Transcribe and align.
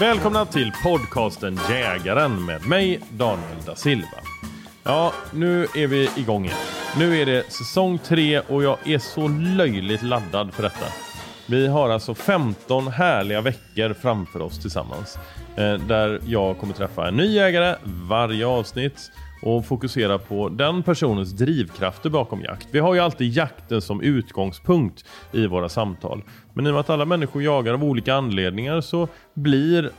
Välkomna 0.00 0.46
till 0.46 0.72
podcasten 0.82 1.58
Jägaren 1.70 2.44
med 2.44 2.66
mig 2.66 3.00
Daniel 3.10 3.62
da 3.66 3.74
Silva. 3.74 4.18
Ja, 4.82 5.12
nu 5.32 5.62
är 5.62 5.86
vi 5.86 6.10
igång 6.16 6.44
igen. 6.44 6.56
Nu 6.98 7.18
är 7.18 7.26
det 7.26 7.52
säsong 7.52 7.98
3 7.98 8.40
och 8.40 8.62
jag 8.62 8.78
är 8.88 8.98
så 8.98 9.28
löjligt 9.28 10.02
laddad 10.02 10.54
för 10.54 10.62
detta. 10.62 10.86
Vi 11.46 11.66
har 11.66 11.90
alltså 11.90 12.14
15 12.14 12.88
härliga 12.88 13.40
veckor 13.40 13.94
framför 13.94 14.42
oss 14.42 14.62
tillsammans. 14.62 15.18
Eh, 15.56 15.74
där 15.74 16.20
jag 16.26 16.58
kommer 16.58 16.74
träffa 16.74 17.08
en 17.08 17.16
ny 17.16 17.34
jägare 17.34 17.76
varje 17.84 18.46
avsnitt 18.46 19.12
och 19.42 19.66
fokusera 19.66 20.18
på 20.18 20.48
den 20.48 20.82
personens 20.82 21.32
drivkrafter 21.32 22.10
bakom 22.10 22.40
jakt. 22.40 22.68
Vi 22.70 22.78
har 22.78 22.94
ju 22.94 23.00
alltid 23.00 23.32
jakten 23.32 23.82
som 23.82 24.00
utgångspunkt 24.02 25.04
i 25.32 25.46
våra 25.46 25.68
samtal. 25.68 26.22
Men 26.54 26.66
i 26.66 26.68
och 26.68 26.72
med 26.72 26.80
att 26.80 26.90
alla 26.90 27.04
människor 27.04 27.42
jagar 27.42 27.74
av 27.74 27.84
olika 27.84 28.14
anledningar 28.14 28.80
så 28.80 29.08
blir 29.34 29.90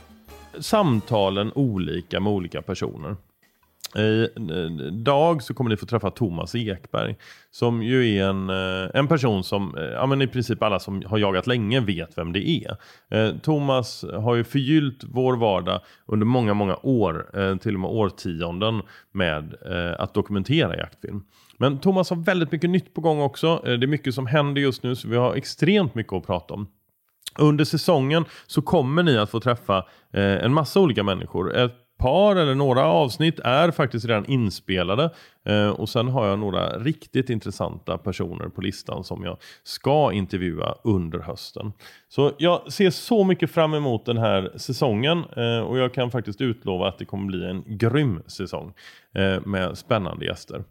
samtalen 0.58 1.52
olika 1.54 2.20
med 2.20 2.32
olika 2.32 2.62
personer. 2.62 3.16
Idag 3.94 5.36
eh, 5.36 5.38
så 5.38 5.54
kommer 5.54 5.70
ni 5.70 5.76
få 5.76 5.86
träffa 5.86 6.10
Thomas 6.10 6.54
Ekberg 6.54 7.16
som 7.50 7.82
ju 7.82 8.16
är 8.16 8.24
en, 8.24 8.50
eh, 8.50 8.90
en 8.94 9.08
person 9.08 9.44
som 9.44 9.78
eh, 9.78 9.84
ja, 9.84 10.06
men 10.06 10.22
i 10.22 10.26
princip 10.26 10.62
alla 10.62 10.78
som 10.78 11.02
har 11.06 11.18
jagat 11.18 11.46
länge 11.46 11.80
vet 11.80 12.18
vem 12.18 12.32
det 12.32 12.48
är. 12.48 12.76
Eh, 13.10 13.36
Thomas 13.36 14.04
har 14.12 14.34
ju 14.34 14.44
förgyllt 14.44 15.04
vår 15.04 15.36
vardag 15.36 15.80
under 16.06 16.26
många, 16.26 16.54
många 16.54 16.76
år, 16.82 17.26
till 17.58 17.74
och 17.74 17.80
med 17.80 17.90
årtionden 17.90 18.82
med 19.12 19.54
att 19.98 20.14
dokumentera 20.14 20.76
jaktfilm. 20.76 21.22
Men 21.58 21.78
Thomas 21.78 22.10
har 22.10 22.16
väldigt 22.16 22.52
mycket 22.52 22.70
nytt 22.70 22.94
på 22.94 23.00
gång 23.00 23.20
också. 23.20 23.60
Det 23.64 23.72
är 23.72 23.86
mycket 23.86 24.14
som 24.14 24.26
händer 24.26 24.62
just 24.62 24.82
nu 24.82 24.96
så 24.96 25.08
vi 25.08 25.16
har 25.16 25.34
extremt 25.34 25.94
mycket 25.94 26.12
att 26.12 26.26
prata 26.26 26.54
om. 26.54 26.68
Under 27.38 27.64
säsongen 27.64 28.24
så 28.46 28.62
kommer 28.62 29.02
ni 29.02 29.18
att 29.18 29.30
få 29.30 29.40
träffa 29.40 29.84
en 30.12 30.54
massa 30.54 30.80
olika 30.80 31.02
människor. 31.02 31.56
Ett 31.56 31.81
par 32.02 32.36
eller 32.36 32.54
några 32.54 32.86
avsnitt 32.86 33.40
är 33.40 33.70
faktiskt 33.70 34.06
redan 34.06 34.26
inspelade. 34.26 35.10
Eh, 35.44 35.68
och 35.68 35.88
sen 35.88 36.08
har 36.08 36.26
jag 36.26 36.38
några 36.38 36.78
riktigt 36.78 37.30
intressanta 37.30 37.98
personer 37.98 38.48
på 38.48 38.60
listan 38.60 39.04
som 39.04 39.24
jag 39.24 39.36
ska 39.62 40.12
intervjua 40.12 40.74
under 40.84 41.18
hösten. 41.18 41.72
Så 42.08 42.32
jag 42.38 42.72
ser 42.72 42.90
så 42.90 43.24
mycket 43.24 43.50
fram 43.50 43.74
emot 43.74 44.06
den 44.06 44.18
här 44.18 44.52
säsongen 44.56 45.24
eh, 45.36 45.58
och 45.58 45.78
jag 45.78 45.94
kan 45.94 46.10
faktiskt 46.10 46.40
utlova 46.40 46.88
att 46.88 46.98
det 46.98 47.04
kommer 47.04 47.26
bli 47.26 47.44
en 47.44 47.64
grym 47.66 48.22
säsong 48.26 48.72
eh, 49.14 49.40
med 49.46 49.78
spännande 49.78 50.24
gäster. 50.24 50.64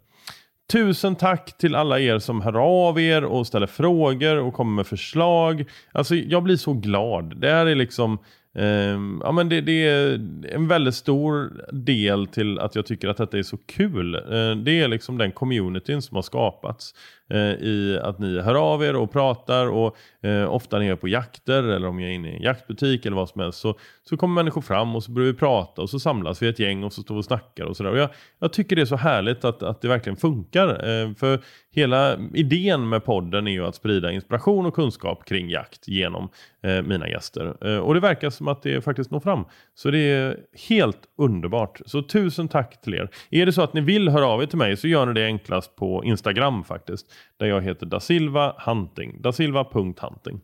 Tusen 0.72 1.16
tack 1.16 1.58
till 1.58 1.74
alla 1.74 2.00
er 2.00 2.18
som 2.18 2.40
hör 2.40 2.86
av 2.88 3.00
er 3.00 3.24
och 3.24 3.46
ställer 3.46 3.66
frågor 3.66 4.36
och 4.36 4.54
kommer 4.54 4.72
med 4.72 4.86
förslag. 4.86 5.64
Alltså 5.92 6.14
jag 6.14 6.42
blir 6.42 6.56
så 6.56 6.72
glad. 6.72 7.40
Det 7.40 7.50
här 7.50 7.66
är 7.66 7.74
liksom 7.74 8.18
Um, 8.54 9.20
ja, 9.24 9.32
men 9.32 9.48
det, 9.48 9.60
det, 9.60 9.84
är 9.84 10.14
en 10.54 10.68
väldigt 10.68 10.94
stor 10.94 11.52
del 11.72 12.26
till 12.26 12.58
att 12.58 12.74
jag 12.74 12.86
tycker 12.86 13.08
att 13.08 13.16
detta 13.16 13.38
är 13.38 13.42
så 13.42 13.56
kul. 13.56 14.14
Uh, 14.14 14.56
det 14.56 14.80
är 14.80 14.88
liksom 14.88 15.18
den 15.18 15.32
communityn 15.32 16.02
som 16.02 16.14
har 16.14 16.22
skapats 16.22 16.94
Eh, 17.32 17.54
i 17.54 17.98
att 18.02 18.18
ni 18.18 18.40
hör 18.40 18.54
av 18.54 18.84
er 18.84 18.96
och 18.96 19.12
pratar 19.12 19.66
och 19.66 19.96
eh, 20.22 20.54
ofta 20.54 20.78
när 20.78 20.86
jag 20.86 20.92
är 20.92 20.96
på 20.96 21.08
jakter 21.08 21.62
eller 21.62 21.88
om 21.88 22.00
jag 22.00 22.10
är 22.10 22.14
inne 22.14 22.28
i 22.28 22.36
en 22.36 22.42
jaktbutik 22.42 23.06
eller 23.06 23.16
vad 23.16 23.28
som 23.28 23.40
helst 23.40 23.58
så, 23.58 23.78
så 24.08 24.16
kommer 24.16 24.34
människor 24.34 24.60
fram 24.60 24.96
och 24.96 25.04
så 25.04 25.10
börjar 25.10 25.32
vi 25.32 25.38
prata 25.38 25.82
och 25.82 25.90
så 25.90 26.00
samlas 26.00 26.42
vi 26.42 26.48
ett 26.48 26.58
gäng 26.58 26.84
och 26.84 26.92
så 26.92 27.02
står 27.02 27.14
vi 27.14 27.20
och 27.20 27.24
snackar 27.24 27.64
och 27.64 27.76
sådär. 27.76 27.96
Jag, 27.96 28.10
jag 28.38 28.52
tycker 28.52 28.76
det 28.76 28.82
är 28.82 28.86
så 28.86 28.96
härligt 28.96 29.44
att, 29.44 29.62
att 29.62 29.80
det 29.80 29.88
verkligen 29.88 30.16
funkar. 30.16 30.68
Eh, 30.68 31.14
för 31.14 31.40
hela 31.74 32.18
idén 32.34 32.88
med 32.88 33.04
podden 33.04 33.46
är 33.46 33.52
ju 33.52 33.66
att 33.66 33.74
sprida 33.74 34.12
inspiration 34.12 34.66
och 34.66 34.74
kunskap 34.74 35.24
kring 35.24 35.50
jakt 35.50 35.88
genom 35.88 36.28
mina 36.84 37.08
gäster. 37.08 37.80
och 37.80 37.94
det 37.94 38.00
verkar 38.00 38.30
som 38.30 38.48
att 38.48 38.62
det 38.62 38.84
faktiskt 38.84 39.10
når 39.10 39.20
fram. 39.20 39.44
Så 39.74 39.90
det 39.90 39.98
är 39.98 40.36
helt 40.68 40.98
underbart. 41.18 41.80
Så 41.86 42.02
tusen 42.02 42.48
tack 42.48 42.80
till 42.80 42.94
er. 42.94 43.08
Är 43.30 43.46
det 43.46 43.52
så 43.52 43.62
att 43.62 43.74
ni 43.74 43.80
vill 43.80 44.08
höra 44.08 44.26
av 44.26 44.42
er 44.42 44.46
till 44.46 44.58
mig 44.58 44.76
så 44.76 44.88
gör 44.88 45.06
ni 45.06 45.12
det 45.12 45.26
enklast 45.26 45.76
på 45.76 46.04
Instagram 46.04 46.64
faktiskt. 46.64 47.06
Där 47.36 47.46
jag 47.46 47.62
heter 47.62 47.86
dasilva 47.86 48.54
hunting. 48.66 49.22
dasilva.hunting. 49.22 50.40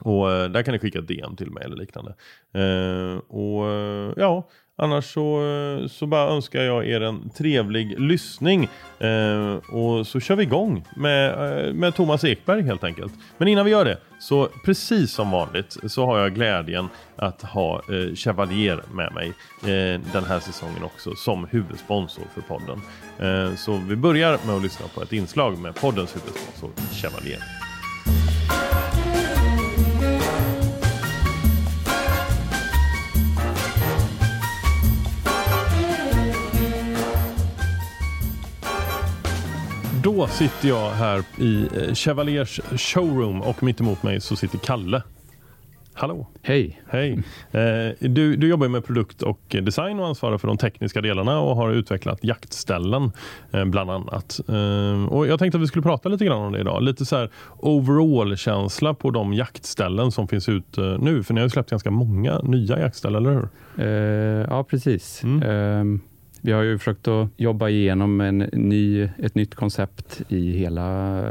Och 0.00 0.32
eh, 0.32 0.48
där 0.50 0.62
kan 0.62 0.72
ni 0.72 0.78
skicka 0.78 0.98
ett 0.98 1.08
DM 1.08 1.36
till 1.36 1.50
mig 1.50 1.64
eller 1.64 1.76
liknande. 1.76 2.14
Eh, 2.52 3.18
och 3.18 3.68
eh, 3.68 4.12
ja, 4.16 4.48
Annars 4.82 5.04
så, 5.04 5.42
så 5.90 6.06
bara 6.06 6.30
önskar 6.30 6.62
jag 6.62 6.86
er 6.86 7.00
en 7.00 7.30
trevlig 7.30 8.00
lyssning. 8.00 8.68
Eh, 8.98 9.54
och 9.54 10.06
så 10.06 10.20
kör 10.20 10.36
vi 10.36 10.42
igång 10.42 10.84
med, 10.96 11.30
eh, 11.30 11.74
med 11.74 11.94
Thomas 11.94 12.24
Ekberg 12.24 12.62
helt 12.62 12.84
enkelt. 12.84 13.12
Men 13.38 13.48
innan 13.48 13.64
vi 13.64 13.70
gör 13.70 13.84
det, 13.84 13.98
så 14.20 14.48
precis 14.64 15.12
som 15.12 15.30
vanligt 15.30 15.76
så 15.86 16.06
har 16.06 16.18
jag 16.18 16.34
glädjen 16.34 16.88
att 17.16 17.42
ha 17.42 17.76
eh, 17.76 18.14
Chevalier 18.14 18.82
med 18.92 19.12
mig 19.12 19.28
eh, 19.62 20.00
den 20.12 20.24
här 20.24 20.40
säsongen 20.40 20.84
också 20.84 21.14
som 21.14 21.46
huvudsponsor 21.50 22.24
för 22.34 22.40
podden. 22.40 22.80
Eh, 23.18 23.54
så 23.54 23.80
vi 23.88 23.96
börjar 23.96 24.38
med 24.46 24.54
att 24.56 24.62
lyssna 24.62 24.86
på 24.94 25.02
ett 25.02 25.12
inslag 25.12 25.58
med 25.58 25.74
poddens 25.74 26.16
huvudsponsor 26.16 26.70
Chevalier. 26.92 27.69
Då 40.16 40.26
sitter 40.26 40.68
jag 40.68 40.90
här 40.90 41.22
i 41.38 41.68
eh, 41.76 41.94
Chevaliers 41.94 42.60
showroom 42.76 43.42
och 43.42 43.62
mitt 43.62 43.80
emot 43.80 44.02
mig 44.02 44.20
så 44.20 44.36
sitter 44.36 44.58
Kalle. 44.58 45.02
Hallå! 45.92 46.26
Hej! 46.42 46.82
Hej! 46.88 47.22
Eh, 47.50 48.08
du, 48.08 48.36
du 48.36 48.48
jobbar 48.48 48.68
med 48.68 48.84
produkt 48.84 49.22
och 49.22 49.40
design 49.62 50.00
och 50.00 50.06
ansvarar 50.06 50.38
för 50.38 50.48
de 50.48 50.56
tekniska 50.56 51.00
delarna 51.00 51.40
och 51.40 51.56
har 51.56 51.70
utvecklat 51.70 52.18
jaktställen 52.22 53.12
eh, 53.52 53.64
bland 53.64 53.90
annat. 53.90 54.40
Och 55.08 55.26
jag 55.26 55.38
tänkte 55.38 55.58
att 55.58 55.62
vi 55.62 55.66
skulle 55.66 55.82
prata 55.82 56.08
lite 56.08 56.24
grann 56.24 56.42
om 56.42 56.52
det 56.52 56.60
idag. 56.60 56.82
Lite 56.82 57.04
så 57.06 57.16
här 57.16 57.30
overall-känsla 57.58 58.94
på 58.94 59.10
de 59.10 59.34
jaktställen 59.34 60.12
som 60.12 60.28
finns 60.28 60.48
ute 60.48 60.80
nu. 60.80 61.22
För 61.22 61.34
ni 61.34 61.40
har 61.40 61.46
ju 61.46 61.50
släppt 61.50 61.70
ganska 61.70 61.90
många 61.90 62.38
nya 62.38 62.78
jaktställen, 62.78 63.26
eller 63.26 63.34
hur? 63.34 63.48
ja, 64.50 64.64
precis. 64.64 65.22
Mm. 65.22 65.42
Ehm, 65.42 66.00
vi 66.40 66.52
har 66.52 66.62
ju 66.62 66.78
försökt 66.78 67.08
att 67.08 67.28
jobba 67.36 67.68
igenom 67.68 68.20
en 68.20 68.38
ny, 68.38 69.02
ett 69.02 69.34
nytt 69.34 69.54
koncept 69.54 70.22
i 70.28 70.52
hela 70.52 71.22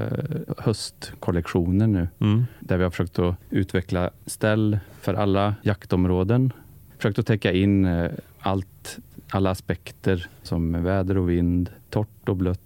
höstkollektionen 0.57 1.93
nu. 1.93 2.07
Mm. 2.19 2.45
Där 2.59 2.77
vi 2.77 2.83
har 2.83 2.91
försökt 2.91 3.19
att 3.19 3.35
utveckla 3.49 4.09
ställ 4.25 4.79
för 5.01 5.13
alla 5.13 5.55
jaktområden. 5.61 6.53
Försökt 6.97 7.19
att 7.19 7.27
täcka 7.27 7.51
in 7.51 7.85
eh, 7.85 8.11
allt, 8.39 8.99
alla 9.29 9.49
aspekter 9.49 10.27
som 10.43 10.83
väder 10.83 11.17
och 11.17 11.29
vind, 11.29 11.69
torrt 11.89 12.29
och 12.29 12.35
blött 12.35 12.61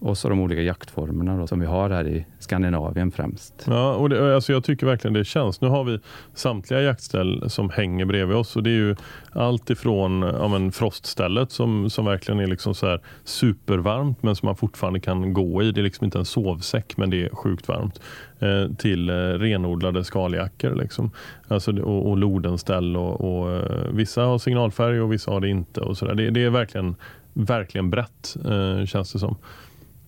och 0.00 0.18
så 0.18 0.28
de 0.28 0.40
olika 0.40 0.62
jaktformerna 0.62 1.36
då, 1.36 1.46
som 1.46 1.60
vi 1.60 1.66
har 1.66 1.90
här 1.90 2.08
i 2.08 2.26
Skandinavien 2.38 3.10
främst. 3.10 3.64
Ja, 3.66 3.94
och 3.94 4.08
det, 4.08 4.34
alltså 4.34 4.52
jag 4.52 4.64
tycker 4.64 4.86
verkligen 4.86 5.14
det 5.14 5.24
känns. 5.24 5.60
Nu 5.60 5.68
har 5.68 5.84
vi 5.84 5.98
samtliga 6.34 6.82
jaktställ 6.82 7.50
som 7.50 7.70
hänger 7.70 8.04
bredvid 8.04 8.36
oss 8.36 8.56
och 8.56 8.62
det 8.62 8.70
är 8.70 8.74
ju 8.74 8.96
allt 9.32 9.70
ifrån 9.70 10.22
ja, 10.22 10.48
men 10.48 10.72
froststället 10.72 11.50
som, 11.50 11.90
som 11.90 12.04
verkligen 12.04 12.40
är 12.40 12.46
liksom 12.46 12.74
så 12.74 12.86
här 12.86 13.00
supervarmt 13.24 14.22
men 14.22 14.36
som 14.36 14.46
man 14.46 14.56
fortfarande 14.56 15.00
kan 15.00 15.32
gå 15.32 15.62
i. 15.62 15.72
Det 15.72 15.80
är 15.80 15.82
liksom 15.82 16.04
inte 16.04 16.18
en 16.18 16.24
sovsäck 16.24 16.96
men 16.96 17.10
det 17.10 17.24
är 17.24 17.28
sjukt 17.28 17.68
varmt. 17.68 18.00
Eh, 18.40 18.74
till 18.76 19.10
eh, 19.10 19.14
renodlade 19.14 20.04
skaljackor 20.04 20.74
liksom. 20.74 21.10
alltså, 21.48 21.82
och, 21.82 22.10
och 22.10 22.16
lodenställ 22.16 22.96
och, 22.96 23.20
och 23.20 23.52
eh, 23.52 23.92
vissa 23.92 24.22
har 24.22 24.38
signalfärg 24.38 25.00
och 25.00 25.12
vissa 25.12 25.30
har 25.30 25.40
det 25.40 25.48
inte. 25.48 25.80
Och 25.80 25.98
så 25.98 26.06
där. 26.06 26.14
Det, 26.14 26.30
det 26.30 26.44
är 26.44 26.50
verkligen, 26.50 26.96
verkligen 27.32 27.90
brett 27.90 28.36
eh, 28.44 28.84
känns 28.84 29.12
det 29.12 29.18
som. 29.18 29.36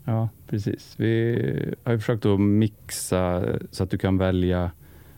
Ja, 0.04 0.28
precis. 0.48 0.94
Vi 0.96 1.74
har 1.84 1.98
försökt 1.98 2.26
att 2.26 2.40
mixa 2.40 3.44
så 3.70 3.84
att 3.84 3.90
du 3.90 3.98
kan 3.98 4.18
välja 4.18 4.70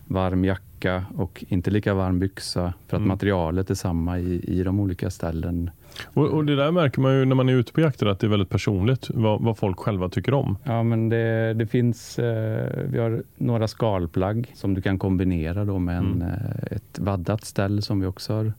varm 0.07 0.45
jacka 0.45 1.05
och 1.15 1.45
inte 1.47 1.71
lika 1.71 1.93
varm 1.93 2.19
byxa 2.19 2.73
för 2.87 2.97
att 2.97 2.99
mm. 2.99 3.07
materialet 3.07 3.69
är 3.69 3.75
samma 3.75 4.19
i, 4.19 4.43
i 4.43 4.63
de 4.63 4.79
olika 4.79 5.09
ställen. 5.09 5.71
Och, 6.03 6.27
och, 6.27 6.45
Det 6.45 6.55
där 6.55 6.71
märker 6.71 7.01
man 7.01 7.13
ju 7.13 7.25
när 7.25 7.35
man 7.35 7.49
är 7.49 7.53
ute 7.53 7.73
på 7.73 7.81
jakter 7.81 8.05
att 8.05 8.19
det 8.19 8.27
är 8.27 8.29
väldigt 8.29 8.49
personligt 8.49 9.09
vad, 9.09 9.41
vad 9.41 9.57
folk 9.57 9.79
själva 9.79 10.09
tycker 10.09 10.33
om. 10.33 10.57
Ja, 10.63 10.83
men 10.83 11.09
det, 11.09 11.53
det 11.53 11.67
finns, 11.67 12.19
eh, 12.19 12.83
vi 12.85 12.99
har 12.99 13.23
några 13.37 13.67
skalplagg 13.67 14.51
som 14.55 14.73
du 14.73 14.81
kan 14.81 14.99
kombinera 14.99 15.65
då 15.65 15.79
med 15.79 15.97
en, 15.97 16.13
mm. 16.13 16.27
eh, 16.27 16.75
ett 16.77 16.99
vaddat 16.99 17.43
ställ 17.45 17.81
som 17.81 17.99
vi 17.99 18.05
också 18.05 18.33
har 18.33 18.53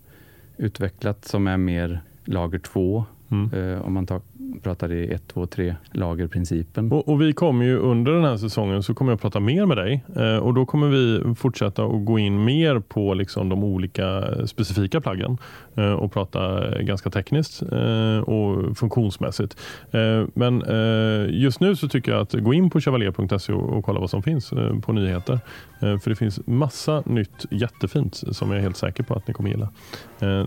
utvecklat 0.56 1.24
som 1.24 1.46
är 1.46 1.56
mer 1.56 2.00
lager 2.24 2.58
2 2.58 3.04
Mm. 3.30 3.82
om 3.82 3.92
man 3.92 4.06
tar, 4.06 4.20
pratar 4.62 4.92
i 4.92 5.12
1, 5.12 5.28
2, 5.28 5.46
3 5.46 5.74
lagerprincipen. 5.92 6.92
Och, 6.92 7.08
och, 7.08 7.20
vi 7.20 7.32
kommer 7.32 7.64
ju 7.64 7.78
under 7.78 8.12
den 8.12 8.24
här 8.24 8.36
säsongen 8.36 8.82
så 8.82 8.94
kommer 8.94 9.12
jag 9.12 9.20
prata 9.20 9.40
mer 9.40 9.66
med 9.66 9.76
dig 9.76 10.04
eh, 10.16 10.36
och 10.36 10.54
då 10.54 10.66
kommer 10.66 10.88
vi 10.88 11.34
fortsätta 11.34 11.84
att 11.84 12.04
gå 12.04 12.18
in 12.18 12.44
mer 12.44 12.78
på 12.78 13.14
liksom 13.14 13.48
de 13.48 13.64
olika 13.64 14.24
specifika 14.46 15.00
plaggen 15.00 15.38
eh, 15.74 15.92
och 15.92 16.12
prata 16.12 16.70
ganska 16.80 17.10
tekniskt 17.10 17.62
eh, 17.62 18.18
och 18.18 18.78
funktionsmässigt. 18.78 19.56
Eh, 19.90 20.24
men 20.34 20.62
eh, 20.62 21.30
just 21.30 21.60
nu 21.60 21.76
så 21.76 21.88
tycker 21.88 22.12
jag 22.12 22.20
att 22.20 22.32
gå 22.32 22.54
in 22.54 22.70
på 22.70 22.80
chevalier.se 22.80 23.52
och, 23.52 23.84
kolla 23.84 24.00
vad 24.00 24.10
som 24.10 24.22
finns 24.22 24.52
eh, 24.52 24.78
på 24.80 24.92
nyheter. 24.92 25.40
för 25.80 26.08
det 26.10 26.16
finns 26.16 26.40
massa 26.46 27.02
nytt 27.06 27.46
jättefint 27.50 28.14
som 28.14 28.50
jag 28.50 28.58
är 28.58 28.62
helt 28.62 28.76
säker 28.76 29.02
på 29.02 29.14
att 29.14 29.28
ni 29.28 29.34
kommer 29.34 29.50
gilla. 29.50 29.68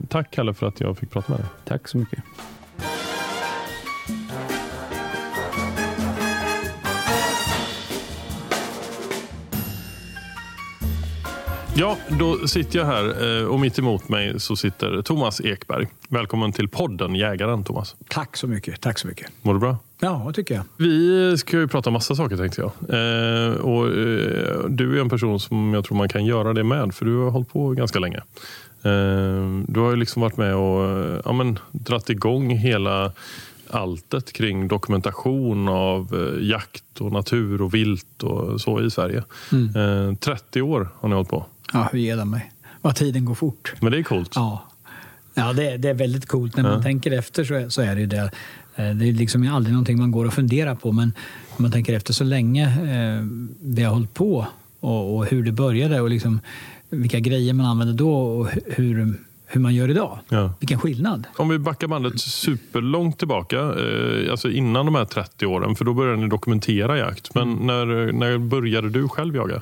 tack 0.09 0.31
Kalle 0.31 0.53
för 0.53 0.67
att 0.67 0.79
jag 0.79 0.97
fick 0.97 1.11
prata 1.11 1.31
med 1.31 1.39
dig. 1.39 1.47
Tack 1.65 1.87
så 1.87 1.97
mycket. 1.97 2.19
Ja, 11.79 11.97
då 12.19 12.47
sitter 12.47 12.79
jag 12.79 12.85
här 12.85 13.39
eh, 13.39 13.45
och 13.45 13.59
mitt 13.59 13.79
emot 13.79 14.09
mig 14.09 14.39
så 14.39 14.55
sitter 14.55 15.01
Thomas 15.01 15.41
Ekberg. 15.41 15.87
Välkommen 16.09 16.51
till 16.51 16.69
podden 16.69 17.15
Jägaren, 17.15 17.63
Thomas. 17.63 17.95
Tack 18.07 18.37
så 18.37 18.47
mycket. 18.47 18.81
Tack 18.81 18.99
så 18.99 19.07
mycket. 19.07 19.27
Mår 19.41 19.53
du 19.53 19.59
bra? 19.59 19.77
Ja, 19.99 20.23
det 20.27 20.33
tycker 20.33 20.55
jag. 20.55 20.63
Vi 20.77 21.37
ska 21.37 21.57
ju 21.57 21.67
prata 21.67 21.89
massa 21.89 22.15
saker 22.15 22.37
tänkte 22.37 22.61
jag. 22.61 22.71
Eh, 22.89 23.55
och, 23.55 23.87
eh, 23.87 24.63
du 24.69 24.97
är 24.97 25.01
en 25.01 25.09
person 25.09 25.39
som 25.39 25.73
jag 25.73 25.85
tror 25.85 25.97
man 25.97 26.09
kan 26.09 26.25
göra 26.25 26.53
det 26.53 26.63
med, 26.63 26.95
för 26.95 27.05
du 27.05 27.17
har 27.17 27.31
hållit 27.31 27.49
på 27.49 27.71
ganska 27.71 27.99
länge. 27.99 28.21
Eh, 28.83 29.63
du 29.67 29.79
har 29.79 29.89
ju 29.89 29.95
liksom 29.95 30.21
varit 30.21 30.37
med 30.37 30.55
och 30.55 31.21
ja, 31.25 31.33
men, 31.33 31.59
dratt 31.71 32.09
igång 32.09 32.49
hela 32.49 33.11
alltet 33.69 34.33
kring 34.33 34.67
dokumentation 34.67 35.69
av 35.69 36.37
jakt 36.41 37.01
och 37.01 37.11
natur 37.11 37.61
och 37.61 37.73
vilt 37.73 38.23
och 38.23 38.61
så 38.61 38.81
i 38.81 38.91
Sverige. 38.91 39.23
Mm. 39.51 40.15
30 40.17 40.61
år 40.61 40.89
har 40.99 41.09
ni 41.09 41.15
hållit 41.15 41.29
på. 41.29 41.45
Ja, 41.73 41.89
hur 41.91 41.99
ger 41.99 42.17
det 42.17 42.25
mig? 42.25 42.51
Vad 42.81 42.95
tiden 42.95 43.25
går 43.25 43.35
fort. 43.35 43.73
Men 43.79 43.91
det 43.91 43.97
är 43.97 44.03
coolt. 44.03 44.31
Ja, 44.35 44.63
ja 45.33 45.53
det, 45.53 45.77
det 45.77 45.89
är 45.89 45.93
väldigt 45.93 46.25
coolt. 46.25 46.55
När 46.55 46.63
man 46.63 46.73
ja. 46.73 46.81
tänker 46.81 47.11
efter 47.11 47.43
så 47.43 47.53
är, 47.53 47.69
så 47.69 47.81
är 47.81 47.95
det 47.95 48.01
ju 48.01 48.07
det. 48.07 48.31
Eh, 48.75 48.89
det 48.89 49.09
är 49.09 49.13
liksom 49.13 49.47
aldrig 49.47 49.73
någonting 49.73 49.99
man 49.99 50.11
går 50.11 50.25
och 50.25 50.33
funderar 50.33 50.75
på 50.75 50.91
men 50.91 51.13
om 51.49 51.63
man 51.63 51.71
tänker 51.71 51.93
efter 51.93 52.13
så 52.13 52.23
länge 52.23 52.65
eh, 52.65 53.25
vi 53.61 53.83
har 53.83 53.93
hållit 53.93 54.13
på 54.13 54.47
och, 54.79 55.15
och, 55.15 55.25
hur 55.25 55.43
det 55.43 55.51
började 55.51 56.01
och 56.01 56.09
liksom 56.09 56.39
vilka 56.89 57.19
grejer 57.19 57.53
man 57.53 57.65
använde 57.65 57.93
då 57.93 58.17
och 58.17 58.47
hur, 58.65 59.13
hur 59.45 59.61
man 59.61 59.75
gör 59.75 59.89
idag. 59.89 60.19
Ja. 60.29 60.53
Vilken 60.59 60.79
skillnad. 60.79 61.27
Om 61.35 61.49
vi 61.49 61.59
backar 61.59 61.87
bandet 61.87 62.19
superlångt 62.19 63.17
tillbaka, 63.17 63.57
eh, 63.57 64.31
alltså 64.31 64.49
innan 64.49 64.85
de 64.85 64.95
här 64.95 65.05
30 65.05 65.45
åren, 65.45 65.75
för 65.75 65.85
då 65.85 65.93
började 65.93 66.17
ni 66.17 66.27
dokumentera 66.27 66.97
jakt. 66.97 67.35
Men 67.35 67.51
mm. 67.51 67.67
när, 67.67 68.11
när 68.11 68.37
började 68.37 68.89
du 68.89 69.07
själv 69.07 69.35
jaga? 69.35 69.61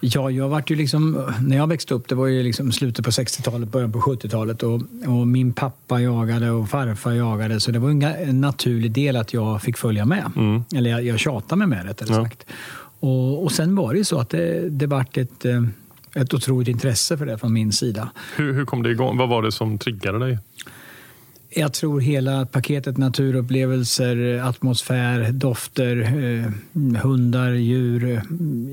Ja, 0.00 0.30
jag 0.30 0.48
vart 0.48 0.70
ju 0.70 0.76
liksom, 0.76 1.32
när 1.40 1.56
jag 1.56 1.66
växte 1.66 1.94
upp, 1.94 2.08
det 2.08 2.14
var 2.14 2.26
ju 2.26 2.42
liksom 2.42 2.72
slutet 2.72 3.04
på 3.04 3.10
60-talet, 3.10 3.68
början 3.68 3.92
på 3.92 4.00
70-talet 4.00 4.62
och, 4.62 4.80
och, 5.06 5.26
min 5.26 5.52
pappa 5.52 6.00
jagade 6.00 6.50
och 6.50 6.68
farfar 6.68 7.12
jagade 7.12 7.60
så 7.60 7.70
det 7.70 7.78
var 7.78 7.90
en, 7.90 8.40
naturlig 8.40 8.92
del 8.92 9.16
att 9.16 9.32
jag 9.32 9.62
fick 9.62 9.76
följa 9.76 10.04
med. 10.04 10.32
Mm. 10.36 10.64
Eller 10.74 10.90
jag, 10.90 11.04
jag 11.04 11.18
tjatade 11.18 11.56
mig 11.56 11.68
med 11.68 11.86
rättare 11.86 12.08
ja. 12.08 12.24
sagt. 12.24 12.46
Och, 13.00 13.42
och 13.42 13.52
sen 13.52 13.74
var 13.74 13.92
det 13.92 13.98
ju 13.98 14.04
så 14.04 14.18
att 14.18 14.30
det, 14.30 14.68
det 14.70 14.86
vart 14.86 15.16
ett, 15.16 15.44
eh, 15.44 15.62
ett 16.14 16.34
otroligt 16.34 16.68
intresse 16.68 17.18
för 17.18 17.26
det 17.26 17.38
från 17.38 17.52
min 17.52 17.72
sida. 17.72 18.10
Hur, 18.36 18.52
hur 18.52 18.64
kom 18.64 18.82
det 18.82 18.90
igång? 18.90 19.16
Vad 19.16 19.28
var 19.28 19.42
det 19.42 19.52
som 19.52 19.78
triggade 19.78 20.18
dig? 20.18 20.38
Jag 21.52 21.72
tror 21.72 22.00
hela 22.00 22.46
paketet 22.46 22.96
naturupplevelser, 22.96 24.40
atmosfär, 24.42 25.32
dofter, 25.32 26.00
eh, 26.00 27.00
hundar, 27.02 27.50
djur. 27.50 28.10
Eh, 28.10 28.22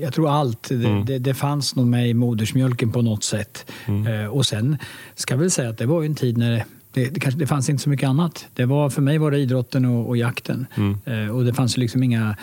jag 0.02 0.12
tror 0.14 0.30
allt. 0.30 0.70
Mm. 0.70 1.04
Det, 1.04 1.18
det, 1.18 1.34
fanns 1.34 1.76
nog 1.76 1.86
med 1.86 2.08
i 2.08 2.14
modersmjölken 2.14 2.92
på 2.92 3.02
något 3.02 3.24
sätt. 3.24 3.70
Mm. 3.86 4.06
Eh, 4.06 4.26
och 4.26 4.46
sen 4.46 4.78
ska 5.14 5.34
jag 5.34 5.38
väl 5.38 5.50
säga 5.50 5.70
att 5.70 5.78
det 5.78 5.86
var 5.86 6.04
en 6.04 6.14
tid 6.14 6.38
när 6.38 6.64
det, 6.92 7.08
det, 7.08 7.20
kanske, 7.20 7.40
det 7.40 7.46
fanns 7.46 7.68
inte 7.68 7.82
så 7.82 7.90
mycket 7.90 8.08
annat. 8.08 8.46
Det 8.54 8.64
var, 8.64 8.90
för 8.90 9.02
mig 9.02 9.18
var 9.18 9.30
det 9.30 9.38
idrotten 9.38 9.84
och, 9.84 10.08
och 10.08 10.16
jakten. 10.16 10.66
Mm. 10.74 11.30
Och 11.30 11.44
det 11.44 11.54
fanns 11.54 11.76
liksom 11.76 12.02
inga 12.02 12.36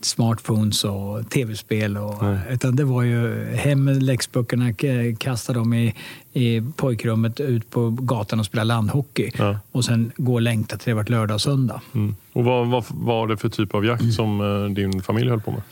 smartphones 0.00 0.84
och 0.84 1.30
tv-spel. 1.30 1.96
Och, 1.96 2.22
utan 2.50 2.76
det 2.76 2.84
var 2.84 3.02
ju 3.02 3.44
hem 3.54 3.84
med 3.84 4.02
läxböckerna, 4.02 4.72
kasta 5.18 5.52
dem 5.52 5.74
i, 5.74 5.94
i 6.32 6.62
pojkrummet, 6.76 7.40
ut 7.40 7.70
på 7.70 7.90
gatan 7.90 8.40
och 8.40 8.46
spela 8.46 8.64
landhockey. 8.64 9.30
Ja. 9.38 9.58
Och 9.72 9.84
sen 9.84 10.12
gå 10.16 10.34
och 10.34 10.42
längta 10.42 10.76
till 10.76 10.90
det 10.90 10.94
var 10.94 11.04
lördag 11.04 11.34
och 11.34 11.40
söndag. 11.40 11.80
Mm. 11.94 12.16
Och 12.32 12.44
vad, 12.44 12.68
vad 12.68 12.84
var 12.88 13.26
det 13.26 13.36
för 13.36 13.48
typ 13.48 13.74
av 13.74 13.84
jakt 13.84 14.14
som 14.14 14.40
eh, 14.40 14.74
din 14.74 15.02
familj 15.02 15.30
höll 15.30 15.40
på 15.40 15.50
med? 15.50 15.62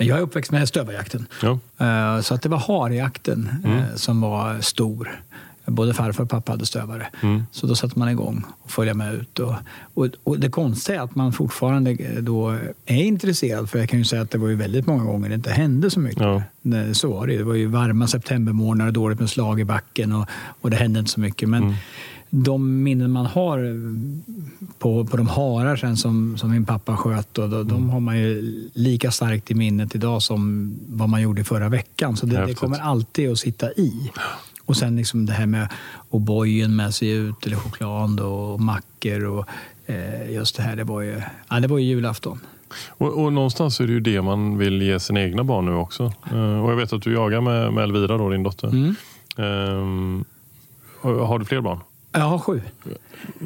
Jag 0.00 0.18
är 0.18 0.22
uppväxt 0.22 0.50
med 0.52 0.68
stövarjakten. 0.68 1.26
Ja. 1.42 1.58
Uh, 1.80 2.20
så 2.20 2.34
att 2.34 2.42
det 2.42 2.48
var 2.48 2.58
harjakten 2.58 3.48
mm. 3.64 3.82
som 3.96 4.20
var 4.20 4.60
stor. 4.60 5.20
Både 5.68 5.94
farfar 5.94 6.24
och 6.24 6.30
pappa 6.30 6.52
hade 6.52 6.66
stövare. 6.66 7.06
Mm. 7.22 7.42
Så 7.52 7.66
då 7.66 7.74
satte 7.74 7.98
man 7.98 8.08
igång 8.08 8.44
och 8.62 8.70
följde 8.70 8.94
med 8.94 9.14
ut. 9.14 9.38
Och, 9.38 9.54
och, 9.94 10.08
och, 10.24 10.38
det 10.38 10.50
konstiga 10.50 10.98
är 10.98 11.04
att 11.04 11.14
man 11.14 11.32
fortfarande 11.32 12.20
då 12.20 12.58
är 12.86 13.02
intresserad. 13.02 13.70
För 13.70 13.78
jag 13.78 13.88
kan 13.88 13.98
ju 13.98 14.04
säga 14.04 14.22
att 14.22 14.30
det 14.30 14.38
var 14.38 14.48
ju 14.48 14.54
väldigt 14.54 14.86
många 14.86 15.04
gånger 15.04 15.28
det 15.28 15.34
inte 15.34 15.50
hände 15.50 15.90
så 15.90 16.00
mycket. 16.00 16.22
Ja. 16.22 16.42
Så 16.92 17.10
var 17.10 17.26
det 17.26 17.36
Det 17.36 17.44
var 17.44 17.54
ju 17.54 17.66
varma 17.66 18.06
septembermorgnar, 18.06 18.90
dåligt 18.90 19.20
med 19.20 19.30
slag 19.30 19.60
i 19.60 19.64
backen 19.64 20.12
och, 20.12 20.26
och 20.60 20.70
det 20.70 20.76
hände 20.76 20.98
inte 20.98 21.10
så 21.10 21.20
mycket. 21.20 21.48
Men 21.48 21.62
mm. 21.62 21.74
de 22.30 22.82
minnen 22.82 23.10
man 23.10 23.26
har 23.26 23.58
på, 24.78 25.04
på 25.04 25.16
de 25.16 25.28
harar 25.28 25.76
sen 25.76 25.96
som, 25.96 26.38
som 26.38 26.50
min 26.50 26.64
pappa 26.64 26.96
sköt, 26.96 27.38
och 27.38 27.50
då, 27.50 27.56
mm. 27.56 27.68
de 27.68 27.90
har 27.90 28.00
man 28.00 28.18
ju 28.18 28.42
lika 28.72 29.10
starkt 29.10 29.50
i 29.50 29.54
minnet 29.54 29.94
idag 29.94 30.22
som 30.22 30.74
vad 30.88 31.08
man 31.08 31.22
gjorde 31.22 31.44
förra 31.44 31.68
veckan. 31.68 32.16
Så 32.16 32.26
det, 32.26 32.46
det 32.46 32.54
kommer 32.54 32.78
alltid 32.78 33.30
att 33.30 33.38
sitta 33.38 33.72
i. 33.72 34.10
Och 34.68 34.76
sen 34.76 34.96
liksom 34.96 35.26
det 35.26 35.32
här 35.32 35.46
med 35.46 35.68
O'boyen 36.10 36.68
med 36.68 36.94
sig 36.94 37.10
ut, 37.10 37.46
eller 37.46 37.56
choklad 37.56 38.20
och 38.20 38.60
mackor 38.60 39.24
och 39.24 39.46
eh, 39.86 40.32
just 40.32 40.56
det 40.56 40.62
här. 40.62 40.76
Det 40.76 40.84
var 40.84 41.00
ju, 41.00 41.22
ja, 41.48 41.60
det 41.60 41.68
var 41.68 41.78
ju 41.78 41.84
julafton. 41.84 42.40
Och, 42.88 43.24
och, 43.24 43.32
någonstans 43.32 43.80
är 43.80 43.86
det 43.86 43.92
ju 43.92 44.00
det 44.00 44.22
man 44.22 44.58
vill 44.58 44.82
ge 44.82 45.00
sina 45.00 45.22
egna 45.22 45.44
barn 45.44 45.64
nu 45.64 45.74
också. 45.74 46.12
Uh, 46.32 46.64
och 46.64 46.70
jag 46.70 46.76
vet 46.76 46.92
att 46.92 47.02
du 47.02 47.12
jagar 47.12 47.40
med, 47.40 47.72
med 47.72 47.84
Elvira, 47.84 48.18
då, 48.18 48.30
din 48.30 48.42
dotter. 48.42 48.68
Mm. 48.68 48.94
Um, 49.36 50.24
har 51.00 51.38
du 51.38 51.44
fler 51.44 51.60
barn? 51.60 51.80
Jag 52.12 52.20
har 52.20 52.38
sju. 52.38 52.62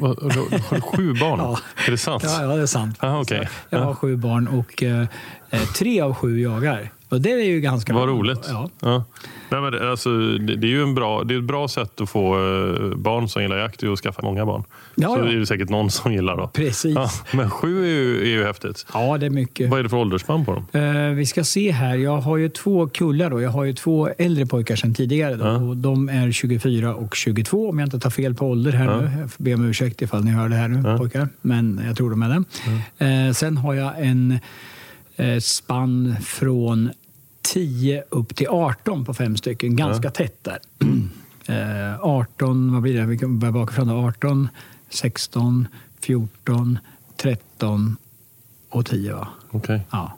Har 0.01 0.75
du 0.75 0.81
sju 0.81 1.13
barn? 1.19 1.39
ja. 1.43 1.59
Är 1.87 1.91
det 1.91 1.97
sant? 1.97 2.23
Ja, 2.25 2.41
ja 2.41 2.55
det 2.55 2.61
är 2.61 2.65
sant. 2.65 3.03
Aha, 3.03 3.21
okay. 3.21 3.47
Jag 3.69 3.79
har 3.79 3.95
sju 3.95 4.15
barn 4.15 4.47
och 4.47 4.83
eh, 4.83 5.07
tre 5.75 6.01
av 6.01 6.13
sju 6.13 6.39
jagar. 6.39 6.91
Och 7.13 7.21
det 7.21 7.31
är 7.31 7.45
ju 7.45 7.61
ganska 7.61 7.93
Vad 7.93 8.09
roligt. 8.09 8.45
Ja. 8.49 8.69
ja. 8.79 9.03
Nej, 9.49 9.61
men 9.61 9.71
det, 9.71 9.91
alltså, 9.91 10.09
det, 10.19 10.55
det, 10.55 10.67
är 10.67 10.69
ju 10.69 10.83
en 10.83 10.95
bra, 10.95 11.23
det 11.23 11.33
är 11.33 11.37
ett 11.37 11.43
bra 11.43 11.67
sätt 11.67 12.01
att 12.01 12.09
få 12.09 12.37
uh, 12.37 12.95
barn 12.95 13.29
som 13.29 13.41
gillar 13.41 13.57
jakt 13.57 13.83
att 13.83 13.99
skaffa 13.99 14.21
många 14.21 14.45
barn. 14.45 14.63
Ja, 14.95 15.15
så 15.15 15.19
ja. 15.19 15.31
är 15.31 15.35
det 15.35 15.45
säkert 15.45 15.69
någon 15.69 15.91
som 15.91 16.13
gillar 16.13 16.37
då. 16.37 16.47
Precis. 16.47 16.95
Ja, 16.95 17.09
men 17.31 17.49
sju 17.49 17.83
är 17.83 17.89
ju, 17.89 18.21
är 18.21 18.37
ju 18.37 18.45
häftigt. 18.45 18.85
Ja, 18.93 19.17
det 19.17 19.25
är 19.25 19.29
mycket. 19.29 19.69
Vad 19.69 19.79
är 19.79 19.83
det 19.83 19.89
för 19.89 19.97
åldersspann 19.97 20.45
på 20.45 20.53
dem? 20.53 20.81
Uh, 20.81 21.13
vi 21.15 21.25
ska 21.25 21.43
se 21.43 21.71
här. 21.71 21.95
Jag 21.95 22.17
har 22.17 22.37
ju 22.37 22.49
två 22.49 22.87
kullar. 22.87 23.29
Då. 23.29 23.41
Jag 23.41 23.49
har 23.49 23.63
ju 23.63 23.73
två 23.73 24.09
äldre 24.17 24.45
pojkar 24.45 24.75
sedan 24.75 24.93
tidigare. 24.93 25.35
Då. 25.35 25.45
Och 25.45 25.77
de 25.77 26.09
är 26.09 26.31
24 26.31 26.95
och 26.95 27.15
22 27.15 27.69
om 27.69 27.79
jag 27.79 27.87
inte 27.87 27.99
tar 27.99 28.09
fel 28.09 28.35
på 28.35 28.47
ålder 28.47 28.71
här 28.71 29.01
nu. 29.01 29.19
Jag 29.19 29.31
får 29.31 29.43
be 29.43 29.53
om 29.53 29.65
ursäkt 29.65 30.01
ifall 30.01 30.23
ni 30.23 30.31
hör 30.31 30.49
det 30.49 30.55
här 30.55 30.67
nu 30.67 30.97
pojkar. 30.97 31.29
Men 31.41 31.81
jag 31.87 31.97
tror 31.97 32.09
de 32.09 32.21
är 32.23 32.43
det. 32.99 33.27
Uh, 33.27 33.33
sen 33.33 33.57
har 33.57 33.73
jag 33.73 33.91
en 33.97 34.39
spann 35.39 36.15
från 36.21 36.89
10 37.53 38.03
upp 38.09 38.35
till 38.35 38.47
18 38.47 39.05
på 39.05 39.13
fem 39.13 39.37
stycken, 39.37 39.75
ganska 39.75 40.07
ja. 40.07 40.11
tätt 40.11 40.43
där. 40.43 40.59
Eh, 41.47 41.99
18, 41.99 42.73
vad 42.73 42.81
blir 42.81 42.93
det? 42.99 43.05
Vi 43.05 43.17
kan 43.17 43.39
börja 43.39 43.51
bakifrån. 43.51 43.89
18, 43.89 44.49
16, 44.89 45.67
14, 46.01 46.79
13 47.17 47.97
och 48.69 48.85
10 48.85 49.13
va? 49.13 49.27
Okay. 49.51 49.79
Ja. 49.91 50.17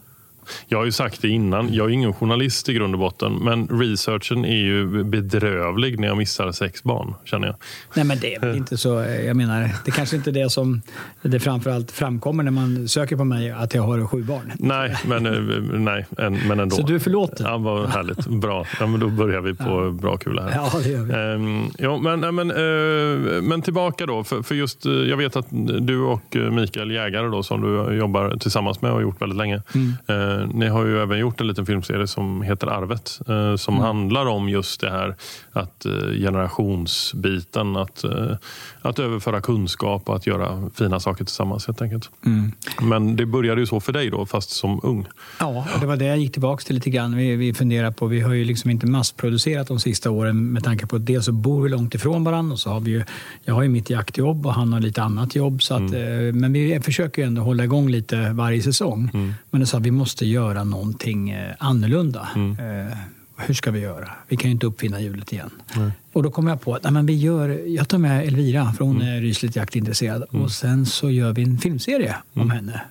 Jag 0.68 0.78
har 0.78 0.86
ju 0.86 0.92
sagt 0.92 1.22
det 1.22 1.30
innan, 1.30 1.74
jag 1.74 1.90
är 1.90 1.94
ingen 1.94 2.14
journalist 2.14 2.70
i 2.70 2.74
grund 2.74 2.94
och 2.94 3.00
botten. 3.00 3.34
Men 3.34 3.68
researchen 3.68 4.46
är 4.46 4.58
ju 4.58 5.04
bedrövlig 5.04 6.00
när 6.00 6.08
jag 6.08 6.18
missar 6.18 6.52
sex 6.52 6.84
barn, 6.84 7.14
känner 7.24 7.48
jag. 7.48 7.56
Nej 7.94 8.06
men 8.06 8.20
det 8.20 8.36
är 8.36 8.40
väl 8.40 8.58
inte 8.58 8.78
så. 8.78 9.06
Jag 9.26 9.36
menar, 9.36 9.70
det 9.86 9.92
kanske 9.92 10.16
inte 10.16 10.30
är 10.30 10.34
det 10.34 10.50
som 10.50 10.82
det 11.22 11.40
framförallt 11.40 11.92
framkommer 11.92 12.44
när 12.44 12.52
man 12.52 12.88
söker 12.88 13.16
på 13.16 13.24
mig, 13.24 13.52
att 13.52 13.74
jag 13.74 13.84
har 13.84 14.08
sju 14.08 14.24
barn. 14.24 14.52
Nej, 14.60 14.96
men, 15.06 15.26
eh, 15.26 15.80
nej, 15.80 16.06
men 16.48 16.60
ändå. 16.60 16.76
Så 16.76 16.82
du 16.82 16.96
är 16.96 17.00
förlåten? 17.00 17.46
Ja, 17.50 17.58
vad 17.58 17.90
härligt. 17.90 18.28
Bra. 18.28 18.66
Ja, 18.80 18.88
men 18.88 19.00
då 19.00 19.10
börjar 19.10 19.42
vi 19.42 19.54
på 19.54 19.86
ja. 19.86 19.92
bra 19.92 20.18
kula 20.18 20.42
här. 20.42 20.52
Ja, 20.56 20.80
det 20.84 20.90
gör 20.90 21.04
vi. 21.04 21.14
Um, 21.14 21.72
ja, 21.78 21.98
men, 21.98 22.36
men, 22.36 22.52
uh, 22.52 23.42
men 23.42 23.62
tillbaka 23.62 24.06
då. 24.06 24.24
För, 24.24 24.42
för 24.42 24.56
just, 24.56 24.86
uh, 24.86 25.10
jag 25.10 25.18
vet 25.18 25.36
att 25.36 25.48
du 25.80 26.00
och 26.00 26.36
Mikael 26.52 26.92
Jägare 26.92 27.28
då, 27.28 27.44
som 27.44 27.62
du 27.62 27.96
jobbar 27.96 28.38
tillsammans 28.38 28.82
med 28.82 28.92
och 28.92 28.98
har 28.98 29.02
gjort 29.02 29.22
väldigt 29.22 29.38
länge. 29.38 29.62
Mm. 29.76 29.94
Eh, 30.36 30.48
ni 30.54 30.68
har 30.68 30.86
ju 30.86 31.02
även 31.02 31.20
gjort 31.20 31.42
en 31.42 31.48
liten 31.48 31.66
filmserie 31.66 32.08
som 32.08 32.42
heter 32.42 32.68
Arvet. 32.68 33.20
Eh, 33.28 33.56
som 33.56 33.74
mm. 33.74 33.86
handlar 33.86 34.26
om 34.26 34.50
just 34.50 34.82
det 34.82 34.90
här 34.90 35.16
att 35.52 35.86
eh, 35.86 35.92
generationsbiten. 35.92 37.76
Att, 37.76 38.04
eh, 38.04 38.38
att 38.82 39.00
överföra 39.00 39.42
kunskap 39.42 40.10
och 40.10 40.16
att 40.16 40.28
göra 40.28 40.70
fina 40.76 41.00
saker 41.00 41.26
tillsammans 41.26 41.68
helt 41.68 41.82
enkelt. 41.82 42.10
Mm. 42.26 42.52
Men 42.82 43.16
det 43.16 43.26
började 43.26 43.62
ju 43.62 43.68
så 43.68 43.80
för 43.80 43.94
dig 43.94 44.10
då, 44.10 44.26
fast 44.26 44.50
som 44.50 44.80
ung. 44.84 45.06
Ja, 45.40 45.68
det 45.80 45.86
var 45.86 45.98
det 45.98 46.06
jag 46.06 46.18
gick 46.18 46.32
tillbaka 46.32 46.64
till 46.64 46.76
lite 46.76 46.90
grann. 46.90 47.16
Vi, 47.16 47.36
vi 47.36 47.54
funderar 47.54 47.92
på, 47.92 48.08
vi 48.08 48.22
har 48.22 48.34
ju 48.34 48.46
liksom 48.46 48.72
inte 48.72 48.88
massproducerat 48.88 49.68
de 49.68 49.80
sista 49.80 50.12
åren 50.12 50.52
med 50.52 50.64
tanke 50.64 50.88
på 50.88 50.96
att 50.96 51.06
dels 51.06 51.26
så 51.26 51.32
bor 51.32 51.62
vi 51.62 51.70
långt 51.70 51.96
ifrån 51.96 52.24
varandra 52.24 52.54
och 52.54 52.60
så 52.60 52.70
har 52.70 52.80
vi 52.80 52.92
ju, 52.92 53.04
jag 53.44 53.54
har 53.54 53.64
ju 53.64 53.70
mitt 53.70 53.90
jaktjobb 53.90 54.46
och 54.46 54.54
han 54.54 54.74
har 54.74 54.80
lite 54.80 55.04
annat 55.04 55.36
jobb. 55.36 55.64
Så 55.64 55.74
att, 55.74 55.80
mm. 55.80 56.40
Men 56.40 56.54
vi 56.54 56.80
försöker 56.80 57.22
ju 57.22 57.28
ändå 57.28 57.42
hålla 57.42 57.64
igång 57.64 57.90
lite 57.90 58.30
varje 58.34 58.62
säsong. 58.62 59.10
Mm. 59.14 59.34
Men 59.52 59.62
det 59.62 59.68
sa 59.68 59.80
vi 59.80 59.92
måste 59.92 60.25
göra 60.26 60.64
någonting 60.64 61.30
eh, 61.30 61.54
annorlunda. 61.60 62.30
Mm. 62.36 62.52
Eh, 62.52 62.98
hur 63.38 63.54
ska 63.54 63.72
vi 63.72 63.80
göra? 63.80 64.12
Vi 64.28 64.38
kan 64.38 64.50
ju 64.50 64.52
inte 64.52 64.68
uppfinna 64.68 65.00
hjulet 65.00 65.34
igen. 65.34 65.50
Mm. 65.76 65.92
Och 66.14 66.24
då 66.24 66.32
kom 66.32 66.48
jag 66.48 66.62
på 66.62 66.76
att 66.76 66.84
nej, 66.84 66.92
men 66.92 67.06
vi 67.06 67.14
gör, 67.14 67.50
jag 67.68 67.90
tar 67.90 67.98
med 67.98 68.28
Elvira, 68.28 68.74
för 68.74 68.86
hon 68.86 69.02
mm. 69.02 69.08
är 69.08 69.22
rysligt 69.22 69.56
jaktintresserad. 69.56 70.24
Mm. 70.32 70.44
Och 70.44 70.52
sen 70.52 70.86
så 70.86 71.10
gör 71.10 71.34
vi 71.34 71.44
en 71.44 71.58
filmserie 71.58 72.16
om 72.34 72.42
mm. 72.42 72.56
henne. 72.56 72.82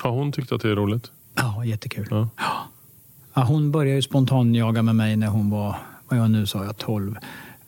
Har 0.00 0.10
hon 0.10 0.32
tyckt 0.32 0.52
att 0.52 0.62
det 0.62 0.70
är 0.70 0.76
roligt? 0.76 1.10
Ja, 1.34 1.64
jättekul. 1.64 2.06
Ja. 2.10 2.28
Ja, 3.34 3.44
hon 3.44 3.72
började 3.72 3.96
ju 3.96 4.02
spontanjaga 4.02 4.82
med 4.82 4.96
mig 4.96 5.16
när 5.16 5.26
hon 5.26 5.50
var, 5.50 5.76
vad 6.08 6.18
jag 6.18 6.30
nu 6.30 6.46
sa 6.46 6.64
jag, 6.64 6.76
12. 6.76 7.16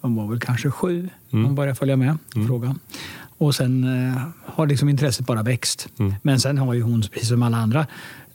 Hon 0.00 0.16
var 0.16 0.26
väl 0.26 0.40
kanske 0.40 0.70
sju. 0.70 1.08
Mm. 1.30 1.44
Hon 1.44 1.54
började 1.54 1.74
följa 1.74 1.96
med 1.96 2.18
mm. 2.34 2.48
frågan. 2.48 2.78
Och 3.38 3.54
sen 3.54 3.84
eh, 3.84 4.22
har 4.44 4.66
liksom 4.66 4.88
intresset 4.88 5.26
bara 5.26 5.42
växt. 5.42 5.88
Mm. 5.98 6.14
Men 6.22 6.40
sen 6.40 6.58
har 6.58 6.74
ju 6.74 6.82
hon, 6.82 7.02
precis 7.12 7.28
som 7.28 7.42
alla 7.42 7.56
andra 7.56 7.86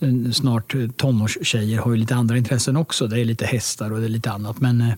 Eh, 0.06 0.32
snart 0.32 0.76
eh, 0.76 0.90
tonårstjejer, 0.90 1.80
har 1.80 1.92
ju 1.92 1.98
lite 1.98 2.16
andra 2.16 2.38
intressen 2.38 2.78
också. 2.78 3.08
Det 3.08 3.20
är 3.20 3.26
lite 3.26 3.46
hästar 3.46 3.92
och 3.92 4.00
det 4.00 4.06
är 4.06 4.10
lite 4.10 4.32
annat. 4.32 4.60
Men 4.60 4.82
eh, 4.82 4.94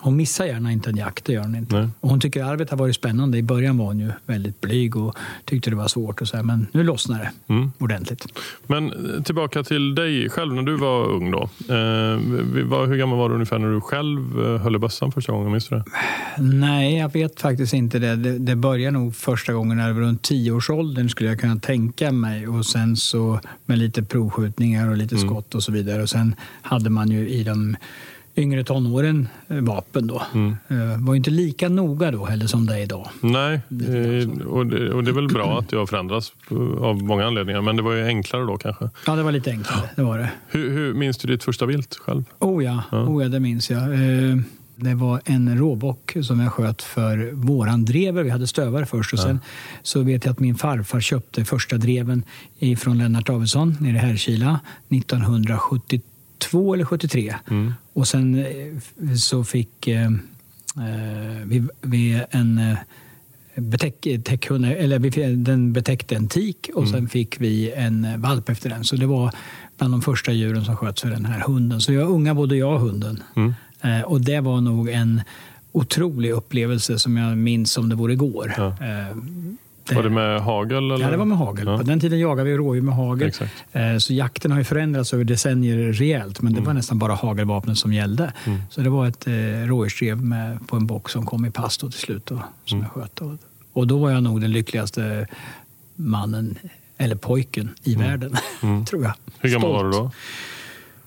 hon 0.00 0.16
missar 0.16 0.44
gärna 0.44 0.72
inte 0.72 0.90
en 0.90 0.96
jakt, 0.96 1.24
det 1.24 1.32
gör 1.32 1.42
hon 1.42 1.54
inte. 1.54 1.90
Och 2.00 2.10
hon 2.10 2.20
tycker 2.20 2.44
arvet 2.44 2.70
har 2.70 2.76
varit 2.76 2.96
spännande. 2.96 3.38
I 3.38 3.42
början 3.42 3.78
var 3.78 3.86
hon 3.86 3.98
ju 4.00 4.12
väldigt 4.26 4.60
blyg 4.60 4.96
och 4.96 5.16
tyckte 5.44 5.70
det 5.70 5.76
var 5.76 5.88
svårt. 5.88 6.20
Och 6.20 6.28
så 6.28 6.36
här, 6.36 6.44
men 6.44 6.66
nu 6.72 6.82
lossnar 6.82 7.18
det 7.18 7.54
mm. 7.54 7.72
ordentligt. 7.78 8.26
Men 8.66 8.92
eh, 8.92 9.22
tillbaka 9.22 9.62
till 9.62 9.94
dig 9.94 10.28
själv 10.28 10.54
när 10.54 10.62
du 10.62 10.76
var 10.76 11.06
ung. 11.06 11.30
Då. 11.30 11.42
Eh, 11.42 12.18
hur 12.86 12.96
gammal 12.96 13.18
var 13.18 13.28
du 13.28 13.34
ungefär 13.34 13.58
när 13.58 13.72
du 13.72 13.80
själv 13.80 14.44
eh, 14.44 14.60
höll 14.60 14.76
i 14.76 14.78
bössan 14.78 15.12
första 15.12 15.32
gången? 15.32 15.52
Minns 15.52 15.68
du 15.68 15.76
det? 15.76 15.84
Nej, 16.38 16.98
jag 16.98 17.12
vet 17.12 17.40
faktiskt 17.40 17.74
inte 17.74 17.98
det. 17.98 18.16
Det, 18.16 18.38
det 18.38 18.56
började 18.56 18.98
nog 18.98 19.16
första 19.16 19.52
gången 19.52 19.76
när 19.76 19.88
jag 19.88 19.94
var 19.94 20.00
runt 20.00 20.22
tioårsåldern 20.22 21.08
skulle 21.08 21.30
jag 21.30 21.40
kunna 21.40 21.56
tänka 21.56 22.12
mig. 22.12 22.48
Och 22.48 22.66
sen 22.66 22.96
så 22.96 23.40
med 23.66 23.78
lite 23.78 24.02
provskjutningar 24.02 24.90
och 24.90 24.96
lite 24.96 25.14
mm. 25.14 25.28
skott 25.28 25.54
och 25.54 25.62
så 25.62 25.72
vidare. 25.72 26.02
Och 26.02 26.10
sen 26.10 26.34
hade 26.62 26.90
man 26.90 27.10
ju 27.10 27.28
i 27.28 27.44
de 27.44 27.76
yngre 28.36 28.64
tonåren 28.64 29.28
eh, 29.48 29.56
vapen 29.56 30.06
då. 30.06 30.22
Mm. 30.34 30.56
Eh, 30.68 31.06
var 31.06 31.14
inte 31.14 31.30
lika 31.30 31.68
noga 31.68 32.10
då 32.10 32.24
heller 32.24 32.46
som 32.46 32.66
det 32.66 32.74
är 32.74 32.82
idag. 32.82 33.08
Nej, 33.20 33.54
eh, 33.54 34.46
och 34.46 34.66
det, 34.66 34.90
och 34.90 35.04
det 35.04 35.10
är 35.10 35.14
väl 35.14 35.28
bra 35.28 35.58
att 35.58 35.68
det 35.68 35.76
har 35.76 35.86
förändrats 35.86 36.32
av 36.80 37.02
många 37.02 37.26
anledningar. 37.26 37.62
Men 37.62 37.76
det 37.76 37.82
var 37.82 37.92
ju 37.92 38.06
enklare 38.06 38.44
då 38.44 38.56
kanske? 38.56 38.90
Ja, 39.06 39.16
det 39.16 39.22
var 39.22 39.32
lite 39.32 39.50
enklare. 39.50 39.90
Det 39.96 40.02
var 40.02 40.18
det. 40.18 40.30
Hur, 40.46 40.70
hur 40.70 40.94
minns 40.94 41.18
du 41.18 41.28
ditt 41.28 41.44
första 41.44 41.66
vilt 41.66 41.96
själv? 41.96 42.24
Oh 42.38 42.64
ja, 42.64 42.82
ja. 42.90 42.98
Oh 42.98 43.22
ja 43.22 43.28
det 43.28 43.40
minns 43.40 43.70
jag. 43.70 43.82
Det 44.76 44.94
var 44.94 45.20
en 45.24 45.58
råbock 45.58 46.16
som 46.22 46.40
jag 46.40 46.52
sköt 46.52 46.82
för 46.82 47.30
våran 47.32 47.84
drever. 47.84 48.22
Vi 48.22 48.30
hade 48.30 48.46
stövare 48.46 48.86
först 48.86 49.12
och 49.12 49.18
ja. 49.18 49.22
sen 49.22 49.40
så 49.82 50.02
vet 50.02 50.24
jag 50.24 50.32
att 50.32 50.38
min 50.38 50.54
farfar 50.54 51.00
köpte 51.00 51.44
första 51.44 51.76
dreven 51.76 52.24
från 52.78 52.98
Lennart 52.98 53.26
Davidsson 53.26 53.76
nere 53.80 53.96
i 53.96 53.98
Härkila 53.98 54.60
1972 54.88 56.09
72 56.40 56.74
eller 56.74 56.84
73. 56.84 57.34
Mm. 57.50 57.74
Och 57.92 58.08
sen 58.08 58.38
eh, 58.38 59.14
så 59.16 59.44
fick 59.44 59.88
eh, 59.88 60.04
eh, 60.04 61.44
vi, 61.44 61.66
vi 61.80 62.22
en 62.30 62.58
eh, 62.58 62.78
betäck, 63.54 64.06
täckhund, 64.24 64.64
eller 64.64 64.98
vi, 64.98 65.34
den 65.34 65.72
betäckte 65.72 66.16
en 66.16 66.28
tik 66.28 66.70
och 66.74 66.82
mm. 66.82 66.92
sen 66.92 67.08
fick 67.08 67.40
vi 67.40 67.72
en 67.72 68.20
valp 68.20 68.48
efter 68.48 68.70
den. 68.70 68.84
Så 68.84 68.96
det 68.96 69.06
var 69.06 69.34
bland 69.78 69.94
de 69.94 70.02
första 70.02 70.32
djuren 70.32 70.64
som 70.64 70.76
sköts 70.76 71.02
för 71.02 71.10
den 71.10 71.24
här 71.24 71.40
hunden. 71.40 71.80
Så 71.80 71.92
jag 71.92 72.10
unga 72.10 72.34
både 72.34 72.56
jag 72.56 72.74
och 72.74 72.80
hunden. 72.80 73.22
Mm. 73.36 73.54
Eh, 73.80 74.02
och 74.02 74.20
det 74.20 74.40
var 74.40 74.60
nog 74.60 74.88
en 74.88 75.22
otrolig 75.72 76.30
upplevelse 76.30 76.98
som 76.98 77.16
jag 77.16 77.38
minns 77.38 77.72
som 77.72 77.88
det 77.88 77.94
vore 77.94 78.12
igår. 78.12 78.54
Ja. 78.56 78.66
Eh, 78.66 79.16
var 79.94 80.02
det 80.02 80.10
med 80.10 80.40
hagel? 80.40 80.76
Eller? 80.76 81.04
Ja, 81.04 81.10
det 81.10 81.16
var 81.16 81.24
med 81.24 81.38
hagel. 81.38 81.66
Ja. 81.66 81.78
På 81.78 81.82
den 81.82 82.00
tiden 82.00 82.18
jagade 82.18 82.50
vi 82.50 82.56
rådjur 82.56 82.82
med 82.82 82.94
hagel. 82.94 83.28
Exakt. 83.28 83.52
Eh, 83.72 83.96
så 83.96 84.14
jakten 84.14 84.50
har 84.50 84.58
ju 84.58 84.64
förändrats 84.64 85.14
över 85.14 85.24
decennier 85.24 85.92
rejält, 85.92 86.42
men 86.42 86.52
det 86.52 86.58
mm. 86.58 86.66
var 86.66 86.74
nästan 86.74 86.98
bara 86.98 87.14
hagelvapnen 87.14 87.76
som 87.76 87.92
gällde. 87.92 88.32
Mm. 88.44 88.60
Så 88.70 88.80
det 88.80 88.90
var 88.90 89.06
ett 89.06 89.26
eh, 89.26 89.32
rådjursdrev 89.66 90.18
på 90.66 90.76
en 90.76 90.86
bock 90.86 91.10
som 91.10 91.26
kom 91.26 91.46
i 91.46 91.50
pass 91.50 91.78
till 91.78 91.92
slut 91.92 92.30
och, 92.30 92.38
som 92.64 92.78
mm. 92.78 92.90
jag 92.94 93.02
sköt. 93.02 93.20
Och, 93.72 93.86
då 93.86 93.98
var 93.98 94.10
jag 94.10 94.22
nog 94.22 94.40
den 94.40 94.52
lyckligaste 94.52 95.26
mannen, 95.96 96.58
eller 96.96 97.16
pojken, 97.16 97.70
i 97.82 97.94
mm. 97.94 98.06
världen, 98.06 98.36
mm. 98.62 98.84
tror 98.84 99.02
jag. 99.02 99.12
Hur 99.38 99.50
gammal 99.50 99.72
var 99.72 99.84
du 99.84 99.90
då? 99.90 100.10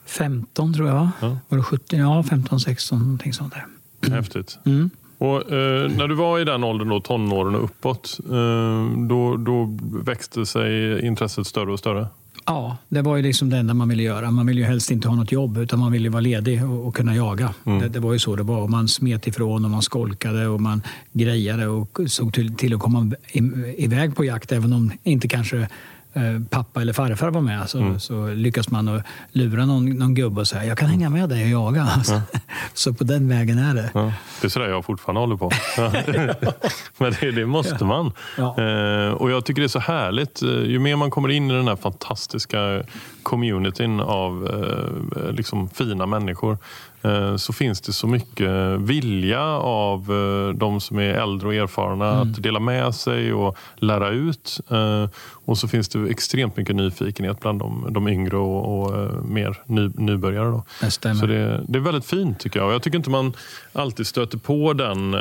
15 0.06 0.74
tror 0.74 0.88
jag. 0.88 1.10
Ja. 1.22 1.38
Var 1.50 1.58
det 1.58 1.64
17? 1.64 2.00
Ja, 2.00 2.24
15, 2.24 2.60
16 2.60 3.00
någonting 3.00 3.34
sånt 3.34 3.54
där. 3.54 3.66
Häftigt. 4.16 4.60
Mm. 4.66 4.90
Och, 5.24 5.52
eh, 5.52 5.92
när 5.92 6.08
du 6.08 6.16
var 6.16 6.40
i 6.40 6.44
den 6.44 6.64
åldern, 6.64 6.90
då, 6.90 7.00
tonåren 7.00 7.56
och 7.56 7.64
uppåt, 7.64 8.20
eh, 8.32 9.08
då, 9.08 9.38
då 9.38 9.78
växte 10.04 10.46
sig 10.46 11.06
intresset 11.06 11.48
större 11.48 11.72
och 11.72 11.80
större? 11.80 12.08
Ja, 12.46 12.78
det 12.90 13.02
var 13.02 13.18
ju 13.18 13.24
liksom 13.24 13.50
det 13.50 13.58
enda 13.58 13.74
man 13.74 13.90
ville 13.90 14.04
göra. 14.04 14.32
Man 14.32 14.46
ville 14.48 14.62
ju 14.62 14.68
helst 14.68 14.92
inte 14.92 15.08
ha 15.08 15.16
något 15.16 15.32
jobb 15.32 15.58
utan 15.58 15.80
man 15.80 15.92
ville 15.92 16.10
vara 16.10 16.22
ledig 16.22 16.66
och, 16.70 16.88
och 16.88 16.96
kunna 16.96 17.16
jaga. 17.16 17.54
Mm. 17.66 17.80
Det, 17.80 17.90
det, 17.90 18.00
var 18.00 18.14
ju 18.14 18.20
så 18.20 18.36
det 18.36 18.44
var. 18.44 18.68
Man 18.68 18.88
smet 18.88 19.28
ifrån 19.28 19.66
och 19.66 19.72
man 19.72 19.82
skolkade 19.82 20.48
och 20.48 20.62
man 20.62 20.82
grejade 21.12 21.68
och 21.68 22.00
såg 22.08 22.34
till, 22.34 22.56
till 22.56 22.74
att 22.74 22.80
komma 22.80 23.12
iväg 23.78 24.16
på 24.16 24.26
jakt 24.26 24.52
även 24.52 24.74
om 24.74 24.92
inte 25.04 25.28
kanske 25.28 25.68
pappa 26.50 26.82
eller 26.82 26.94
farfar 26.94 27.32
var 27.32 27.42
med 27.42 27.70
så, 27.70 27.78
mm. 27.78 28.00
så 28.00 28.28
lyckas 28.28 28.70
man 28.70 28.88
att 28.88 29.06
lura 29.32 29.66
någon, 29.66 29.90
någon 29.90 30.16
gubbe 30.16 30.42
och 30.42 30.48
säga 30.48 30.66
jag 30.66 30.78
kan 30.78 30.90
hänga 30.90 31.10
med 31.10 31.30
dig 31.30 31.44
och 31.44 31.50
jaga. 31.50 31.84
Alltså. 31.94 32.14
Ja. 32.14 32.40
Så 32.74 32.94
på 32.94 33.04
den 33.04 33.28
vägen 33.28 33.58
är 33.58 33.76
det. 33.76 33.90
Ja. 33.94 34.14
Det 34.42 34.48
är 34.48 34.50
sådär 34.50 34.68
jag 34.68 34.86
fortfarande 34.86 35.22
håller 35.22 35.36
på. 35.36 35.52
Men 36.98 37.14
det, 37.20 37.32
det 37.32 37.46
måste 37.46 37.86
man. 37.86 38.12
Ja. 38.38 38.58
Eh, 38.58 39.12
och 39.12 39.32
jag 39.32 39.46
tycker 39.46 39.62
det 39.62 39.66
är 39.66 39.68
så 39.68 39.80
härligt. 39.80 40.42
Eh, 40.42 40.50
ju 40.50 40.80
mer 40.80 40.96
man 40.96 41.12
kommer 41.12 41.30
in 41.30 41.52
i 41.52 41.54
den 41.54 41.68
här 41.68 41.76
fantastiska 41.76 42.84
communityn 43.24 44.00
av 44.00 44.48
eh, 45.18 45.32
liksom 45.32 45.70
fina 45.70 46.06
människor 46.06 46.58
Eh, 46.58 46.93
så 47.38 47.54
finns 47.54 47.82
det 47.82 47.94
så 47.94 48.08
mycket 48.08 48.52
vilja 48.80 49.44
av 49.58 50.00
eh, 50.00 50.56
de 50.56 50.82
som 50.82 51.00
är 51.00 51.14
äldre 51.14 51.48
och 51.48 51.54
erfarna 51.54 52.14
mm. 52.14 52.22
att 52.22 52.44
dela 52.44 52.60
med 52.60 52.96
sig 52.96 53.34
och 53.34 53.58
lära 53.76 54.10
ut. 54.10 54.60
Eh, 54.70 55.10
och 55.46 55.58
så 55.58 55.68
finns 55.68 55.90
det 55.90 56.10
extremt 56.10 56.58
mycket 56.58 56.76
nyfikenhet 56.76 57.40
bland 57.40 57.60
de, 57.60 57.88
de 57.90 58.08
yngre 58.08 58.38
och, 58.38 58.84
och 58.84 59.14
mer 59.26 59.62
ny, 59.66 59.90
nybörjare. 59.96 60.50
Då. 60.50 60.64
Det 60.82 60.92
så 61.16 61.26
det, 61.26 61.64
det, 61.68 61.78
är 61.78 61.82
väldigt 61.82 62.06
fint 62.06 62.40
tycker 62.40 62.60
jag. 62.60 62.74
Jag 62.74 62.82
tycker 62.82 62.98
inte 62.98 63.10
man 63.10 63.34
alltid 63.74 64.08
stöter 64.08 64.38
på 64.38 64.74
den, 64.74 65.14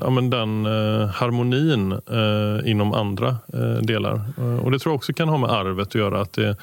ja, 0.00 0.10
men 0.10 0.30
den 0.30 0.64
harmonin 1.14 2.00
inom 2.64 2.92
andra 2.92 3.36
delar. 3.82 4.20
Och 4.62 4.70
Det 4.70 4.78
tror 4.78 4.92
jag 4.92 4.96
också 4.96 5.12
kan 5.12 5.28
ha 5.28 5.38
med 5.38 5.50
arvet 5.50 5.88
att 5.88 5.94
göra. 5.94 6.20
att 6.20 6.32
det 6.32 6.48
Eh, 6.48 6.54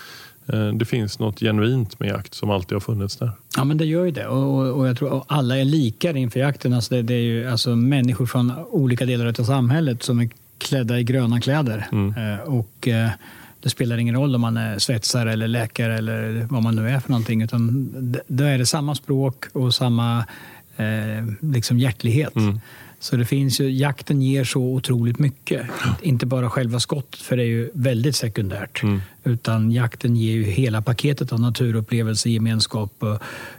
det 0.74 0.86
finns 0.86 1.20
något 1.20 1.40
genuint 1.40 2.00
med 2.00 2.10
jakt 2.10 2.34
som 2.34 2.50
alltid 2.50 2.76
har 2.76 2.80
funnits 2.80 3.18
där. 3.18 3.32
Ja, 3.58 3.64
men 3.64 3.78
det 3.78 3.86
gör 3.86 4.06
ju 4.06 4.12
det. 4.12 4.28
Och, 4.28 4.80
och 4.80 4.88
jag 4.88 4.98
tror 4.98 5.18
att 5.18 5.24
alla 5.28 5.58
är 5.58 5.66
lika 5.66 6.12
inför 6.12 6.40
jakten. 6.40 6.74
Alltså 6.74 6.96
det, 6.96 7.02
det, 7.02 7.14
är 7.14 7.22
ju 7.22 7.50
alltså 7.50 7.76
människor 7.76 8.26
från 8.26 8.52
olika 8.70 9.06
delar 9.06 9.26
av 9.26 9.34
samhället 9.34 10.04
som 10.04 10.20
är 10.20 10.30
klädda 10.58 11.00
i 11.00 11.04
gröna 11.04 11.42
kläder. 11.42 11.88
Mm. 11.92 12.34
Eh, 12.34 12.40
och 12.40 12.88
eh, 12.88 13.10
det 13.60 13.70
spelar 13.70 13.98
ingen 13.98 14.16
roll 14.16 14.36
om 14.36 14.42
man 14.42 14.58
är 14.58 14.80
svetsare 14.80 15.34
eller 15.34 15.48
läkare 15.48 15.98
eller 15.98 16.48
vad 16.50 16.64
man 16.64 16.76
nu 16.76 16.90
är 16.90 17.00
för 17.00 17.10
någonting. 17.10 17.42
Utan 17.42 17.94
då 18.28 18.44
är 18.44 18.58
det 18.58 18.66
samma 18.66 18.96
språk 18.96 19.46
och 19.54 19.74
samma 19.74 20.26
eh, 20.78 21.26
liksom 21.40 21.80
hjärtlighet. 21.80 22.36
Mm. 22.36 22.60
Så 23.00 23.16
det 23.16 23.26
finns 23.26 23.62
ju, 23.62 23.70
jakten 23.70 24.22
ger 24.22 24.44
så 24.44 24.62
otroligt 24.62 25.20
mycket. 25.20 25.68
Inte 26.02 26.26
bara 26.26 26.50
själva 26.50 26.80
skottet, 26.80 27.22
för 27.22 27.38
det 27.38 27.44
är 27.44 27.48
ju 27.48 27.70
väldigt 27.74 28.16
sekundärt. 28.16 28.84
Mm. 28.84 29.02
Utan 29.24 29.72
jakten 29.72 30.16
ger 30.16 30.34
ju 30.34 30.44
hela 30.44 30.82
paketet 30.82 31.34
av 31.34 31.40
naturupplevelser, 31.40 32.30
gemenskap, 32.30 33.04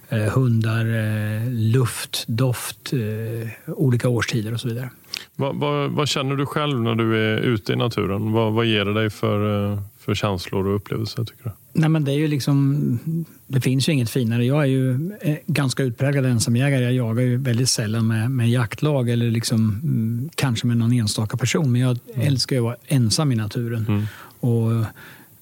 eh, 0.08 0.18
hundar, 0.18 0.86
eh, 0.86 1.50
luft, 1.50 2.24
doft, 2.26 2.92
eh, 2.92 3.72
olika 3.74 4.08
årstider 4.08 4.54
och 4.54 4.60
så 4.60 4.68
vidare. 4.68 4.90
Vad, 5.36 5.56
vad, 5.56 5.90
vad, 5.90 6.08
känner 6.08 6.36
du 6.36 6.46
själv 6.46 6.80
när 6.80 6.94
du 6.94 7.16
är 7.16 7.38
ute 7.38 7.72
i 7.72 7.76
naturen? 7.76 8.32
Vad, 8.32 8.52
vad 8.52 8.66
ger 8.66 8.84
det 8.84 8.94
dig 8.94 9.10
för, 9.10 9.72
eh, 9.72 9.78
för 10.06 10.14
känslor 10.14 10.66
och 10.66 10.76
upplevelser? 10.76 11.24
tycker 11.24 11.44
du? 11.44 11.50
Nej, 11.72 11.88
men 11.88 12.04
det, 12.04 12.12
är 12.12 12.16
ju 12.16 12.28
liksom, 12.28 12.98
det 13.46 13.60
finns 13.60 13.88
ju 13.88 13.92
inget 13.92 14.10
finare. 14.10 14.44
Jag 14.44 14.62
är 14.62 14.66
ju 14.66 15.12
eh, 15.20 15.36
ganska 15.46 15.82
utpräglad 15.82 16.26
ensamjägare. 16.26 16.84
Jag 16.84 16.92
jagar 16.92 17.22
ju 17.22 17.36
väldigt 17.36 17.68
sällan 17.68 18.06
med, 18.06 18.30
med 18.30 18.50
jaktlag 18.50 19.08
eller 19.08 19.30
liksom, 19.30 19.80
mm, 19.82 20.30
kanske 20.34 20.66
med 20.66 20.76
någon 20.76 20.92
enstaka 20.92 21.36
person. 21.36 21.72
Men 21.72 21.80
jag 21.80 21.98
mm. 22.14 22.26
älskar 22.26 22.56
ju 22.56 22.60
att 22.60 22.64
vara 22.64 22.76
ensam 22.86 23.32
i 23.32 23.36
naturen. 23.36 23.86
Mm. 23.88 24.06
Och, 24.40 24.84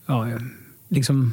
ja, 0.06 0.28
liksom, 0.88 1.32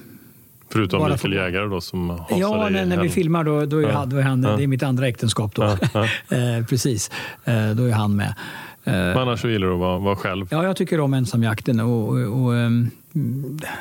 Förutom 0.70 1.12
Mikael 1.12 1.34
Jägare 1.34 1.66
då 1.66 1.82
som 1.82 2.10
hasar 2.10 2.38
Ja, 2.38 2.70
när, 2.70 2.86
när 2.86 3.02
vi 3.02 3.10
filmar 3.10 3.44
då, 3.44 3.66
då 3.66 3.78
är, 3.78 3.90
ja. 3.90 4.06
då 4.06 4.18
är 4.18 4.22
han, 4.22 4.44
ja. 4.44 4.58
det 4.58 4.64
är 4.64 4.68
mitt 4.68 4.84
andra 4.84 5.08
äktenskap 5.08 5.56
då. 5.56 5.78
Ja. 5.94 6.04
eh, 6.38 6.66
precis, 6.66 7.12
eh, 7.46 7.70
då 7.70 7.84
är 7.84 7.92
han 7.92 8.16
med. 8.16 8.36
Eh, 8.84 8.94
Men 8.94 9.18
annars 9.18 9.42
så 9.42 9.50
gillar 9.50 9.68
du 9.68 9.74
att 9.74 9.80
vara, 9.80 10.00
vara 10.00 10.16
själv? 10.16 10.48
Ja, 10.52 10.64
jag 10.64 10.76
tycker 10.76 11.00
om 11.00 11.14
ensamjakten. 11.14 11.80
Och, 11.80 12.10
och, 12.10 12.44
och 12.44 12.56
ehm, 12.56 12.90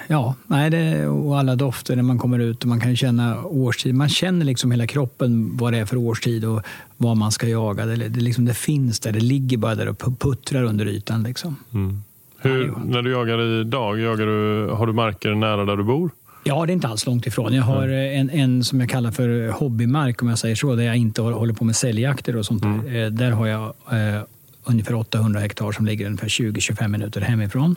ja, 0.07 0.35
nej, 0.47 0.71
det, 0.71 1.07
och 1.07 1.39
alla 1.39 1.57
dofter 1.57 1.97
när 1.97 2.03
man 2.03 2.19
kommer 2.19 2.39
ut 2.39 2.63
och 2.63 2.69
man 2.69 2.81
kan 2.81 2.97
känna 2.97 3.45
årstid. 3.45 3.95
Man 3.95 4.09
känner 4.09 4.45
liksom 4.45 4.71
hela 4.71 4.87
kroppen 4.87 5.57
vad 5.57 5.73
det 5.73 5.79
är 5.79 5.85
för 5.85 5.97
årstid 5.97 6.45
och 6.45 6.63
vad 6.97 7.17
man 7.17 7.33
ska 7.33 7.49
jaga. 7.49 7.87
Det, 7.87 7.97
det, 7.97 8.21
liksom, 8.21 8.45
det 8.45 8.55
finns 8.55 9.01
där, 9.01 9.13
det 9.13 9.21
ligger 9.21 9.57
bara 9.57 9.75
där 9.75 9.89
och 9.89 10.19
puttrar 10.19 10.63
under 10.63 10.87
ytan. 10.87 11.23
Liksom. 11.23 11.57
Mm. 11.75 12.03
Hur, 12.39 12.75
när 12.85 13.03
du 13.03 13.11
jagar 13.11 13.61
idag, 13.61 14.01
jagar 14.01 14.27
du, 14.27 14.71
har 14.73 14.87
du 14.87 14.93
marker 14.93 15.35
nära 15.35 15.65
där 15.65 15.77
du 15.77 15.85
bor? 15.85 16.11
Ja, 16.45 16.67
det 16.67 16.73
är 16.73 16.75
inte 16.75 16.89
alls 16.89 17.07
långt 17.07 17.27
ifrån. 17.27 17.55
Jag 17.55 17.63
har 17.63 17.89
en, 17.89 18.31
en 18.31 18.65
som 18.65 18.81
jag 18.81 18.89
kallar 18.89 19.11
för 19.11 19.51
hobbymark, 19.51 20.23
om 20.23 20.29
jag 20.29 20.39
säger 20.39 20.55
så, 20.55 20.75
där 20.75 20.85
jag 20.85 20.97
inte 20.97 21.23
håller 21.23 21.55
på 21.55 21.65
med 21.65 21.77
säljjakter 21.77 22.37
och 22.37 22.47
sånt. 22.47 22.65
Mm. 22.65 22.93
Där. 22.93 23.11
där 23.11 23.31
har 23.31 23.47
jag 23.47 23.65
eh, 23.91 24.23
ungefär 24.71 24.95
800 24.95 25.41
hektar 25.41 25.73
som 25.73 25.87
ligger 25.87 26.07
ungefär 26.07 26.29
20-25 26.29 26.89
minuter 26.89 27.21
hemifrån. 27.21 27.77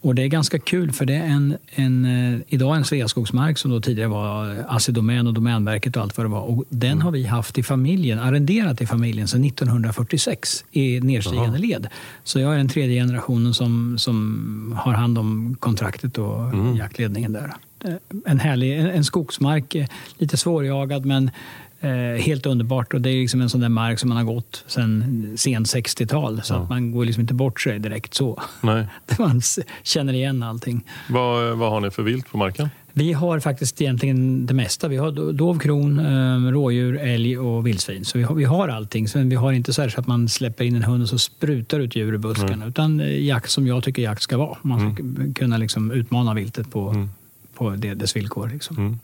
Och 0.00 0.14
det 0.14 0.22
är 0.22 0.26
ganska 0.26 0.58
kul 0.58 0.92
för 0.92 1.04
det 1.04 1.14
är 1.14 1.26
en, 1.26 1.56
en, 1.70 2.04
eh, 2.04 2.40
idag 2.48 2.76
en 2.76 2.84
Sveaskogsmark 2.84 3.58
som 3.58 3.70
då 3.70 3.80
tidigare 3.80 4.08
var 4.08 4.64
Assi 4.68 4.92
Domän 4.92 5.26
och 5.26 5.34
Domänverket 5.34 5.96
och 5.96 6.02
allt 6.02 6.16
vad 6.16 6.26
det 6.26 6.30
var. 6.30 6.40
Och 6.40 6.64
den 6.68 7.02
har 7.02 7.10
vi 7.10 7.24
haft 7.24 7.58
i 7.58 7.62
familjen, 7.62 8.18
arrenderat 8.18 8.80
i 8.80 8.86
familjen 8.86 9.28
sedan 9.28 9.44
1946 9.44 10.64
i 10.70 11.00
nedstigande 11.00 11.58
led. 11.58 11.88
Så 12.24 12.40
jag 12.40 12.52
är 12.52 12.56
den 12.56 12.68
tredje 12.68 13.00
generationen 13.00 13.54
som, 13.54 13.98
som 13.98 14.78
har 14.78 14.92
hand 14.92 15.18
om 15.18 15.56
kontraktet 15.60 16.18
och 16.18 16.40
mm. 16.40 16.76
jaktledningen 16.76 17.32
där. 17.32 17.54
Eh, 17.84 17.94
en 18.26 18.40
härlig 18.40 18.78
en, 18.78 18.86
en 18.86 19.04
skogsmark, 19.04 19.74
eh, 19.74 19.86
lite 20.18 20.36
svårjagad 20.36 21.04
men 21.04 21.30
Eh, 21.73 21.73
helt 22.18 22.46
underbart 22.46 22.94
och 22.94 23.00
det 23.00 23.10
är 23.10 23.20
liksom 23.20 23.40
en 23.40 23.50
sån 23.50 23.60
där 23.60 23.68
mark 23.68 23.98
som 23.98 24.08
man 24.08 24.18
har 24.18 24.24
gått 24.24 24.64
sedan 24.66 25.32
sent 25.36 25.66
60-tal. 25.66 26.42
Så 26.42 26.54
ja. 26.54 26.58
att 26.58 26.68
man 26.68 26.92
går 26.92 27.04
liksom 27.04 27.20
inte 27.20 27.34
bort 27.34 27.60
sig 27.60 27.78
direkt 27.78 28.14
så. 28.14 28.42
Nej. 28.60 28.86
man 29.18 29.40
känner 29.82 30.12
igen 30.12 30.42
allting. 30.42 30.84
Vad, 31.08 31.58
vad 31.58 31.70
har 31.70 31.80
ni 31.80 31.90
för 31.90 32.02
vilt 32.02 32.30
på 32.30 32.38
marken? 32.38 32.68
Vi 32.96 33.12
har 33.12 33.40
faktiskt 33.40 33.80
egentligen 33.80 34.46
det 34.46 34.54
mesta. 34.54 34.88
Vi 34.88 34.96
har 34.96 35.32
dov, 35.32 35.58
kron, 35.58 35.98
eh, 35.98 36.52
rådjur, 36.52 36.98
älg 36.98 37.38
och 37.38 37.66
vildsvin. 37.66 38.04
Så 38.04 38.18
vi 38.18 38.24
har, 38.24 38.34
vi 38.34 38.44
har 38.44 38.68
allting. 38.68 39.06
Men 39.14 39.28
vi 39.28 39.36
har 39.36 39.52
inte 39.52 39.72
så, 39.72 39.90
så 39.90 40.00
att 40.00 40.06
man 40.06 40.28
släpper 40.28 40.64
in 40.64 40.76
en 40.76 40.84
hund 40.84 41.02
och 41.02 41.08
så 41.08 41.18
sprutar 41.18 41.80
ut 41.80 41.96
djur 41.96 42.14
i 42.14 42.18
buskarna. 42.18 42.52
Mm. 42.52 42.68
Utan 42.68 43.00
eh, 43.00 43.24
jakt 43.24 43.50
som 43.50 43.66
jag 43.66 43.82
tycker 43.82 44.02
jakt 44.02 44.22
ska 44.22 44.36
vara. 44.36 44.58
Man 44.62 44.94
ska 44.94 45.02
mm. 45.02 45.34
kunna 45.34 45.58
liksom 45.58 45.90
utmana 45.90 46.34
viltet 46.34 46.70
på, 46.70 46.88
mm. 46.88 47.10
på 47.54 47.70
det, 47.70 47.94
dess 47.94 48.16
villkor. 48.16 48.48
Liksom. 48.52 48.98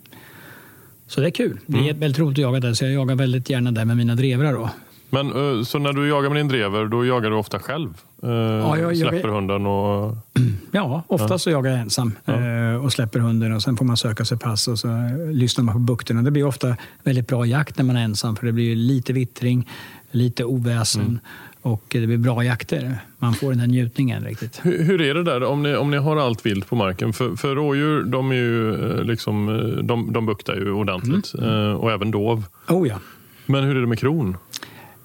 Så 1.10 1.20
det 1.20 1.26
är 1.26 1.30
kul. 1.30 1.58
Det 1.66 1.78
är 1.78 1.82
mm. 1.82 2.00
väldigt 2.00 2.18
roligt 2.18 2.38
att 2.38 2.42
jaga 2.42 2.60
där, 2.60 2.74
så 2.74 2.84
jag 2.84 2.92
jagar 2.92 3.14
väldigt 3.14 3.50
gärna 3.50 3.72
där 3.72 3.84
med 3.84 3.96
mina 3.96 4.14
drevrar. 4.14 4.52
Då. 4.52 4.70
Men 5.10 5.26
eh, 5.26 5.62
så 5.62 5.78
när 5.78 5.92
du 5.92 6.08
jagar 6.08 6.30
med 6.30 6.38
din 6.38 6.48
drever, 6.48 6.84
då 6.84 7.06
jagar 7.06 7.30
du 7.30 7.36
ofta 7.36 7.58
själv? 7.58 7.94
Eh, 8.22 8.30
ja, 8.30 8.78
jag, 8.78 8.96
släpper 8.96 9.28
jag, 9.28 9.34
hunden? 9.34 9.66
Och... 9.66 10.16
Ja, 10.72 11.02
ofta 11.06 11.34
ja. 11.34 11.38
så 11.38 11.50
jagar 11.50 11.70
jag 11.70 11.80
ensam 11.80 12.12
ja. 12.24 12.32
Eh, 12.32 12.84
och 12.84 12.92
släpper 12.92 13.18
hunden 13.18 13.52
och 13.52 13.62
sen 13.62 13.76
får 13.76 13.84
man 13.84 13.96
söka 13.96 14.24
sig 14.24 14.38
pass 14.38 14.68
och 14.68 14.78
så 14.78 14.88
lyssnar 15.32 15.64
man 15.64 15.74
på 15.74 15.78
bukterna. 15.78 16.22
Det 16.22 16.30
blir 16.30 16.44
ofta 16.44 16.76
väldigt 17.02 17.28
bra 17.28 17.46
jakt 17.46 17.78
när 17.78 17.84
man 17.84 17.96
är 17.96 18.04
ensam 18.04 18.36
för 18.36 18.46
det 18.46 18.52
blir 18.52 18.76
lite 18.76 19.12
vittring, 19.12 19.68
lite 20.10 20.44
oväsen. 20.44 21.02
Mm 21.02 21.18
och 21.62 21.84
det 21.88 22.06
blir 22.06 22.18
bra 22.18 22.44
jakter. 22.44 22.98
Man 23.18 23.34
får 23.34 23.50
den 23.50 23.60
här 23.60 23.66
njutningen 23.66 24.24
riktigt. 24.24 24.60
Hur, 24.62 24.82
hur, 24.82 25.00
är 25.00 25.14
det 25.14 25.22
där 25.22 25.42
om 25.42 25.62
ni, 25.62 25.74
om 25.76 25.90
ni 25.90 25.96
har 25.96 26.16
allt 26.16 26.46
vilt 26.46 26.68
på 26.68 26.76
marken? 26.76 27.12
För, 27.12 27.36
för 27.36 27.54
rådjur 27.54 28.02
de, 28.02 28.30
är 28.30 28.34
ju, 28.34 28.90
eh, 28.90 29.04
liksom, 29.04 29.48
eh, 29.48 29.84
de, 29.84 30.12
de 30.12 30.26
buktar 30.26 30.54
ju 30.54 30.72
ordentligt 30.72 31.34
mm. 31.34 31.50
Mm. 31.50 31.76
och 31.76 31.92
även 31.92 32.10
dov. 32.10 32.44
Oh 32.68 32.88
ja. 32.88 32.98
Men 33.46 33.64
hur 33.64 33.76
är 33.76 33.80
det 33.80 33.86
med 33.86 33.98
kron? 33.98 34.36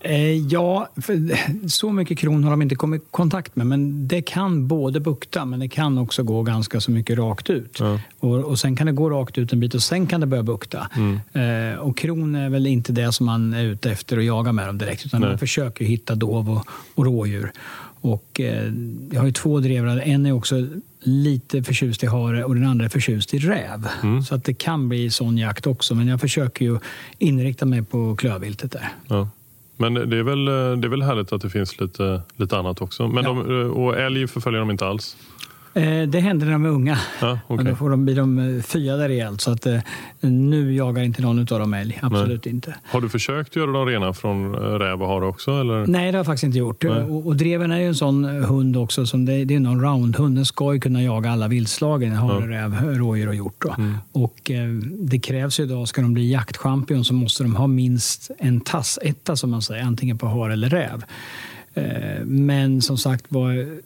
Eh, 0.06 0.38
ja, 0.38 0.90
så 1.68 1.92
mycket 1.92 2.18
kron 2.18 2.44
har 2.44 2.52
de 2.52 2.62
inte 2.62 2.76
kommit 2.76 3.02
i 3.02 3.06
kontakt 3.12 3.56
med. 3.56 3.68
Men 3.68 4.08
det 4.08 4.22
kan 4.22 4.68
både 4.68 5.00
bukta, 5.00 5.46
men 5.46 5.60
det 5.60 5.68
kan 5.68 5.98
också 5.98 6.24
gå 6.24 6.44
ganska 6.44 6.82
så 6.82 6.92
mycket 6.92 7.18
rakt 7.18 7.50
ut. 7.50 7.78
Ja. 7.80 8.00
Och, 8.20 8.40
och 8.40 8.60
Sen 8.60 8.76
kan 8.76 8.88
det 8.88 8.94
gå 8.94 9.10
rakt 9.10 9.38
ut 9.38 9.54
en 9.54 9.60
bit 9.60 9.74
och 9.76 9.84
sen 9.84 10.08
kan 10.08 10.22
det 10.22 10.28
börja 10.28 10.44
bukta. 10.44 10.88
Mm. 10.96 11.74
Eh, 11.74 11.80
och 11.80 11.98
kron 11.98 12.36
är 12.36 12.50
väl 12.50 12.68
inte 12.68 12.92
det 12.92 13.12
som 13.12 13.26
man 13.26 13.54
är 13.54 13.64
ute 13.64 13.92
efter 13.92 14.18
att 14.18 14.24
jaga 14.26 14.52
med 14.52 14.68
dem 14.68 14.78
direkt. 14.78 15.06
Utan 15.06 15.22
Nej. 15.22 15.30
man 15.30 15.40
försöker 15.40 15.86
hitta 15.86 16.16
dov 16.16 16.50
och, 16.50 16.68
och 16.96 17.06
rådjur. 17.06 17.52
Och, 18.02 18.40
eh, 18.40 18.72
jag 19.12 19.20
har 19.20 19.26
ju 19.26 19.32
två 19.32 19.60
drevrar. 19.60 19.98
En 19.98 20.26
är 20.26 20.32
också 20.32 20.68
lite 21.00 21.64
förtjust 21.64 22.04
i 22.04 22.08
hare 22.08 22.44
och 22.44 22.56
den 22.56 22.66
andra 22.66 22.86
är 22.86 22.90
förtjust 22.90 23.34
i 23.34 23.40
räv. 23.40 23.88
Mm. 24.04 24.24
Så 24.24 24.36
att 24.36 24.44
det 24.44 24.54
kan 24.54 24.90
bli 24.90 25.10
sån 25.10 25.38
jakt 25.38 25.68
också. 25.68 25.96
Men 25.96 26.08
jag 26.08 26.22
försöker 26.22 26.66
ju 26.66 26.80
inrikta 27.18 27.66
mig 27.66 27.84
på 27.84 28.16
klövviltet 28.16 28.72
där. 28.72 28.90
Ja. 29.08 29.30
Men 29.78 29.94
det 29.94 30.18
är, 30.18 30.24
väl, 30.24 30.46
det 30.82 30.88
är 30.88 30.90
väl 30.90 31.02
härligt 31.02 31.34
att 31.34 31.42
det 31.42 31.50
finns 31.50 31.80
lite, 31.80 32.22
lite 32.36 32.58
annat 32.58 32.82
också. 32.82 33.08
Men 33.08 33.24
ja. 33.24 33.30
de, 33.30 33.72
och 33.72 33.98
älg 33.98 34.28
förföljer 34.28 34.60
de 34.60 34.72
inte 34.72 34.88
alls? 34.88 35.18
Eh, 35.76 36.08
det 36.08 36.20
händer 36.20 36.46
när 36.46 36.54
de 36.54 36.66
är 36.66 36.70
unga. 36.70 36.98
Ja, 37.22 37.40
okay. 37.48 37.66
då 37.66 37.76
får 37.76 37.90
de, 37.90 38.06
blir 38.06 38.16
de 38.16 38.58
eh, 38.58 38.64
fyade 38.64 39.08
rejält. 39.08 39.42
Så 39.42 39.52
att, 39.52 39.66
eh, 39.66 39.80
nu 40.20 40.74
jagar 40.74 41.04
inte 41.04 41.22
någon 41.22 41.40
av 41.40 41.46
dem 41.46 41.74
älg. 41.74 42.00
Absolut 42.02 42.46
Nej. 42.46 42.54
inte. 42.54 42.76
Har 42.84 43.02
du 43.02 43.10
försökt 43.10 43.56
göra 43.56 43.72
dem 43.72 43.86
rena 43.86 44.14
från 44.14 44.56
räv 44.56 45.02
och 45.02 45.08
hare 45.08 45.26
också? 45.26 45.52
Eller? 45.52 45.88
Nej, 45.88 46.12
det 46.12 46.18
har 46.18 46.20
jag 46.20 46.26
faktiskt 46.26 46.44
inte 46.44 46.58
gjort. 46.58 46.84
Och, 46.84 47.28
och, 47.28 47.36
dreven 47.36 47.72
är 47.72 47.80
ju 47.80 47.88
en 47.88 47.96
sån 47.96 48.26
hund 48.26 48.78
också. 48.78 49.06
Som 49.06 49.26
det, 49.26 49.46
det 49.46 49.54
är 49.54 49.58
en 49.58 49.82
roundhund. 49.82 50.38
Den 50.38 50.46
ska 50.46 50.74
ju 50.74 50.80
kunna 50.80 51.04
jaga 51.04 51.32
alla 51.32 51.48
viltslagen. 51.48 52.12
Hare, 52.12 52.56
ja. 52.56 52.64
räv, 52.64 52.98
rådjur 52.98 53.28
och 53.28 53.36
hjort. 53.36 53.66
Mm. 53.78 53.98
Och, 54.12 54.52
eh, 54.52 54.68
det 55.00 55.20
krävs 55.20 55.60
ju 55.60 55.64
idag, 55.64 55.88
ska 55.88 56.02
de 56.02 56.14
bli 56.14 56.32
jaktchampion 56.32 57.06
så 57.06 57.14
måste 57.14 57.44
de 57.44 57.56
ha 57.56 57.68
minst 57.68 58.32
en 58.38 58.62
tassetta 58.62 59.36
som 59.36 59.52
man 59.52 59.62
säger. 59.62 59.84
Antingen 59.84 60.18
på 60.18 60.28
hare 60.28 60.54
eller 60.54 60.70
räv. 60.70 61.04
Eh, 61.74 62.26
men 62.26 62.82
som 62.82 62.98
sagt 62.98 63.26
var 63.30 63.80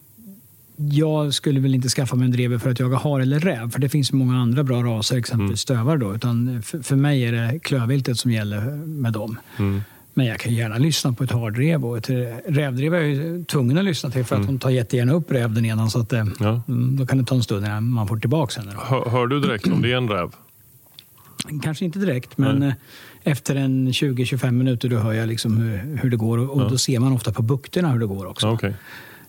jag 0.87 1.33
skulle 1.33 1.59
väl 1.59 1.75
inte 1.75 1.89
skaffa 1.89 2.15
mig 2.15 2.25
en 2.25 2.31
drever 2.31 2.57
för 2.57 2.69
att 2.69 2.79
jaga 2.79 2.97
hare 2.97 3.21
eller 3.21 3.39
räv, 3.39 3.71
för 3.71 3.79
det 3.79 3.89
finns 3.89 4.11
många 4.11 4.37
andra 4.37 4.63
bra 4.63 4.83
raser, 4.83 5.17
exempelvis 5.17 5.49
mm. 5.49 5.57
stövar. 5.57 5.97
Då, 5.97 6.15
utan 6.15 6.61
för, 6.61 6.79
för, 6.79 6.95
mig 6.95 7.23
är 7.23 7.31
det 7.31 7.59
klövviltet 7.59 8.17
som 8.17 8.31
gäller 8.31 8.61
med 8.75 9.13
dem. 9.13 9.39
Mm. 9.57 9.81
Men 10.13 10.25
jag 10.25 10.39
kan 10.39 10.53
gärna 10.53 10.77
lyssna 10.77 11.13
på 11.13 11.23
ett 11.23 11.31
hardrev 11.31 11.85
och 11.85 11.97
ett 11.97 12.09
rävdrev 12.45 12.93
är 12.93 12.99
jag 12.99 13.47
tvungen 13.47 13.77
att 13.77 13.83
lyssna 13.83 14.09
till 14.09 14.25
för 14.25 14.35
att 14.35 14.39
mm. 14.39 14.47
hon 14.47 14.59
tar 14.59 14.69
jättegärna 14.69 15.13
upp 15.13 15.31
räv 15.31 15.53
den 15.53 15.65
ena. 15.65 15.89
Så 15.89 15.99
att, 15.99 16.13
eh, 16.13 16.25
ja. 16.39 16.61
Mm, 16.67 16.97
då 16.97 17.05
kan 17.05 17.17
det 17.17 17.23
ta 17.23 17.35
en 17.35 17.43
stund 17.43 17.65
innan 17.65 17.89
man 17.89 18.07
får 18.07 18.17
tillbaka 18.17 18.61
henne. 18.61 18.73
Hör, 18.77 19.09
hör, 19.09 19.27
du 19.27 19.39
direkt 19.39 19.67
om 19.67 19.81
det 19.81 19.91
är 19.91 19.97
en 19.97 20.09
räv? 20.09 20.31
Kanske 21.63 21.85
inte 21.85 21.99
direkt, 21.99 22.37
men 22.37 22.59
Nej. 22.59 22.69
Eh, 23.23 23.31
efter 23.31 23.55
en 23.55 23.91
20-25 23.91 24.51
minuter 24.51 24.89
då 24.89 24.97
hör 24.97 25.13
jag 25.13 25.27
liksom 25.27 25.57
hur, 25.57 25.97
hur 26.01 26.09
det 26.09 26.17
går. 26.17 26.37
Och, 26.37 26.61
ja. 26.61 26.67
då 26.69 26.77
ser 26.77 26.99
man 26.99 27.13
ofta 27.13 27.31
på 27.31 27.41
bukterna 27.41 27.91
hur 27.91 27.99
det 27.99 28.05
går 28.05 28.25
också. 28.25 28.49
Okay. 28.49 28.73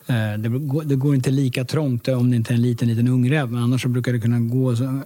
Eh, 0.07 0.39
det 0.39 0.49
går, 0.49 0.83
det 0.83 0.95
går, 0.95 1.15
inte 1.15 1.31
lika 1.31 1.65
trångt 1.65 2.09
om 2.09 2.31
det 2.31 2.37
inte 2.37 2.53
är 2.53 2.55
en 2.55 2.63
liten, 2.63 2.89
liten 2.89 3.09
ungräv, 3.09 3.53
men 3.53 3.63
annars 3.63 3.83
så 3.83 3.89
brukar 3.89 4.13
det 4.13 4.21
kunna 4.21 4.41
gå 4.41 4.77
så, 4.77 5.01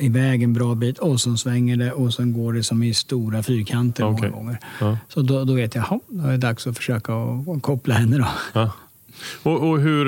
iväg 0.00 0.42
en 0.42 0.52
bra 0.52 0.74
bit 0.74 0.98
och 0.98 1.20
så 1.20 1.36
svänger 1.36 1.76
det 1.76 1.92
och 1.92 2.14
sen 2.14 2.32
går 2.32 2.52
det 2.52 2.62
som 2.62 2.82
i 2.82 2.94
stora 2.94 3.42
fyrkanter 3.42 4.04
okay. 4.04 4.30
många 4.30 4.42
gånger. 4.42 4.58
Ja. 4.80 4.98
Så 5.08 5.22
då, 5.22 5.44
då, 5.44 5.52
vet 5.52 5.74
jag, 5.74 6.00
då 6.08 6.26
är 6.26 6.30
det 6.30 6.36
dags 6.36 6.66
att 6.66 6.76
försöka 6.76 7.14
och, 7.14 7.48
och 7.48 7.62
koppla 7.62 7.94
henne. 7.94 8.18
Då. 8.18 8.28
Ja. 8.52 8.72
Och, 9.42 9.70
och 9.70 9.80
hur, 9.80 10.04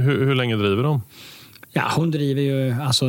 hur, 0.00 0.24
hur 0.24 0.34
länge 0.34 0.56
driver 0.56 0.82
de? 0.82 1.02
Ja, 1.72 1.92
hon 1.96 2.10
driver 2.10 2.42
ju, 2.42 2.72
alltså, 2.72 3.06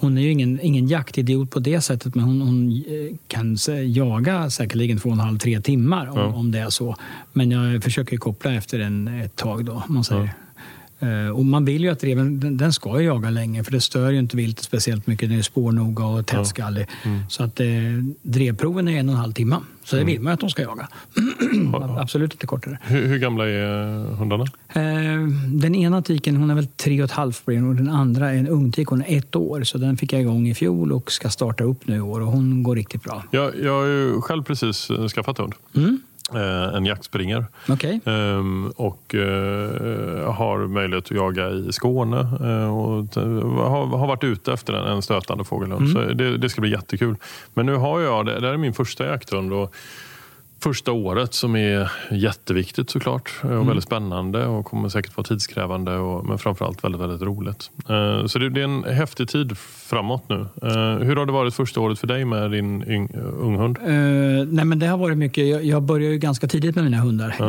hon 0.00 0.18
är 0.18 0.22
ju 0.22 0.30
ingen, 0.30 0.60
ingen 0.60 0.88
jaktidiot 0.88 1.50
på 1.50 1.58
det 1.58 1.80
sättet 1.80 2.14
men 2.14 2.24
hon, 2.24 2.40
hon 2.40 2.72
eh, 2.72 3.16
kan 3.28 3.56
jaga 3.86 4.50
säkerligen 4.50 4.98
två 4.98 5.08
och 5.08 5.14
en 5.14 5.20
halv, 5.20 5.38
tre 5.38 5.60
timmar 5.60 6.06
om, 6.06 6.18
ja. 6.18 6.24
om 6.24 6.52
det 6.52 6.58
är 6.58 6.70
så. 6.70 6.96
Men 7.32 7.50
jag 7.50 7.82
försöker 7.82 8.16
koppla 8.16 8.54
efter 8.54 8.78
en 8.78 9.08
ett 9.08 9.36
tag 9.36 9.64
då, 9.64 9.82
man 9.88 10.04
säger. 10.04 10.24
Ja. 10.24 10.30
Uh, 11.02 11.30
och 11.30 11.44
man 11.44 11.64
vill 11.64 11.82
ju 11.82 11.90
att 11.90 12.04
reven 12.04 12.56
den, 12.56 12.72
ska 12.72 13.00
jaga 13.00 13.30
länge 13.30 13.64
för 13.64 13.72
det 13.72 13.80
stör 13.80 14.10
ju 14.10 14.18
inte 14.18 14.36
viltet 14.36 14.64
speciellt 14.64 15.06
mycket. 15.06 15.28
Den 15.28 15.38
är 15.38 15.42
spårnoga 15.42 16.04
och 16.04 16.26
tättskallig. 16.26 16.86
Ja. 17.04 17.10
Mm. 17.10 17.22
Så 17.28 17.42
att 17.42 17.60
uh, 17.60 18.04
drevproven 18.22 18.88
är 18.88 19.00
en 19.00 19.08
och 19.08 19.14
en 19.14 19.20
halv 19.20 19.32
timme. 19.32 19.56
Så 19.86 19.96
det 19.96 20.04
vill 20.04 20.20
man 20.20 20.32
att 20.32 20.40
de 20.40 20.50
ska 20.50 20.62
jaga. 20.62 20.88
Absolut 21.98 22.32
inte 22.32 22.46
kortare. 22.46 22.78
Hur, 22.82 23.06
hur 23.06 23.18
gamla 23.18 23.48
är 23.48 23.98
hundarna? 24.14 24.44
Uh, 24.44 25.28
den 25.48 25.74
ena 25.74 26.02
tiken 26.02 26.36
hon 26.36 26.50
är 26.50 26.54
väl 26.54 26.66
tre 26.66 27.00
och 27.00 27.04
ett 27.04 27.10
halvt 27.10 27.46
och 27.46 27.74
den 27.74 27.88
andra 27.88 28.32
är 28.32 28.36
en 28.36 28.48
ungtik. 28.48 28.88
Hon 28.88 29.02
är 29.02 29.18
ett 29.18 29.36
år. 29.36 29.62
Så 29.64 29.78
den 29.78 29.96
fick 29.96 30.12
jag 30.12 30.20
igång 30.20 30.48
i 30.48 30.54
fjol 30.54 30.92
och 30.92 31.12
ska 31.12 31.28
starta 31.28 31.64
upp 31.64 31.86
nu 31.86 31.96
i 31.96 32.00
år 32.00 32.20
och 32.20 32.26
hon 32.26 32.62
går 32.62 32.76
riktigt 32.76 33.02
bra. 33.02 33.24
Jag, 33.30 33.52
jag 33.62 33.80
har 33.80 33.86
ju 33.86 34.20
själv 34.20 34.42
precis 34.42 34.88
skaffat 35.14 35.38
hund. 35.38 35.54
Mm. 35.74 36.00
Eh, 36.34 36.76
en 36.76 36.86
jaktspringare. 36.86 37.44
Okay. 37.68 38.00
Ehm, 38.04 38.72
och 38.76 39.14
eh, 39.14 40.32
har 40.32 40.66
möjlighet 40.66 41.04
att 41.04 41.10
jaga 41.10 41.50
i 41.50 41.72
Skåne. 41.72 42.18
Eh, 42.20 42.76
och 42.76 43.04
har, 43.70 44.06
varit 44.06 44.24
ute 44.24 44.52
efter 44.52 44.72
en, 44.72 45.02
stötande 45.02 45.44
fågelhund. 45.44 45.90
Mm. 45.90 45.92
Så 45.92 46.14
det, 46.14 46.38
det, 46.38 46.48
ska 46.48 46.60
bli 46.60 46.70
jättekul. 46.70 47.16
Men 47.54 47.66
nu 47.66 47.74
har 47.74 48.00
jag, 48.00 48.26
det, 48.26 48.40
det 48.40 48.46
här 48.46 48.54
är 48.54 48.58
min 48.58 48.74
första 48.74 49.06
jakthund. 49.06 49.52
Och 49.52 49.74
första 50.60 50.92
året 50.92 51.34
som 51.34 51.56
är 51.56 51.90
jätteviktigt 52.10 52.90
såklart. 52.90 53.32
Och 53.42 53.50
Mm. 53.50 53.66
väldigt 53.66 53.84
spännande 53.84 54.46
och 54.46 54.64
kommer 54.66 54.88
säkert 54.88 55.16
vara 55.16 55.24
tidskrävande. 55.24 55.96
Och, 55.96 56.26
men 56.26 56.38
framförallt 56.38 56.84
väldigt, 56.84 57.00
väldigt 57.00 57.22
roligt. 57.22 57.70
Eh, 57.88 58.26
så 58.26 58.38
det, 58.38 58.50
det 58.50 58.60
är 58.60 58.64
en 58.64 58.84
häftig 58.84 59.28
tid 59.28 59.58
framåt 59.58 60.24
nu. 60.28 60.36
Eh, 60.62 60.98
hur 61.06 61.16
har 61.16 61.26
det 61.26 61.32
varit 61.32 61.54
första 61.54 61.80
året 61.80 61.98
för 61.98 62.06
dig 62.06 62.24
med 62.24 62.50
din 62.50 62.90
yng, 62.90 63.10
unghund? 63.40 63.78
Eh, 63.78 64.46
nej, 64.48 64.64
men 64.64 64.78
det 64.78 64.86
har 64.86 64.98
varit 64.98 65.18
mycket. 65.18 65.46
Jag, 65.48 65.64
jag 65.64 65.82
började 65.82 66.12
ju 66.12 66.18
ganska 66.18 66.48
tidigt 66.48 66.74
med 66.74 66.84
mina 66.84 66.96
hundar. 66.98 67.34
Ja. 67.38 67.44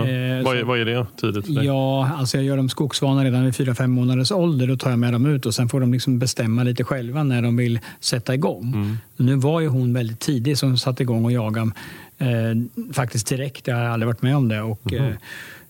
Vad, 0.45 0.57
är, 0.57 0.63
vad 0.63 0.79
är 0.79 0.85
det 0.85 1.05
tidigt 1.21 1.45
för 1.45 1.53
dig? 1.53 1.65
Ja, 1.65 2.09
alltså 2.17 2.37
jag 2.37 2.43
gör 2.45 2.57
dem 2.57 2.69
skogsvana 2.69 3.23
redan 3.23 3.45
vid 3.45 3.53
4-5 3.53 3.87
månaders 3.87 4.31
ålder. 4.31 4.67
Då 4.67 4.77
tar 4.77 4.89
jag 4.89 4.99
med 4.99 5.13
dem 5.13 5.25
ut 5.25 5.45
och 5.45 5.53
sen 5.53 5.69
får 5.69 5.79
de 5.79 5.93
liksom 5.93 6.19
bestämma 6.19 6.63
lite 6.63 6.83
själva 6.83 7.23
när 7.23 7.41
de 7.41 7.57
vill 7.57 7.79
sätta 7.99 8.33
igång. 8.33 8.73
Mm. 8.75 8.97
Nu 9.17 9.35
var 9.35 9.59
ju 9.59 9.67
hon 9.67 9.93
väldigt 9.93 10.19
tidig 10.19 10.57
som 10.57 10.77
satte 10.77 11.03
igång 11.03 11.25
och 11.25 11.31
jagade 11.31 11.71
eh, 12.17 12.93
faktiskt 12.93 13.27
direkt. 13.27 13.67
Jag 13.67 13.75
har 13.75 13.83
aldrig 13.83 14.07
varit 14.07 14.21
med 14.21 14.35
om 14.35 14.47
det. 14.47 14.61
Och, 14.61 14.81
Mhm. 14.91 15.05
eh, 15.05 15.13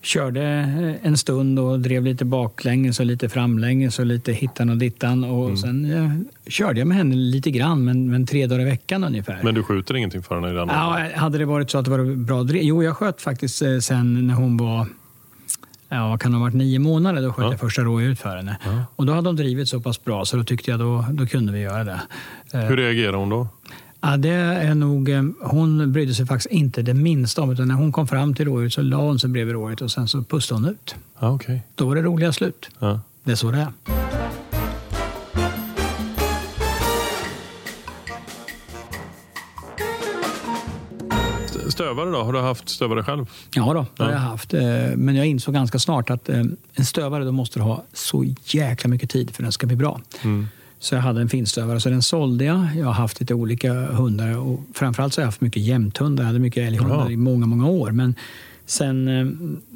körde 0.01 0.41
en 1.01 1.17
stund 1.17 1.59
och 1.59 1.79
drev 1.79 2.03
lite 2.03 2.25
baklänges 2.25 2.99
och 2.99 3.05
lite 3.05 3.29
framlänges 3.29 3.99
och 3.99 4.05
lite 4.05 4.33
hittan 4.33 4.69
och 4.69 4.77
dittan. 4.77 5.23
Och 5.23 5.45
Mm. 5.45 5.57
Sen 5.57 5.91
eh, 5.91 6.11
körde 6.51 6.79
jag 6.79 6.87
med 6.87 6.97
henne 6.97 7.15
lite 7.15 7.51
grann, 7.51 7.85
men, 7.85 8.11
men 8.11 8.25
tre 8.25 8.47
dagar 8.47 8.61
i 8.61 8.65
veckan 8.65 9.03
ungefär. 9.03 9.39
Men 9.43 9.55
du 9.55 9.63
skjuter 9.63 9.95
ingenting 9.95 10.23
för 10.23 10.35
henne 10.35 10.49
i 10.49 10.53
den? 10.53 10.67
Ja, 10.67 11.07
hade 11.15 11.37
det 11.37 11.45
varit 11.45 11.69
så 11.71 11.77
att 11.77 11.85
det 11.85 11.91
var 11.91 12.15
bra 12.15 12.43
drev. 12.43 12.61
Jo, 12.63 12.83
jag 12.83 12.97
sköt 12.97 13.21
faktiskt 13.21 13.61
eh, 13.61 13.77
sen 13.79 14.27
när 14.27 14.33
hon 14.33 14.57
var 14.57 14.87
Ja, 15.89 16.09
vad 16.09 16.21
kan 16.21 16.33
ha 16.33 16.41
varit 16.41 16.53
nio 16.53 16.79
månader? 16.79 17.21
Då 17.21 17.33
sköt 17.33 17.45
Ja. 17.45 17.51
jag 17.51 17.59
första 17.59 17.81
rådjuret 17.81 18.19
för 18.19 18.35
henne. 18.37 18.57
Ja. 18.65 18.83
Och 18.95 19.05
då 19.05 19.13
hade 19.13 19.27
de 19.27 19.35
drivit 19.35 19.69
så 19.69 19.79
pass 19.81 20.03
bra 20.03 20.25
så 20.25 20.37
då 20.37 20.43
tyckte 20.43 20.71
jag 20.71 20.79
då, 20.79 21.05
då 21.11 21.25
kunde 21.27 21.51
vi 21.53 21.59
göra 21.59 21.83
det. 21.83 21.99
Eh, 22.53 22.59
Hur 22.59 22.77
reagerar 22.77 23.13
hon 23.13 23.29
då? 23.29 23.47
Ja, 24.01 24.17
det 24.17 24.29
är 24.29 24.75
nog, 24.75 25.09
eh, 25.09 25.23
hon 25.41 25.91
brydde 25.91 26.13
sig 26.13 26.25
faktiskt 26.25 26.51
inte 26.53 26.81
det 26.81 26.93
minsta 26.93 27.41
om 27.41 27.51
utan 27.51 27.67
när 27.67 27.75
hon 27.75 27.91
kom 27.91 28.07
fram 28.07 28.33
till 28.35 28.45
rådjuret 28.45 28.73
så 28.73 28.81
la 28.81 28.97
hon 28.97 29.19
sig 29.19 29.29
bredvid 29.29 29.53
rådjuret 29.53 29.81
och 29.81 29.91
sen 29.91 30.07
så 30.07 30.23
pustade 30.23 30.61
hon 30.61 30.69
ut. 30.69 30.95
Okej. 31.19 31.63
Då 31.75 31.85
var 31.87 31.95
det 31.95 32.01
roliga 32.01 32.33
slut. 32.33 32.69
Ja. 32.79 32.99
Det 33.23 33.31
är 33.31 33.35
så 33.35 33.51
det 33.51 33.57
är. 33.57 33.67
Stövare 41.69 42.11
då? 42.11 42.23
Har 42.23 42.33
du 42.33 42.39
haft 42.39 42.69
stövare 42.69 43.03
själv? 43.03 43.25
Ja, 43.53 43.73
då, 43.73 43.81
det 43.81 43.87
Ja. 43.97 44.03
har 44.05 44.11
jag 44.11 44.19
haft. 44.19 44.53
Eh, 44.53 44.61
Men 44.95 45.15
jag 45.15 45.25
insåg 45.27 45.53
ganska 45.53 45.79
snart 45.79 46.09
att 46.09 46.29
eh, 46.29 46.43
en 46.73 46.85
stövare 46.85 47.23
då 47.23 47.31
måste 47.31 47.61
ha 47.61 47.83
så 47.93 48.25
jäkla 48.45 48.89
mycket 48.89 49.09
tid 49.09 49.31
för 49.35 49.43
att 49.43 49.45
den 49.45 49.51
ska 49.51 49.67
bli 49.67 49.75
bra. 49.75 50.01
Mm. 50.23 50.47
Så 50.79 50.95
jag 50.95 51.01
hade 51.01 51.21
en 51.21 51.29
finstövare, 51.29 51.79
så 51.79 51.89
den 51.89 52.01
sålde 52.01 52.45
jag. 52.45 52.67
Jag 52.75 52.85
har 52.85 52.93
haft 52.93 53.19
lite 53.19 53.33
olika 53.33 53.73
hundar 53.73 54.37
och 54.37 54.59
framförallt 54.73 55.13
så 55.13 55.21
har 55.21 55.23
jag 55.23 55.27
haft 55.27 55.41
mycket 55.41 55.63
jämthundar. 55.63 56.23
Jag 56.23 56.27
hade 56.27 56.39
mycket 56.39 56.67
älghundar 56.67 57.11
i 57.11 57.17
många, 57.17 57.45
många 57.45 57.67
år. 57.67 57.91
Men 57.91 58.15
sen 58.65 59.07
eh, 59.07 59.27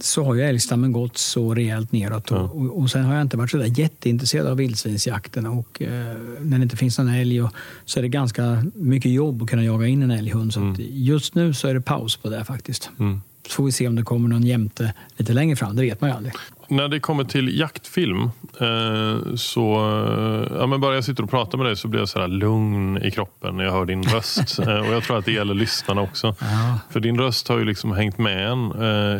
så 0.01 0.23
har 0.23 0.35
ju 0.35 0.41
älgstammen 0.41 0.91
gått 0.91 1.17
så 1.17 1.53
rejält 1.55 1.91
neråt 1.91 2.31
och, 2.31 2.37
Ja. 2.37 2.41
och, 2.41 2.79
och 2.79 2.89
sen 2.91 3.03
har 3.05 3.13
jag 3.13 3.21
inte 3.21 3.37
varit 3.37 3.51
så 3.51 3.57
där 3.57 3.79
jätteintresserad 3.79 4.47
av 4.47 4.57
vildsvinsjakten. 4.57 5.47
Och 5.47 5.81
eh, 5.81 6.15
när 6.41 6.57
det 6.57 6.63
inte 6.63 6.77
finns 6.77 6.97
någon 6.97 7.09
älg 7.09 7.41
och, 7.41 7.51
så 7.85 7.99
är 7.99 8.01
det 8.01 8.09
ganska 8.09 8.63
mycket 8.75 9.11
jobb 9.11 9.41
att 9.41 9.49
kunna 9.49 9.63
jaga 9.63 9.87
in 9.87 10.01
en 10.03 10.11
älghund. 10.11 10.53
Så 10.53 10.71
att 10.71 10.79
just 10.79 11.35
nu 11.35 11.53
så 11.53 11.67
är 11.67 11.73
det 11.73 11.81
paus 11.81 12.17
på 12.17 12.29
det 12.29 12.43
faktiskt. 12.43 12.89
Mm. 12.99 13.21
Så 13.51 13.55
får 13.55 13.63
vi 13.63 13.71
se 13.71 13.87
om 13.87 13.95
det 13.95 14.03
kommer 14.03 14.29
någon 14.29 14.43
jämte 14.43 14.93
lite 15.17 15.33
längre 15.33 15.55
fram. 15.55 15.75
Det 15.75 15.81
vet 15.81 16.01
man 16.01 16.09
ju 16.09 16.15
aldrig. 16.15 16.33
När 16.67 16.87
det 16.87 16.99
kommer 16.99 17.23
till 17.23 17.59
jaktfilm 17.59 18.21
eh, 18.59 19.35
så... 19.35 19.73
eh, 19.75 20.57
Ja, 20.59 20.67
men 20.67 20.81
bara 20.81 20.95
jag 20.95 21.03
sitter 21.03 21.23
och 21.23 21.29
pratar 21.29 21.57
med 21.57 21.67
dig 21.67 21.75
så 21.77 21.87
blir 21.87 21.99
jag 21.99 22.09
så 22.09 22.19
här 22.19 22.27
lugn 22.27 22.97
i 22.97 23.11
kroppen 23.11 23.57
när 23.57 23.63
jag 23.63 23.71
hör 23.71 23.85
din 23.85 24.03
röst. 24.03 24.59
eh, 24.67 24.79
och 24.79 24.93
jag 24.93 25.03
tror 25.03 25.17
att 25.17 25.25
det 25.25 25.31
gäller 25.31 25.53
lyssnarna 25.53 26.01
också. 26.01 26.35
Ja. 26.39 26.79
För 26.89 26.99
din 26.99 27.17
röst 27.19 27.47
har 27.47 27.57
ju 27.57 27.65
liksom 27.65 27.91
hängt 27.91 28.17
med 28.17 28.51
en 28.51 28.71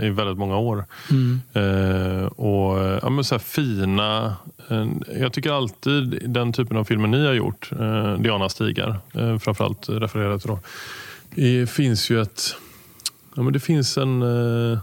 i 0.04 0.10
väldigt 0.10 0.38
många 0.38 0.58
år. 0.58 0.86
Mm. 1.10 1.42
Och 2.28 2.80
ja, 3.02 3.10
men 3.10 3.24
så 3.24 3.36
här 3.36 3.40
fina... 3.40 4.36
Jag 5.20 5.34
tycker 5.34 5.52
alltid 5.52 6.22
den 6.26 6.54
typen 6.54 6.78
av 6.78 6.84
filmer 6.84 7.08
ni 7.08 7.26
har 7.26 7.34
gjort, 7.34 7.70
Diana 8.20 8.50
Stigar, 8.50 9.00
framförallt 9.40 9.90
refererat 9.90 10.42
till 10.42 10.50
då. 10.50 10.60
Det 11.36 11.70
finns 11.70 12.10
ju 12.10 12.22
ett... 12.22 12.56
Ja, 13.36 13.42
men 13.44 13.54
det 13.54 13.60
finns 13.60 13.98
en... 13.98 14.22
Eh, 14.22 14.80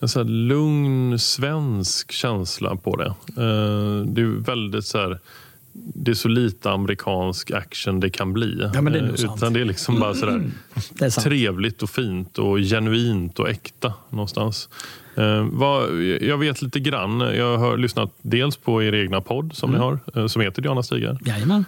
en 0.00 0.08
så 0.08 0.22
lugn 0.22 1.18
svensk 1.18 2.12
känsla 2.12 2.76
på 2.76 2.96
det. 2.96 3.06
Eh, 3.06 4.06
det 4.06 4.20
är 4.22 4.44
väldigt 4.44 4.84
så 4.86 4.98
här... 4.98 5.18
Det 5.74 6.10
är 6.10 6.14
så 6.14 6.28
lite 6.28 6.70
amerikansk 6.70 7.50
action 7.50 8.00
det 8.00 8.10
kan 8.10 8.32
bli. 8.32 8.70
Ja, 8.74 8.80
men 8.82 8.92
det 8.92 8.98
är 8.98 9.02
nog 9.02 9.10
Eh, 9.10 9.16
sant. 9.16 9.36
Utan 9.36 9.52
det 9.52 9.60
är 9.60 9.64
liksom 9.64 10.00
bara 10.00 10.14
sådär 10.14 10.42
Det 10.90 11.04
är 11.04 11.10
sant. 11.10 11.24
trevligt 11.24 11.82
och 11.82 11.90
fint 11.90 12.38
och 12.38 12.58
genuint 12.58 13.38
och 13.38 13.48
äkta 13.48 13.92
någonstans. 14.10 14.68
Jag 16.20 16.38
vet 16.38 16.62
lite 16.62 16.80
grann. 16.80 17.20
Jag 17.20 17.58
har 17.58 17.76
lyssnat 17.76 18.10
dels 18.22 18.56
på 18.56 18.82
er 18.82 18.94
egna 18.94 19.20
podd 19.20 19.50
som 19.54 19.74
Mm. 19.74 19.80
ni 19.80 19.84
har, 20.14 20.28
som 20.28 20.42
heter 20.42 20.62
Diana 20.62 20.82
Stigar. 20.82 21.18
Jajamän. 21.24 21.64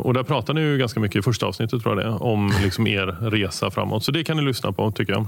Och 0.00 0.14
där 0.14 0.22
pratar 0.22 0.54
ni 0.54 0.60
ju 0.60 0.78
ganska 0.78 1.00
mycket 1.00 1.16
i 1.18 1.22
första 1.22 1.46
avsnittet 1.46 1.82
tror 1.82 2.00
jag 2.02 2.12
det 2.12 2.18
om 2.18 2.52
liksom 2.62 2.86
er 2.86 3.06
resa 3.30 3.70
framåt. 3.70 4.04
Så 4.04 4.12
det 4.12 4.24
kan 4.24 4.36
ni 4.36 4.42
lyssna 4.42 4.72
på 4.72 4.90
tycker 4.90 5.12
jag. 5.12 5.26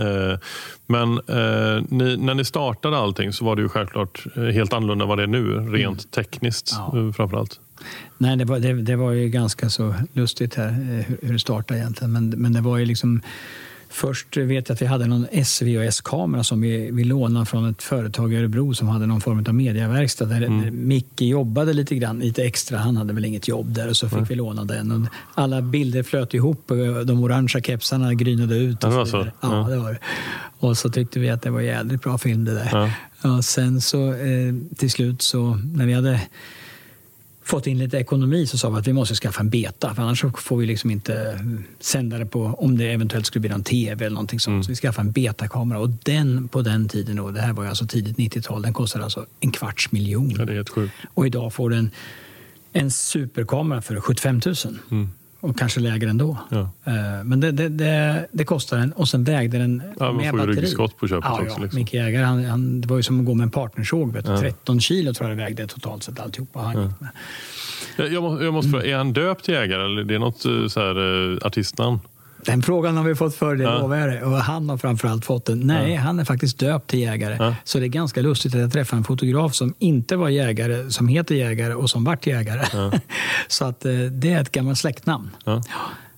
Eh, 0.00 0.38
Men 0.86 1.12
eh, 1.12 1.82
ni, 1.88 2.16
när 2.16 2.34
ni 2.34 2.44
startade 2.44 2.96
allting 2.98 3.32
så 3.32 3.44
var 3.44 3.56
det 3.56 3.62
ju 3.62 3.68
självklart 3.68 4.24
eh, 4.36 4.42
helt 4.42 4.72
annorlunda 4.72 5.02
än 5.04 5.08
vad 5.08 5.18
det 5.18 5.22
är 5.22 5.26
nu, 5.26 5.58
rent 5.58 6.10
tekniskt 6.10 6.70
Ja. 6.92 6.98
eh, 6.98 7.12
framförallt. 7.12 7.60
Nej, 8.18 8.36
det 8.36 8.44
var, 8.44 8.58
det, 8.58 8.72
det 8.72 8.96
var 8.96 9.12
ju 9.12 9.28
ganska 9.28 9.68
så 9.70 9.94
lustigt 10.12 10.54
här 10.54 10.70
hur, 10.70 11.16
hur 11.22 11.32
det 11.32 11.38
startade 11.38 11.80
egentligen. 11.80 12.12
Men, 12.12 12.28
men 12.30 12.52
det 12.52 12.60
var 12.60 12.78
ju 12.78 12.84
liksom... 12.86 13.20
Först 13.88 14.36
vet 14.36 14.68
jag 14.68 14.74
att 14.74 14.82
vi 14.82 14.86
hade 14.86 15.06
någon 15.06 15.26
SVHS-kamera 15.44 16.44
som 16.44 16.60
vi, 16.60 16.90
vi 16.90 17.04
lånade 17.04 17.46
från 17.46 17.70
ett 17.70 17.82
företag 17.82 18.32
i 18.32 18.36
Örebro 18.36 18.74
som 18.74 18.88
hade 18.88 19.06
någon 19.06 19.20
form 19.20 19.44
av 19.48 19.54
mediaverkstad 19.54 20.24
där, 20.24 20.40
där 20.40 20.70
Micke 20.70 21.20
jobbade 21.20 21.72
lite 21.72 21.94
grann, 21.94 22.18
lite 22.18 22.44
extra. 22.44 22.78
Han 22.78 22.96
hade 22.96 23.12
väl 23.12 23.24
inget 23.24 23.48
jobb 23.48 23.74
där 23.74 23.88
och 23.88 23.96
så 23.96 24.08
fick 24.08 24.30
vi 24.30 24.34
låna 24.34 24.64
den. 24.64 24.92
Och 24.92 25.08
alla 25.34 25.62
bilder 25.62 26.02
flöt 26.02 26.34
ihop, 26.34 26.70
och 26.70 27.06
de 27.06 27.22
orangea 27.24 27.62
kepsarna 27.62 28.14
grynade 28.14 28.56
ut. 28.56 28.84
Och 28.84 28.90
det 28.90 28.96
var 28.96 29.06
så. 29.06 29.16
Ja, 29.16 29.32
Ja. 29.40 29.68
det 29.68 29.76
var 29.76 29.92
det. 29.92 29.98
Och 30.58 30.78
så 30.78 30.90
tyckte 30.90 31.20
vi 31.20 31.30
att 31.30 31.42
det 31.42 31.50
var 31.50 31.60
jävligt 31.60 32.02
bra 32.02 32.18
film 32.18 32.44
det 32.44 32.54
där. 32.54 32.68
Ja. 32.72 32.90
Ja, 33.22 33.42
sen 33.42 33.80
så 33.80 34.12
eh, 34.12 34.54
till 34.76 34.90
slut 34.90 35.22
så 35.22 35.58
när 35.74 35.86
vi 35.86 35.92
hade 35.92 36.20
fått 37.46 37.66
in 37.66 37.78
lite 37.78 37.96
ekonomi 37.96 38.46
så 38.46 38.58
sa 38.58 38.70
vi 38.70 38.78
att 38.78 38.86
vi 38.86 38.92
måste 38.92 39.14
skaffa 39.14 39.40
en 39.40 39.50
beta 39.50 39.94
för 39.94 40.02
annars 40.02 40.24
får 40.36 40.56
vi 40.56 40.66
liksom 40.66 40.90
inte 40.90 41.40
sända 41.80 42.18
det 42.18 42.26
på 42.26 42.44
om 42.44 42.78
det 42.78 42.92
eventuellt 42.92 43.26
skulle 43.26 43.40
bli 43.40 43.50
någon 43.50 43.62
tv 43.62 44.04
eller 44.04 44.14
någonting 44.14 44.40
sånt. 44.40 44.64
Så 44.64 44.70
vi 44.70 44.76
skaffade 44.76 45.08
en 45.08 45.12
betakamera 45.12 45.78
och 45.78 45.88
den 45.88 46.48
på 46.48 46.62
den 46.62 46.88
tiden, 46.88 47.16
då, 47.16 47.30
det 47.30 47.40
här 47.40 47.52
var 47.52 47.62
ju 47.62 47.68
alltså 47.68 47.86
tidigt 47.86 48.16
90-tal, 48.16 48.62
den 48.62 48.72
kostade 48.72 49.04
alltså 49.04 49.26
en 49.40 49.52
kvarts 49.52 49.92
miljon. 49.92 50.34
Ja, 50.38 50.44
det 50.44 50.52
är 50.52 50.56
helt 50.56 50.68
sjukt. 50.68 50.94
Och 51.14 51.26
idag 51.26 51.52
får 51.52 51.70
den 51.70 51.90
en 52.72 52.90
superkamera 52.90 53.82
för 53.82 54.00
75 54.00 54.40
000. 54.46 54.54
Mm. 54.90 55.10
Och 55.46 55.58
kanske 55.58 55.80
lägre 55.80 56.10
ändå. 56.10 56.38
Ja. 56.48 56.58
Eh, 56.84 57.24
Men 57.24 57.40
det, 57.40 57.50
det, 57.52 57.68
det, 57.68 58.26
det 58.32 58.44
kostade 58.44 58.82
den 58.82 58.92
och 58.92 59.08
sen 59.08 59.24
vägde 59.24 59.58
den 59.58 59.82
Ja, 59.98 60.04
man 60.06 60.16
med 60.16 60.30
får 60.30 60.40
ju 60.40 60.46
batteri. 60.46 60.62
ryggskott 60.66 60.96
på 60.98 61.08
köpet 61.08 61.24
ja, 61.24 61.40
också, 61.42 61.54
Ja, 61.56 61.62
liksom. 61.62 61.80
Micke 61.80 61.94
Jägare, 61.94 62.24
han, 62.24 62.44
han, 62.44 62.80
det 62.80 62.88
var 62.88 62.96
ju 62.96 63.02
som 63.02 63.20
att 63.20 63.26
gå 63.26 63.34
med 63.34 63.44
en 63.44 63.50
partnersåg. 63.50 64.12
Vet. 64.12 64.28
Ja. 64.28 64.40
13 64.40 64.80
kilo 64.80 65.14
tror 65.14 65.30
jag 65.30 65.38
det 65.38 65.44
vägde 65.44 65.66
totalt 65.66 66.02
sett 66.02 66.20
alltihopa. 66.20 66.60
Han 66.60 66.74
med. 66.98 67.08
Jag, 67.96 68.12
jag 68.12 68.22
må- 68.22 68.42
jag 68.42 68.52
måste 68.54 68.70
fråga, 68.70 68.86
är 68.86 68.96
han 68.96 69.12
döpt 69.12 69.44
till 69.44 69.54
jägare 69.54 69.84
eller 69.84 70.00
är 70.00 70.04
det 70.04 70.18
något 70.18 70.44
eh, 70.44 70.66
så 70.66 70.80
här, 70.80 71.32
eh, 71.32 71.38
artistnamn? 71.46 71.98
Den 72.46 72.62
frågan 72.62 72.96
har 72.96 73.04
vi 73.04 73.14
fått 73.14 73.34
förr, 73.34 73.56
det 73.56 73.64
Ja. 73.64 73.78
lovar 73.78 73.96
jag 73.96 74.08
dig. 74.08 74.22
Och 74.22 74.32
han 74.36 74.68
har 74.68 74.76
framförallt 74.78 75.24
fått 75.24 75.44
den. 75.46 75.60
Nej, 75.60 75.94
han 75.94 76.20
är 76.20 76.24
faktiskt 76.24 76.58
döpt 76.58 76.90
till 76.90 77.00
jägare. 77.00 77.36
Ja. 77.38 77.54
Så 77.64 77.78
det 77.78 77.84
är 77.86 77.88
ganska 77.88 78.20
lustigt 78.20 78.54
att 78.54 78.60
jag 78.60 78.72
träffade 78.72 79.00
en 79.00 79.04
fotograf 79.04 79.54
som 79.54 79.74
inte 79.78 80.16
var 80.16 80.28
jägare, 80.28 80.90
som 80.90 81.08
heter 81.08 81.34
jägare 81.34 81.74
och 81.74 81.90
som 81.90 82.04
vart 82.04 82.26
jägare. 82.26 82.90
Så 83.48 83.64
att 83.64 83.84
eh, 83.84 83.92
det 83.92 84.32
är 84.32 84.40
ett 84.40 84.52
gammalt 84.52 84.78
släktnamn. 84.78 85.30
Ja. 85.44 85.62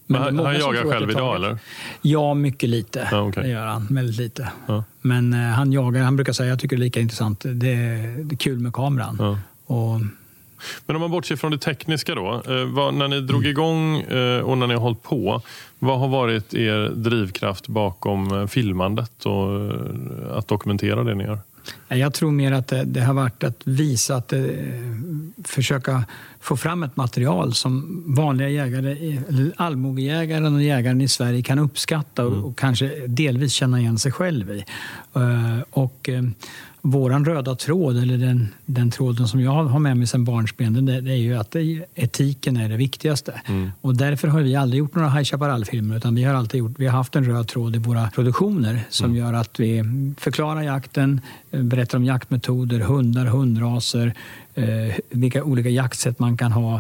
Men 0.07 0.23
han, 0.39 0.55
jagar 0.55 0.91
själv 0.91 1.11
idag 1.11 1.37
eller? 1.37 1.59
Ja, 2.03 2.35
mycket 2.35 2.69
lite. 2.69 3.09
Ja, 3.11 3.21
okej. 3.23 3.43
Det 3.43 3.49
gör 3.49 3.67
han. 3.67 3.87
Väldigt 3.91 4.17
lite. 4.17 4.49
Ja. 4.67 4.85
Men 5.01 5.33
eh, 5.33 5.39
han 5.41 5.73
jagar. 5.73 6.03
Han 6.03 6.17
brukar 6.17 6.33
säga 6.33 6.49
jag 6.51 6.59
tycker 6.61 6.77
det 6.77 6.81
är 6.81 6.85
lika 6.85 7.01
intressant. 7.01 7.41
Det 7.41 7.73
är, 7.73 8.25
det 8.25 8.35
är 8.35 8.37
kul 8.37 8.59
med 8.59 8.73
kameran. 8.73 9.17
Ja. 9.21 9.39
Och, 9.75 10.01
Men 10.87 10.97
om 10.97 11.01
man 11.01 11.11
bortser 11.11 11.37
från 11.37 11.51
det 11.51 11.59
tekniska 11.59 12.15
då. 12.15 12.43
Eh, 12.47 12.65
vad, 12.65 12.95
när 12.95 13.09
ni 13.09 13.21
drog 13.21 13.47
igång 13.47 13.97
och 14.43 14.59
när 14.59 14.67
ni 14.67 14.75
har 14.75 14.81
hållit 14.81 15.03
på. 15.03 15.43
Vad 15.79 15.99
har 15.99 16.09
varit 16.09 16.55
er 16.55 16.89
drivkraft 16.89 17.69
bakom 17.69 18.41
eh, 18.41 18.47
filmandet 18.47 19.27
och 19.27 19.65
eh, 19.65 20.37
att 20.37 20.49
dokumentera 20.49 21.05
det 21.05 21.15
ni 21.15 21.25
gör? 21.25 21.39
jag 21.89 22.15
tror 22.15 22.31
mer 22.31 22.53
att 22.53 22.69
det, 22.69 22.85
det 22.85 23.01
har 23.01 23.15
varit 23.15 23.45
att 23.45 23.61
visa 23.65 24.17
att 24.17 24.33
eh, 24.33 24.41
försöka 25.45 26.05
få 26.41 26.57
fram 26.57 26.83
ett 26.83 26.97
material 26.97 27.55
som 27.55 28.05
vanliga 28.07 28.49
jägare, 28.49 29.19
eller 29.29 29.53
allmogejägaren 29.57 30.55
och 30.55 30.63
jägaren 30.63 31.01
i 31.01 31.09
Sverige 31.09 31.43
kan 31.43 31.59
uppskatta 31.59 32.25
och, 32.25 32.47
och 32.47 32.59
kanske 32.59 33.07
delvis 33.07 33.53
känna 33.53 33.81
igen 33.81 33.99
sig 33.99 34.13
själv 34.13 34.51
i. 34.51 34.65
Eh, 35.15 35.61
och, 35.71 36.09
våran 36.91 37.25
röda 37.25 37.55
tråd, 37.55 37.99
eller 37.99 38.19
den, 38.19 38.49
den 38.67 38.91
tråden 38.91 39.29
som 39.29 39.41
jag 39.41 39.51
har 39.51 39.79
med 39.79 39.97
mig 39.97 40.07
sedan 40.07 40.25
barnsben, 40.25 40.87
det, 40.87 41.01
det 41.01 41.13
är 41.13 41.17
ju 41.17 41.35
att 41.35 41.51
det, 41.51 41.85
etiken 41.95 42.57
är 42.57 42.69
det 42.69 42.77
viktigaste. 42.77 43.41
Mm. 43.47 43.71
Och 43.81 43.97
därför 43.97 44.29
har 44.29 44.41
vi 44.41 44.57
aldrig 44.57 44.79
gjort 44.79 44.95
några 44.95 45.09
High 45.09 45.25
Chaparral-filmer, 45.25 45.97
utan 45.97 46.15
vi 46.15 46.25
har 46.25 46.35
alltid 46.35 46.59
gjort, 46.59 46.73
vi 46.79 46.87
har 46.87 46.97
haft 46.97 47.17
en 47.17 47.25
röd 47.25 47.49
tråd 47.49 47.77
i 47.77 47.79
våra 47.79 48.11
produktioner 48.11 48.81
som 48.91 49.07
mm. 49.07 49.17
gör 49.17 49.33
att 49.33 49.61
vi 49.61 49.85
förklarar 50.19 50.63
jakten, 50.63 51.21
berättar 51.51 51.99
om 51.99 52.05
jaktmetoder, 52.05 52.81
hundar, 52.81 53.27
hundraser, 53.27 54.15
eh, 54.55 54.95
vilka 55.11 55.45
olika 55.45 55.69
jaktsätt 55.69 56.19
man 56.19 56.37
kan 56.37 56.53
ha 56.53 56.75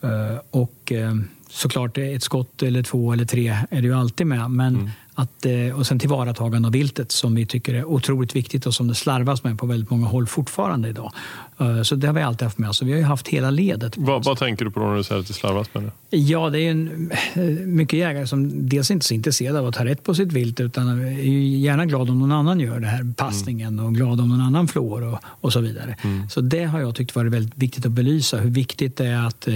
eh, 0.00 0.38
och 0.50 0.92
eh, 0.92 1.14
såklart 1.50 1.98
ett 1.98 2.22
skott 2.22 2.62
eller 2.62 2.82
två 2.82 3.12
eller 3.12 3.24
tre 3.24 3.56
är 3.70 3.82
det 3.82 3.88
ju 3.88 3.94
alltid 3.94 4.26
med. 4.26 4.50
Men 4.50 4.74
mm. 4.74 4.90
Att, 5.14 5.46
eh, 5.46 5.78
och 5.78 5.86
sen 5.86 5.98
tillvaratagande 5.98 6.68
av 6.68 6.72
viltet 6.72 7.12
som 7.12 7.34
vi 7.34 7.46
tycker 7.46 7.74
är 7.74 7.84
otroligt 7.84 8.36
viktigt 8.36 8.66
och 8.66 8.74
som 8.74 8.88
det 8.88 8.94
slarvas 8.94 9.44
med 9.44 9.58
på 9.58 9.66
väldigt 9.66 9.90
många 9.90 10.06
håll 10.06 10.26
fortfarande 10.26 10.88
idag. 10.88 11.12
Eh, 11.60 11.82
så 11.82 11.94
det 11.94 12.06
har 12.06 12.14
vi 12.14 12.22
alltid 12.22 12.42
haft 12.42 12.58
med 12.58 12.70
oss. 12.70 12.82
Vi 12.82 12.92
har 12.92 12.98
ju 12.98 13.04
haft 13.04 13.28
hela 13.28 13.50
ledet. 13.50 13.96
Vad, 13.96 14.24
vad 14.24 14.38
tänker 14.38 14.64
du 14.64 14.70
på 14.70 14.80
när 14.80 14.96
du 14.96 15.02
säger 15.02 15.20
att 15.20 15.26
det 15.26 15.32
slarvas 15.32 15.74
med 15.74 15.82
det? 15.82 16.16
Ja, 16.16 16.50
det 16.50 16.60
är 16.60 16.70
en, 16.70 17.10
eh, 17.34 17.42
mycket 17.66 17.98
jägare 17.98 18.26
som 18.26 18.68
dels 18.68 18.90
inte 18.90 19.04
är 19.04 19.06
så 19.06 19.14
intresserade 19.14 19.58
av 19.58 19.66
att 19.66 19.74
ta 19.74 19.84
rätt 19.84 20.02
på 20.02 20.14
sitt 20.14 20.32
vilt 20.32 20.60
utan 20.60 20.88
är 20.88 21.10
gärna 21.58 21.86
glad 21.86 22.10
om 22.10 22.18
någon 22.18 22.32
annan 22.32 22.60
gör 22.60 22.80
det 22.80 22.86
här 22.86 23.14
passningen 23.16 23.72
mm. 23.72 23.84
och 23.84 23.94
glad 23.94 24.20
om 24.20 24.28
någon 24.28 24.40
annan 24.40 24.68
flår 24.68 25.02
och, 25.02 25.18
och 25.24 25.52
så 25.52 25.60
vidare. 25.60 25.96
Mm. 26.02 26.28
Så 26.28 26.40
det 26.40 26.64
har 26.64 26.80
jag 26.80 26.94
tyckt 26.94 27.14
varit 27.14 27.32
väldigt 27.32 27.56
viktigt 27.56 27.86
att 27.86 27.92
belysa. 27.92 28.38
Hur 28.38 28.50
viktigt 28.50 28.96
det 28.96 29.06
är 29.06 29.26
att 29.26 29.48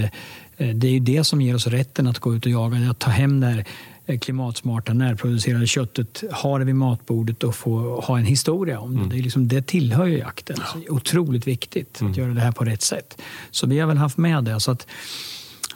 det 0.57 0.87
är 0.87 0.91
ju 0.91 0.99
det 0.99 1.23
som 1.23 1.41
ger 1.41 1.55
oss 1.55 1.67
rätten 1.67 2.07
att 2.07 2.19
gå 2.19 2.35
ut 2.35 2.45
och 2.45 2.51
jaga, 2.51 2.91
att 2.91 2.99
ta 2.99 3.11
hem 3.11 3.39
det 3.39 3.47
här 3.47 3.65
klimatsmarta 4.17 4.93
närproducerade 4.93 5.67
köttet, 5.67 6.23
ha 6.31 6.59
det 6.59 6.65
vid 6.65 6.75
matbordet 6.75 7.43
och 7.43 7.55
få 7.55 8.01
ha 8.01 8.17
en 8.17 8.25
historia 8.25 8.79
om 8.79 8.91
det. 8.91 8.97
Mm. 8.97 9.09
Det, 9.09 9.17
är 9.17 9.23
liksom, 9.23 9.47
det 9.47 9.67
tillhör 9.67 10.05
ju 10.05 10.17
jakten. 10.17 10.57
Så 10.57 10.93
otroligt 10.93 11.47
viktigt 11.47 12.01
mm. 12.01 12.11
att 12.11 12.17
göra 12.17 12.33
det 12.33 12.41
här 12.41 12.51
på 12.51 12.63
rätt 12.63 12.81
sätt. 12.81 13.21
Så 13.51 13.67
vi 13.67 13.79
har 13.79 13.87
väl 13.87 13.97
haft 13.97 14.17
med 14.17 14.43
det. 14.43 14.59
Så 14.59 14.71
att 14.71 14.87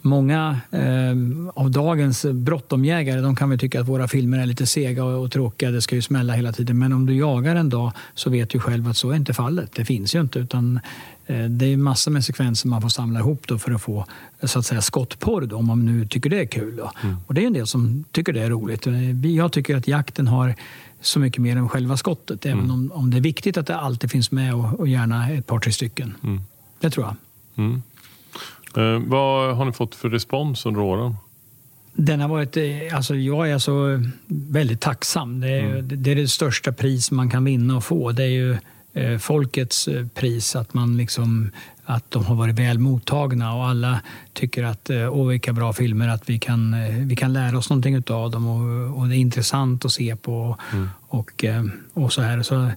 Många 0.05 0.59
eh, 0.71 1.15
av 1.53 1.71
dagens 1.71 2.25
brottomjägare 2.25 3.21
de 3.21 3.35
kan 3.35 3.49
väl 3.49 3.59
tycka 3.59 3.81
att 3.81 3.87
våra 3.87 4.07
filmer 4.07 4.39
är 4.39 4.45
lite 4.45 4.65
sega 4.65 5.03
och, 5.03 5.23
och 5.23 5.31
tråkiga. 5.31 5.71
Det 5.71 5.81
ska 5.81 5.95
ju 5.95 6.01
smälla 6.01 6.33
hela 6.33 6.53
tiden. 6.53 6.79
Men 6.79 6.93
om 6.93 7.05
du 7.05 7.15
jagar 7.15 7.55
en 7.55 7.69
dag 7.69 7.91
så 8.13 8.29
vet 8.29 8.49
du 8.49 8.59
själv 8.59 8.87
att 8.87 8.97
så 8.97 9.11
är 9.11 9.15
inte 9.15 9.33
fallet. 9.33 9.71
Det 9.75 9.85
finns 9.85 10.15
ju 10.15 10.21
inte. 10.21 10.39
Utan, 10.39 10.75
eh, 10.75 10.81
det 11.49 11.65
är 11.65 11.77
massor 11.77 12.11
med 12.11 12.25
sekvenser 12.25 12.67
man 12.67 12.81
får 12.81 12.89
samla 12.89 13.19
ihop 13.19 13.47
då 13.47 13.59
för 13.59 13.71
att 13.71 13.81
få 13.81 14.05
så 14.43 14.59
att 14.59 14.65
säga, 14.65 14.81
skottporr 14.81 15.41
då, 15.41 15.55
om 15.57 15.65
man 15.65 15.85
nu 15.85 16.07
tycker 16.07 16.29
det 16.29 16.39
är 16.39 16.45
kul. 16.45 16.81
Mm. 17.03 17.17
Och 17.27 17.33
det 17.33 17.43
är 17.43 17.47
en 17.47 17.53
del 17.53 17.67
som 17.67 18.03
tycker 18.11 18.33
det 18.33 18.41
är 18.41 18.49
roligt. 18.49 18.87
Eh, 18.87 19.25
jag 19.25 19.51
tycker 19.51 19.75
att 19.75 19.87
jakten 19.87 20.27
har 20.27 20.55
så 21.01 21.19
mycket 21.19 21.41
mer 21.41 21.57
än 21.57 21.69
själva 21.69 21.97
skottet. 21.97 22.45
Även 22.45 22.59
mm. 22.59 22.71
om, 22.71 22.91
om 22.91 23.11
det 23.11 23.17
är 23.17 23.21
viktigt 23.21 23.57
att 23.57 23.67
det 23.67 23.75
alltid 23.75 24.11
finns 24.11 24.31
med 24.31 24.55
och, 24.55 24.79
och 24.79 24.87
gärna 24.87 25.29
ett 25.29 25.47
par, 25.47 25.59
tre 25.59 25.71
stycken. 25.71 26.15
Mm. 26.23 26.41
Det 26.79 26.89
tror 26.89 27.05
jag. 27.05 27.15
Mm. 27.65 27.81
Eh, 28.75 29.09
vad 29.09 29.55
har 29.55 29.65
ni 29.65 29.71
fått 29.71 29.95
för 29.95 30.09
respons 30.09 30.65
under 30.65 30.81
åren? 30.81 31.15
Den 31.93 32.19
har 32.19 32.27
varit, 32.27 32.57
eh, 32.57 32.95
alltså 32.95 33.15
jag 33.15 33.49
är 33.49 33.57
så 33.57 34.03
väldigt 34.27 34.81
tacksam. 34.81 35.39
Det 35.39 35.49
är, 35.49 35.65
mm. 35.65 36.03
det 36.03 36.11
är 36.11 36.15
det 36.15 36.27
största 36.27 36.71
pris 36.71 37.11
man 37.11 37.29
kan 37.29 37.43
vinna 37.43 37.77
och 37.77 37.83
få. 37.83 38.11
Det 38.11 38.23
är 38.23 38.27
ju 38.27 38.51
eh, 38.51 38.57
folkets 39.19 39.87
eh, 39.87 40.07
pris, 40.07 40.55
att, 40.55 40.73
man 40.73 40.97
liksom, 40.97 41.51
att 41.85 42.11
de 42.11 42.25
har 42.25 42.35
varit 42.35 42.59
väl 42.59 42.79
mottagna 42.79 43.55
och 43.55 43.65
alla 43.65 43.99
tycker 44.33 44.63
att 44.63 44.89
åh 45.11 45.27
vilka 45.27 45.53
bra 45.53 45.73
filmer, 45.73 46.07
att 46.07 46.29
vi 46.29 46.39
kan, 46.39 46.75
vi 47.07 47.15
kan 47.15 47.33
lära 47.33 47.57
oss 47.57 47.69
någonting 47.69 48.03
av 48.09 48.31
dem 48.31 48.47
och, 48.47 48.97
och 48.97 49.07
det 49.07 49.15
är 49.15 49.19
intressant 49.19 49.85
att 49.85 49.91
se 49.91 50.15
på. 50.15 50.57
Mm. 50.71 50.89
Och, 51.07 51.45
och 51.93 52.13
så 52.13 52.21
här. 52.21 52.41
Så 52.41 52.71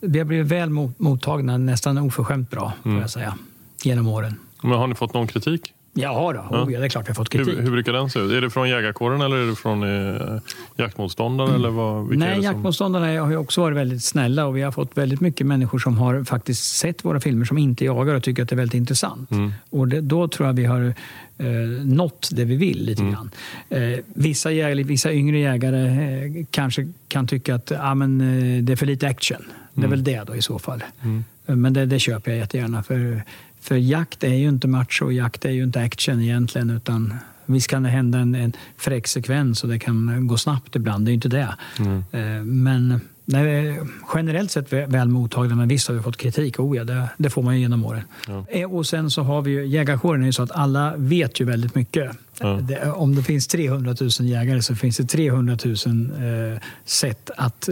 vi 0.00 0.18
har 0.18 0.26
blivit 0.26 0.46
väl 0.46 0.70
mottagna, 0.96 1.58
nästan 1.58 1.98
oförskämt 1.98 2.50
bra, 2.50 2.72
får 2.82 2.90
mm. 2.90 3.00
jag 3.00 3.10
säga, 3.10 3.38
genom 3.82 4.08
åren. 4.08 4.36
Men 4.62 4.72
har 4.72 4.86
ni 4.86 4.94
fått 4.94 5.14
någon 5.14 5.26
kritik? 5.26 5.72
Ja, 5.94 6.32
då. 6.32 6.46
Ja. 6.50 6.62
Oh, 6.62 6.68
det 6.68 6.76
är 6.76 6.88
klart 6.88 7.06
vi 7.06 7.10
har 7.10 7.14
fått 7.14 7.28
kritik. 7.28 7.54
Hur, 7.54 7.62
hur 7.62 7.70
brukar 7.70 7.92
den 7.92 8.10
se 8.10 8.18
ut? 8.18 8.32
Är 8.32 8.40
det 8.40 8.50
från 8.50 8.68
jägarkåren 8.68 9.20
eller 9.20 9.36
är 9.36 9.46
det 9.46 9.56
från 9.56 9.82
eh, 9.82 10.40
jaktmotståndare? 10.76 11.48
Mm. 11.48 11.60
Eller 11.60 11.70
vad, 11.70 12.16
Nej, 12.16 12.34
som... 12.34 12.42
jaktmotståndarna 12.42 13.20
har 13.20 13.30
ju 13.30 13.36
också 13.36 13.60
varit 13.60 13.76
väldigt 13.76 14.04
snälla 14.04 14.46
och 14.46 14.56
vi 14.56 14.62
har 14.62 14.72
fått 14.72 14.98
väldigt 14.98 15.20
mycket 15.20 15.46
människor 15.46 15.78
som 15.78 15.98
har 15.98 16.24
faktiskt 16.24 16.76
sett 16.76 17.04
våra 17.04 17.20
filmer 17.20 17.44
som 17.44 17.58
inte 17.58 17.84
jagar 17.84 18.14
och 18.14 18.22
tycker 18.22 18.42
att 18.42 18.48
det 18.48 18.54
är 18.54 18.56
väldigt 18.56 18.74
intressant. 18.74 19.30
Mm. 19.30 19.52
Och 19.70 19.88
det, 19.88 20.00
då 20.00 20.28
tror 20.28 20.48
jag 20.48 20.54
vi 20.54 20.64
har 20.64 20.94
eh, 21.38 21.46
nått 21.84 22.28
det 22.32 22.44
vi 22.44 22.56
vill 22.56 22.84
lite 22.84 23.02
mm. 23.02 23.12
grann. 23.12 23.30
Eh, 23.68 23.98
vissa, 24.14 24.52
jägare, 24.52 24.82
vissa 24.82 25.12
yngre 25.12 25.38
jägare 25.38 25.86
eh, 25.86 26.44
kanske 26.50 26.92
kan 27.08 27.26
tycka 27.26 27.54
att 27.54 27.72
ah, 27.78 27.94
men, 27.94 28.20
eh, 28.20 28.62
det 28.62 28.72
är 28.72 28.76
för 28.76 28.86
lite 28.86 29.08
action. 29.08 29.42
Det 29.74 29.80
är 29.80 29.84
mm. 29.84 29.90
väl 29.90 30.04
det 30.04 30.24
då 30.26 30.36
i 30.36 30.42
så 30.42 30.58
fall. 30.58 30.84
Mm. 31.02 31.24
Men 31.46 31.72
det, 31.72 31.86
det 31.86 31.98
köper 31.98 32.30
jag 32.30 32.38
jättegärna. 32.38 32.82
För 32.82 33.22
för 33.62 33.76
jakt 33.76 34.24
är 34.24 34.34
ju 34.34 34.48
inte 34.48 34.68
macho 34.68 35.04
och 35.04 35.12
jakt 35.12 35.44
är 35.44 35.50
ju 35.50 35.62
inte 35.62 35.80
action 35.80 36.20
egentligen 36.20 36.70
utan 36.70 37.14
visst 37.46 37.68
kan 37.68 37.82
det 37.82 37.88
hända 37.88 38.18
en, 38.18 38.34
en 38.34 38.52
fräck 38.76 39.06
sekvens 39.06 39.62
och 39.62 39.68
det 39.68 39.78
kan 39.78 40.26
gå 40.26 40.36
snabbt 40.36 40.76
ibland, 40.76 41.04
det 41.04 41.08
är 41.08 41.12
ju 41.12 41.14
inte 41.14 41.28
det. 41.28 41.54
Mm. 41.78 42.04
Eh, 42.12 42.44
men 42.44 43.00
nej, 43.24 43.80
generellt 44.14 44.50
sett 44.50 44.72
väl 44.72 45.08
mottagna, 45.08 45.54
men 45.54 45.68
visst 45.68 45.88
har 45.88 45.94
vi 45.94 46.02
fått 46.02 46.16
kritik. 46.16 46.60
Oh 46.60 46.76
ja, 46.76 46.84
det, 46.84 47.08
det 47.16 47.30
får 47.30 47.42
man 47.42 47.54
ju 47.54 47.60
genom 47.60 47.84
åren. 47.84 48.02
Ja. 48.28 48.46
Eh, 48.50 48.72
och 48.72 48.86
sen 48.86 49.10
så 49.10 49.22
har 49.22 49.42
vi 49.42 49.50
ju, 49.50 49.66
jägarkåren 49.66 50.22
är 50.22 50.26
ju 50.26 50.32
så 50.32 50.42
att 50.42 50.50
alla 50.50 50.96
vet 50.96 51.40
ju 51.40 51.44
väldigt 51.44 51.74
mycket. 51.74 52.10
Ja. 52.40 52.58
Det, 52.62 52.90
om 52.90 53.14
det 53.14 53.22
finns 53.22 53.46
300 53.46 53.94
000 54.00 54.10
jägare 54.20 54.62
så 54.62 54.76
finns 54.76 54.96
det 54.96 55.04
300 55.04 55.56
000 55.64 55.74
eh, 55.74 56.60
sätt 56.84 57.30
att 57.36 57.68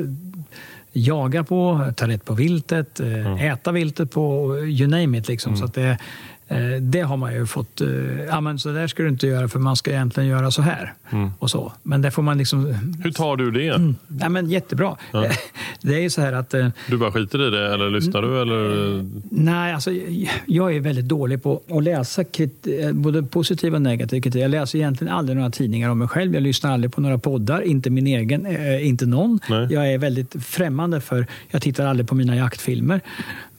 jaga 0.92 1.44
på, 1.44 1.90
ta 1.96 2.08
rätt 2.08 2.24
på 2.24 2.34
viltet, 2.34 3.00
mm. 3.00 3.36
äta 3.36 3.72
viltet 3.72 4.10
på, 4.10 4.56
you 4.56 4.88
name 4.88 5.18
it. 5.18 5.28
Liksom. 5.28 5.50
Mm. 5.50 5.58
Så 5.58 5.64
att 5.64 5.74
det, 5.74 5.98
Eh, 6.39 6.39
det 6.80 7.00
har 7.00 7.16
man 7.16 7.34
ju 7.34 7.46
fått, 7.46 7.80
eh, 7.80 7.88
ja 8.28 8.40
men 8.40 8.58
så 8.58 8.72
där 8.72 8.86
ska 8.86 9.02
du 9.02 9.08
inte 9.08 9.26
göra 9.26 9.48
för 9.48 9.58
man 9.58 9.76
ska 9.76 9.90
egentligen 9.90 10.28
göra 10.28 10.50
så 10.50 10.62
här. 10.62 10.94
Mm. 11.10 11.30
Och 11.38 11.50
så. 11.50 11.72
Men 11.82 12.02
det 12.02 12.10
får 12.10 12.22
man 12.22 12.38
liksom... 12.38 12.66
Hur 13.04 13.12
tar 13.12 13.36
du 13.36 13.50
det? 13.50 13.68
Mm. 13.68 13.94
Ja, 14.20 14.28
men 14.28 14.50
jättebra. 14.50 14.96
Ja. 15.12 15.26
Det 15.80 15.94
är 15.94 16.00
ju 16.00 16.10
så 16.10 16.20
här 16.20 16.32
att... 16.32 16.54
Eh, 16.54 16.68
du 16.88 16.96
bara 16.96 17.12
skiter 17.12 17.48
i 17.48 17.50
det 17.50 17.74
eller 17.74 17.90
lyssnar 17.90 18.22
du? 18.22 18.42
Eller? 18.42 19.06
Nej, 19.30 19.74
alltså 19.74 19.90
jag 20.46 20.76
är 20.76 20.80
väldigt 20.80 21.04
dålig 21.04 21.42
på 21.42 21.60
att 21.70 21.82
läsa 21.82 22.24
både 22.92 23.22
positiv 23.22 23.74
och 23.74 23.82
negativ 23.82 24.20
kritik. 24.20 24.42
Jag 24.42 24.50
läser 24.50 24.78
egentligen 24.78 25.14
aldrig 25.14 25.36
några 25.36 25.50
tidningar 25.50 25.90
om 25.90 25.98
mig 25.98 26.08
själv. 26.08 26.34
Jag 26.34 26.42
lyssnar 26.42 26.72
aldrig 26.72 26.92
på 26.92 27.00
några 27.00 27.18
poddar, 27.18 27.62
inte 27.62 27.90
min 27.90 28.06
egen, 28.06 28.46
inte 28.80 29.06
någon. 29.06 29.40
Nej. 29.48 29.66
Jag 29.70 29.92
är 29.92 29.98
väldigt 29.98 30.44
främmande 30.44 31.00
för, 31.00 31.26
jag 31.50 31.62
tittar 31.62 31.86
aldrig 31.86 32.08
på 32.08 32.14
mina 32.14 32.36
jaktfilmer. 32.36 33.00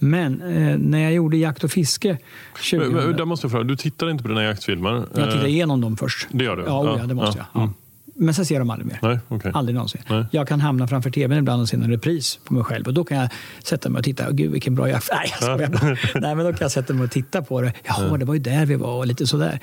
Men 0.04 0.42
eh, 0.42 0.78
när 0.78 1.00
jag 1.00 1.14
gjorde 1.14 1.38
Jakt 1.38 1.64
och 1.64 1.72
fiske 1.72 2.18
2000... 2.54 2.80
Men, 2.80 3.06
men, 3.06 3.18
där 3.18 3.26
måste 3.26 3.46
jag 3.46 3.52
fråga, 3.52 3.64
du 3.64 3.76
tittar 3.76 4.10
inte 4.10 4.24
på 4.24 4.30
dina 4.30 4.44
jaktfilmer? 4.44 4.94
Jag 4.94 5.32
tittar 5.32 5.46
eh, 5.46 5.50
igenom 5.50 5.82
dem 5.82 5.98
först. 5.98 6.28
Det 6.32 6.44
gör 6.44 6.58
du? 6.58 6.64
Ja, 6.64 6.98
ja 7.00 7.06
det 7.06 7.14
måste 7.14 7.40
ja. 7.40 7.46
jag. 7.54 7.64
Ja. 7.64 7.74
Men 8.16 8.34
sen 8.34 8.46
ser 8.46 8.56
jag 8.56 8.62
dem 8.62 8.70
aldrig 8.70 8.88
mer. 8.88 9.00
Nej, 9.02 9.20
okay. 9.30 9.52
Aldrig 9.56 9.76
någonsin. 9.76 10.02
Nej. 10.10 10.26
Jag 10.32 10.48
kan 10.48 10.60
hamna 10.60 10.88
framför 10.88 11.10
tvn 11.10 11.38
ibland 11.38 11.62
och 11.62 11.70
se 11.70 11.78
en 11.78 11.92
repris 11.92 12.40
på 12.46 12.54
mig 12.54 12.64
själv. 12.64 12.88
Och 12.88 12.94
Då 12.94 13.04
kan 13.04 13.18
jag 13.18 13.30
sätta 13.64 13.90
mig 13.90 14.00
och 14.00 14.06
titta. 14.06 14.32
Gud, 14.32 14.52
vilken 14.52 14.76
bra 14.76 14.90
jakt. 14.90 15.10
Nej, 15.14 15.34
jag 15.42 15.60
Nej, 16.22 16.36
men 16.36 16.38
då 16.38 16.52
kan 16.52 16.58
jag 16.60 16.72
sätta 16.72 16.94
mig 16.94 17.04
och 17.04 17.12
titta 17.12 17.42
på 17.42 17.62
det. 17.62 17.74
Jaha, 17.84 18.18
det 18.18 18.26
var 18.26 18.34
ju 18.34 18.40
där 18.40 18.66
vi 18.66 18.76
var 18.76 18.98
och 18.98 19.08
lite 19.08 19.28
sådär. 19.28 19.60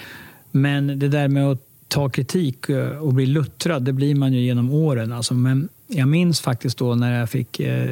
Men 0.51 0.99
det 0.99 1.09
där 1.09 1.29
med 1.29 1.47
att 1.47 1.59
ta 1.89 2.09
kritik 2.09 2.69
eh, 2.69 2.89
och 2.89 3.15
bli 3.15 3.27
luttrad, 3.27 3.83
det 3.83 3.93
blir 3.93 4.15
man 4.15 4.33
ju 4.33 4.41
genom 4.41 4.71
åren. 4.71 5.13
Alltså, 5.13 5.35
men 5.35 5.69
jag 5.87 6.09
minns 6.09 6.41
faktiskt 6.41 6.79
då 6.79 6.95
när 6.95 7.19
jag 7.19 7.31
fick 7.31 7.61
eh, 7.61 7.91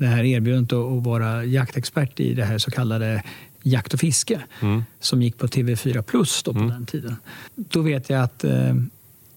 det 0.00 0.06
här 0.06 0.24
erbjudandet 0.24 0.72
att 0.72 1.04
vara 1.04 1.44
jaktexpert 1.44 2.20
i 2.20 2.34
det 2.34 2.44
här 2.44 2.58
så 2.58 2.70
kallade 2.70 3.22
Jakt 3.62 3.94
och 3.94 4.00
fiske 4.00 4.40
mm. 4.60 4.84
som 5.00 5.22
gick 5.22 5.38
på 5.38 5.46
TV4 5.46 6.02
Plus 6.02 6.42
då 6.42 6.52
på 6.52 6.58
mm. 6.58 6.70
den 6.70 6.86
tiden. 6.86 7.16
Då 7.54 7.82
vet 7.82 8.10
jag 8.10 8.22
att 8.22 8.44
eh, 8.44 8.74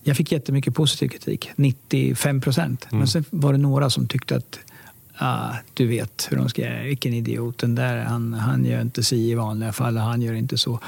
jag 0.04 0.18
fick 0.18 0.32
jättemycket 0.32 0.76
positiv 0.76 1.08
kritik, 1.08 1.52
95 1.56 2.42
procent. 2.42 2.88
Mm. 2.92 3.00
Men 3.00 3.08
sen 3.08 3.26
var 3.30 3.52
det 3.52 3.58
några 3.58 3.90
som 3.90 4.08
tyckte 4.08 4.36
att 4.36 4.60
ah, 5.18 5.54
du 5.74 5.88
vet 5.88 6.28
hur 6.30 6.38
de 6.38 6.50
ska 6.50 6.70
vilken 6.84 7.14
idiot 7.14 7.58
den 7.58 7.76
där, 7.76 7.98
han, 7.98 8.34
han 8.34 8.66
gör 8.66 8.82
inte 8.82 9.04
si 9.04 9.32
i 9.32 9.36
vanliga 9.36 9.74
fall 9.74 9.98
han 9.98 10.22
gör 10.22 10.34
inte 10.34 10.58
så. 10.58 10.80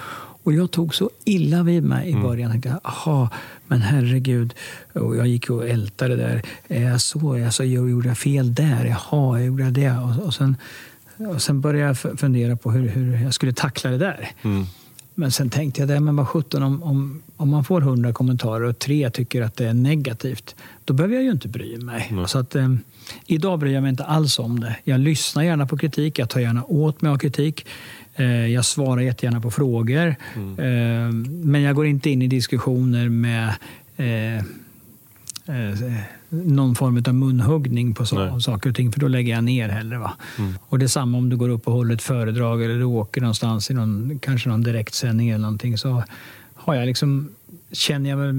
Och 0.46 0.54
jag 0.54 0.72
tog 0.72 0.96
så 0.96 1.10
illa 1.24 1.64
vid 1.64 1.84
mig 1.84 2.08
i 2.08 2.12
mm. 2.12 2.24
början. 2.24 2.42
Jag 2.42 2.52
tänkte, 2.52 2.80
aha, 2.84 3.30
men 3.68 3.82
herregud. 3.82 4.54
Och 4.94 5.16
jag 5.16 5.28
gick 5.28 5.50
och 5.50 5.68
ältade 5.70 6.16
där. 6.16 6.42
Är 6.68 6.84
jag 6.84 7.02
så? 7.02 7.46
Alltså, 7.46 7.64
jag 7.64 7.90
gjorde 7.90 8.08
jag 8.08 8.18
fel 8.18 8.54
där? 8.54 8.86
Jaha, 8.86 9.40
jag 9.40 9.48
gjorde 9.48 9.72
det. 9.72 9.92
Och, 9.92 10.26
och, 10.26 10.34
sen, 10.34 10.58
och 11.18 11.42
sen 11.42 11.62
började 11.62 11.88
jag 11.88 12.20
fundera 12.20 12.56
på 12.56 12.72
hur, 12.72 12.90
hur 12.90 13.24
jag 13.24 13.34
skulle 13.34 13.54
tackla 13.54 13.90
det 13.90 13.98
där. 13.98 14.32
Mm. 14.42 14.66
Men 15.16 15.32
sen 15.32 15.50
tänkte 15.50 15.82
jag, 15.82 15.88
det, 15.90 16.00
men 16.00 16.16
vad 16.16 16.28
sjutton, 16.28 16.64
om, 16.64 16.84
om, 16.84 17.22
om 17.38 17.50
man 17.50 17.64
får 17.64 17.82
hundra 17.82 18.14
kommentarer 18.14 18.66
och 18.66 18.80
tre 18.80 19.10
tycker 19.10 19.42
att 19.42 19.56
det 19.56 19.68
är 19.68 19.74
negativt, 19.74 20.56
då 20.86 20.94
behöver 20.94 21.16
jag 21.16 21.24
ju 21.24 21.32
inte 21.32 21.48
bry 21.48 21.78
mig. 21.78 22.08
Mm. 22.12 22.28
Så 22.28 22.40
att, 22.40 22.56
eh, 22.56 22.74
idag 23.26 23.60
bryr 23.60 23.74
jag 23.74 23.82
mig 23.82 23.90
inte 23.90 24.04
alls 24.04 24.40
om 24.40 24.60
det. 24.60 24.76
Jag 24.84 25.00
lyssnar 25.00 25.44
gärna 25.44 25.68
på 25.68 25.78
kritik, 25.78 26.20
jag 26.20 26.30
tar 26.30 26.40
gärna 26.40 26.64
åt 26.64 27.02
mig 27.02 27.12
av 27.12 27.18
kritik. 27.18 27.66
Eh, 28.16 28.48
jag 28.48 28.66
svarar 28.66 29.02
jättegärna 29.02 29.42
på 29.42 29.52
frågor. 29.52 30.16
Mm. 30.36 30.60
Eh, 30.60 31.12
men 31.46 31.62
jag 31.62 31.76
går 31.76 31.86
inte 31.86 32.10
in 32.10 32.22
i 32.22 32.28
diskussioner 32.28 33.10
med 33.10 33.54
eh, 33.98 34.38
eh, 35.56 35.94
någon 36.30 36.76
form 36.76 37.04
av 37.08 37.16
munhuggning 37.16 37.94
på 37.94 38.06
så, 38.06 38.40
saker 38.40 38.70
och 38.70 38.76
ting, 38.76 38.92
för 38.92 39.00
då 39.00 39.08
lägger 39.08 39.34
jag 39.34 39.44
ner 39.44 39.70
hellre. 39.70 39.98
Va? 39.98 40.14
Mm. 40.38 40.54
Och 40.70 40.80
det 40.80 40.86
är 40.86 40.88
samma 40.88 41.18
om 41.18 41.30
du 41.30 41.38
går 41.38 41.50
upp 41.50 41.68
och 41.68 41.74
håller 41.74 41.96
ett 41.96 42.02
föredrag 42.02 42.64
eller 42.64 42.76
du 42.76 42.84
åker 42.84 43.22
någonstans 43.22 43.72
i 43.72 43.74
någon, 43.74 44.20
kanske 44.20 44.50
någon 44.50 44.64
direktsändning 44.64 45.30
eller 45.30 45.42
någonting. 45.42 45.78
Så 45.78 46.04
har 46.66 46.76
jag 46.76 46.86
liksom, 46.86 47.30
känner 47.72 48.10
jag 48.10 48.36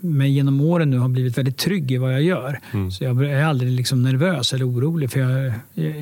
mig 0.00 0.30
genom 0.30 0.60
åren 0.60 0.90
nu 0.90 0.98
har 0.98 1.08
blivit 1.08 1.38
väldigt 1.38 1.56
trygg 1.56 1.92
i 1.92 1.96
vad 1.96 2.12
jag 2.12 2.22
gör. 2.22 2.60
Mm. 2.72 2.90
Så 2.90 3.04
jag 3.04 3.24
är 3.24 3.44
aldrig 3.44 3.72
liksom 3.72 4.02
nervös 4.02 4.52
eller 4.52 4.68
orolig. 4.68 5.10
För 5.10 5.20
jag, 5.20 5.52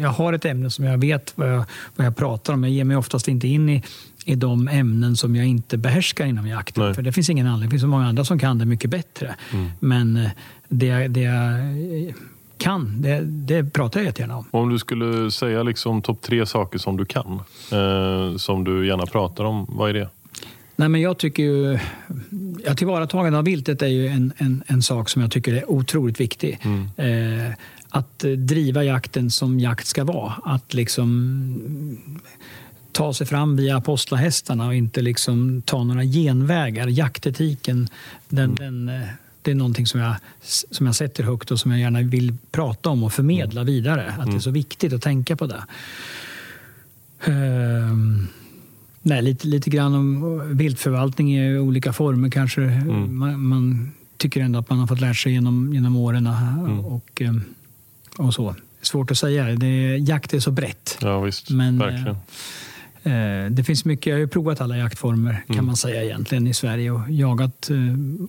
jag 0.00 0.08
har 0.08 0.32
ett 0.32 0.44
ämne 0.44 0.70
som 0.70 0.84
jag 0.84 0.98
vet 0.98 1.32
vad 1.34 1.52
jag, 1.52 1.64
vad 1.96 2.06
jag 2.06 2.16
pratar 2.16 2.52
om. 2.52 2.64
Jag 2.64 2.72
ger 2.72 2.84
mig 2.84 2.96
oftast 2.96 3.28
inte 3.28 3.48
in 3.48 3.68
i, 3.68 3.82
i 4.24 4.34
de 4.34 4.68
ämnen 4.68 5.16
som 5.16 5.36
jag 5.36 5.46
inte 5.46 5.76
behärskar 5.76 6.26
inom 6.26 6.48
jakten. 6.48 6.84
Nej. 6.84 6.94
För 6.94 7.02
det 7.02 7.12
finns 7.12 7.30
ingen 7.30 7.46
anledning. 7.46 7.68
Det 7.68 7.70
finns 7.70 7.82
så 7.82 7.88
många 7.88 8.06
andra 8.06 8.24
som 8.24 8.38
kan 8.38 8.58
det 8.58 8.64
mycket 8.64 8.90
bättre. 8.90 9.34
Mm. 9.52 9.70
Men 9.80 10.16
eh, 10.16 10.30
det, 10.68 11.08
det 11.08 11.20
jag 11.20 12.14
kan, 12.58 13.02
det, 13.02 13.20
det 13.20 13.64
pratar 13.64 14.00
jag 14.00 14.06
jättegärna 14.06 14.36
om. 14.36 14.44
Om 14.50 14.68
du 14.68 14.78
skulle 14.78 15.30
säga 15.30 15.62
liksom 15.62 16.02
topp 16.02 16.22
tre 16.22 16.46
saker 16.46 16.78
som 16.78 16.96
du 16.96 17.04
kan, 17.04 17.40
eh, 17.72 18.36
som 18.36 18.64
du 18.64 18.86
gärna 18.86 19.06
pratar 19.06 19.44
om, 19.44 19.66
vad 19.68 19.90
är 19.90 19.94
det? 19.94 20.08
Nej, 20.76 20.88
men 20.88 21.00
jag 21.00 21.18
tycker 21.18 21.42
ju, 21.42 21.78
ja, 22.64 22.74
tillvaratagande 22.74 23.38
av 23.38 23.44
viltet 23.44 23.82
är 23.82 23.86
ju 23.86 24.08
en, 24.08 24.32
en, 24.36 24.62
en 24.66 24.82
sak 24.82 25.08
som 25.08 25.22
jag 25.22 25.30
tycker 25.30 25.54
är 25.54 25.70
otroligt 25.70 26.20
viktig. 26.20 26.60
Mm. 26.62 26.88
Eh, 26.96 27.52
att 27.88 28.18
driva 28.36 28.84
jakten 28.84 29.30
som 29.30 29.60
jakt 29.60 29.86
ska 29.86 30.04
vara. 30.04 30.32
Att 30.44 30.74
liksom 30.74 31.98
ta 32.92 33.14
sig 33.14 33.26
fram 33.26 33.56
via 33.56 33.76
apostlahästarna 33.76 34.66
och 34.66 34.74
inte 34.74 35.02
liksom 35.02 35.62
ta 35.62 35.84
några 35.84 36.04
genvägar. 36.04 36.86
Jaktetiken, 36.86 37.88
den, 38.28 38.56
mm. 38.58 38.86
den, 38.86 39.02
eh, 39.02 39.08
det 39.42 39.50
är 39.50 39.54
någonting 39.54 39.86
som 39.86 40.00
jag, 40.00 40.14
som 40.70 40.86
jag 40.86 40.94
sätter 40.94 41.24
högt 41.24 41.50
och 41.50 41.60
som 41.60 41.70
jag 41.70 41.80
gärna 41.80 42.02
vill 42.02 42.34
prata 42.50 42.90
om 42.90 43.04
och 43.04 43.12
förmedla 43.12 43.60
mm. 43.60 43.74
vidare. 43.74 44.06
Att 44.08 44.16
det 44.16 44.22
är 44.22 44.28
mm. 44.28 44.40
så 44.40 44.50
viktigt 44.50 44.92
att 44.92 45.02
tänka 45.02 45.36
på 45.36 45.46
det. 45.46 45.64
Um, 47.26 48.28
Nej, 49.06 49.22
lite, 49.22 49.46
lite 49.46 49.70
grann 49.70 49.94
om 49.94 50.56
viltförvaltning 50.56 51.36
i 51.36 51.58
olika 51.58 51.92
former 51.92 52.30
kanske. 52.30 52.62
Mm. 52.62 53.18
Man, 53.18 53.46
man, 53.46 53.92
tycker 54.16 54.40
ändå 54.40 54.58
att 54.58 54.70
man 54.70 54.78
har 54.78 54.86
fått 54.86 55.00
lära 55.00 55.14
sig 55.14 55.32
genom, 55.32 55.74
genom 55.74 55.96
åren. 55.96 56.26
Mm. 56.26 56.80
Och, 56.80 57.22
eh, 57.22 57.34
och 58.16 58.34
så. 58.34 58.54
Svårt 58.82 59.10
att 59.10 59.18
säga. 59.18 59.44
Det, 59.44 59.96
jakt 59.96 60.34
är 60.34 60.40
så 60.40 60.50
brett. 60.50 60.98
Ja, 61.00 61.20
visst. 61.20 61.50
Men, 61.50 61.78
Verkligen. 61.78 62.16
Eh, 63.02 63.50
det 63.50 63.64
finns 63.64 63.84
mycket, 63.84 64.06
jag 64.06 64.14
har 64.14 64.20
ju 64.20 64.28
provat 64.28 64.60
alla 64.60 64.76
jaktformer 64.76 65.42
kan 65.46 65.54
mm. 65.54 65.66
man 65.66 65.76
säga 65.76 66.04
egentligen 66.04 66.46
i 66.46 66.54
Sverige 66.54 66.90
och 66.90 67.10
jagat 67.10 67.70
eh, 67.70 67.76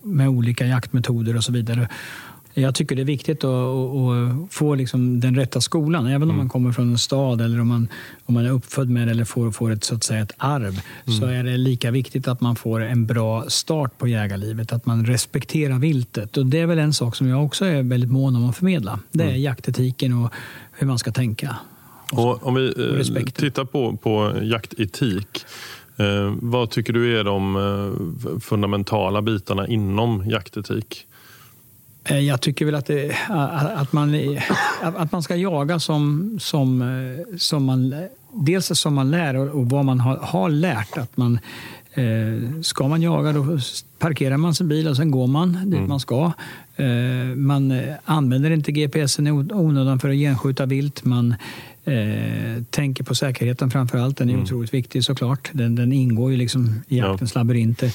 med 0.02 0.28
olika 0.28 0.66
jaktmetoder 0.66 1.36
och 1.36 1.44
så 1.44 1.52
vidare. 1.52 1.88
Jag 2.60 2.74
tycker 2.74 2.96
det 2.96 3.02
är 3.02 3.06
viktigt 3.06 3.44
att, 3.44 3.50
att 3.50 4.52
få 4.52 4.74
liksom 4.74 5.20
den 5.20 5.36
rätta 5.36 5.60
skolan. 5.60 6.06
Även 6.06 6.22
om 6.22 6.28
mm. 6.28 6.36
man 6.36 6.48
kommer 6.48 6.72
från 6.72 6.90
en 6.90 6.98
stad 6.98 7.40
eller 7.40 7.60
om 7.60 7.68
man, 7.68 7.88
om 8.24 8.34
man 8.34 8.46
är 8.46 8.50
uppfödd 8.50 8.90
med 8.90 9.08
det 9.08 9.10
eller 9.10 9.24
får, 9.24 9.50
får 9.50 9.70
ett, 9.70 9.84
så 9.84 9.94
att 9.94 10.04
säga, 10.04 10.22
ett 10.22 10.32
arv 10.36 10.80
mm. 11.06 11.20
så 11.20 11.26
är 11.26 11.44
det 11.44 11.56
lika 11.56 11.90
viktigt 11.90 12.28
att 12.28 12.40
man 12.40 12.56
får 12.56 12.80
en 12.80 13.06
bra 13.06 13.44
start 13.48 13.98
på 13.98 14.08
jägarlivet. 14.08 14.72
Att 14.72 14.86
man 14.86 15.06
respekterar 15.06 15.78
viltet. 15.78 16.36
Och 16.36 16.46
Det 16.46 16.60
är 16.60 16.66
väl 16.66 16.78
en 16.78 16.92
sak 16.92 17.16
som 17.16 17.28
jag 17.28 17.44
också 17.44 17.64
är 17.64 17.82
väldigt 17.82 18.10
mån 18.10 18.36
om 18.36 18.50
att 18.50 18.56
förmedla. 18.56 19.00
Det 19.12 19.24
är 19.24 19.28
mm. 19.28 19.40
jaktetiken 19.40 20.12
och 20.24 20.32
hur 20.72 20.86
man 20.86 20.98
ska 20.98 21.12
tänka. 21.12 21.56
Och, 22.12 22.46
om 22.46 22.54
vi 22.54 22.66
eh, 23.16 23.24
tittar 23.24 23.64
på, 23.64 23.96
på 23.96 24.32
jaktetik. 24.42 25.44
Eh, 25.96 26.34
vad 26.40 26.70
tycker 26.70 26.92
du 26.92 27.18
är 27.18 27.24
de 27.24 27.56
eh, 27.56 28.40
fundamentala 28.40 29.22
bitarna 29.22 29.66
inom 29.66 30.30
jaktetik? 30.30 31.06
Eh, 32.08 32.18
jag 32.18 32.40
tycker 32.40 32.64
väl 32.64 32.74
att, 32.74 32.86
det, 32.86 33.16
att, 33.74 33.92
man, 33.92 34.38
att 34.82 35.12
man 35.12 35.22
ska 35.22 35.36
jaga 35.36 35.80
som, 35.80 36.36
som, 36.40 36.82
eh, 36.82 37.36
som 37.38 37.64
man, 37.64 37.94
dels 38.32 38.78
som 38.78 38.94
man 38.94 39.10
lär 39.10 39.36
och 39.36 39.70
vad 39.70 39.84
man 39.84 40.00
har, 40.00 40.16
har 40.16 40.50
lärt. 40.50 40.98
Att 40.98 41.16
man, 41.16 41.38
eh, 41.94 42.60
ska 42.62 42.88
man 42.88 43.02
jaga 43.02 43.32
då 43.32 43.58
parkerar 43.98 44.36
man 44.36 44.54
sin 44.54 44.68
bil 44.68 44.88
och 44.88 44.96
sen 44.96 45.10
går 45.10 45.26
man 45.26 45.52
dit 45.52 45.78
mm. 45.78 45.88
man 45.88 46.00
ska. 46.00 46.32
Man 47.36 47.80
använder 48.04 48.50
inte 48.50 48.72
GPSen 48.72 49.26
i 49.26 49.30
onödan 49.30 49.98
för 49.98 50.08
att 50.08 50.14
genskjuta 50.14 50.66
vilt. 50.66 51.04
Man 51.04 51.34
eh, 51.88 52.62
tänker 52.70 53.04
på 53.04 53.14
säkerheten 53.14 53.70
framför 53.70 53.98
allt. 53.98 54.16
Den 54.16 54.28
är 54.28 54.32
mm. 54.32 54.44
otroligt 54.44 54.74
viktig 54.74 55.04
såklart. 55.04 55.50
Den, 55.52 55.74
den 55.74 55.92
ingår 55.92 56.30
ju 56.30 56.36
liksom 56.36 56.80
i 56.88 56.98
jaktens 56.98 57.34
ja. 57.34 57.40
labyrinter. 57.40 57.92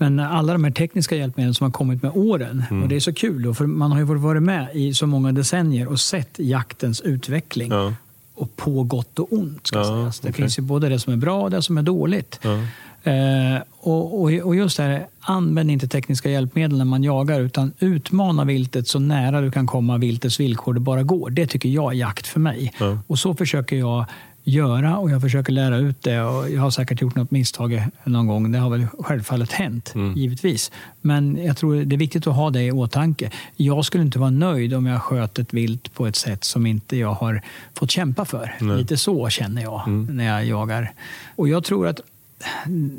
Men 0.00 0.20
alla 0.20 0.52
de 0.52 0.64
här 0.64 0.70
tekniska 0.70 1.16
hjälpmedlen 1.16 1.54
som 1.54 1.64
har 1.64 1.70
kommit 1.72 2.02
med 2.02 2.12
åren, 2.14 2.64
mm. 2.70 2.82
och 2.82 2.88
det 2.88 2.96
är 2.96 3.00
så 3.00 3.12
kul, 3.12 3.54
för 3.54 3.66
man 3.66 3.92
har 3.92 3.98
ju 3.98 4.04
varit 4.04 4.42
med 4.42 4.68
i 4.74 4.94
så 4.94 5.06
många 5.06 5.32
decennier 5.32 5.86
och 5.86 6.00
sett 6.00 6.38
jaktens 6.38 7.00
utveckling. 7.00 7.72
Ja. 7.72 7.94
Och 8.34 8.56
på 8.56 8.82
gott 8.82 9.18
och 9.18 9.32
ont. 9.32 9.66
Ska 9.66 9.78
ja, 9.78 9.84
sägas. 9.84 10.20
Det 10.20 10.28
okay. 10.28 10.42
finns 10.42 10.58
ju 10.58 10.62
både 10.62 10.88
det 10.88 10.98
som 10.98 11.12
är 11.12 11.16
bra 11.16 11.42
och 11.42 11.50
det 11.50 11.62
som 11.62 11.78
är 11.78 11.82
dåligt. 11.82 12.40
Ja. 12.42 12.58
Eh, 13.12 13.62
och, 13.80 14.20
och, 14.20 14.32
och, 14.32 14.56
just 14.56 14.76
det 14.76 14.82
här, 14.82 15.06
använd 15.20 15.70
inte 15.70 15.88
tekniska 15.88 16.30
hjälpmedel 16.30 16.78
när 16.78 16.84
man 16.84 17.02
jagar 17.02 17.40
utan 17.40 17.72
utmana 17.78 18.44
viltet 18.44 18.88
så 18.88 18.98
nära 18.98 19.40
du 19.40 19.50
kan 19.50 19.66
komma 19.66 19.98
viltets 19.98 20.40
villkor 20.40 20.74
det 20.74 20.80
bara 20.80 21.02
går. 21.02 21.30
Det 21.30 21.46
tycker 21.46 21.68
jag 21.68 21.92
är 21.92 21.96
jakt 21.96 22.26
för 22.26 22.40
mig. 22.40 22.72
Ja. 22.78 22.98
Och 23.06 23.18
så 23.18 23.34
försöker 23.34 23.76
jag 23.76 24.04
göra 24.44 24.98
och 24.98 25.10
jag 25.10 25.20
försöker 25.20 25.52
lära 25.52 25.76
ut 25.76 26.02
det. 26.02 26.20
Och 26.20 26.50
jag 26.50 26.60
har 26.60 26.70
säkert 26.70 27.02
gjort 27.02 27.16
något 27.16 27.30
misstag 27.30 27.82
någon 28.04 28.26
gång. 28.26 28.52
Det 28.52 28.58
har 28.58 28.70
väl 28.70 28.86
självfallet 28.86 29.52
hänt, 29.52 29.92
mm. 29.94 30.16
givetvis. 30.16 30.72
Men 31.00 31.44
jag 31.44 31.56
tror 31.56 31.74
det 31.84 31.96
är 31.96 31.98
viktigt 31.98 32.26
att 32.26 32.36
ha 32.36 32.50
det 32.50 32.62
i 32.62 32.72
åtanke. 32.72 33.30
Jag 33.56 33.84
skulle 33.84 34.04
inte 34.04 34.18
vara 34.18 34.30
nöjd 34.30 34.74
om 34.74 34.86
jag 34.86 35.02
sköt 35.02 35.38
ett 35.38 35.54
vilt 35.54 35.94
på 35.94 36.06
ett 36.06 36.16
sätt 36.16 36.44
som 36.44 36.66
inte 36.66 36.96
jag 36.96 37.12
har 37.12 37.42
fått 37.74 37.90
kämpa 37.90 38.24
för. 38.24 38.54
Nej. 38.60 38.78
Lite 38.78 38.96
så 38.96 39.28
känner 39.28 39.62
jag 39.62 39.82
mm. 39.86 40.16
när 40.16 40.24
jag 40.24 40.44
jagar. 40.44 40.92
Och 41.36 41.48
jag 41.48 41.64
tror 41.64 41.86
att 41.86 42.00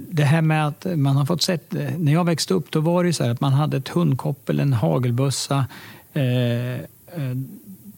det 0.09 0.23
här 0.23 0.41
med 0.41 0.67
att 0.67 0.85
man 0.95 1.15
har 1.15 1.25
fått 1.25 1.41
sett, 1.41 1.73
när 1.97 2.13
jag 2.13 2.23
växte 2.23 2.53
upp 2.53 2.71
då 2.71 2.79
var 2.79 3.03
det 3.03 3.13
så 3.13 3.31
att 3.31 3.41
man 3.41 3.53
hade 3.53 3.77
ett 3.77 3.89
hundkoppel, 3.89 4.59
en 4.59 4.73
hagelbössa, 4.73 5.65
eh, 6.13 6.73
eh 6.73 7.35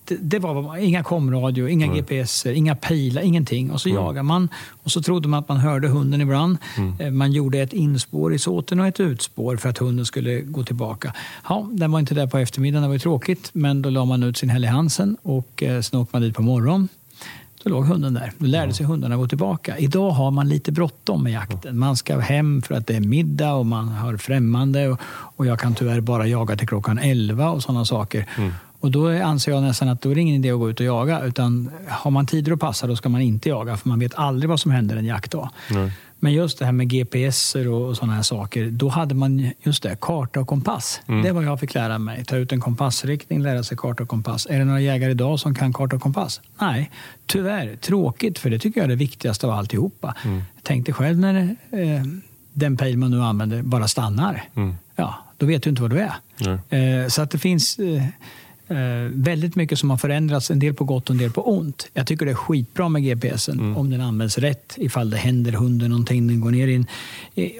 det, 0.06 0.40
var 0.40 0.78
inga 0.78 1.04
komradio, 1.04 1.68
inga 1.68 1.86
mm. 1.86 1.98
GPS, 1.98 2.46
inga 2.46 2.76
pilar, 2.76 3.22
ingenting. 3.22 3.72
Och 3.72 3.82
så 3.82 3.90
mm. 3.90 4.04
jagade 4.04 4.24
man 4.24 4.50
och 4.84 4.92
så 4.92 5.02
trodde 5.02 5.28
man 5.28 5.40
att 5.40 5.50
man 5.50 5.58
hörde 5.58 5.88
hunden 5.88 6.22
ibland. 6.22 6.58
Mm. 6.78 7.00
Eh, 7.00 7.12
man 7.12 7.32
gjorde 7.32 7.60
ett 7.60 7.74
inspår 7.74 8.34
i 8.34 8.40
såten 8.40 8.80
och 8.80 8.88
ett 8.88 9.00
utspår 9.00 9.58
för 9.58 9.70
att 9.70 9.78
hunden 9.78 10.06
skulle 10.06 10.42
gå 10.42 10.64
tillbaka. 10.64 11.14
Ja, 11.50 11.68
den 11.72 11.92
var 11.92 12.00
inte 12.00 12.14
där 12.14 12.28
på 12.28 12.38
eftermiddagen, 12.38 12.82
det 12.82 12.88
var 12.88 12.96
ju 12.96 13.00
tråkigt. 13.00 13.50
Men 13.54 13.82
då 13.82 13.90
la 13.90 14.06
man 14.06 14.24
ut 14.24 14.38
sin 14.38 14.50
Helly 14.50 14.68
Hansen 14.68 15.18
och 15.22 15.64
eh, 15.64 15.82
sen 15.82 16.00
åkte 16.00 16.16
man 16.16 16.22
dit 16.22 16.36
på 16.36 16.42
morgonen. 16.42 16.88
Då 17.64 17.70
låg 17.70 17.86
hunden 17.86 18.14
där. 18.14 18.32
Då 18.38 18.46
lärde 18.46 18.74
sig 18.74 18.86
hundarna 18.86 19.18
gå 19.18 19.28
tillbaka. 19.28 19.78
Idag 19.78 20.12
har 20.12 20.32
man 20.32 20.50
lite 20.50 20.72
bråttom 20.72 21.24
med 21.24 21.32
jakten. 21.32 21.80
Man 21.80 21.96
ska 21.96 22.20
hem 22.20 22.62
för 22.62 22.76
att 22.76 22.88
det 22.88 22.96
är 22.96 23.02
middag 23.02 23.54
och 23.54 23.66
man 23.66 23.88
har 23.88 24.18
främmande 24.18 24.88
och, 24.88 25.00
och 25.36 25.46
jag 25.46 25.60
kan 25.60 25.76
tyvärr 25.76 26.02
bara 26.02 26.28
jaga 26.28 26.56
till 26.56 26.68
klockan 26.68 27.00
11 27.00 27.52
och 27.52 27.64
sådana 27.64 27.86
saker. 27.86 28.28
Och 28.84 28.92
då 28.92 29.24
anser 29.24 29.52
jag 29.52 29.64
nästan 29.64 29.90
att 29.90 30.02
då 30.02 30.10
är 30.10 30.16
det 30.16 30.22
ingen 30.22 30.36
idé 30.36 30.52
att 30.52 30.60
gå 30.60 30.70
ut 30.70 30.80
och 30.80 30.86
jaga. 30.86 31.22
Utan 31.22 31.72
har 31.88 32.12
man 32.12 32.26
tider 32.26 32.52
att 32.52 32.60
passa 32.60 32.88
då 32.88 32.96
ska 32.96 33.10
man 33.10 33.22
inte 33.22 33.50
jaga 33.50 33.78
för 33.78 33.90
man 33.90 34.00
vet 34.00 34.16
aldrig 34.16 34.50
vad 34.50 34.60
som 34.60 34.72
händer 34.72 34.96
en 34.98 35.06
jaktdag. 35.06 35.50
Nej. 35.70 35.92
Men 36.20 36.34
just 36.34 36.60
det 36.60 36.66
här 36.66 36.72
med 36.72 36.90
GPS 36.90 37.56
och, 37.56 37.66
och 37.66 37.98
sådana 37.98 38.14
här 38.14 38.22
saker. 38.22 38.70
Då 38.72 38.90
hade 38.90 39.16
man 39.16 39.52
just 39.62 39.84
det, 39.84 39.98
karta 40.02 40.40
och 40.40 40.48
kompass. 40.48 41.02
Mm. 41.08 41.22
Det 41.24 41.32
var 41.32 41.42
vad 41.42 41.52
jag 41.52 41.60
fick 41.60 41.74
lära 41.74 42.00
mig. 42.00 42.26
Ta 42.26 42.36
ut 42.36 42.52
en 42.52 42.62
kompassriktning, 42.62 43.42
lära 43.42 43.64
sig 43.64 43.78
karta 43.78 44.04
och 44.04 44.10
kompass. 44.10 44.48
Är 44.50 44.60
det 44.60 44.66
några 44.66 44.82
jägare 44.82 45.12
idag 45.12 45.40
som 45.40 45.56
kan 45.56 45.74
karta 45.74 45.96
och 45.96 46.02
kompass? 46.02 46.42
Nej, 46.60 46.92
tyvärr. 47.26 47.76
Tråkigt, 47.76 48.40
för 48.40 48.50
det 48.50 48.60
tycker 48.60 48.80
jag 48.80 48.86
är 48.86 48.90
det 48.90 48.96
viktigaste 48.96 49.48
av 49.48 49.54
alltihopa. 49.54 50.16
Mm. 50.26 50.42
Tänk 50.62 50.86
dig 50.86 50.96
själv 50.96 51.20
när 51.20 51.56
eh, 51.72 52.04
den 52.54 52.78
pejl 52.78 52.98
man 52.98 53.12
nu 53.12 53.22
använder 53.22 53.62
bara 53.62 53.88
stannar. 53.88 54.44
Mm. 54.56 54.76
Ja, 54.96 55.16
då 55.38 55.46
vet 55.46 55.64
du 55.64 55.70
inte 55.70 55.82
var 55.82 55.90
du 55.90 56.00
är. 56.00 57.04
Eh, 57.04 57.08
så 57.08 57.22
att 57.22 57.32
det 57.32 57.38
finns... 57.38 57.80
Eh, 57.80 58.04
väldigt 59.12 59.56
mycket 59.56 59.80
som 59.80 59.90
har 59.90 59.98
förändrats, 59.98 60.52
en 60.52 60.60
del 60.60 60.74
på 60.74 60.84
gott 60.84 61.10
och 61.10 61.14
en 61.14 61.18
del 61.18 61.32
på 61.32 61.50
ont. 61.50 61.88
Jag 61.94 62.08
tycker 62.08 62.26
det 62.26 62.32
är 62.32 62.36
skitbra 62.36 62.90
med 62.90 63.04
GPSen 63.04 63.60
mm. 63.60 63.78
om 63.78 63.90
den 63.90 64.02
används 64.02 64.38
rätt. 64.38 64.74
Ifall 64.78 65.10
det 65.10 65.18
händer 65.18 65.52
hunden 65.52 65.90
någonting, 65.90 66.28
den 66.28 66.42
går 66.42 66.52
ner 66.52 66.68
in, 66.68 66.88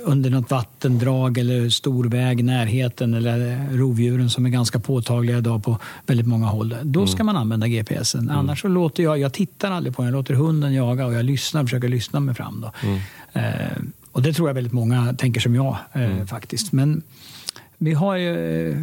under 0.06 0.30
något 0.30 0.52
vattendrag 0.52 1.38
eller 1.38 1.70
stor 1.70 2.06
väg 2.06 2.40
i 2.40 2.44
närheten 2.44 3.14
eller 3.14 3.68
rovdjuren 3.72 4.30
som 4.30 4.46
är 4.46 4.50
ganska 4.50 4.80
påtagliga 4.80 5.38
idag 5.38 5.64
på 5.64 5.78
väldigt 6.06 6.28
många 6.28 6.48
håll. 6.48 6.76
Då 6.84 7.00
mm. 7.00 7.08
ska 7.08 7.24
man 7.24 7.38
använda 7.38 7.68
GPSen. 7.68 8.22
Mm. 8.22 8.36
Annars 8.36 8.62
så 8.62 8.68
låter 8.68 9.04
jag, 9.04 9.20
jag 9.20 9.34
tittar 9.34 9.72
aldrig 9.72 9.96
på 9.96 10.02
den, 10.02 10.12
jag 10.12 10.18
låter 10.18 10.34
hunden 10.34 10.74
jaga 10.74 11.06
och 11.06 11.14
jag 11.14 11.26
lyssnar, 11.26 11.64
försöker 11.64 11.88
lyssna 11.88 12.20
mig 12.20 12.36
fram. 12.36 12.62
Då. 12.62 12.72
Mm. 12.88 13.00
Eh, 13.34 13.78
och 14.12 14.22
det 14.22 14.34
tror 14.34 14.50
jag 14.50 14.54
väldigt 14.54 14.74
många 14.74 15.14
tänker 15.14 15.42
som 15.42 15.56
jag 15.56 15.78
eh, 15.94 16.04
mm. 16.04 16.28
faktiskt. 16.28 16.72
Men 16.72 17.02
vi 17.78 17.94
har 17.94 18.16
ju 18.16 18.72
eh, 18.72 18.78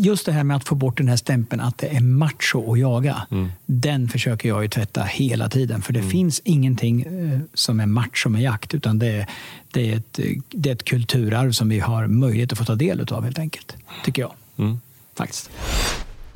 just 0.00 0.26
det 0.26 0.32
här 0.32 0.44
med 0.44 0.56
att 0.56 0.68
få 0.68 0.74
bort 0.74 0.96
den 0.96 1.08
här 1.08 1.16
stämpeln 1.16 1.60
att 1.60 1.78
det 1.78 1.86
är 1.86 2.00
macho 2.00 2.72
att 2.72 2.78
jaga. 2.78 3.26
Mm. 3.30 3.48
Den 3.66 4.08
försöker 4.08 4.48
jag 4.48 4.62
ju 4.62 4.68
tvätta 4.68 5.02
hela 5.02 5.48
tiden. 5.48 5.82
För 5.82 5.92
det 5.92 5.98
mm. 5.98 6.10
finns 6.10 6.40
ingenting 6.44 7.02
eh, 7.02 7.40
som 7.54 7.80
är 7.80 7.86
macho 7.86 8.28
med 8.28 8.42
jakt. 8.42 8.74
Utan 8.74 8.98
det 8.98 9.06
är, 9.06 9.26
det, 9.70 9.92
är 9.92 9.96
ett, 9.96 10.20
det 10.50 10.70
är 10.70 10.74
ett 10.74 10.84
kulturarv 10.84 11.52
som 11.52 11.68
vi 11.68 11.80
har 11.80 12.06
möjlighet 12.06 12.52
att 12.52 12.58
få 12.58 12.64
ta 12.64 12.74
del 12.74 13.06
av 13.12 13.24
helt 13.24 13.38
enkelt. 13.38 13.76
Tycker 14.04 14.22
jag. 14.22 14.32
Mm. 14.58 14.80
faktiskt. 15.14 15.50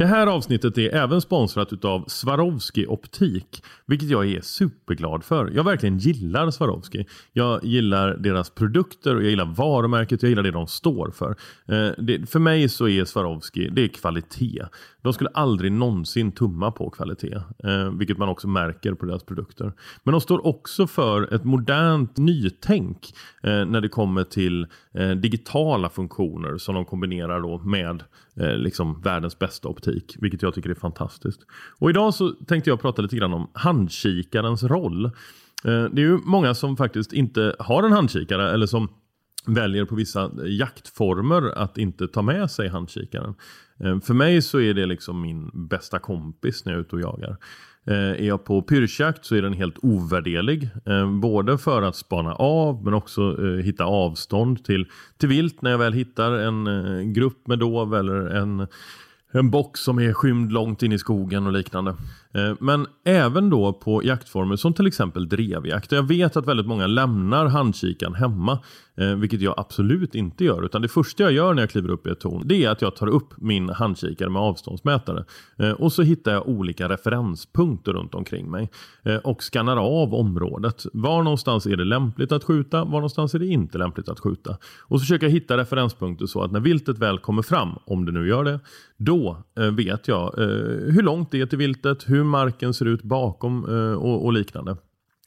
Det 0.01 0.07
här 0.07 0.27
avsnittet 0.27 0.79
är 0.79 0.95
även 0.95 1.21
sponsrat 1.21 1.85
av 1.85 2.05
Swarovski 2.09 2.87
Optik, 2.87 3.63
vilket 3.87 4.11
jag 4.11 4.33
är 4.33 4.41
superglad 4.41 5.25
för. 5.25 5.51
Jag 5.55 5.65
verkligen 5.65 5.99
gillar 5.99 6.51
Swarovski. 6.51 7.07
Jag 7.33 7.65
gillar 7.65 8.17
deras 8.17 8.51
produkter 8.51 9.17
och 9.17 9.23
jag 9.23 9.31
gillar 9.31 9.45
varumärket. 9.45 10.23
Jag 10.23 10.31
gillar 10.31 10.43
det 10.43 10.51
de 10.51 10.67
står 10.67 11.11
för. 11.11 11.31
Eh, 11.69 11.93
det, 11.99 12.31
för 12.31 12.39
mig 12.39 12.69
så 12.69 12.89
är 12.89 13.05
Swarovski 13.05 13.69
det 13.73 13.83
är 13.83 13.89
kvalitet. 13.89 14.63
De 15.03 15.13
skulle 15.13 15.31
aldrig 15.31 15.73
någonsin 15.73 16.33
tumma 16.33 16.71
på 16.71 16.91
kvalitet, 16.91 17.35
eh, 17.65 17.91
vilket 17.99 18.19
man 18.19 18.29
också 18.29 18.49
märker 18.49 18.95
på 18.95 19.07
deras 19.07 19.25
produkter. 19.25 19.73
Men 20.03 20.13
de 20.13 20.21
står 20.21 20.47
också 20.47 20.87
för 20.87 21.35
ett 21.35 21.45
modernt 21.45 22.17
nytänk 22.17 23.15
eh, 23.43 23.65
när 23.65 23.81
det 23.81 23.89
kommer 23.89 24.25
till 24.25 24.67
eh, 24.95 25.11
digitala 25.11 25.89
funktioner 25.89 26.59
som 26.59 26.75
de 26.75 26.85
kombinerar 26.85 27.41
då 27.41 27.59
med 27.59 28.03
eh, 28.37 28.57
liksom 28.57 29.01
världens 29.01 29.39
bästa 29.39 29.69
optik, 29.69 30.17
vilket 30.19 30.43
jag 30.43 30.55
tycker 30.55 30.71
är 30.71 30.75
fantastiskt. 30.75 31.41
Och 31.79 31.91
idag 31.91 32.15
så 32.15 32.29
tänkte 32.29 32.71
jag 32.71 32.81
prata 32.81 33.03
lite 33.03 33.17
grann 33.17 33.33
om 33.33 33.51
handkikarens 33.55 34.63
roll. 34.63 35.05
Eh, 35.65 35.85
det 35.85 36.03
är 36.03 36.07
ju 36.07 36.19
många 36.25 36.55
som 36.55 36.77
faktiskt 36.77 37.13
inte 37.13 37.57
har 37.59 37.83
en 37.83 37.93
handkikare 37.93 38.51
eller 38.51 38.67
som 38.67 38.89
väljer 39.47 39.85
på 39.85 39.95
vissa 39.95 40.31
jaktformer 40.45 41.59
att 41.59 41.79
inte 41.79 42.09
ta 42.09 42.23
med 42.23 42.51
sig 42.51 42.69
handkikaren. 42.69 43.35
Eh, 43.85 44.01
för 44.01 44.15
mig 44.15 44.43
så 44.43 44.61
är 44.61 44.75
det 44.75 44.87
liksom 44.87 45.21
min 45.21 45.51
bästa 45.53 45.99
kompis 45.99 46.65
när 46.65 46.73
jag 46.73 46.79
är 46.79 46.83
ute 46.83 46.97
och 46.97 47.03
jagar. 47.03 47.37
Eh, 47.87 47.95
är 47.95 48.27
jag 48.27 48.45
på 48.45 48.63
pyrschjakt 48.63 49.25
så 49.25 49.35
är 49.35 49.43
den 49.43 49.53
helt 49.53 49.79
ovärderlig. 49.83 50.71
Eh, 50.87 51.11
både 51.11 51.59
för 51.59 51.83
att 51.83 51.97
spana 51.97 52.35
av 52.35 52.85
men 52.85 52.95
också 52.95 53.37
hitta 53.57 53.85
avstånd 53.85 54.65
till, 54.65 54.87
till 55.19 55.29
vilt 55.29 55.63
när 55.63 55.71
jag 55.71 55.79
väl 55.79 55.93
hittar 55.93 56.33
en 56.33 57.13
grupp 57.13 57.47
med 57.47 57.59
dov 57.59 57.95
eller 57.95 58.15
en 58.15 58.67
en 59.33 59.51
bock 59.51 59.77
som 59.77 59.99
är 59.99 60.13
skymd 60.13 60.53
långt 60.53 60.83
in 60.83 60.93
i 60.93 60.99
skogen 60.99 61.47
och 61.47 61.53
liknande. 61.53 61.95
Men 62.61 62.87
även 63.05 63.51
då 63.51 63.73
på 63.73 64.05
jaktformer 64.05 64.57
som 64.57 64.75
till 64.75 64.87
exempel 64.87 65.29
drevjakt. 65.29 65.93
Jag 65.93 66.03
vet 66.03 66.37
att 66.37 66.47
väldigt 66.47 66.67
många 66.67 66.87
lämnar 66.87 67.47
handkikan 67.47 68.15
hemma. 68.15 68.59
Eh, 68.97 69.15
vilket 69.15 69.41
jag 69.41 69.55
absolut 69.57 70.15
inte 70.15 70.45
gör. 70.45 70.65
Utan 70.65 70.83
det 70.83 70.89
första 70.89 71.23
jag 71.23 71.33
gör 71.33 71.55
när 71.55 71.63
jag 71.63 71.71
kliver 71.71 71.91
upp 71.91 72.07
i 72.07 72.11
ett 72.11 72.21
torn. 72.21 72.43
Det 72.45 72.65
är 72.65 72.71
att 72.71 72.83
jag 72.83 72.97
tar 72.97 73.07
upp 73.07 73.35
min 73.37 73.69
handkikare 73.69 74.29
med 74.29 74.43
avståndsmätare. 74.43 75.25
Eh, 75.59 75.71
och 75.71 75.93
så 75.93 76.03
hittar 76.03 76.33
jag 76.33 76.49
olika 76.49 76.89
referenspunkter 76.89 77.93
runt 77.93 78.15
omkring 78.15 78.51
mig. 78.51 78.71
Eh, 79.03 79.17
och 79.17 79.43
skannar 79.43 79.77
av 79.77 80.15
området. 80.15 80.87
Var 80.93 81.23
någonstans 81.23 81.67
är 81.67 81.77
det 81.77 81.85
lämpligt 81.85 82.33
att 82.33 82.45
skjuta? 82.45 82.85
Var 82.85 82.91
någonstans 82.91 83.35
är 83.35 83.39
det 83.39 83.47
inte 83.47 83.79
lämpligt 83.79 84.09
att 84.09 84.21
skjuta? 84.21 84.57
Och 84.81 85.01
så 85.01 85.05
försöker 85.05 85.27
jag 85.27 85.33
hitta 85.33 85.57
referenspunkter 85.57 86.27
så 86.27 86.43
att 86.43 86.53
när 86.53 86.61
viltet 86.61 86.99
väl 86.99 87.19
kommer 87.19 87.43
fram, 87.43 87.69
om 87.85 88.05
det 88.05 88.13
nu 88.13 88.29
gör 88.29 88.45
det. 88.45 88.61
Då 88.97 89.43
eh, 89.59 89.71
vet 89.71 90.09
jag 90.09 90.39
eh, 90.39 90.47
hur 90.93 91.03
långt 91.03 91.31
det 91.31 91.41
är 91.41 91.47
till 91.47 91.59
viltet. 91.59 92.05
Hur 92.09 92.21
hur 92.21 92.25
marken 92.25 92.75
ser 92.75 92.87
ut 92.87 93.03
bakom 93.03 93.65
eh, 93.65 93.93
och, 93.93 94.25
och 94.25 94.33
liknande. 94.33 94.77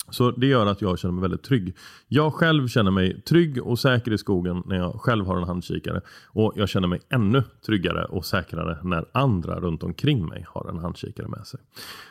Så 0.09 0.31
det 0.31 0.47
gör 0.47 0.65
att 0.65 0.81
jag 0.81 0.99
känner 0.99 1.13
mig 1.13 1.21
väldigt 1.21 1.43
trygg. 1.43 1.75
Jag 2.07 2.33
själv 2.33 2.67
känner 2.67 2.91
mig 2.91 3.21
trygg 3.21 3.63
och 3.63 3.79
säker 3.79 4.11
i 4.13 4.17
skogen 4.17 4.63
när 4.65 4.75
jag 4.75 5.01
själv 5.01 5.25
har 5.25 5.37
en 5.37 5.43
handkikare. 5.43 6.01
Och 6.27 6.53
jag 6.55 6.69
känner 6.69 6.87
mig 6.87 6.99
ännu 7.09 7.43
tryggare 7.65 8.05
och 8.05 8.25
säkrare 8.25 8.77
när 8.83 9.05
andra 9.11 9.59
runt 9.59 9.83
omkring 9.83 10.25
mig 10.25 10.45
har 10.49 10.69
en 10.69 10.77
handkikare 10.77 11.27
med 11.27 11.47
sig. 11.47 11.59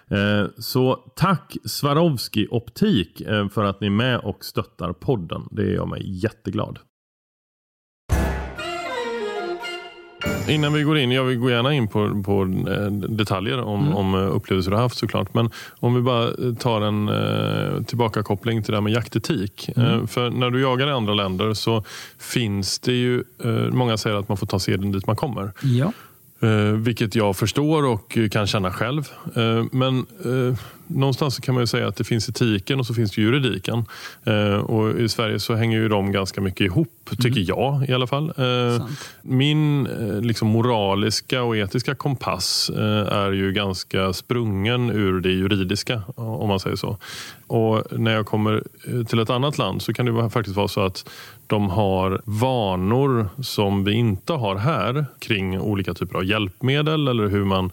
Eh, 0.09 0.47
så 0.59 0.95
tack 1.17 1.57
Swarovski 1.65 2.47
Optik 2.51 3.21
eh, 3.21 3.49
för 3.49 3.65
att 3.65 3.81
ni 3.81 3.87
är 3.87 3.91
med 3.91 4.19
och 4.19 4.45
stöttar 4.45 4.93
podden. 4.93 5.49
Det 5.51 5.73
gör 5.73 5.87
mig 5.87 6.03
jätteglad. 6.23 6.79
Innan 10.49 10.73
vi 10.73 10.83
går 10.83 10.99
in, 10.99 11.11
jag 11.11 11.25
vill 11.25 11.39
gå 11.39 11.51
gärna 11.51 11.75
in 11.75 11.89
på, 11.89 12.23
på 12.23 12.43
eh, 12.43 12.93
detaljer 12.93 13.61
om, 13.61 13.81
mm. 13.81 13.95
om 13.95 14.15
eh, 14.15 14.37
upplevelser 14.37 14.71
du 14.71 14.77
har 14.77 14.83
haft 14.83 14.99
såklart. 14.99 15.35
Men 15.35 15.51
om 15.81 15.95
vi 15.95 16.01
bara 16.01 16.29
eh, 16.29 16.55
tar 16.59 16.81
en 16.81 17.09
eh, 17.09 17.83
tillbakakoppling 17.83 18.63
till 18.63 18.73
det 18.73 18.77
här 18.77 18.83
med 18.83 18.93
jaktetik. 18.93 19.71
Mm. 19.77 20.01
Eh, 20.01 20.07
för 20.07 20.31
när 20.31 20.51
du 20.51 20.61
jagar 20.61 20.87
i 20.89 20.91
andra 20.91 21.15
länder 21.15 21.55
så 21.55 21.85
finns 22.19 22.79
det 22.79 22.93
ju, 22.93 23.25
eh, 23.45 23.51
många 23.53 23.97
säger 23.97 24.17
att 24.17 24.29
man 24.29 24.37
får 24.37 24.47
ta 24.47 24.59
seden 24.59 24.93
dit 24.93 25.07
man 25.07 25.17
kommer. 25.17 25.53
Ja. 25.63 25.93
Vilket 26.77 27.15
jag 27.15 27.37
förstår 27.37 27.85
och 27.85 28.19
kan 28.31 28.47
känna 28.47 28.71
själv. 28.71 29.09
Men 29.71 30.07
någonstans 30.95 31.39
kan 31.39 31.55
man 31.55 31.67
säga 31.67 31.89
att 31.89 31.97
det 31.97 32.05
finns 32.05 32.29
etiken 32.29 32.81
och 32.81 32.87
så 32.87 32.95
finns 32.95 33.13
det 33.13 33.23
juridiken. 33.23 33.85
Eh, 34.25 34.55
och 34.55 35.01
I 35.01 35.09
Sverige 35.09 35.41
så 35.41 35.55
hänger 35.55 35.79
ju 35.79 35.89
de 35.89 36.13
ganska 36.13 36.41
mycket 36.41 36.61
ihop, 36.61 37.11
tycker 37.11 37.29
mm. 37.29 37.45
jag 37.45 37.89
i 37.89 37.93
alla 37.93 38.07
fall. 38.07 38.33
Eh, 38.37 38.87
min 39.23 39.87
eh, 39.87 40.21
liksom 40.21 40.49
moraliska 40.49 41.43
och 41.43 41.57
etiska 41.57 41.95
kompass 41.95 42.71
är 43.09 43.33
ju 43.33 43.53
ganska 43.53 44.13
sprungen 44.13 44.91
ur 44.91 45.21
det 45.21 45.31
juridiska, 45.31 46.03
om 46.17 46.49
man 46.49 46.61
säger 46.61 46.77
så. 46.77 46.99
Och 47.47 48.01
När 48.01 48.13
jag 48.13 48.27
kommer 48.27 48.63
till 49.05 49.19
ett 49.19 49.31
annat 49.31 49.59
land 49.59 49.83
så 49.83 49.93
kan 49.93 50.07
det 50.07 50.31
faktiskt 50.31 50.57
vara 50.57 50.69
så 50.69 50.81
att 50.81 51.09
de 51.47 51.71
har 51.71 52.23
vanor 52.25 53.29
som 53.43 53.85
vi 53.85 53.93
inte 53.93 54.33
har 54.33 54.57
här 54.57 55.07
kring 55.19 55.61
olika 55.61 55.95
typer 55.95 56.17
av 56.17 56.25
hjälpmedel 56.25 57.09
eller 57.09 57.27
hur 57.27 57.45
man 57.45 57.71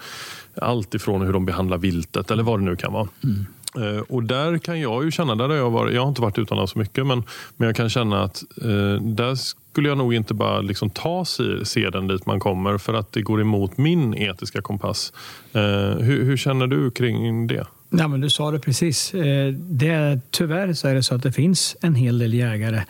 allt 0.61 0.93
ifrån 0.93 1.21
hur 1.21 1.33
de 1.33 1.45
behandlar 1.45 1.77
viltet 1.77 2.31
eller 2.31 2.43
vad 2.43 2.59
det 2.59 2.65
nu 2.65 2.75
kan 2.75 2.93
vara. 2.93 3.07
Mm. 3.23 3.45
Uh, 3.77 3.99
och 3.99 4.23
där 4.23 4.57
kan 4.57 4.79
jag 4.79 5.05
ju 5.05 5.11
känna, 5.11 5.35
där 5.35 5.49
jag, 5.49 5.69
varit, 5.69 5.93
jag 5.93 6.01
har 6.01 6.09
inte 6.09 6.21
varit 6.21 6.37
utomlands 6.37 6.71
så 6.71 6.79
mycket, 6.79 7.05
men, 7.05 7.23
men 7.57 7.65
jag 7.65 7.75
kan 7.75 7.89
känna 7.89 8.23
att 8.23 8.43
uh, 8.65 9.01
där 9.01 9.35
skulle 9.35 9.89
jag 9.89 9.97
nog 9.97 10.13
inte 10.13 10.33
bara 10.33 10.61
liksom 10.61 10.89
ta 10.89 11.25
seden 11.63 12.07
dit 12.07 12.25
man 12.25 12.39
kommer 12.39 12.77
för 12.77 12.93
att 12.93 13.11
det 13.11 13.21
går 13.21 13.41
emot 13.41 13.77
min 13.77 14.13
etiska 14.13 14.61
kompass. 14.61 15.13
Uh, 15.55 15.61
hur, 15.99 16.23
hur, 16.25 16.37
känner 16.37 16.67
du 16.67 16.91
kring 16.91 17.47
det? 17.47 17.65
Ja, 17.89 18.07
men 18.07 18.21
du 18.21 18.29
sa 18.29 18.51
det 18.51 18.59
precis. 18.59 19.11
Det, 19.57 20.19
tyvärr 20.31 20.73
så 20.73 20.87
är 20.87 20.95
det 20.95 21.03
så 21.03 21.15
att 21.15 21.23
det 21.23 21.31
finns 21.31 21.77
en 21.81 21.95
hel 21.95 22.19
del 22.19 22.33
jägare 22.33 22.83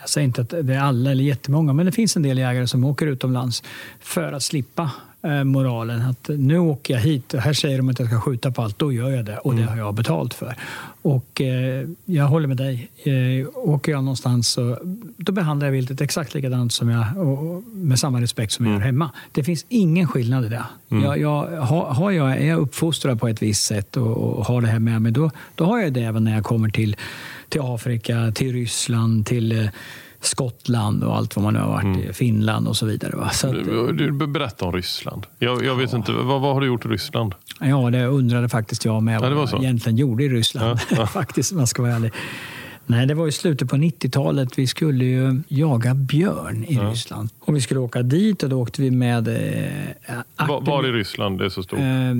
jag 0.00 0.08
säger 0.08 0.26
inte 0.26 0.40
att 0.40 0.50
det 0.50 0.74
är 0.74 0.80
alla 0.80 1.10
eller 1.10 1.24
jättemånga, 1.24 1.72
men 1.72 1.86
det 1.86 1.92
finns 1.92 2.16
en 2.16 2.22
del 2.22 2.38
jägare 2.38 2.66
som 2.66 2.84
åker 2.84 3.06
utomlands 3.06 3.62
för 4.00 4.32
att 4.32 4.42
slippa 4.42 4.90
Eh, 4.90 5.13
moralen 5.44 6.02
att 6.02 6.28
nu 6.28 6.58
åker 6.58 6.94
jag 6.94 7.00
hit 7.00 7.34
och 7.34 7.40
här 7.40 7.52
säger 7.52 7.78
de 7.78 7.88
att 7.88 7.98
jag 7.98 8.08
ska 8.08 8.20
skjuta 8.20 8.50
på 8.50 8.62
allt, 8.62 8.78
då 8.78 8.92
gör 8.92 9.10
jag 9.10 9.24
det 9.24 9.38
och 9.38 9.52
mm. 9.52 9.64
det 9.64 9.70
har 9.70 9.78
jag 9.78 9.94
betalt 9.94 10.34
för. 10.34 10.56
Och 11.02 11.40
eh, 11.40 11.88
jag 12.04 12.24
håller 12.24 12.48
med 12.48 12.56
dig. 12.56 12.90
Eh, 13.04 13.48
åker 13.54 13.92
jag 13.92 14.04
någonstans 14.04 14.48
så 14.48 14.78
då 15.16 15.32
behandlar 15.32 15.66
jag 15.66 15.72
viltet 15.72 16.00
exakt 16.00 16.34
likadant 16.34 16.72
som 16.72 16.88
jag, 16.88 17.16
och, 17.16 17.62
med 17.62 17.98
samma 17.98 18.20
respekt 18.20 18.52
som 18.52 18.64
jag 18.64 18.72
gör 18.72 18.76
mm. 18.76 18.86
hemma. 18.86 19.10
Det 19.32 19.44
finns 19.44 19.66
ingen 19.68 20.08
skillnad 20.08 20.44
i 20.44 20.48
det. 20.48 20.64
Mm. 20.90 21.04
Jag, 21.04 21.18
jag, 21.18 21.46
har, 21.60 22.10
jag, 22.10 22.32
är 22.32 22.46
jag 22.46 22.60
uppfostrad 22.60 23.20
på 23.20 23.28
ett 23.28 23.42
visst 23.42 23.64
sätt 23.64 23.96
och, 23.96 24.16
och 24.16 24.44
har 24.44 24.60
det 24.60 24.68
här 24.68 24.78
med 24.78 25.02
mig, 25.02 25.12
då, 25.12 25.30
då 25.54 25.64
har 25.64 25.78
jag 25.78 25.92
det 25.92 26.00
även 26.00 26.24
när 26.24 26.34
jag 26.34 26.44
kommer 26.44 26.68
till, 26.68 26.96
till 27.48 27.60
Afrika, 27.60 28.32
till 28.34 28.52
Ryssland, 28.52 29.26
till 29.26 29.52
eh, 29.52 29.68
Skottland 30.26 31.04
och 31.04 31.16
allt 31.16 31.36
vad 31.36 31.42
man 31.42 31.54
nu 31.54 31.60
har 31.60 31.68
varit 31.68 31.84
mm. 31.84 32.10
i, 32.10 32.12
Finland 32.12 32.68
och 32.68 32.76
så 32.76 32.86
vidare. 32.86 33.16
Va? 33.16 33.30
Så 33.30 33.46
att, 33.46 33.54
du, 33.98 34.26
berätta 34.26 34.64
om 34.64 34.72
Ryssland. 34.72 35.26
Jag, 35.38 35.64
jag 35.64 35.76
vet 35.76 35.92
ja. 35.92 35.98
inte, 35.98 36.12
vad, 36.12 36.40
vad, 36.40 36.54
har 36.54 36.60
du 36.60 36.66
gjort 36.66 36.84
i 36.84 36.88
Ryssland? 36.88 37.34
Ja, 37.60 37.90
det 37.90 38.06
undrade 38.06 38.48
faktiskt 38.48 38.84
jag 38.84 39.02
med 39.02 39.20
vad 39.20 39.32
ja, 39.32 39.48
jag 39.52 39.62
egentligen 39.62 39.98
gjorde 39.98 40.24
i 40.24 40.28
Ryssland. 40.28 40.80
Ja, 40.90 40.96
ja. 40.96 41.06
faktiskt, 41.06 41.52
man 41.52 41.66
ska 41.66 41.82
vara 41.82 41.92
ärlig. 41.92 42.12
Nej, 42.86 43.06
det 43.06 43.14
var 43.14 43.28
i 43.28 43.32
slutet 43.32 43.70
på 43.70 43.76
90-talet. 43.76 44.58
Vi 44.58 44.66
skulle 44.66 45.04
ju 45.04 45.42
jaga 45.48 45.94
björn 45.94 46.64
i 46.68 46.74
ja. 46.74 46.90
Ryssland. 46.90 47.28
Och 47.40 47.56
vi 47.56 47.60
skulle 47.60 47.80
åka 47.80 48.02
dit 48.02 48.42
och 48.42 48.48
då 48.48 48.60
åkte 48.60 48.82
vi 48.82 48.90
med... 48.90 49.28
Eh, 49.28 49.34
var, 50.48 50.60
var 50.60 50.86
i 50.86 50.92
Ryssland 50.92 51.38
det 51.38 51.44
är 51.44 51.48
så 51.48 51.62
stort? 51.62 51.78
Eh, 51.78 52.14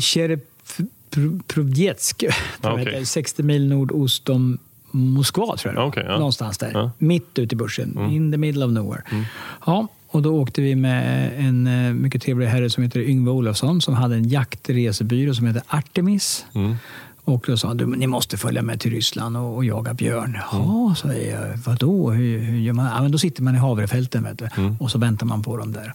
Chereprovjetsk, 0.00 2.24
okay. 2.62 3.04
60 3.04 3.42
mil 3.42 3.68
nordost 3.68 4.28
om 4.28 4.58
Moskva, 4.96 5.56
tror 5.56 5.74
jag. 5.74 5.88
Okay, 5.88 6.04
ja. 6.04 6.18
Någonstans 6.18 6.58
där. 6.58 6.70
Ja. 6.74 6.90
Mitt 6.98 7.38
ute 7.38 7.54
i 7.54 7.56
bushen. 7.56 7.92
Mm. 7.96 8.10
In 8.10 8.32
the 8.32 8.38
middle 8.38 8.64
of 8.64 8.72
nowhere. 8.72 9.02
Mm. 9.10 9.24
Ja, 9.66 9.88
och 10.08 10.22
då 10.22 10.34
åkte 10.34 10.60
vi 10.60 10.74
med 10.74 11.32
en 11.38 11.66
eh, 11.66 11.92
mycket 11.92 12.22
trevlig 12.22 12.46
herre 12.46 12.70
som 12.70 12.82
heter 12.82 13.00
Yngve 13.00 13.30
Olofsson 13.30 13.80
som 13.80 13.94
hade 13.94 14.14
en 14.14 14.28
jaktresebyrå 14.28 15.34
som 15.34 15.46
heter 15.46 15.62
Artemis. 15.66 16.46
Mm. 16.54 16.76
Och 17.24 17.44
då 17.46 17.56
sa 17.56 17.68
han, 17.68 17.76
ni 17.76 18.06
måste 18.06 18.36
följa 18.36 18.62
med 18.62 18.80
till 18.80 18.90
Ryssland 18.90 19.36
och, 19.36 19.56
och 19.56 19.64
jaga 19.64 19.94
björn. 19.94 20.38
Ja, 20.52 20.82
mm. 20.82 20.94
sa 20.94 21.12
jag. 21.12 21.56
Vadå? 21.56 22.10
Hur, 22.10 22.38
hur 22.38 22.58
gör 22.58 22.72
man? 22.72 22.86
Ja, 22.86 23.02
men 23.02 23.12
då 23.12 23.18
sitter 23.18 23.42
man 23.42 23.54
i 23.54 23.58
havrefälten 23.58 24.24
vet 24.24 24.38
du, 24.38 24.48
mm. 24.56 24.76
och 24.80 24.90
så 24.90 24.98
väntar 24.98 25.26
man 25.26 25.42
på 25.42 25.56
dem 25.56 25.72
där. 25.72 25.92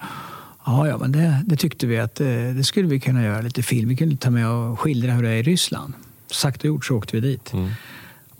Ja, 0.66 0.88
ja 0.88 0.98
men 0.98 1.12
det, 1.12 1.42
det 1.46 1.56
tyckte 1.56 1.88
vi 1.88 2.00
att 2.00 2.22
eh, 2.22 2.28
det 2.28 2.64
skulle 2.64 2.88
vi 2.88 3.00
kunna 3.00 3.24
göra 3.24 3.42
lite 3.42 3.64
film. 3.64 3.90
Vi 3.90 3.96
kunde 3.96 4.16
ta 4.16 4.30
med 4.30 4.48
och 4.48 4.80
skildra 4.80 5.12
hur 5.12 5.24
det 5.24 5.30
är 5.30 5.36
i 5.36 5.44
Ryssland. 5.44 5.94
Sagt 6.32 6.60
och 6.60 6.66
gjort 6.66 6.86
så 6.86 6.98
åkte 6.98 7.16
vi 7.16 7.22
dit. 7.22 7.54
Mm. 7.54 7.70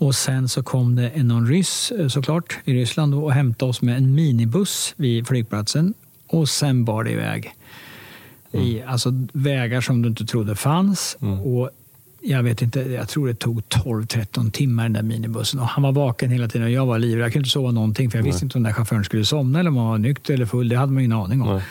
Och 0.02 0.14
sen 0.14 0.48
så 0.48 0.62
kom 0.62 0.96
det 0.96 1.08
en 1.08 1.28
någon 1.28 1.46
ryss 1.46 1.92
eh, 1.92 2.08
såklart 2.08 2.58
i 2.64 2.74
Ryssland 2.74 3.14
och 3.14 3.32
hämtade 3.32 3.70
oss 3.70 3.82
med 3.82 3.96
en 3.96 4.14
minibuss 4.14 4.94
vid 4.96 5.26
flygplatsen. 5.26 5.94
Och 6.26 6.48
sen 6.48 6.84
bar 6.84 7.04
det 7.04 7.10
iväg. 7.10 7.54
Mm. 8.52 8.66
I, 8.66 8.82
alltså 8.82 9.10
vägar 9.32 9.80
som 9.80 10.02
du 10.02 10.08
inte 10.08 10.24
trodde 10.24 10.54
fanns. 10.54 11.16
Mm. 11.20 11.40
Och 11.40 11.70
jag 12.20 12.42
vet 12.42 12.62
inte, 12.62 12.80
jag 12.80 13.08
tror 13.08 13.28
det 13.28 13.34
tog 13.34 13.60
12-13 13.60 14.50
timmar 14.50 14.82
den 14.82 14.92
där 14.92 15.02
minibussen. 15.02 15.60
Och 15.60 15.66
han 15.66 15.82
var 15.82 15.92
vaken 15.92 16.30
hela 16.30 16.48
tiden 16.48 16.66
och 16.66 16.72
jag 16.72 16.86
var 16.86 16.98
livrädd. 16.98 17.24
Jag 17.24 17.32
kunde 17.32 17.44
inte 17.44 17.52
sova 17.52 17.70
någonting 17.70 18.10
för 18.10 18.18
jag 18.18 18.22
Nej. 18.22 18.32
visste 18.32 18.44
inte 18.44 18.58
om 18.58 18.62
den 18.62 18.70
där 18.70 18.76
chauffören 18.76 19.04
skulle 19.04 19.24
somna 19.24 19.60
eller 19.60 19.70
om 19.70 19.76
han 19.76 19.86
var 19.86 19.98
nykter 19.98 20.34
eller 20.34 20.46
full. 20.46 20.68
Det 20.68 20.76
hade 20.76 20.92
man 20.92 21.02
ingen 21.02 21.18
aning 21.18 21.42
om. 21.42 21.54
Nej. 21.54 21.62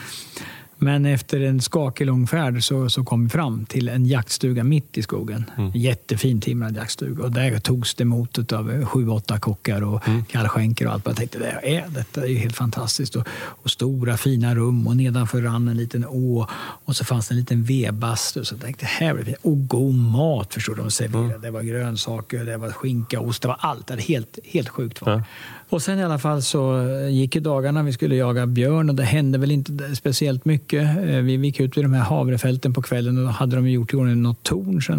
Men 0.84 1.06
efter 1.06 1.42
en 1.42 1.62
skakig 1.62 2.06
lång 2.06 2.28
färd 2.28 2.64
så, 2.64 2.90
så 2.90 3.04
kom 3.04 3.24
vi 3.24 3.30
fram 3.30 3.66
till 3.66 3.90
en 3.90 4.06
jaktstuga 4.06 4.64
mitt 4.64 4.98
i 4.98 5.02
skogen. 5.02 5.46
Mm. 5.58 5.72
Jättefin 5.76 6.42
timrad 6.42 6.76
jaktstuga. 6.76 7.24
Och 7.24 7.32
där 7.32 7.60
togs 7.60 7.96
det 7.96 8.02
emot 8.02 8.54
av 8.54 8.86
sju, 8.86 9.10
åtta 9.10 9.40
kockar 9.40 9.84
och 9.84 10.08
mm. 10.08 10.26
kallskänker 10.26 10.88
och 10.88 10.94
allt. 10.94 11.06
Jag 11.06 11.16
tänkte, 11.16 11.40
det 11.40 11.76
är, 11.76 11.88
detta 11.90 12.22
är 12.22 12.28
ju 12.28 12.38
helt 12.38 12.56
fantastiskt. 12.56 13.16
Och, 13.16 13.28
och, 13.38 13.70
stora 13.70 14.18
fina 14.18 14.56
rum 14.56 14.88
och 14.88 14.98
nedanför 14.98 15.42
rann 15.42 15.68
en 15.68 15.78
liten 15.78 16.06
å. 16.06 16.48
Och 16.86 16.96
så 16.96 17.06
fanns 17.06 17.28
det 17.28 17.34
en 17.34 17.40
liten 17.40 17.64
vedbastu. 17.64 18.44
Så 18.44 18.54
jag 18.54 18.62
tänkte, 18.62 18.86
här 18.86 19.14
blir 19.14 19.26
det 19.26 19.36
Och 19.42 19.68
god 19.68 19.96
mat 19.96 20.54
förstår 20.54 20.76
de 20.76 20.92
serverade. 20.92 21.28
Mm. 21.28 21.42
Det 21.42 21.52
var 21.52 21.62
grönsaker, 21.62 22.46
det 22.46 22.58
var 22.58 22.70
skinka, 22.70 23.20
ost, 23.20 23.42
det 23.42 23.48
var 23.48 23.58
allt. 23.60 23.88
Det 23.88 23.94
var 23.94 24.02
helt, 24.02 24.40
helt 24.46 24.70
sjukt 24.70 25.02
var. 25.02 25.12
Ja. 25.12 25.24
Och 25.72 25.82
sen 25.82 26.00
i 26.00 26.04
alla 26.04 26.20
fall 26.20 26.42
så 26.42 26.88
gick 27.10 27.36
ju 27.36 27.42
dagarna. 27.42 27.84
Vi 27.84 27.94
skulle 27.94 28.16
jaga 28.16 28.48
björn 28.48 28.90
och 28.90 28.96
det 28.96 29.04
hände 29.04 29.38
väl 29.38 29.52
inte 29.52 29.96
speciellt 29.96 30.46
mycket. 30.46 30.71
Eh, 30.74 31.22
vi 31.22 31.36
gick 31.36 31.60
ut 31.60 31.78
vid 31.78 31.84
de 31.84 31.94
här 31.94 32.04
havrefälten 32.04 32.74
på 32.74 32.82
kvällen 32.82 33.18
och 33.18 33.24
då 33.24 33.30
hade 33.30 33.56
de 33.56 33.70
gjort 33.70 33.94
i 33.94 33.96
ordning 33.96 34.22
något 34.22 34.44
torn, 34.44 34.82
så 34.82 34.94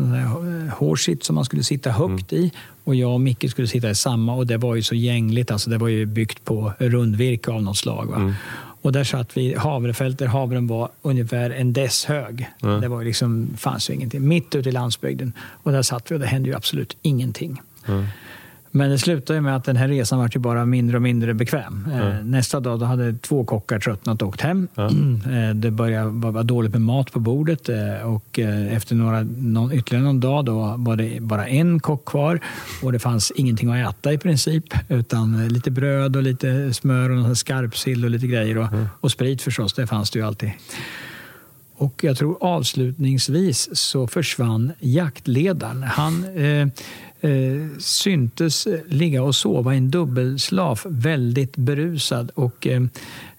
hårsitt 0.76 1.24
som 1.24 1.34
man 1.34 1.44
skulle 1.44 1.62
sitta 1.62 1.90
högt 1.90 2.32
mm. 2.32 2.44
i. 2.44 2.52
Och 2.84 2.94
jag 2.94 3.12
och 3.12 3.20
Micke 3.20 3.50
skulle 3.50 3.68
sitta 3.68 3.90
i 3.90 3.94
samma 3.94 4.34
och 4.34 4.46
det 4.46 4.56
var 4.56 4.74
ju 4.74 4.82
så 4.82 4.94
gängligt. 4.94 5.50
Alltså 5.50 5.70
det 5.70 5.78
var 5.78 5.88
ju 5.88 6.06
byggt 6.06 6.44
på 6.44 6.72
rundvirke 6.78 7.50
av 7.50 7.62
något 7.62 7.76
slag. 7.76 8.12
Mm. 8.16 8.34
Och 8.82 8.92
där 8.92 9.04
satt 9.04 9.36
vi 9.36 9.54
havrefält 9.54 10.18
där 10.18 10.26
havren 10.26 10.66
var 10.66 10.88
ungefär 11.02 11.50
en 11.50 11.72
dess 11.72 12.04
hög. 12.04 12.50
Mm. 12.62 12.80
Det 12.80 12.88
var 12.88 13.04
liksom, 13.04 13.50
fanns 13.56 13.90
ju 13.90 13.94
ingenting. 13.94 14.28
Mitt 14.28 14.54
ute 14.54 14.68
i 14.68 14.72
landsbygden. 14.72 15.32
Och 15.38 15.72
där 15.72 15.82
satt 15.82 16.10
vi 16.10 16.14
och 16.14 16.20
det 16.20 16.26
hände 16.26 16.48
ju 16.48 16.56
absolut 16.56 16.96
ingenting. 17.02 17.60
Men 18.74 18.90
det 18.90 18.98
slutade 18.98 19.40
med 19.40 19.56
att 19.56 19.64
den 19.64 19.76
här 19.76 19.88
resan 19.88 20.18
var 20.18 20.30
ju 20.32 20.40
bara 20.40 20.66
mindre 20.66 20.96
och 20.96 21.02
mindre 21.02 21.34
bekväm. 21.34 21.88
Mm. 21.92 22.30
Nästa 22.30 22.60
dag 22.60 22.80
då 22.80 22.86
hade 22.86 23.14
två 23.18 23.44
kockar 23.44 23.78
tröttnat 23.78 24.22
och 24.22 24.28
åkt 24.28 24.40
hem. 24.40 24.68
Mm. 24.76 25.60
Det 25.60 25.70
började 25.70 26.10
vara 26.10 26.42
dåligt 26.42 26.72
med 26.72 26.80
mat 26.80 27.12
på 27.12 27.20
bordet 27.20 27.68
eh, 27.68 28.14
och 28.14 28.38
efter 28.70 28.94
några, 28.94 29.22
någon, 29.36 29.72
ytterligare 29.72 30.04
någon 30.04 30.20
dag 30.20 30.44
då 30.44 30.74
var 30.78 30.96
det 30.96 31.20
bara 31.20 31.46
en 31.46 31.80
kock 31.80 32.04
kvar 32.04 32.40
och 32.82 32.92
det 32.92 32.98
fanns 32.98 33.30
ingenting 33.30 33.70
att 33.70 33.90
äta 33.90 34.12
i 34.12 34.18
princip 34.18 34.64
utan 34.88 35.48
lite 35.48 35.70
bröd 35.70 36.16
och 36.16 36.22
lite 36.22 36.74
smör 36.74 37.30
och 37.30 37.38
skarpsill 37.38 38.04
och 38.04 38.10
lite 38.10 38.26
grejer 38.26 38.58
och, 38.58 38.72
mm. 38.72 38.86
och 39.00 39.10
sprit 39.10 39.42
förstås, 39.42 39.72
det 39.72 39.86
fanns 39.86 40.10
det 40.10 40.18
ju 40.18 40.26
alltid. 40.26 40.50
Och 41.76 42.04
jag 42.04 42.16
tror 42.16 42.36
avslutningsvis 42.40 43.68
så 43.72 44.06
försvann 44.06 44.72
jaktledaren. 44.80 45.82
Han 45.82 46.36
eh, 46.36 46.68
eh, 47.22 47.78
syntes 47.78 48.68
ligga 48.88 49.22
och 49.22 49.34
sova 49.34 49.74
i 49.74 49.76
en 49.76 49.90
dubbelslav, 49.90 50.80
väldigt 50.84 51.56
berusad 51.56 52.30
och 52.34 52.66
eh, 52.66 52.82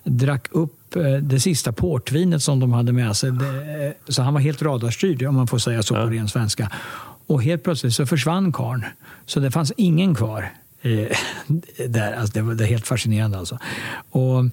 drack 0.04 0.48
upp 0.52 0.96
eh, 0.96 1.14
det 1.14 1.40
sista 1.40 1.72
portvinet 1.72 2.44
som 2.44 2.60
de 2.60 2.74
hade 2.74 2.92
med 2.92 3.16
sig. 3.16 3.32
Det, 3.32 3.86
eh, 3.86 4.12
så 4.12 4.22
han 4.22 4.34
var 4.34 4.42
helt 4.42 4.62
radarstyrd, 4.62 5.24
om 5.24 5.36
man 5.36 5.48
får 5.48 5.58
säga 5.58 5.84
så 5.84 5.96
på 5.96 6.02
ren 6.02 6.28
svenska. 6.28 6.72
Och 7.28 7.44
helt 7.44 7.64
plötsligt 7.64 7.94
så 7.94 8.06
försvann 8.06 8.52
karn. 8.52 8.86
Så 9.26 9.40
det 9.40 9.52
fanns 9.52 9.74
ingen 9.78 10.16
kvar. 10.16 10.52
Eh, 10.82 11.18
där. 11.88 12.14
Alltså 12.14 12.34
det, 12.34 12.42
var, 12.42 12.66
helt 12.66 12.88
fascinerande. 12.88 13.38
Alltså. 13.38 13.60
Och, 14.10 14.46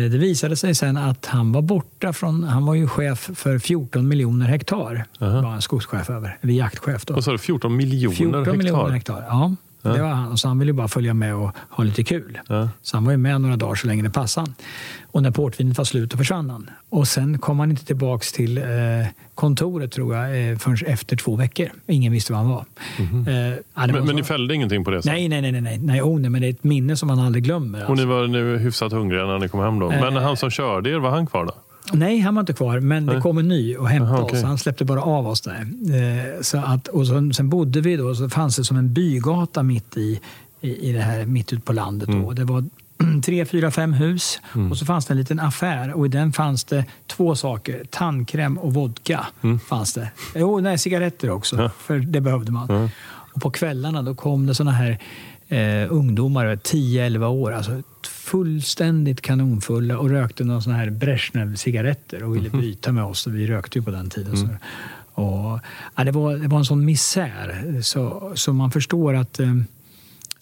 det 0.00 0.18
visade 0.18 0.56
sig 0.56 0.74
sen 0.74 0.96
att 0.96 1.26
han 1.26 1.52
var 1.52 1.62
borta 1.62 2.12
från, 2.12 2.44
han 2.44 2.66
var 2.66 2.74
ju 2.74 2.88
chef 2.88 3.30
för 3.34 3.58
14 3.58 4.08
miljoner 4.08 4.46
hektar. 4.46 5.04
Uh-huh. 5.18 5.42
var 5.42 5.50
han 5.50 5.62
skogschef 5.62 6.10
över, 6.10 6.38
eller 6.40 6.52
jaktchef. 6.52 7.04
Då. 7.04 7.14
Vad 7.14 7.24
sa 7.24 7.32
du, 7.32 7.38
14 7.38 7.76
miljoner 7.76 8.16
14 8.16 8.38
hektar? 8.38 8.56
miljoner 8.56 8.90
hektar, 8.90 9.24
ja. 9.28 9.54
Ja. 9.84 9.90
Det 9.90 10.02
var 10.02 10.08
han. 10.08 10.38
Så 10.38 10.48
han 10.48 10.58
ville 10.58 10.72
bara 10.72 10.88
följa 10.88 11.14
med 11.14 11.34
och 11.34 11.50
ha 11.70 11.84
lite 11.84 12.04
kul. 12.04 12.38
Ja. 12.48 12.68
Så 12.82 12.96
han 12.96 13.04
var 13.04 13.12
ju 13.12 13.18
med 13.18 13.40
några 13.40 13.56
dagar 13.56 13.74
så 13.74 13.86
länge 13.86 14.02
det 14.02 14.10
passade. 14.10 14.52
Och 15.02 15.22
när 15.22 15.30
portvinet 15.30 15.78
var 15.78 15.84
slut 15.84 16.10
då 16.10 16.16
försvann 16.16 16.50
han. 16.50 16.70
Och 16.88 17.08
sen 17.08 17.38
kom 17.38 17.58
han 17.58 17.70
inte 17.70 17.84
tillbaks 17.86 18.32
till 18.32 18.58
eh, 18.58 18.64
kontoret 19.34 19.92
tror 19.92 20.16
jag 20.16 20.50
eh, 20.50 20.58
förrän 20.58 20.76
efter 20.86 21.16
två 21.16 21.36
veckor. 21.36 21.68
Ingen 21.86 22.12
visste 22.12 22.32
var 22.32 22.38
han 22.38 22.48
var. 22.48 22.64
Mm-hmm. 22.96 23.28
Eh, 23.28 23.58
ja, 23.74 23.86
men, 23.86 24.06
men 24.06 24.16
ni 24.16 24.22
fällde 24.22 24.54
ingenting 24.54 24.84
på 24.84 24.90
det? 24.90 25.02
Så? 25.02 25.08
Nej, 25.08 25.28
nej, 25.28 25.42
nej. 25.42 25.52
nej, 25.52 25.60
nej. 25.60 25.78
nej, 25.78 26.02
oh, 26.02 26.20
nej 26.20 26.30
men 26.30 26.40
det 26.40 26.46
är 26.48 26.50
ett 26.50 26.64
minne 26.64 26.96
som 26.96 27.06
man 27.06 27.18
aldrig 27.18 27.44
glömmer. 27.44 27.78
Alltså. 27.78 27.92
Och 27.92 27.98
ni 27.98 28.04
var 28.04 28.26
nu 28.26 28.58
hyfsat 28.58 28.92
hungriga 28.92 29.26
när 29.26 29.38
ni 29.38 29.48
kom 29.48 29.60
hem 29.60 29.78
då. 29.78 29.88
Men 29.88 30.16
eh. 30.16 30.22
han 30.22 30.36
som 30.36 30.50
körde 30.50 30.90
er, 30.90 30.98
var 30.98 31.10
han 31.10 31.26
kvar 31.26 31.44
då? 31.44 31.52
Nej, 31.92 32.20
han 32.20 32.34
var 32.34 32.40
inte 32.40 32.52
kvar, 32.52 32.80
men 32.80 33.06
Nej. 33.06 33.14
det 33.14 33.20
kom 33.20 33.38
en 33.38 33.48
ny 33.48 33.76
och 33.76 33.88
hämtade 33.88 34.14
Aha, 34.14 34.24
okay. 34.24 34.38
oss. 34.38 34.44
Han 34.44 34.58
släppte 34.58 34.84
bara 34.84 35.02
av 35.02 35.26
oss 35.26 35.40
där. 35.40 35.60
Eh, 35.60 36.42
så 36.42 36.58
att, 36.58 36.88
och 36.88 37.06
så, 37.06 37.32
sen 37.32 37.48
bodde 37.48 37.80
vi 37.80 37.96
då, 37.96 38.14
så 38.14 38.28
fanns 38.28 38.56
det 38.56 38.64
som 38.64 38.76
en 38.76 38.92
bygata 38.92 39.62
mitt 39.62 39.96
i, 39.96 40.20
i, 40.60 40.90
i 40.90 40.92
det 40.92 41.00
här, 41.00 41.24
mitt 41.24 41.52
ute 41.52 41.62
på 41.62 41.72
landet. 41.72 42.08
Då. 42.08 42.14
Mm. 42.14 42.34
Det 42.34 42.44
var 42.44 42.64
tre, 43.24 43.44
fyra, 43.44 43.70
fem 43.70 43.92
hus 43.92 44.40
mm. 44.54 44.70
och 44.70 44.78
så 44.78 44.84
fanns 44.84 45.06
det 45.06 45.12
en 45.12 45.18
liten 45.18 45.40
affär 45.40 45.92
och 45.92 46.06
i 46.06 46.08
den 46.08 46.32
fanns 46.32 46.64
det 46.64 46.84
två 47.06 47.34
saker. 47.34 47.84
Tandkräm 47.90 48.58
och 48.58 48.74
vodka. 48.74 49.26
Mm. 49.42 49.58
fanns 49.58 49.92
det. 49.92 50.10
Jo, 50.34 50.60
nej, 50.60 50.78
cigaretter 50.78 51.30
också, 51.30 51.56
ja. 51.56 51.70
för 51.78 51.98
det 51.98 52.20
behövde 52.20 52.52
man. 52.52 52.66
Ja. 52.68 52.88
Och 53.34 53.42
på 53.42 53.50
kvällarna 53.50 54.02
då 54.02 54.14
kom 54.14 54.46
det 54.46 54.54
såna 54.54 54.72
här 54.72 54.98
eh, 55.48 55.92
ungdomar, 55.92 56.46
10-11 56.46 57.26
år, 57.26 57.52
alltså 57.52 57.82
fullständigt 58.06 59.20
kanonfulla 59.20 59.98
och 59.98 60.10
rökte 60.10 60.44
någon 60.44 60.62
sån 60.62 60.72
här 60.72 60.90
Brezhnev-cigaretter 60.90 62.22
och 62.22 62.36
ville 62.36 62.48
mhm. 62.48 62.60
byta 62.60 62.92
med 62.92 63.04
oss. 63.04 63.26
Och 63.26 63.34
vi 63.34 63.46
rökte 63.46 63.78
ju 63.78 63.84
på 63.84 63.90
den 63.90 64.10
tiden. 64.10 64.34
Mm. 64.34 64.56
Och, 65.16 65.60
ja, 65.96 66.04
det, 66.04 66.10
var, 66.10 66.36
det 66.36 66.48
var 66.48 66.58
en 66.58 66.64
sån 66.64 66.84
misär, 66.84 67.80
så, 67.82 68.32
så 68.34 68.52
man 68.52 68.70
förstår 68.70 69.14
att 69.14 69.40
eh, 69.40 69.54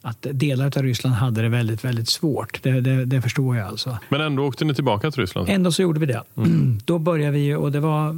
att 0.03 0.27
delar 0.33 0.67
av 0.67 0.83
Ryssland 0.83 1.17
hade 1.17 1.43
det 1.43 1.49
väldigt, 1.49 1.85
väldigt 1.85 2.09
svårt. 2.09 2.63
Det, 2.63 2.81
det, 2.81 3.05
det, 3.05 3.23
förstår 3.23 3.57
jag 3.57 3.69
alltså. 3.69 3.99
Men 4.09 4.21
ändå 4.21 4.45
åkte 4.45 4.65
ni 4.65 4.75
tillbaka 4.75 5.11
till 5.11 5.21
Ryssland? 5.21 5.49
Ändå 5.49 5.73
så 5.73 5.83
gjorde 5.83 6.01
vi 6.01 6.07
det. 6.07 6.23
Mm. 6.37 6.79
Då 6.85 6.99
började 6.99 7.33
vi, 7.33 7.55
och 7.55 7.73
det 7.73 7.81
var, 7.81 8.17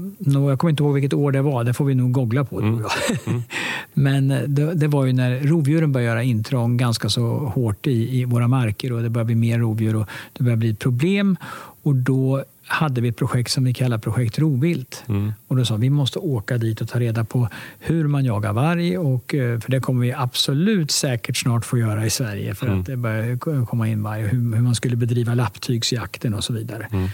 jag 0.49 0.59
kommer 0.59 0.70
inte 0.70 0.82
ihåg 0.82 0.95
vilket 0.95 1.12
år 1.12 1.32
det 1.32 1.43
var, 1.43 1.64
det 1.64 1.74
får 1.74 1.85
vi 1.85 1.95
nog 1.95 2.12
googla 2.12 2.45
på. 2.45 2.61
Mm. 2.61 2.85
Mm. 3.26 3.43
Men 3.95 4.28
det, 4.28 4.74
det, 4.74 4.89
var 4.89 5.05
ju 5.05 5.12
när 5.12 5.41
rovdjuren 5.41 5.93
började 5.93 6.11
göra 6.11 6.22
intrång 6.22 6.76
ganska 6.76 7.09
så 7.09 7.37
hårt 7.37 7.87
i, 7.87 8.20
i 8.20 8.24
våra 8.24 8.49
marker 8.49 8.93
och 8.93 9.03
det 9.03 9.11
började 9.11 9.26
bli 9.26 9.35
mer 9.35 9.59
rovdjur 9.59 9.97
och 9.97 10.09
det 10.32 10.45
började 10.45 10.61
bli 10.61 10.70
ett 10.70 10.78
problem. 10.78 11.37
Och 11.82 11.95
då 11.95 12.45
hade 12.66 13.00
vi 13.00 13.08
ett 13.08 13.16
projekt 13.16 13.50
som 13.50 13.64
vi 13.64 13.74
kallar 13.74 13.98
Projekt 13.98 14.38
Rovvilt. 14.38 15.04
Mm. 15.08 15.32
Och 15.46 15.56
då 15.56 15.64
sa 15.64 15.76
vi 15.76 15.90
måste 15.90 16.18
åka 16.18 16.58
dit 16.58 16.80
och 16.80 16.88
ta 16.88 17.00
reda 17.00 17.24
på 17.24 17.48
hur 17.78 18.08
man 18.08 18.24
jagar 18.24 18.52
varg. 18.52 18.98
Och, 18.98 19.34
eh, 19.34 19.60
för 19.60 19.70
det 19.70 19.80
kommer 19.80 20.00
vi 20.00 20.12
absolut 20.12 20.90
säkert 20.90 21.36
snart 21.36 21.64
få 21.64 21.78
göra 21.78 22.06
i 22.06 22.10
Sverige 22.10 22.54
för 22.54 22.66
mm. 22.66 22.80
att 22.80 22.86
det 22.86 22.96
börjar 22.96 23.66
komma 23.66 23.88
in 23.88 24.02
varg. 24.02 24.22
Hur, 24.22 24.54
hur 24.54 24.62
man 24.62 24.74
skulle 24.74 24.96
bedriva 24.96 25.34
lapptygsjakten 25.34 26.34
och 26.34 26.44
så 26.44 26.52
vidare. 26.52 26.88
Mm. 26.92 27.08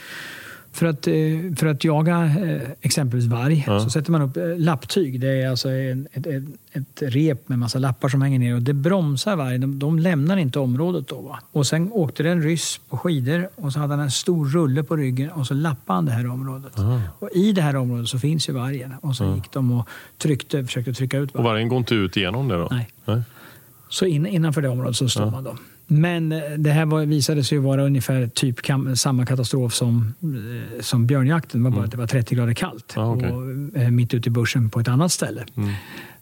För 0.73 0.87
att, 0.87 1.07
eh, 1.07 1.15
för 1.57 1.67
att 1.67 1.85
jaga 1.85 2.25
eh, 2.25 2.71
exempelvis 2.81 3.27
varg 3.27 3.65
ja. 3.67 3.81
så 3.81 3.91
sätter 3.91 4.13
man 4.13 4.23
upp 4.23 4.37
eh, 4.37 4.43
lapptyg. 4.57 5.21
Det 5.21 5.43
är 5.43 5.51
alltså 5.51 5.71
ett, 5.71 6.27
ett, 6.27 6.45
ett, 6.73 7.03
rep 7.03 7.49
med 7.49 7.59
massa 7.59 7.79
lappar 7.79 8.09
som 8.09 8.23
hänger 8.23 8.39
ner 8.39 8.55
och 8.55 8.63
det 8.63 8.73
bromsar 8.73 9.37
vargen. 9.37 9.61
De, 9.61 9.79
de 9.79 9.99
lämnar 9.99 10.37
inte 10.37 10.59
området 10.59 11.09
då. 11.09 11.21
Va? 11.21 11.41
Och 11.53 11.67
sen 11.67 11.93
åkte 11.93 12.23
det 12.23 12.31
en 12.31 12.43
ryss 12.43 12.81
på 12.89 12.97
skidor 12.97 13.49
och 13.55 13.73
så 13.73 13.79
hade 13.79 13.95
han 13.95 14.03
en 14.03 14.11
stor 14.11 14.49
rulle 14.49 14.83
på 14.83 14.97
ryggen 14.97 15.31
och 15.31 15.47
så 15.47 15.55
lappade 15.55 15.97
han 15.97 16.05
det 16.05 16.13
här 16.13 16.27
området. 16.27 16.73
Ja. 16.77 17.01
Och 17.19 17.29
i 17.35 17.53
det 17.53 17.63
här 17.63 17.77
området 17.77 18.09
så 18.09 18.19
finns 18.19 18.49
ju 18.49 18.53
vargen. 18.53 18.95
Och 19.01 19.17
så 19.17 19.25
ja. 19.25 19.35
gick 19.35 19.53
de 19.53 19.73
och 19.73 19.89
tryckte, 20.19 20.65
försökte 20.65 20.93
trycka 20.93 21.19
ut 21.19 21.35
vargen. 21.35 21.47
Och 21.47 21.53
vargen 21.53 21.69
går 21.69 21.79
inte 21.79 21.95
ut 21.95 22.17
igenom 22.17 22.49
det 22.49 22.57
då? 22.57 22.69
Nej. 22.71 22.89
Nej. 23.05 23.23
Så 23.89 24.07
in, 24.07 24.27
innanför 24.27 24.63
det 24.63 24.69
området 24.69 24.97
så 24.97 25.09
står 25.09 25.31
man 25.31 25.45
då. 25.45 25.57
Men 25.93 26.33
eh, 26.33 26.41
det 26.59 26.71
här 26.71 26.87
var, 26.87 27.07
visade 27.07 27.45
sig 27.45 27.59
vara 27.59 27.83
ungefär 27.83 28.27
typ 28.27 28.63
kam, 28.63 28.97
samma 28.97 29.27
katastrof 29.27 29.75
som, 29.75 30.15
eh, 30.23 30.81
som 30.81 31.07
björnjakten. 31.07 31.61
Det 31.61 31.65
var 31.65 31.71
bara 31.71 31.77
mm. 31.77 31.85
att 31.85 31.91
det 31.91 31.99
var 31.99 32.07
30 32.07 32.35
grader 32.35 32.55
kallt. 32.55 32.95
Ah, 32.97 33.11
okay. 33.11 33.31
och, 33.31 33.77
eh, 33.77 33.91
mitt 33.91 34.15
ute 34.15 34.29
i 34.29 34.33
bussen 34.33 34.71
på 34.71 34.81
ett 34.81 34.89
annat 34.89 35.13
ställe. 35.13 35.45
Mm. 35.57 35.71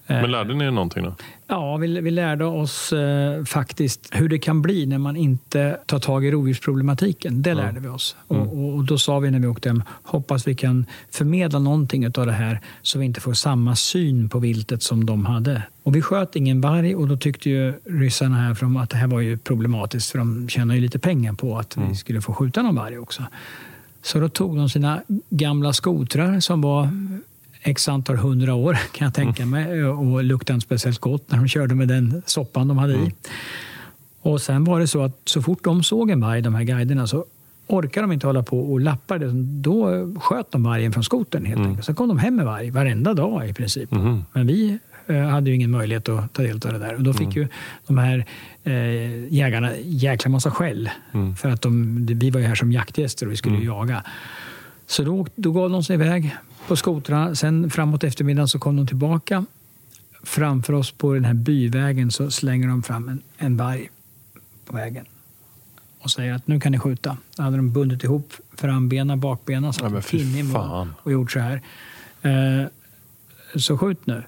Men 0.09 0.31
lärde 0.31 0.55
ni 0.55 0.65
er 0.65 0.71
någonting 0.71 1.05
då? 1.05 1.15
Ja, 1.47 1.77
vi, 1.77 2.01
vi 2.01 2.11
lärde 2.11 2.45
oss 2.45 2.93
eh, 2.93 3.45
faktiskt 3.45 4.09
hur 4.13 4.29
det 4.29 4.39
kan 4.39 4.63
bli 4.63 4.87
när 4.87 4.99
man 4.99 5.17
inte 5.17 5.79
tar 5.87 5.99
tag 5.99 6.25
i 6.25 6.31
rovdjursproblematiken. 6.31 7.43
Det 7.43 7.55
lärde 7.55 7.81
vi 7.81 7.89
oss. 7.89 8.17
Mm. 8.31 8.43
Och, 8.43 8.59
och, 8.59 8.75
och, 8.75 8.85
då 8.85 8.99
sa 8.99 9.19
vi 9.19 9.31
när 9.31 9.39
vi 9.39 9.47
åkte 9.47 9.69
hem, 9.69 9.83
hoppas 10.03 10.49
vi 10.49 10.55
kan 10.55 10.87
förmedla 11.11 11.59
någonting 11.59 12.07
av 12.07 12.27
det 12.27 12.33
här 12.33 12.61
så 12.83 12.99
vi 12.99 13.05
inte 13.05 13.21
får 13.21 13.33
samma 13.33 13.77
syn 13.77 14.29
på 14.29 14.39
viltet 14.39 14.83
som 14.83 15.07
de 15.07 15.27
hade. 15.27 15.63
Och 15.83 15.97
vi 15.97 16.03
sköt 16.03 16.37
ingen 16.37 16.61
varg 16.61 16.97
och 16.97 17.09
då 17.09 17.17
tyckte 17.17 17.51
ju 17.51 17.75
ryssarna 17.85 18.37
här 18.37 18.55
från 18.55 18.77
att 18.77 18.91
det 18.91 18.97
här 18.97 19.07
var 19.07 19.21
ju 19.21 19.39
problematiskt 19.39 20.11
för 20.11 20.19
de 20.19 20.49
tjänar 20.49 20.75
ju 20.75 20.81
lite 20.81 20.99
pengar 20.99 21.33
på 21.33 21.59
att 21.59 21.77
mm. 21.77 21.89
vi 21.89 21.95
skulle 21.95 22.21
få 22.21 22.33
skjuta 22.33 22.63
någon 22.63 22.75
varg 22.75 22.99
också. 22.99 23.23
Så 24.03 24.21
då 24.21 24.29
tog 24.29 24.57
de 24.57 24.69
sina 24.69 25.03
gamla 25.31 25.73
skotrar 25.73 26.41
som 26.41 26.61
var 26.61 26.89
x 27.69 27.89
antal 27.89 28.17
hundra 28.17 28.55
år 28.55 28.79
kan 28.93 29.05
jag 29.05 29.15
tänka 29.15 29.47
mig 29.47 29.85
och 29.85 30.25
luktade 30.25 30.55
inte 30.55 30.67
speciellt 30.67 30.99
gott 30.99 31.31
när 31.31 31.39
de 31.39 31.49
körde 31.49 31.75
med 31.75 31.89
den 31.89 32.23
soppan 32.27 32.69
de 32.69 32.79
hade 32.79 32.93
i. 32.93 32.97
Mm. 32.97 33.13
Och 34.21 34.41
sen 34.41 34.65
var 34.65 34.81
det 34.81 34.87
så 34.87 35.03
att 35.03 35.21
så 35.25 35.43
fort 35.43 35.65
de 35.65 35.83
såg 35.83 36.11
en 36.11 36.21
varg, 36.21 36.43
de 36.43 36.55
här 36.55 36.65
guiderna, 36.65 37.07
så 37.07 37.25
orkade 37.67 38.07
de 38.07 38.13
inte 38.13 38.27
hålla 38.27 38.43
på 38.43 38.73
och 38.73 38.81
lappa 38.81 39.19
det. 39.19 39.31
Då 39.61 40.09
sköt 40.21 40.53
de 40.53 40.63
vargen 40.63 40.93
från 40.93 41.05
skoten 41.05 41.45
helt 41.45 41.59
mm. 41.59 41.71
enkelt. 41.71 41.87
Sen 41.87 41.95
kom 41.95 42.09
de 42.09 42.19
hem 42.19 42.37
med 42.37 42.45
varg 42.45 42.71
varenda 42.71 43.15
dag 43.15 43.49
i 43.49 43.55
princip. 43.55 43.93
Mm. 43.93 44.25
Men 44.33 44.47
vi 44.47 44.79
eh, 45.07 45.23
hade 45.23 45.51
ju 45.51 45.57
ingen 45.57 45.71
möjlighet 45.71 46.09
att 46.09 46.33
ta 46.33 46.43
del 46.43 46.55
av 46.55 46.73
det 46.73 46.79
där. 46.79 46.95
Och 46.95 47.03
då 47.03 47.13
fick 47.13 47.37
mm. 47.37 47.39
ju 47.39 47.49
de 47.87 47.99
här 47.99 48.25
eh, 48.65 49.35
jägarna 49.35 49.73
jäkla 49.77 50.31
massa 50.31 50.51
skäll. 50.51 50.91
Mm. 51.13 51.37
För 51.37 51.49
att 51.49 51.63
de, 51.63 52.07
vi 52.07 52.31
var 52.31 52.41
ju 52.41 52.47
här 52.47 52.55
som 52.55 52.73
jaktgäster 52.73 53.27
och 53.27 53.33
vi 53.33 53.37
skulle 53.37 53.57
mm. 53.57 53.67
jaga. 53.67 54.03
Så 54.87 55.03
då, 55.03 55.27
då 55.35 55.53
gav 55.53 55.71
de 55.71 55.85
sig 55.85 55.95
iväg 55.95 56.37
på 56.69 56.77
skotrarna. 56.77 57.35
Sen 57.35 57.71
framåt 57.71 58.05
eftermiddagen 58.05 58.49
så 58.49 58.59
kom 58.59 58.77
de 58.77 58.87
tillbaka. 58.87 59.45
Framför 60.23 60.73
oss 60.73 60.91
på 60.91 61.15
den 61.15 61.25
här 61.25 61.35
byvägen 61.35 62.11
så 62.11 62.31
slänger 62.31 62.69
de 62.69 62.83
fram 62.83 63.09
en, 63.09 63.23
en 63.39 63.57
varg 63.57 63.91
på 64.65 64.77
vägen 64.77 65.05
och 66.01 66.11
säger 66.11 66.35
att 66.35 66.47
nu 66.47 66.61
kan 66.61 66.73
ni 66.73 66.79
skjuta. 66.79 67.17
Då 67.37 67.43
hade 67.43 67.57
de 67.57 67.73
bundit 67.73 68.05
ihop 68.05 68.33
frambenen, 68.57 69.21
bakbenen, 69.21 69.73
satt 69.73 69.93
en 69.93 70.03
pinne 70.03 70.41
i 70.41 70.55
och 71.03 71.13
gjort 71.13 71.33
så 71.33 71.41
här. 71.41 71.63
Eh, 72.23 72.67
så 73.57 73.79
skjut 73.79 74.07
nu. 74.07 74.23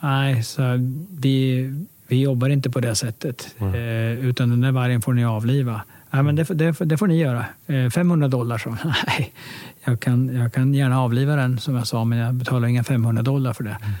Nej, 0.00 0.42
så 0.42 0.62
vi, 1.10 1.68
vi 2.06 2.20
jobbar 2.20 2.48
inte 2.48 2.70
på 2.70 2.80
det 2.80 2.94
sättet. 2.94 3.54
Mm. 3.58 3.74
Eh, 3.74 4.26
utan 4.26 4.50
den 4.50 4.60
där 4.60 4.72
vargen 4.72 5.02
får 5.02 5.12
ni 5.12 5.24
avliva. 5.24 5.82
Ja, 6.14 6.22
men 6.22 6.36
det, 6.36 6.44
det, 6.44 6.72
det 6.80 6.96
får 6.96 7.06
ni 7.06 7.18
göra. 7.18 7.44
Eh, 7.66 7.90
500 7.90 8.28
dollar, 8.28 8.58
så. 8.58 8.70
Nej, 9.06 9.32
jag 9.84 10.00
kan, 10.00 10.36
jag 10.36 10.52
kan 10.52 10.74
gärna 10.74 11.00
avliva 11.00 11.36
den 11.36 11.58
som 11.58 11.76
jag 11.76 11.86
sa, 11.86 12.04
men 12.04 12.18
jag 12.18 12.34
betalar 12.34 12.68
inga 12.68 12.84
500 12.84 13.22
dollar 13.22 13.52
för 13.52 13.64
det. 13.64 13.76
Mm. 13.82 13.92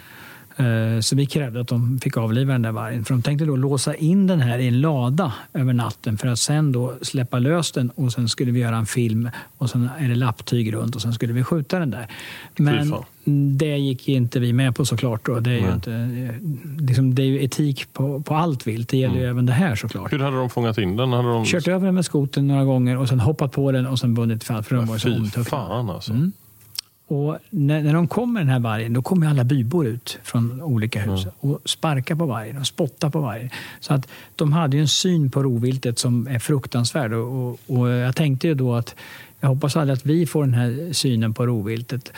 Eh, 0.56 1.00
så 1.00 1.16
vi 1.16 1.26
krävde 1.26 1.60
att 1.60 1.68
de 1.68 2.00
fick 2.00 2.16
avliva 2.16 2.52
den 2.52 2.62
där 2.62 2.72
vargen. 2.72 3.04
För 3.04 3.14
de 3.14 3.22
tänkte 3.22 3.44
då 3.44 3.56
låsa 3.56 3.94
in 3.94 4.26
den 4.26 4.40
här 4.40 4.58
i 4.58 4.68
en 4.68 4.80
lada 4.80 5.32
över 5.52 5.72
natten 5.72 6.18
för 6.18 6.28
att 6.28 6.38
sen 6.38 6.72
då 6.72 6.94
släppa 7.02 7.38
lös 7.38 7.72
den 7.72 7.90
och 7.90 8.12
sen 8.12 8.28
skulle 8.28 8.52
vi 8.52 8.60
göra 8.60 8.76
en 8.76 8.86
film 8.86 9.30
och 9.58 9.70
sen 9.70 9.88
är 9.98 10.08
det 10.08 10.14
lapptyg 10.14 10.74
runt 10.74 10.96
och 10.96 11.02
sen 11.02 11.12
skulle 11.12 11.32
vi 11.32 11.44
skjuta 11.44 11.78
den 11.78 11.90
där. 11.90 12.06
Men 12.56 12.94
det 13.58 13.76
gick 13.76 14.08
inte 14.08 14.40
vi 14.40 14.52
med 14.52 14.76
på 14.76 14.84
såklart. 14.84 15.26
Då. 15.26 15.40
Det, 15.40 15.50
är 15.50 15.60
ju 15.60 15.72
inte, 15.72 16.08
liksom, 16.78 17.14
det 17.14 17.22
är 17.22 17.26
ju 17.26 17.44
etik 17.44 17.92
på, 17.92 18.20
på 18.20 18.34
allt 18.34 18.66
vilt. 18.66 18.88
Det 18.88 18.96
gäller 18.96 19.14
mm. 19.14 19.24
ju 19.24 19.30
även 19.30 19.46
det 19.46 19.52
här 19.52 19.76
såklart. 19.76 20.12
Hur 20.12 20.18
hade 20.18 20.36
de 20.36 20.50
fångat 20.50 20.78
in 20.78 20.96
den? 20.96 21.12
Hade 21.12 21.28
de... 21.28 21.44
Kört 21.44 21.68
över 21.68 21.86
den 21.86 21.94
med 21.94 22.04
skoten 22.04 22.46
några 22.46 22.64
gånger 22.64 22.98
och 22.98 23.08
sen 23.08 23.20
hoppat 23.20 23.52
på 23.52 23.72
den 23.72 23.86
och 23.86 23.98
sen 23.98 24.14
bundit 24.14 24.44
fast 24.44 24.68
för 24.68 24.76
den 24.76 24.86
var 24.86 24.98
så 24.98 25.44
fan 25.44 25.90
alltså. 25.90 26.12
Mm. 26.12 26.32
Och 27.12 27.38
när, 27.50 27.82
när 27.82 27.94
de 27.94 28.08
kommer 28.08 28.40
den 28.40 28.48
här 28.48 28.60
vargen, 28.60 28.92
då 28.92 29.02
kommer 29.02 29.26
alla 29.26 29.44
bybor 29.44 29.86
ut 29.86 30.18
från 30.22 30.62
olika 30.62 31.00
hus 31.00 31.24
mm. 31.24 31.34
och 31.40 31.60
sparkar 31.64 32.14
på 32.14 32.26
vargen 32.26 32.58
och 32.58 32.66
spottar 32.66 33.10
på 33.10 33.20
vargen. 33.20 33.50
Så 33.80 33.94
att 33.94 34.08
de 34.36 34.52
hade 34.52 34.78
en 34.78 34.88
syn 34.88 35.30
på 35.30 35.42
rovviltet 35.42 35.98
som 35.98 36.26
är 36.26 36.38
fruktansvärd. 36.38 37.12
Och, 37.12 37.50
och, 37.50 37.58
och 37.66 37.88
jag 37.88 38.16
tänkte 38.16 38.48
ju 38.48 38.54
då 38.54 38.74
att 38.74 38.94
jag 39.40 39.48
hoppas 39.48 39.76
aldrig 39.76 39.96
att 39.96 40.06
vi 40.06 40.26
får 40.26 40.44
den 40.44 40.54
här 40.54 40.92
synen 40.92 41.34
på 41.34 41.46
rovviltet. 41.46 42.12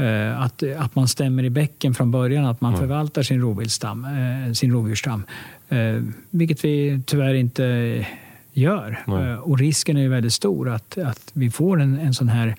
Uh, 0.00 0.42
att, 0.42 0.62
att 0.62 0.94
man 0.94 1.08
stämmer 1.08 1.44
i 1.44 1.50
bäcken 1.50 1.94
från 1.94 2.10
början, 2.10 2.44
att 2.44 2.60
man 2.60 2.74
mm. 2.74 2.80
förvaltar 2.80 3.22
sin, 3.22 3.40
rovviltstam, 3.40 4.04
uh, 4.04 4.52
sin 4.52 4.72
rovdjursstam. 4.72 5.24
Uh, 5.72 6.02
vilket 6.30 6.64
vi 6.64 7.02
tyvärr 7.06 7.34
inte 7.34 8.06
gör. 8.52 8.98
och 9.42 9.58
risken 9.58 9.96
är 9.96 10.00
ju 10.00 10.08
väldigt 10.08 10.32
stor 10.32 10.68
att, 10.68 10.98
att 10.98 11.30
vi 11.32 11.50
får 11.50 11.80
en, 11.80 11.98
en 11.98 12.14
sån 12.14 12.28
här 12.28 12.56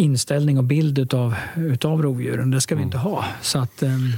inställning 0.00 0.58
och 0.58 0.64
bild 0.64 0.98
utav, 0.98 1.34
utav 1.56 2.02
rovdjuren. 2.02 2.50
Det 2.50 2.60
ska 2.60 2.74
vi 2.74 2.82
inte 2.82 2.96
mm. 2.96 3.10
ha. 3.10 3.24
Så 3.42 3.58
att, 3.58 3.82
um... 3.82 4.12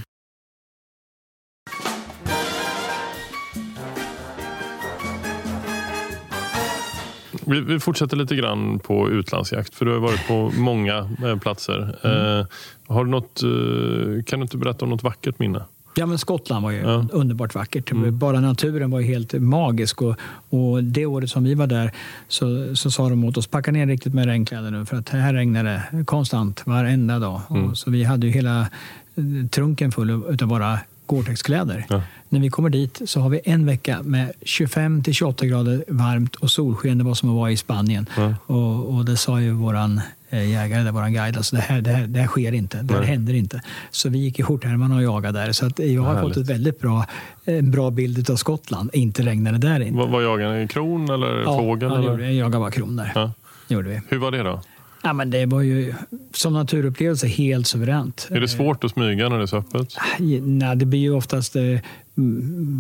vi, 7.47 7.61
vi, 7.61 7.81
fortsätter 7.81 8.17
lite 8.17 8.37
grann 8.37 8.79
på 8.79 9.11
utlandsjakt, 9.11 9.75
för 9.75 9.85
du 9.85 9.93
har 9.93 10.01
varit 10.01 10.29
på 10.29 10.53
många 10.57 11.11
eh, 11.25 11.39
platser. 11.39 11.99
Mm. 12.05 12.39
Eh, 12.39 12.47
har 12.87 13.05
du 13.05 13.11
något, 13.11 13.43
eh, 13.43 14.25
kan 14.25 14.39
du 14.39 14.43
inte 14.43 14.57
berätta 14.57 14.85
om 14.85 14.91
något 14.91 15.03
vackert 15.03 15.39
minne? 15.39 15.65
Ja, 15.95 16.07
men 16.07 16.19
Skottland 16.19 16.65
var 16.65 16.71
ju 16.71 16.79
ja. 16.79 17.07
underbart 17.13 17.55
vackert. 17.55 17.91
Mm. 17.91 18.19
Bara 18.19 18.41
naturen 18.41 18.91
var 18.91 19.01
helt 19.01 19.33
magisk. 19.33 20.03
Och, 20.03 20.17
och, 20.51 20.85
det 20.85 21.07
året 21.07 21.31
som 21.31 21.45
vi 21.45 21.55
var 21.55 21.67
där 21.67 21.93
så, 22.29 22.77
så 22.77 22.91
sa 22.91 23.09
de 23.09 23.25
åt 23.25 23.37
oss 23.37 23.47
packa 23.47 23.73
ner 23.73 23.87
riktigt 23.87 24.15
med 24.15 24.27
regnkläder 24.27 24.71
nu 24.71 24.87
för 24.87 24.97
att 24.97 25.09
här 25.09 25.35
regnar 25.35 25.65
det 25.65 26.05
konstant 26.05 26.63
varenda 26.67 27.19
dag. 27.19 27.41
Mm. 27.51 27.65
Och, 27.65 27.79
så 27.79 27.91
vi 27.91 28.05
hade 28.05 28.27
ju 28.27 28.33
hela 28.33 28.61
eh, 28.61 29.49
trunken 29.51 29.93
full 29.93 30.11
av 30.11 30.49
bara 30.49 30.79
Gore-Tex-kläder. 31.07 31.87
Ja. 31.89 32.03
När 32.29 32.41
vi 32.41 32.51
kommer 32.51 32.71
dit 32.71 33.01
så 33.05 33.21
har 33.21 33.29
vi 33.29 33.41
en 33.45 33.67
vecka 33.67 34.03
med 34.03 34.33
25 34.43 35.03
till 35.03 35.15
28 35.15 35.47
grader 35.47 35.85
varmt 35.89 36.35
och 36.35 36.51
solsken. 36.51 36.99
Det 36.99 37.05
var 37.05 37.15
som 37.15 37.29
att 37.29 37.37
vara 37.37 37.51
i 37.51 37.57
Spanien. 37.57 38.07
Ja. 38.17 38.35
Och, 38.47 38.95
och 38.95 39.05
det 39.05 39.17
sa 39.17 39.41
ju 39.41 39.51
våran 39.51 40.01
jägare, 40.37 40.83
där 40.83 40.93
vår 40.93 41.09
guide. 41.09 41.37
Alltså 41.37 41.57
det, 41.57 41.63
här, 41.63 41.81
det, 41.81 41.91
här, 41.91 42.07
det 42.07 42.21
här 42.21 42.27
sker 42.27 42.53
inte, 42.53 42.83
det 42.83 42.95
här 42.95 43.03
händer 43.03 43.35
inte. 43.35 43.61
Så 43.91 44.09
vi 44.09 44.19
gick 44.19 44.39
i 44.39 44.43
skjortärmarna 44.43 44.97
och 44.97 45.03
jagade 45.03 45.39
där. 45.39 45.53
Så 45.53 45.67
att 45.67 45.79
jag 45.79 46.03
har 46.03 46.23
fått 46.23 46.37
ett 46.37 46.51
väldigt 46.51 46.81
bra, 46.81 47.07
en 47.45 47.71
bra 47.71 47.91
bild 47.91 48.31
av 48.31 48.37
Skottland. 48.37 48.91
Inte 48.93 49.23
regnade 49.23 49.59
där 49.59 49.81
inte. 49.81 49.99
Vad, 49.99 50.09
vad 50.09 50.25
jagade 50.25 50.59
ni? 50.59 50.69
Kron 50.69 51.11
eller 51.11 51.41
ja, 51.41 51.59
fågel? 51.59 51.91
Ja, 51.91 51.99
eller? 51.99 52.25
jag 52.25 52.35
jagade 52.35 52.59
bara 52.59 52.71
kron 52.71 52.97
där. 52.97 53.13
Ja. 53.15 53.33
Gjorde 53.69 53.89
vi. 53.89 54.01
Hur 54.09 54.19
var 54.19 54.31
det 54.31 54.43
då? 54.43 54.61
Ja, 55.03 55.13
men 55.13 55.31
det 55.31 55.47
var 55.47 55.63
ju 55.63 55.95
som 56.33 56.53
naturupplevelse 56.53 57.27
helt 57.27 57.67
suveränt. 57.67 58.29
Är 58.31 58.41
det 58.41 58.49
svårt 58.49 58.85
att 58.85 58.91
smyga 58.91 59.29
när 59.29 59.37
det 59.37 59.45
är 59.45 59.47
så 59.47 59.57
öppet? 59.57 59.97
Nej, 60.41 60.77
det 60.77 60.87
blir 60.87 61.01
ju 61.01 61.15
oftast... 61.15 61.57
Eh, 61.57 61.63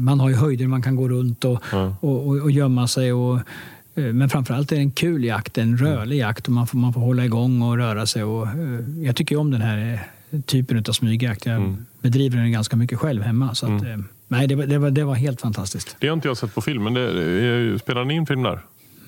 man 0.04 0.20
har 0.20 0.28
ju 0.28 0.34
höjder 0.34 0.66
man 0.66 0.82
kan 0.82 0.96
gå 0.96 1.08
runt 1.08 1.44
och, 1.44 1.62
ja. 1.72 1.96
och, 2.00 2.26
och, 2.26 2.36
och 2.36 2.50
gömma 2.50 2.88
sig. 2.88 3.12
Och, 3.12 3.38
Eh, 3.38 3.81
men 3.94 4.28
framförallt 4.28 4.72
är 4.72 4.76
det 4.76 4.82
en 4.82 4.90
kul 4.90 5.24
jakt, 5.24 5.58
en 5.58 5.78
rörlig 5.78 6.18
jakt 6.18 6.46
och 6.46 6.52
man 6.52 6.66
får, 6.66 6.78
man 6.78 6.92
får 6.92 7.00
hålla 7.00 7.24
igång 7.24 7.62
och 7.62 7.76
röra 7.76 8.06
sig. 8.06 8.24
Och, 8.24 8.46
eh, 8.46 9.04
jag 9.04 9.16
tycker 9.16 9.36
om 9.36 9.50
den 9.50 9.62
här 9.62 10.00
eh, 10.30 10.40
typen 10.40 10.84
av 10.88 10.92
smygjakt. 10.92 11.46
Jag 11.46 11.56
mm. 11.56 11.86
bedriver 12.00 12.38
den 12.38 12.52
ganska 12.52 12.76
mycket 12.76 12.98
själv 12.98 13.22
hemma. 13.22 13.54
Så 13.54 13.66
att, 13.66 13.82
mm. 13.82 14.04
nej, 14.28 14.46
det, 14.46 14.66
det, 14.66 14.78
var, 14.78 14.90
det 14.90 15.04
var 15.04 15.14
helt 15.14 15.40
fantastiskt. 15.40 15.96
Det 15.98 16.08
har 16.08 16.14
inte 16.14 16.28
jag 16.28 16.36
sett 16.36 16.54
på 16.54 16.60
film, 16.60 16.84
men 16.84 16.94
det, 16.94 17.78
spelar 17.78 18.04
ni 18.04 18.14
in 18.14 18.26
film 18.26 18.42
där? 18.42 18.60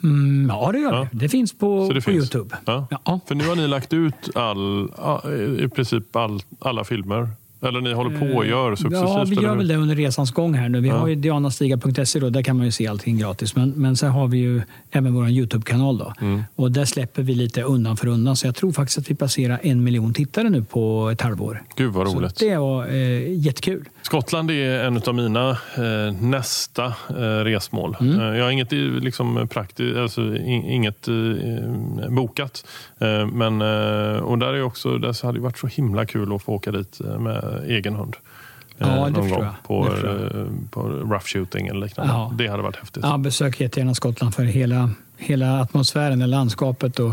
Mm, 0.03 0.49
ja, 0.49 0.72
det 0.72 0.78
gör 0.78 0.95
ja. 0.95 1.09
vi. 1.12 1.18
Det 1.18 1.28
finns 1.28 1.59
på, 1.59 1.89
det 1.89 1.95
på 1.95 2.01
finns. 2.01 2.16
Youtube. 2.16 2.57
Ja. 2.64 2.87
Ja. 2.91 3.20
För 3.26 3.35
nu 3.35 3.47
har 3.47 3.57
ni 3.57 3.68
lagt 3.68 3.93
ut 3.93 4.30
all, 4.35 4.89
i 5.59 5.68
princip 5.68 6.16
all, 6.16 6.43
alla 6.59 6.85
filmer 6.85 7.28
eller 7.65 7.81
ni 7.81 7.93
håller 7.93 8.19
på 8.19 8.27
och 8.37 8.47
gör 8.47 8.77
successivt? 8.77 9.09
Ja, 9.09 9.25
vi 9.29 9.37
gör 9.37 9.57
väl 9.57 9.69
det 9.69 9.77
under 9.77 9.95
resans 9.95 10.33
gång 10.33 10.55
här 10.55 10.69
nu. 10.69 10.81
Vi 10.81 10.89
ja. 10.89 10.97
har 10.97 11.09
ju 11.09 11.15
dianastiga.se 11.15 12.19
då, 12.21 12.31
där 12.31 12.43
kan 12.43 12.57
man 12.57 12.67
ju 12.67 12.73
se 12.73 12.87
allting 12.87 13.19
gratis. 13.19 13.57
Men, 13.57 13.71
men 13.77 13.97
sen 13.97 14.11
har 14.11 14.29
vi 14.29 14.39
ju 14.39 14.62
även 14.91 15.15
vår 15.15 15.29
Youtube-kanal 15.29 15.99
då. 15.99 16.12
Mm. 16.21 16.43
Och 16.57 16.73
där 16.73 16.85
släpper 16.85 17.23
vi 17.23 17.35
lite 17.35 17.62
undan 17.62 17.97
för 17.97 18.07
undan. 18.07 18.37
Så 18.37 18.47
jag 18.47 18.55
tror 18.55 18.73
faktiskt 18.73 18.99
att 18.99 19.11
vi 19.11 19.15
passerar 19.15 19.61
en 19.62 19.85
miljon 19.85 20.15
tittare 20.15 20.51
nu 20.51 20.62
på 20.62 21.11
ett 21.12 21.21
halvår. 21.21 21.62
Gud 21.77 21.93
vad 21.93 22.07
roligt. 22.07 22.39
Så 22.39 22.45
det 22.45 22.57
var 22.57 22.87
eh, 22.87 23.41
jättekul. 23.41 23.85
Skottland 24.03 24.51
är 24.51 24.85
en 24.85 25.03
av 25.07 25.15
mina 25.15 25.51
eh, 25.51 26.15
nästa 26.21 26.87
eh, 27.09 27.45
resmål. 27.45 27.97
Mm. 28.01 28.21
Eh, 28.21 28.37
jag 28.39 28.45
har 28.45 28.51
inget, 28.51 28.73
liksom, 28.73 29.49
praktiskt, 29.49 29.97
alltså, 29.97 30.37
inget 30.37 31.09
eh, 31.09 31.15
bokat. 32.09 32.67
Eh, 32.99 33.27
men, 33.27 33.62
och 34.23 34.39
där, 34.39 34.55
är 34.55 34.62
också, 34.62 34.99
där 34.99 35.27
hade 35.27 35.39
det 35.39 35.43
varit 35.43 35.59
så 35.59 35.67
himla 35.67 36.07
kul 36.07 36.35
att 36.35 36.43
få 36.43 36.53
åka 36.53 36.73
dit 36.73 37.01
med 37.19 37.54
egen 37.67 37.95
hund. 37.95 38.17
Ja, 38.79 38.87
det 38.87 39.11
någon 39.11 39.31
gång. 39.31 39.47
På, 39.67 39.89
på 40.71 40.89
rough 40.89 41.25
shooting 41.25 41.67
eller 41.67 41.81
liknande. 41.81 42.13
Ja. 42.13 42.33
Det 42.39 42.49
hade 42.49 42.63
varit 42.63 42.77
häftigt. 42.77 43.05
Ja, 43.07 43.19
besök 43.19 43.61
jättegärna 43.61 43.95
Skottland 43.95 44.35
för 44.35 44.45
hela, 44.45 44.91
hela 45.17 45.61
atmosfären, 45.61 46.31
landskapet 46.31 46.99
och, 46.99 47.13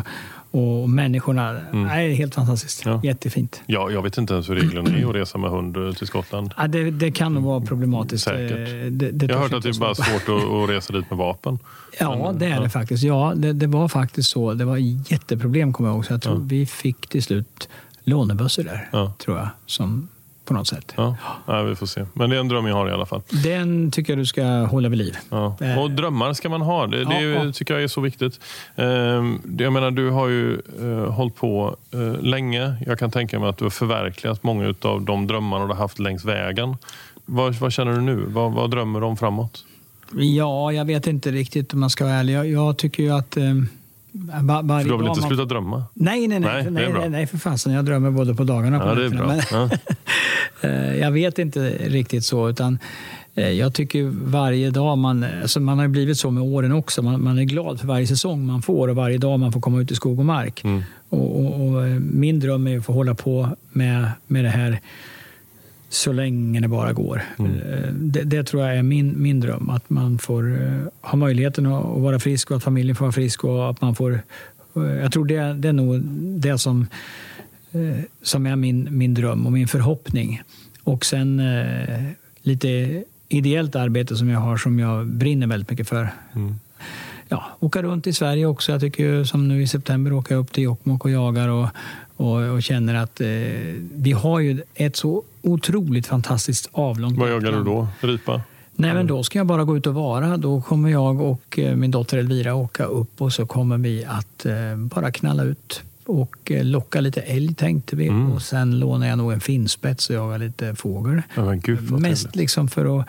och 0.52 0.90
människorna. 0.90 1.50
Mm. 1.50 1.84
Nej, 1.84 2.14
helt 2.14 2.36
fantastiskt. 2.36 2.86
Ja. 2.86 3.02
Jättefint. 3.04 3.62
Ja, 3.66 3.92
jag 3.92 4.02
vet 4.02 4.18
inte 4.18 4.34
ens 4.34 4.50
hur 4.50 4.56
reglerna 4.56 4.98
är 4.98 5.10
att 5.10 5.16
resa 5.16 5.38
med 5.38 5.50
hund 5.50 5.98
till 5.98 6.08
Skottland. 6.08 6.54
Ja, 6.58 6.68
det, 6.68 6.92
det 6.92 7.12
kan 7.12 7.34
nog 7.34 7.44
vara 7.44 7.62
problematiskt. 7.62 8.24
Säkert. 8.24 8.68
Det, 8.92 9.12
det 9.12 9.26
jag 9.26 9.36
har 9.36 9.44
hört 9.44 9.54
att 9.54 9.64
det 9.64 9.70
är 9.70 9.80
bara 9.80 9.96
svårt 9.96 10.30
att, 10.30 10.50
att, 10.50 10.70
resa 10.70 10.94
dit 10.94 11.10
med 11.10 11.18
vapen. 11.18 11.60
Ja, 12.00 12.16
Men, 12.18 12.40
det 12.40 12.46
är 12.46 12.50
ja. 12.50 12.62
det 12.62 12.70
faktiskt. 12.70 13.04
Ja, 13.04 13.34
det, 13.36 13.54
det, 13.54 13.68
var 13.68 13.88
faktiskt 13.88 14.30
så. 14.30 14.54
Det 14.54 14.66
var 14.66 14.78
jätteproblem 15.12 15.74
kommer 15.74 15.90
jag 15.90 15.96
ihåg. 15.96 16.06
Så 16.06 16.14
jag 16.14 16.22
tror 16.22 16.36
ja. 16.36 16.42
vi 16.44 16.66
fick 16.66 17.08
till 17.08 17.24
slut 17.24 17.70
lånebössor 18.04 18.64
där, 18.64 19.12
tror 19.18 19.38
jag. 19.38 19.48
Som 19.66 20.08
på 20.46 20.54
något 20.54 20.68
sätt. 20.68 20.94
Ja. 20.96 21.16
ja. 21.46 21.64
vi 21.64 21.76
får 21.76 21.86
se. 21.86 22.06
Men 22.14 22.30
det 22.30 22.36
är 22.36 22.40
en 22.40 22.48
dröm 22.48 22.68
jag 22.68 22.76
har 22.76 22.90
i 22.90 22.92
alla 22.92 23.06
fall. 23.06 23.22
Den 23.30 23.92
tycker 23.92 24.14
jag 24.14 24.18
du 24.20 24.26
ska 24.26 24.44
hålla 24.46 24.90
vid 24.90 24.98
liv. 24.98 25.18
Ja. 25.30 25.56
Och 25.80 25.92
drömmar 25.92 26.34
ska 26.34 26.50
man 26.50 26.62
ha. 26.62 26.88
Det, 26.88 27.06
det 27.06 27.22
ja, 27.22 27.52
tycker 27.52 27.74
jag 27.74 27.84
är 27.84 27.88
så 27.88 28.02
viktigt. 28.02 28.40
Ehm, 28.76 29.42
jag 29.60 29.74
menar, 29.74 29.92
du 29.92 30.10
har 30.10 30.28
ju 30.28 30.62
uh, 30.82 31.10
hållit 31.10 31.36
på 31.36 31.76
uh, 31.96 32.22
länge. 32.22 32.76
Jag 32.86 33.00
kan 33.00 33.12
tänka 33.12 33.40
mig 33.40 33.50
att 33.50 33.58
du 33.58 33.66
har 33.66 33.70
förverkligat 33.70 34.44
många 34.44 34.74
av 34.82 35.02
de 35.02 35.28
drömmarna 35.28 35.66
du 35.66 35.72
har 35.72 35.80
haft 35.80 36.00
längs 36.00 36.26
vägen. 36.26 36.78
Vad, 37.26 37.56
vad 37.56 37.74
känner 37.74 37.92
du 37.92 38.02
nu? 38.02 38.26
Vad, 38.28 38.52
vad, 38.52 38.72
drömmer 38.72 39.00
du 39.00 39.06
om 39.06 39.18
framåt? 39.18 39.66
Ja, 40.14 40.72
jag 40.72 40.86
vet 40.86 41.08
inte 41.08 41.32
riktigt 41.32 41.74
om 41.74 41.80
man 41.80 41.90
ska 41.90 42.04
vara 42.04 42.16
ärlig. 42.16 42.34
Jag, 42.34 42.48
jag 42.48 42.78
tycker 42.78 43.04
ju 43.04 43.12
att 43.12 43.38
var, 44.12 44.80
för 44.80 44.86
du 44.86 44.92
har 44.92 44.98
väl 44.98 45.08
inte 45.08 45.22
man... 45.22 45.30
slutat 45.30 45.50
drömma? 45.50 45.84
Nej, 45.94 46.28
nej, 46.28 46.40
nej, 46.40 46.72
nej, 46.72 46.94
nej, 46.94 47.10
nej, 47.10 47.28
för 47.28 47.38
fasen. 47.38 47.74
Jag 47.74 47.86
drömmer 47.86 48.12
både 48.12 48.36
på 48.36 48.44
dagarna 48.44 48.78
och 48.78 48.84
på 48.84 48.90
ja, 48.90 48.96
det 48.96 49.06
är 49.06 49.10
bra. 49.10 49.28
Men, 49.28 49.42
ja. 49.52 49.70
Eh, 50.64 50.98
jag 50.98 51.12
vet 51.12 51.40
inte 51.40 51.70
riktigt 51.70 52.26
så. 52.26 52.50
utan 52.50 52.80
eh, 53.36 53.50
jag 53.50 53.74
tycker 53.74 54.12
varje 54.24 54.70
dag, 54.70 54.98
man, 54.98 55.26
alltså 55.42 55.60
man 55.60 55.80
har 55.80 55.88
blivit 55.88 56.18
så 56.18 56.32
med 56.32 56.44
åren 56.44 56.72
också, 56.72 57.02
man, 57.02 57.24
man, 57.24 57.40
är 57.40 57.44
glad 57.44 57.80
för 57.80 57.88
varje 57.88 58.08
säsong 58.08 58.46
man 58.46 58.62
får 58.62 58.88
och 58.88 58.96
varje 58.96 59.18
dag 59.18 59.40
man 59.40 59.52
får 59.52 59.62
komma 59.62 59.82
ut 59.82 59.92
i 59.92 59.96
skog 59.96 60.20
och 60.20 60.26
mark. 60.26 60.64
Mm. 60.64 60.84
Och, 61.10 61.40
och, 61.40 61.68
och, 61.68 61.88
eh, 61.88 62.00
min 62.00 62.40
dröm 62.40 62.68
är 62.68 62.78
att 62.78 62.86
få 62.86 62.94
hålla 62.94 63.16
på 63.16 63.50
med, 63.72 64.12
med 64.28 64.46
det 64.46 64.50
här 64.50 64.82
så 65.94 66.12
länge 66.12 66.60
det 66.60 66.68
bara 66.68 66.94
går. 66.94 67.22
Mm. 67.40 67.52
Det, 67.94 68.22
det, 68.24 68.44
tror 68.44 68.64
jag 68.64 68.78
är 68.78 68.84
min, 68.84 69.22
min 69.22 69.40
dröm, 69.40 69.70
att 69.70 69.90
man 69.90 70.18
får 70.18 70.60
ha 71.02 71.16
möjligheten 71.18 71.66
att 71.66 71.86
vara 71.86 72.20
frisk 72.20 72.52
och 72.52 72.58
att 72.58 72.64
familjen 72.64 72.96
får 72.96 73.06
vara 73.06 73.12
frisk 73.12 73.44
och 73.44 73.70
att 73.70 73.82
man 73.82 73.96
får 73.96 74.20
Jag 74.74 75.12
tror 75.12 75.26
det, 75.26 75.54
det 75.54 75.68
är 75.68 75.74
nog 75.74 76.02
det 76.42 76.58
som, 76.58 76.88
eh, 77.72 78.04
som 78.22 78.46
är 78.46 78.56
min, 78.56 78.88
min 78.98 79.14
dröm 79.14 79.46
och 79.46 79.52
min 79.52 79.68
förhoppning. 79.68 80.42
Och 80.84 81.06
sen 81.06 81.40
eh, 81.40 82.04
lite 82.42 83.04
ideellt 83.30 83.76
arbete 83.76 84.16
som 84.16 84.30
jag 84.30 84.40
har 84.40 84.58
som 84.58 84.80
jag 84.80 85.08
brinner 85.08 85.48
väldigt 85.48 85.70
mycket 85.70 85.90
för. 85.90 86.10
Mm. 86.36 86.56
Ja, 87.28 87.44
åka 87.60 87.84
runt 87.84 88.08
i 88.08 88.14
Sverige 88.14 88.46
också. 88.46 88.72
Jag 88.72 88.82
tycker 88.82 89.24
som 89.24 89.48
nu 89.48 89.62
i 89.62 89.68
september 89.68 90.14
åka 90.14 90.36
upp 90.36 90.52
till 90.52 90.64
Jokkmokk 90.64 91.06
och 91.06 91.12
jagar 91.12 91.48
och, 91.48 91.68
och, 92.16 92.42
och 92.42 92.64
känner 92.64 92.96
att 92.96 93.22
eh, 93.22 93.28
vi 93.96 94.12
har 94.12 94.40
ju 94.40 94.62
ett 94.76 94.96
så 94.96 95.24
otroligt 95.42 96.08
fantastiskt 96.08 96.70
avlångt 96.72 97.18
Vad 97.18 97.32
jagar 97.32 97.52
du 97.52 97.64
då? 97.64 97.88
Ripa? 98.00 98.42
Nej, 98.76 98.94
men 98.94 99.08
då 99.08 99.24
ska 99.24 99.40
jag 99.40 99.48
bara 99.48 99.64
gå 99.64 99.78
ut 99.78 99.88
och 99.88 99.94
vara. 99.94 100.38
Då 100.38 100.62
kommer 100.62 100.90
jag 100.90 101.22
och 101.22 101.60
eh, 101.60 101.76
min 101.76 101.92
dotter 101.92 102.18
Elvira 102.18 102.56
åka 102.56 102.86
upp 102.86 103.22
och 103.22 103.34
så 103.34 103.46
kommer 103.46 103.78
vi 103.78 104.06
att 104.06 104.46
eh, 104.46 104.76
bara 104.76 105.12
knalla 105.12 105.44
ut 105.44 105.82
och 106.06 106.52
eh, 106.52 106.64
locka 106.64 107.02
lite 107.02 107.22
älg 107.22 107.54
tänkte 107.54 107.96
vi. 107.96 108.08
Mm. 108.08 108.32
Och 108.32 108.42
sen 108.42 108.80
lånar 108.80 109.08
jag 109.08 109.18
nog 109.18 109.32
en 109.32 109.40
finspets 109.40 110.10
och 110.10 110.16
jagar 110.16 110.38
lite 110.38 110.76
fågel. 110.76 111.22
Ja, 111.36 111.52
Gud, 111.52 111.92
Mest 111.92 112.36
liksom 112.36 112.68
för 112.68 113.00
att... 113.00 113.06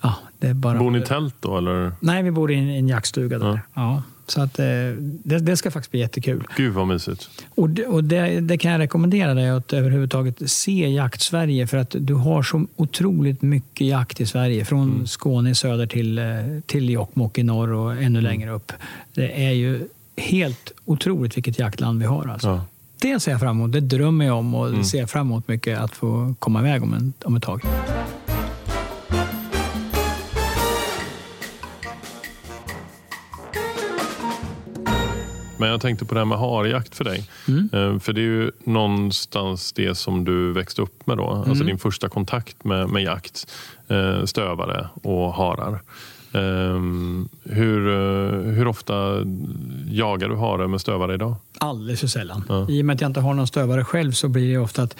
Ja, 0.00 0.14
det 0.38 0.54
bara 0.54 0.78
bor 0.78 0.90
ni 0.90 0.98
i 0.98 1.02
tält 1.02 1.34
då? 1.40 1.58
Eller? 1.58 1.92
Nej, 2.00 2.22
vi 2.22 2.30
bor 2.30 2.52
i 2.52 2.54
en, 2.54 2.68
en 2.68 2.88
jaktstuga 2.88 3.38
där. 3.38 3.46
Ja. 3.46 3.60
ja. 3.74 4.02
Så 4.26 4.40
att, 4.40 4.54
det, 4.54 5.38
det, 5.38 5.56
ska 5.56 5.70
faktiskt 5.70 5.90
bli 5.90 6.00
jättekul. 6.00 6.44
Gud 6.56 6.74
vad 6.74 6.86
mysigt. 6.86 7.28
Och, 7.54 7.70
det, 7.70 7.86
och 7.86 8.04
det, 8.04 8.40
det, 8.40 8.58
kan 8.58 8.72
jag 8.72 8.78
rekommendera 8.78 9.34
dig 9.34 9.48
att 9.48 9.72
överhuvudtaget 9.72 10.50
se 10.50 10.88
Jakt-Sverige 10.88 11.66
för 11.66 11.76
att 11.76 11.96
du 11.98 12.14
har 12.14 12.42
så 12.42 12.66
otroligt 12.76 13.42
mycket 13.42 13.86
jakt 13.86 14.20
i 14.20 14.26
Sverige. 14.26 14.64
Från 14.64 14.82
mm. 14.82 15.06
Skåne 15.06 15.50
i 15.50 15.54
söder 15.54 15.86
till, 15.86 16.20
till 16.66 16.90
Jokkmokk 16.90 17.38
i 17.38 17.42
norr 17.42 17.72
och 17.72 17.92
ännu 17.92 18.04
mm. 18.04 18.22
längre 18.22 18.50
upp. 18.50 18.72
Det 19.14 19.46
är 19.46 19.52
ju 19.52 19.88
helt 20.16 20.72
otroligt 20.84 21.36
vilket 21.36 21.58
jaktland 21.58 22.00
vi 22.00 22.06
har. 22.06 22.28
Alltså. 22.28 22.48
Ja. 22.48 22.64
Det 22.98 23.20
ser 23.20 23.30
jag 23.30 23.40
fram 23.40 23.56
emot. 23.56 23.72
Det 23.72 23.80
drömmer 23.80 24.24
jag 24.24 24.38
om 24.38 24.54
och 24.54 24.68
mm. 24.68 24.84
ser 24.84 25.06
fram 25.06 25.26
emot 25.26 25.48
mycket 25.48 25.78
att 25.78 25.92
få 25.92 26.34
komma 26.38 26.60
iväg 26.60 26.82
om, 26.82 26.94
en, 26.94 27.12
om 27.24 27.36
ett 27.36 27.42
tag. 27.42 27.62
Men 35.58 35.68
jag 35.68 35.80
tänkte 35.80 36.04
på 36.04 36.14
det 36.14 36.20
här 36.20 36.24
med 36.24 36.38
harjakt 36.38 36.94
för 36.94 37.04
dig. 37.04 37.28
Mm. 37.48 37.70
Eh, 37.72 37.98
för 37.98 38.12
det 38.12 38.20
är 38.20 38.22
ju 38.22 38.50
någonstans 38.64 39.72
det 39.72 39.94
som 39.94 40.24
du 40.24 40.52
växte 40.52 40.82
upp 40.82 41.06
med 41.06 41.16
då. 41.16 41.28
Alltså 41.30 41.52
mm. 41.52 41.66
din 41.66 41.78
första 41.78 42.08
kontakt 42.08 42.64
med, 42.64 42.88
med 42.88 43.02
jakt. 43.02 43.52
Eh, 43.88 44.24
stövare 44.24 44.88
och 45.02 45.34
harar. 45.34 45.80
Um, 46.32 47.28
hur, 47.44 47.88
uh, 47.88 48.52
hur 48.52 48.66
ofta 48.66 49.24
jagar 49.86 50.28
du 50.28 50.36
hare 50.36 50.68
med 50.68 50.80
stövare 50.80 51.14
idag? 51.14 51.34
Alldeles 51.58 52.00
för 52.00 52.06
sällan. 52.06 52.44
Ja. 52.48 52.66
I 52.68 52.82
och 52.82 52.86
med 52.86 52.94
att 52.94 53.00
jag 53.00 53.08
inte 53.08 53.20
har 53.20 53.34
någon 53.34 53.46
stövare 53.46 53.84
själv 53.84 54.12
så 54.12 54.28
blir 54.28 54.52
det 54.52 54.58
ofta 54.58 54.82
att 54.82 54.96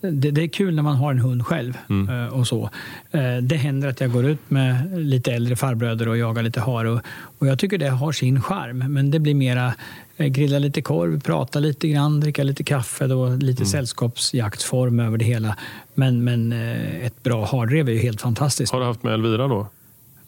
det, 0.00 0.30
det, 0.30 0.42
är 0.42 0.48
kul 0.48 0.74
när 0.74 0.82
man 0.82 0.96
har 0.96 1.10
en 1.10 1.18
hund 1.18 1.46
själv. 1.46 1.78
Mm. 1.90 2.24
Eh, 2.24 2.34
och 2.34 2.46
så. 2.46 2.70
Eh, 3.10 3.36
det 3.42 3.56
händer 3.56 3.88
att 3.88 4.00
jag 4.00 4.12
går 4.12 4.24
ut 4.26 4.50
med 4.50 4.98
lite 4.98 5.32
äldre 5.32 5.56
farbröder 5.56 6.08
och 6.08 6.16
jagar 6.16 6.42
lite 6.42 6.60
hare. 6.60 6.90
Och, 6.90 7.00
och 7.38 7.46
jag 7.46 7.58
tycker 7.58 7.78
det 7.78 7.88
har 7.88 8.12
sin 8.12 8.42
charm. 8.42 8.78
Men 8.78 9.10
det 9.10 9.18
blir 9.18 9.34
mera 9.34 9.74
grilla 10.16 10.58
lite 10.58 10.82
korv, 10.82 11.20
prata 11.20 11.58
lite 11.58 11.88
grann, 11.88 12.20
dricka 12.20 12.42
lite 12.44 12.64
kaffe. 12.64 13.06
Då, 13.06 13.28
lite 13.28 13.62
mm. 13.62 13.66
sällskapsjaktform 13.66 15.00
över 15.00 15.18
det 15.18 15.24
hela. 15.24 15.56
Men, 15.94 16.24
men 16.24 16.52
ett 17.02 17.22
bra 17.22 17.44
hardrev 17.44 17.88
är 17.88 17.92
ju 17.92 17.98
helt 17.98 18.20
fantastiskt. 18.20 18.72
Har 18.72 18.80
du 18.80 18.86
haft 18.86 19.02
med 19.02 19.14
Elvira 19.14 19.48
då? 19.48 19.68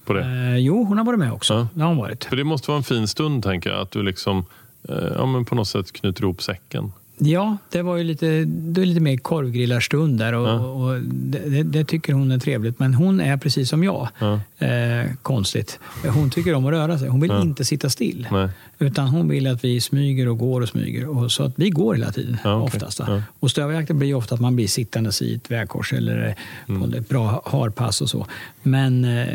på 0.07 0.13
det? 0.13 0.23
Eh, 0.23 0.57
jo, 0.57 0.85
hon 0.85 0.99
har 0.99 1.05
varit 1.05 1.19
med 1.19 1.33
också. 1.33 1.55
Ja. 1.55 1.69
Det 1.75 1.81
har 1.81 1.89
hon 1.89 1.97
varit. 1.97 2.25
För 2.25 2.37
det 2.37 2.45
måste 2.45 2.71
vara 2.71 2.79
en 2.79 2.85
fin 2.85 3.09
stund, 3.09 3.43
tänker 3.43 3.71
jag. 3.71 3.81
Att 3.81 3.91
du 3.91 4.03
liksom, 4.03 4.45
eh, 4.89 4.97
ja, 5.17 5.27
men 5.27 5.45
på 5.45 5.55
något 5.55 5.69
sätt 5.69 5.93
knyter 5.93 6.23
ihop 6.23 6.43
säcken. 6.43 6.93
Ja, 7.19 7.57
det 7.71 7.83
var 7.83 7.97
ju 7.97 8.05
lite, 8.05 8.45
det 8.45 8.81
var 8.81 8.87
lite 8.87 9.01
mer 9.01 9.17
korvgrillarstund 9.17 10.19
där 10.19 10.33
och, 10.33 10.49
ja. 10.49 10.59
och 10.59 11.01
det, 11.03 11.63
det, 11.63 11.85
tycker 11.85 12.13
hon 12.13 12.31
är 12.31 12.39
trevligt. 12.39 12.79
Men 12.79 12.95
hon 12.95 13.21
är 13.21 13.37
precis 13.37 13.69
som 13.69 13.85
jag. 13.85 14.09
Ja. 14.19 14.41
Eh, 14.67 15.11
konstigt. 15.23 15.79
Hon 16.15 16.31
tycker 16.31 16.55
om 16.55 16.67
att 16.67 16.73
röra 16.73 16.99
sig. 16.99 17.09
Hon 17.09 17.21
vill 17.21 17.31
ja. 17.31 17.43
inte 17.43 17.65
sitta 17.65 17.91
still. 17.91 18.29
Nej. 18.31 18.49
Utan 18.79 19.09
hon 19.09 19.29
vill 19.29 19.47
att 19.47 19.65
vi 19.65 19.81
smyger 19.81 20.29
och 20.29 20.39
går 20.39 20.61
och 20.61 20.69
smyger. 20.69 21.09
Och 21.09 21.33
så 21.33 21.43
att 21.43 21.53
vi 21.57 21.71
går 21.71 21.95
hela 21.95 22.13
tiden, 22.13 22.39
ja, 22.45 22.57
okay. 22.57 22.77
oftast. 22.77 23.01
Och 23.41 23.51
stövarjakten 23.51 23.99
blir 23.99 24.15
ofta 24.15 24.35
att 24.35 24.41
man 24.41 24.57
blir 24.57 24.69
sittandes 24.69 25.23
i 25.23 25.35
ett 25.35 25.51
vägkors 25.51 25.93
eller 25.93 26.35
mm. 26.69 26.81
på 26.91 26.97
ett 26.97 27.09
bra 27.09 27.43
harpass 27.47 28.01
och 28.01 28.11
så. 28.11 28.27
Men 28.63 29.05
eh, 29.05 29.27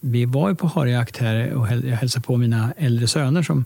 vi 0.00 0.24
var 0.24 0.48
ju 0.48 0.54
på 0.54 0.66
harjakt 0.66 1.16
här 1.16 1.52
och 1.52 1.68
jag 1.68 1.96
hälsade 1.96 2.22
på 2.22 2.36
mina 2.36 2.72
äldre 2.76 3.06
söner 3.06 3.42
som 3.42 3.64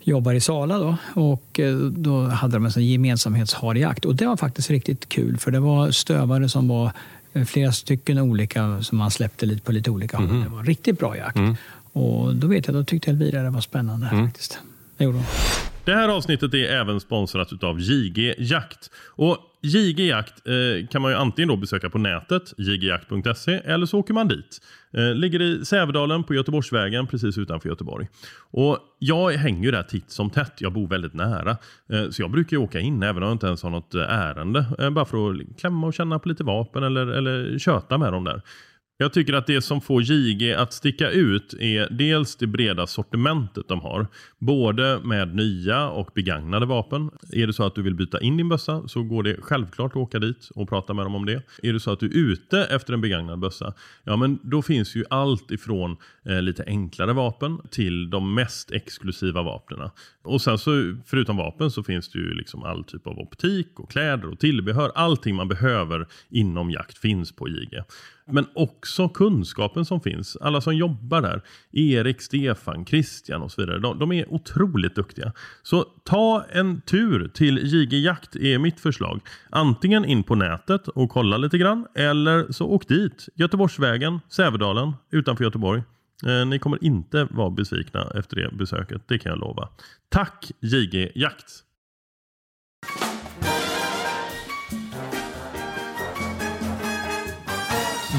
jobbar 0.00 0.34
i 0.34 0.40
Sala 0.40 0.78
då, 0.78 0.96
och 1.14 1.60
eh, 1.60 1.76
då 1.76 2.22
hade 2.22 2.56
de 2.56 2.66
en 2.76 2.86
gemensamhetsharjakt. 2.86 4.04
Och 4.04 4.16
det 4.16 4.26
var 4.26 4.36
faktiskt 4.36 4.70
riktigt 4.70 5.08
kul 5.08 5.38
för 5.38 5.50
det 5.50 5.60
var 5.60 5.90
stövare 5.90 6.48
som 6.48 6.68
var 6.68 6.92
eh, 7.32 7.44
flera 7.44 7.72
stycken 7.72 8.18
olika 8.18 8.82
som 8.82 8.98
man 8.98 9.10
släppte 9.10 9.46
lite 9.46 9.62
på 9.62 9.72
lite 9.72 9.90
olika 9.90 10.16
håll. 10.16 10.26
Mm. 10.26 10.42
Det 10.42 10.48
var 10.48 10.64
riktigt 10.64 10.98
bra 10.98 11.16
jakt. 11.16 11.36
Mm. 11.36 11.56
Och 11.92 12.34
då 12.34 12.46
vet 12.46 12.66
jag, 12.66 12.76
då 12.76 12.84
tyckte 12.84 13.10
Elvira 13.10 13.42
det 13.42 13.50
var 13.50 13.60
spännande 13.60 14.08
mm. 14.12 14.26
faktiskt. 14.26 14.58
Det 14.96 15.04
gjorde 15.04 15.18
hon. 15.18 15.26
Det 15.84 15.94
här 15.94 16.08
avsnittet 16.08 16.54
är 16.54 16.58
även 16.58 17.00
sponsrat 17.00 17.64
av 17.64 17.80
JG 17.80 18.34
Jakt. 18.38 18.90
Och 19.06 19.38
JG 19.62 20.06
Jakt 20.08 20.46
eh, 20.46 20.86
kan 20.86 21.02
man 21.02 21.10
ju 21.10 21.16
antingen 21.16 21.48
då 21.48 21.56
besöka 21.56 21.90
på 21.90 21.98
nätet, 21.98 22.42
jgjakt.se, 22.56 23.52
eller 23.52 23.86
så 23.86 23.98
åker 23.98 24.14
man 24.14 24.28
dit. 24.28 24.60
Eh, 24.92 25.14
ligger 25.14 25.42
i 25.42 25.64
Sävedalen 25.64 26.24
på 26.24 26.34
Göteborgsvägen 26.34 27.06
precis 27.06 27.38
utanför 27.38 27.68
Göteborg. 27.68 28.08
Och 28.50 28.78
jag 28.98 29.32
hänger 29.32 29.64
ju 29.64 29.70
där 29.70 29.82
titt 29.82 30.10
som 30.10 30.30
tätt. 30.30 30.52
Jag 30.58 30.72
bor 30.72 30.88
väldigt 30.88 31.14
nära. 31.14 31.50
Eh, 31.92 32.10
så 32.10 32.22
jag 32.22 32.30
brukar 32.30 32.56
åka 32.56 32.80
in 32.80 33.02
även 33.02 33.22
om 33.22 33.28
jag 33.28 33.34
inte 33.34 33.46
ens 33.46 33.62
har 33.62 33.70
något 33.70 33.94
eh, 33.94 34.02
ärende. 34.02 34.90
Bara 34.92 35.04
för 35.04 35.30
att 35.30 35.60
klämma 35.60 35.86
och 35.86 35.94
känna 35.94 36.18
på 36.18 36.28
lite 36.28 36.44
vapen 36.44 36.82
eller, 36.82 37.06
eller 37.06 37.58
köta 37.58 37.98
med 37.98 38.12
dem 38.12 38.24
där. 38.24 38.42
Jag 39.00 39.12
tycker 39.12 39.32
att 39.32 39.46
det 39.46 39.62
som 39.62 39.80
får 39.80 40.02
JG 40.02 40.54
att 40.54 40.72
sticka 40.72 41.10
ut 41.10 41.54
är 41.60 41.88
dels 41.90 42.36
det 42.36 42.46
breda 42.46 42.86
sortimentet 42.86 43.68
de 43.68 43.80
har. 43.80 44.06
Både 44.38 45.00
med 45.04 45.34
nya 45.34 45.88
och 45.88 46.10
begagnade 46.14 46.66
vapen. 46.66 47.10
Är 47.32 47.46
det 47.46 47.52
så 47.52 47.62
att 47.62 47.74
du 47.74 47.82
vill 47.82 47.94
byta 47.94 48.20
in 48.20 48.36
din 48.36 48.48
bössa 48.48 48.88
så 48.88 49.02
går 49.02 49.22
det 49.22 49.36
självklart 49.40 49.90
att 49.92 49.96
åka 49.96 50.18
dit 50.18 50.48
och 50.54 50.68
prata 50.68 50.94
med 50.94 51.06
dem 51.06 51.14
om 51.14 51.26
det. 51.26 51.42
Är 51.62 51.72
det 51.72 51.80
så 51.80 51.90
att 51.90 52.00
du 52.00 52.06
är 52.06 52.14
ute 52.14 52.64
efter 52.64 52.92
en 52.92 53.00
begagnad 53.00 53.38
bössa, 53.38 53.74
ja 54.04 54.16
men 54.16 54.38
då 54.42 54.62
finns 54.62 54.96
ju 54.96 55.04
allt 55.10 55.50
ifrån 55.50 55.96
eh, 56.24 56.42
lite 56.42 56.64
enklare 56.66 57.12
vapen 57.12 57.58
till 57.70 58.10
de 58.10 58.34
mest 58.34 58.70
exklusiva 58.70 59.42
vapnen. 59.42 59.90
Och 60.22 60.42
sen 60.42 60.58
så 60.58 60.96
förutom 61.06 61.36
vapen 61.36 61.70
så 61.70 61.82
finns 61.82 62.08
det 62.08 62.18
ju 62.18 62.34
liksom 62.34 62.62
all 62.62 62.84
typ 62.84 63.06
av 63.06 63.18
optik 63.18 63.80
och 63.80 63.90
kläder 63.90 64.30
och 64.30 64.38
tillbehör. 64.38 64.92
Allting 64.94 65.34
man 65.34 65.48
behöver 65.48 66.06
inom 66.28 66.70
jakt 66.70 66.98
finns 66.98 67.32
på 67.32 67.48
JG. 67.48 67.82
Men 68.30 68.46
också 68.54 69.08
kunskapen 69.08 69.84
som 69.84 70.00
finns. 70.00 70.36
Alla 70.36 70.60
som 70.60 70.76
jobbar 70.76 71.22
där. 71.22 71.42
Erik, 71.72 72.20
Stefan, 72.20 72.86
Christian 72.86 73.42
och 73.42 73.52
så 73.52 73.60
vidare. 73.60 73.78
De, 73.78 73.98
de, 73.98 74.12
är 74.12 74.27
otroligt 74.28 74.94
duktiga. 74.94 75.32
Så 75.62 75.84
ta 76.04 76.44
en 76.50 76.80
tur 76.80 77.28
till 77.28 77.58
JG 77.58 78.04
Jakt 78.04 78.36
är 78.36 78.58
mitt 78.58 78.80
förslag. 78.80 79.20
Antingen 79.50 80.04
in 80.04 80.22
på 80.22 80.34
nätet 80.34 80.88
och 80.88 81.10
kolla 81.10 81.36
lite 81.36 81.58
grann. 81.58 81.86
Eller 81.94 82.52
så 82.52 82.66
åk 82.66 82.88
dit. 82.88 83.28
Göteborgsvägen, 83.34 84.20
Sävedalen 84.28 84.92
utanför 85.10 85.44
Göteborg. 85.44 85.82
Eh, 86.26 86.46
ni 86.46 86.58
kommer 86.58 86.84
inte 86.84 87.28
vara 87.30 87.50
besvikna 87.50 88.12
efter 88.14 88.36
det 88.36 88.56
besöket. 88.56 89.02
Det 89.06 89.18
kan 89.18 89.30
jag 89.30 89.38
lova. 89.38 89.68
Tack 90.08 90.52
JG 90.60 91.12
Jakt! 91.14 91.64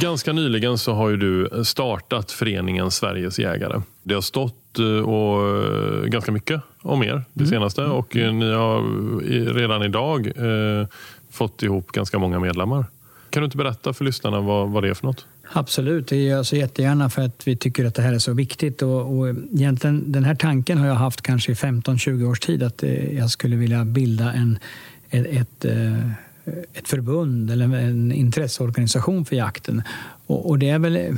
Ganska 0.01 0.33
nyligen 0.33 0.77
så 0.77 0.93
har 0.93 1.09
ju 1.09 1.17
du 1.17 1.63
startat 1.63 2.31
föreningen 2.31 2.91
Sveriges 2.91 3.39
jägare. 3.39 3.81
Det 4.03 4.13
har 4.13 4.21
stått 4.21 4.79
eh, 4.79 4.85
och, 4.85 5.57
eh, 5.57 6.03
ganska 6.03 6.31
mycket 6.31 6.61
om 6.81 7.03
er 7.03 7.23
det 7.33 7.43
mm. 7.43 7.49
senaste 7.49 7.83
och 7.83 8.15
mm. 8.15 8.39
ni 8.39 8.51
har 8.53 9.53
redan 9.53 9.83
idag 9.83 10.27
eh, 10.27 10.87
fått 11.31 11.63
ihop 11.63 11.91
ganska 11.91 12.19
många 12.19 12.39
medlemmar. 12.39 12.85
Kan 13.29 13.41
du 13.41 13.45
inte 13.45 13.57
berätta 13.57 13.93
för 13.93 14.05
lyssnarna 14.05 14.41
vad, 14.41 14.69
vad 14.69 14.83
det 14.83 14.89
är 14.89 14.93
för 14.93 15.07
något? 15.07 15.25
Absolut, 15.53 16.07
det 16.07 16.15
gör 16.15 16.37
jag 16.37 16.45
så 16.45 16.55
jättegärna 16.55 17.09
för 17.09 17.21
att 17.21 17.47
vi 17.47 17.55
tycker 17.55 17.85
att 17.85 17.95
det 17.95 18.01
här 18.01 18.13
är 18.13 18.19
så 18.19 18.33
viktigt. 18.33 18.81
Och, 18.81 19.17
och 19.17 19.29
egentligen, 19.29 20.11
den 20.11 20.23
här 20.23 20.35
tanken 20.35 20.77
har 20.77 20.87
jag 20.87 20.95
haft 20.95 21.21
kanske 21.21 21.51
i 21.51 21.55
15-20 21.55 22.29
års 22.31 22.39
tid 22.39 22.63
att 22.63 22.83
jag 23.11 23.29
skulle 23.29 23.55
vilja 23.55 23.85
bilda 23.85 24.33
en, 24.33 24.59
ett, 25.09 25.25
ett 25.25 25.65
ett 26.73 26.87
förbund 26.87 27.51
eller 27.51 27.75
en 27.75 28.11
intresseorganisation 28.11 29.25
för 29.25 29.35
jakten. 29.35 29.83
Och, 30.27 30.49
och 30.49 30.59
det 30.59 30.69
är 30.69 30.79
väl 30.79 31.17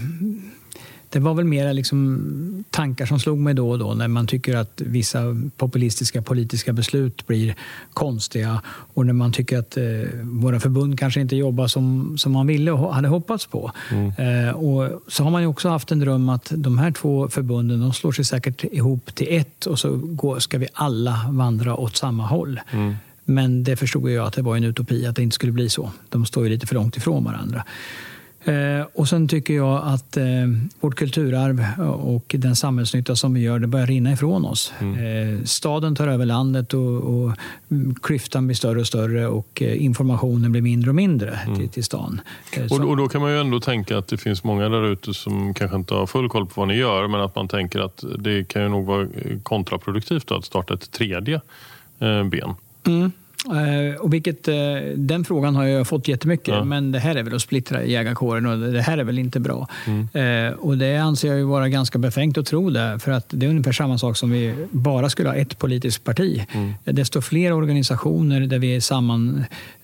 det 1.11 1.19
var 1.19 1.34
väl 1.34 1.45
mer 1.45 1.73
liksom 1.73 2.63
tankar 2.69 3.05
som 3.05 3.19
slog 3.19 3.38
mig 3.38 3.53
då 3.53 3.69
och 3.69 3.79
då 3.79 3.93
när 3.93 4.07
man 4.07 4.27
tycker 4.27 4.55
att 4.57 4.82
vissa 4.86 5.19
populistiska 5.57 6.21
politiska 6.21 6.73
beslut 6.73 7.27
blir 7.27 7.55
konstiga 7.93 8.61
och 8.93 9.05
när 9.05 9.13
man 9.13 9.32
tycker 9.32 9.59
att 9.59 9.77
eh, 9.77 9.84
våra 10.23 10.59
förbund 10.59 10.99
kanske 10.99 11.21
inte 11.21 11.36
jobbar 11.36 11.67
som, 11.67 12.17
som 12.17 12.32
man 12.32 12.47
ville 12.47 12.71
och 12.71 12.95
hade 12.95 13.07
hoppats 13.07 13.45
på. 13.45 13.71
Mm. 13.91 14.47
Eh, 14.47 14.53
och 14.55 15.01
så 15.07 15.23
har 15.23 15.32
man 15.32 15.45
också 15.45 15.69
haft 15.69 15.91
en 15.91 15.99
dröm 15.99 16.29
att 16.29 16.51
de 16.55 16.77
här 16.77 16.91
två 16.91 17.27
förbunden 17.29 17.79
de 17.79 17.93
slår 17.93 18.11
sig 18.11 18.25
säkert 18.25 18.63
ihop 18.63 19.15
till 19.15 19.27
ett 19.29 19.65
och 19.65 19.79
så 19.79 19.97
går, 19.97 20.39
ska 20.39 20.57
vi 20.57 20.67
alla 20.73 21.19
vandra 21.29 21.75
åt 21.75 21.95
samma 21.95 22.25
håll. 22.25 22.59
Mm. 22.71 22.95
Men 23.32 23.63
det 23.63 23.75
förstod 23.75 24.09
jag 24.09 24.27
att 24.27 24.34
det 24.34 24.41
var 24.41 24.57
en 24.57 24.63
utopi 24.63 25.05
att 25.05 25.15
det 25.15 25.23
inte 25.23 25.36
skulle 25.36 25.51
bli 25.51 25.69
så. 25.69 25.91
De 26.09 26.25
står 26.25 26.43
ju 26.43 26.49
lite 26.49 26.67
för 26.67 26.75
långt 26.75 26.97
ifrån 26.97 27.23
varandra. 27.23 27.63
Eh, 28.43 28.86
och 28.93 29.09
sen 29.09 29.27
tycker 29.27 29.53
jag 29.53 29.82
att 29.84 30.17
eh, 30.17 30.25
vårt 30.79 30.95
kulturarv 30.95 31.65
och 31.89 32.36
den 32.38 32.55
samhällsnytta 32.55 33.15
som 33.15 33.34
vi 33.34 33.39
gör, 33.39 33.59
det 33.59 33.67
börjar 33.67 33.88
rinna 33.88 34.11
ifrån 34.11 34.45
oss. 34.45 34.73
Mm. 34.79 35.38
Eh, 35.38 35.43
staden 35.43 35.95
tar 35.95 36.07
över 36.07 36.25
landet 36.25 36.73
och, 36.73 36.95
och 36.95 37.32
klyftan 38.01 38.47
blir 38.47 38.55
större 38.55 38.79
och 38.79 38.88
större 38.88 39.27
och 39.27 39.61
informationen 39.61 40.51
blir 40.51 40.61
mindre 40.61 40.89
och 40.89 40.95
mindre 40.95 41.29
mm. 41.29 41.55
till, 41.55 41.69
till 41.69 41.84
stan. 41.84 42.21
Och, 42.71 42.79
och, 42.79 42.97
då 42.97 43.07
kan 43.07 43.21
man 43.21 43.32
ju 43.32 43.39
ändå 43.39 43.59
tänka 43.59 43.97
att 43.97 44.07
det 44.07 44.17
finns 44.17 44.43
många 44.43 44.69
där 44.69 44.91
ute 44.91 45.13
som 45.13 45.53
kanske 45.53 45.77
inte 45.77 45.93
har 45.93 46.07
full 46.07 46.29
koll 46.29 46.45
på 46.45 46.61
vad 46.61 46.67
ni 46.67 46.75
gör, 46.75 47.07
men 47.07 47.21
att 47.21 47.36
man 47.36 47.47
tänker 47.47 47.79
att 47.79 48.03
det 48.19 48.47
kan 48.47 48.61
ju 48.61 48.69
nog 48.69 48.86
vara 48.86 49.07
kontraproduktivt 49.43 50.32
att 50.32 50.45
starta 50.45 50.73
ett 50.73 50.91
tredje 50.91 51.41
ben. 52.32 52.53
Mm. 52.88 53.11
Eh, 53.46 54.02
och 54.02 54.14
vilket, 54.14 54.48
eh, 54.48 54.56
den 54.96 55.26
frågan 55.26 55.56
har 55.56 55.66
jag 55.66 55.88
fått 55.88 56.08
jättemycket, 56.08 56.48
ja. 56.48 56.64
men 56.64 56.92
det 56.92 57.00
här 57.00 57.16
är 57.16 57.24
väl 57.24 57.36
att 57.36 57.42
splittra 57.42 57.84
jägarkåren 57.84 58.46
och 58.46 58.60
det 58.60 58.82
här 58.82 58.98
är 58.98 59.04
väl 59.04 59.20
inte 59.20 59.39
bra. 59.39 59.68
Mm. 59.88 60.54
Och 60.54 60.78
det 60.78 60.98
anser 60.98 61.28
jag 61.28 61.38
ju 61.38 61.44
vara 61.44 61.70
ganska 61.70 61.98
befängt 61.98 62.38
att 62.38 62.46
tro 62.46 62.70
det, 62.70 63.00
för 63.00 63.12
att 63.12 63.26
det 63.30 63.46
är 63.46 63.50
ungefär 63.50 63.72
samma 63.72 63.98
sak 63.98 64.18
som 64.18 64.32
vi 64.32 64.54
bara 64.72 65.10
skulle 65.10 65.30
ha 65.30 65.36
ett 65.36 65.58
politiskt 65.58 66.04
parti. 66.04 66.46
Mm. 66.52 66.74
Desto 66.84 67.22
fler 67.22 67.54
organisationer 67.54 68.42
där 68.42 68.60
vi 68.60 68.76
är 68.76 68.80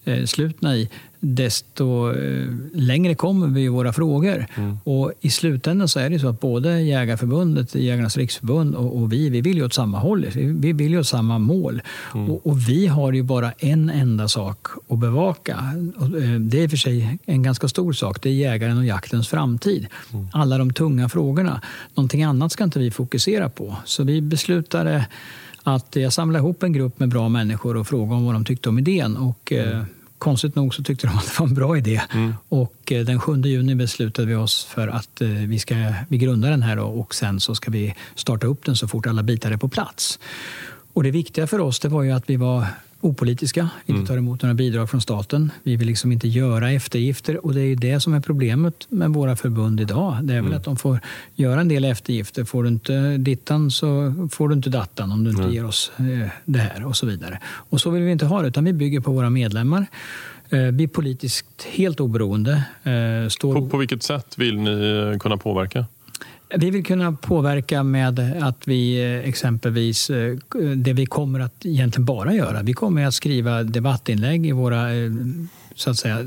sammanslutna 0.08 0.76
i, 0.76 0.90
desto 1.20 2.12
eh, 2.12 2.48
längre 2.74 3.16
kommer 3.16 3.48
vi 3.48 3.64
i 3.64 3.68
våra 3.68 3.94
frågor. 3.94 4.46
Mm. 4.56 4.78
Och 4.84 5.12
I 5.22 5.30
slutändan 5.30 5.88
så 5.88 6.00
är 6.00 6.10
det 6.10 6.20
så 6.20 6.28
att 6.28 6.40
både 6.40 6.82
Jägarförbundet, 6.82 7.76
Jägarnas 7.76 8.18
riksförbund 8.18 8.76
och, 8.76 8.98
och 8.98 9.14
vi, 9.14 9.30
vi 9.30 9.42
vill 9.42 9.58
ju 9.58 9.66
åt 9.66 9.74
samma 9.74 10.00
håll. 10.00 10.26
Vi 10.36 10.74
vill 10.74 10.92
ju 10.92 11.00
åt 11.00 11.08
samma 11.08 11.40
mål. 11.40 11.82
Mm. 12.14 12.30
Och, 12.30 12.48
och, 12.48 12.70
vi 12.70 12.88
har 12.88 13.14
ju 13.14 13.24
bara 13.24 13.52
en 13.52 13.90
enda 13.90 14.28
sak 14.28 14.68
att 14.90 15.00
bevaka. 15.00 15.58
Eh, 15.98 16.40
det 16.40 16.64
är 16.64 16.68
för 16.68 16.78
sig 16.78 17.20
en 17.26 17.44
ganska 17.44 17.68
stor 17.68 17.94
sak. 17.94 18.22
Det 18.22 18.30
är 18.30 18.34
jägaren 18.34 18.78
och 18.78 18.86
jaktens 18.86 19.28
framtid. 19.28 19.88
Mm. 20.14 20.28
Alla 20.34 20.58
de 20.58 20.74
tunga 20.74 21.10
frågorna. 21.10 21.62
Någonting 21.96 22.24
annat 22.24 22.52
ska 22.52 22.64
inte 22.64 22.80
vi 22.80 22.92
fokusera 22.92 23.50
på. 23.50 23.76
Så 23.86 24.04
vi 24.04 24.22
beslutade 24.22 25.06
att 25.64 25.96
jag 25.96 26.14
samlade 26.14 26.44
ihop 26.44 26.64
en 26.64 26.74
grupp 26.74 27.00
med 27.00 27.10
bra 27.10 27.30
människor 27.30 27.78
och 27.78 27.88
frågade 27.88 28.16
om 28.16 28.26
vad 28.26 28.36
de 28.36 28.46
tyckte 28.46 28.70
om 28.70 28.80
idén. 28.80 29.18
Och, 29.18 29.54
eh, 29.54 29.72
mm 29.72 29.86
konstigt 30.18 30.56
nog 30.56 30.76
så 30.76 30.84
tyckte 30.84 31.08
de 31.08 31.18
att 31.18 31.26
det 31.26 31.40
var 31.40 31.48
en 31.48 31.54
bra 31.54 31.78
idé. 31.78 32.02
Mm. 32.14 32.34
Och 32.50 32.92
eh, 32.92 33.06
den 33.06 33.20
7 33.20 33.42
juni 33.42 33.76
beslutade 33.76 34.28
vi 34.28 34.36
oss 34.36 34.66
för 34.66 34.88
att 34.88 35.22
eh, 35.22 35.28
vi, 35.28 35.60
ska, 35.60 35.76
vi 36.08 36.18
grundar 36.18 36.50
den 36.50 36.64
här 36.64 36.80
och 36.80 37.16
sen 37.16 37.40
så 37.40 37.56
ska 37.56 37.72
vi 37.72 37.96
starta 38.16 38.48
upp 38.48 38.66
den 38.66 38.76
så 38.76 38.88
fort 38.88 39.08
alla 39.08 39.24
bitar 39.24 39.52
är 39.52 39.58
på 39.58 39.70
plats. 39.70 40.20
Och 40.98 41.04
det 41.04 41.12
viktiga 41.12 41.48
för 41.48 41.60
oss 41.60 41.80
det 41.80 41.90
var 41.90 42.04
ju 42.04 42.12
att 42.12 42.30
vi 42.30 42.36
var 42.36 42.66
opolitiska, 43.02 43.70
inte 43.86 43.98
mm. 43.98 44.06
tar 44.06 44.18
emot 44.18 44.42
några 44.42 44.54
bidrag 44.54 44.90
från 44.90 45.02
staten. 45.02 45.52
Vi 45.64 45.76
vill 45.76 45.88
liksom 45.88 46.12
inte 46.12 46.28
göra 46.28 46.72
eftergifter 46.72 47.46
och 47.46 47.54
det 47.54 47.62
är 47.62 47.66
ju 47.66 47.76
det 47.76 48.00
som 48.00 48.14
är 48.14 48.20
problemet 48.20 48.88
med 48.90 49.10
våra 49.10 49.36
förbund 49.36 49.82
idag. 49.82 50.18
Det 50.22 50.34
är 50.34 50.38
väl 50.38 50.46
mm. 50.46 50.58
att 50.58 50.64
de 50.64 50.78
får 50.78 51.00
göra 51.36 51.62
en 51.62 51.68
del 51.68 51.86
eftergifter. 51.86 52.44
Får 52.44 52.64
du 52.64 52.70
inte 52.70 53.18
dittan 53.18 53.72
så 53.72 54.14
får 54.32 54.50
du 54.50 54.56
inte 54.56 54.70
dattan 54.70 55.12
om 55.12 55.24
du 55.24 55.30
inte 55.30 55.42
mm. 55.42 55.54
ger 55.54 55.66
oss 55.66 55.92
eh, 55.98 56.30
det 56.46 56.60
här 56.60 56.86
och 56.86 56.96
så 56.96 57.06
vidare. 57.06 57.40
Och 57.46 57.82
så 57.82 57.90
vill 57.90 58.04
vi 58.04 58.12
inte 58.12 58.26
ha 58.26 58.42
det 58.42 58.48
utan 58.48 58.66
vi 58.66 58.74
bygger 58.74 59.00
på 59.00 59.12
våra 59.12 59.30
medlemmar. 59.30 59.86
Eh, 60.50 60.60
vi 60.60 60.84
är 60.84 60.88
politiskt 60.88 61.68
helt 61.72 62.00
oberoende. 62.00 62.64
Eh, 62.84 63.30
står... 63.30 63.56
På, 63.56 63.70
på 63.70 63.78
vilket 63.78 64.04
sätt 64.04 64.38
vill 64.38 64.58
ni 64.58 65.18
kunna 65.20 65.38
påverka? 65.38 65.86
Vi 66.56 66.70
vill 66.70 66.86
kunna 66.86 67.12
påverka 67.12 67.84
med 67.84 68.20
att 68.42 68.68
vi 68.68 69.04
eh, 69.04 69.30
exempelvis, 69.30 70.10
eh, 70.10 70.38
det 70.76 70.94
vi 70.94 71.06
kommer 71.06 71.40
att 71.40 71.66
egentligen 71.66 72.06
bara 72.06 72.34
göra, 72.34 72.62
vi 72.62 72.74
kommer 72.74 73.06
att 73.06 73.14
skriva 73.14 73.64
debattinlägg 73.64 74.48
i 74.48 74.52
våra 74.52 74.96
eh, 74.96 75.12
så 75.76 75.90
att 75.90 75.98
säga 75.98 76.18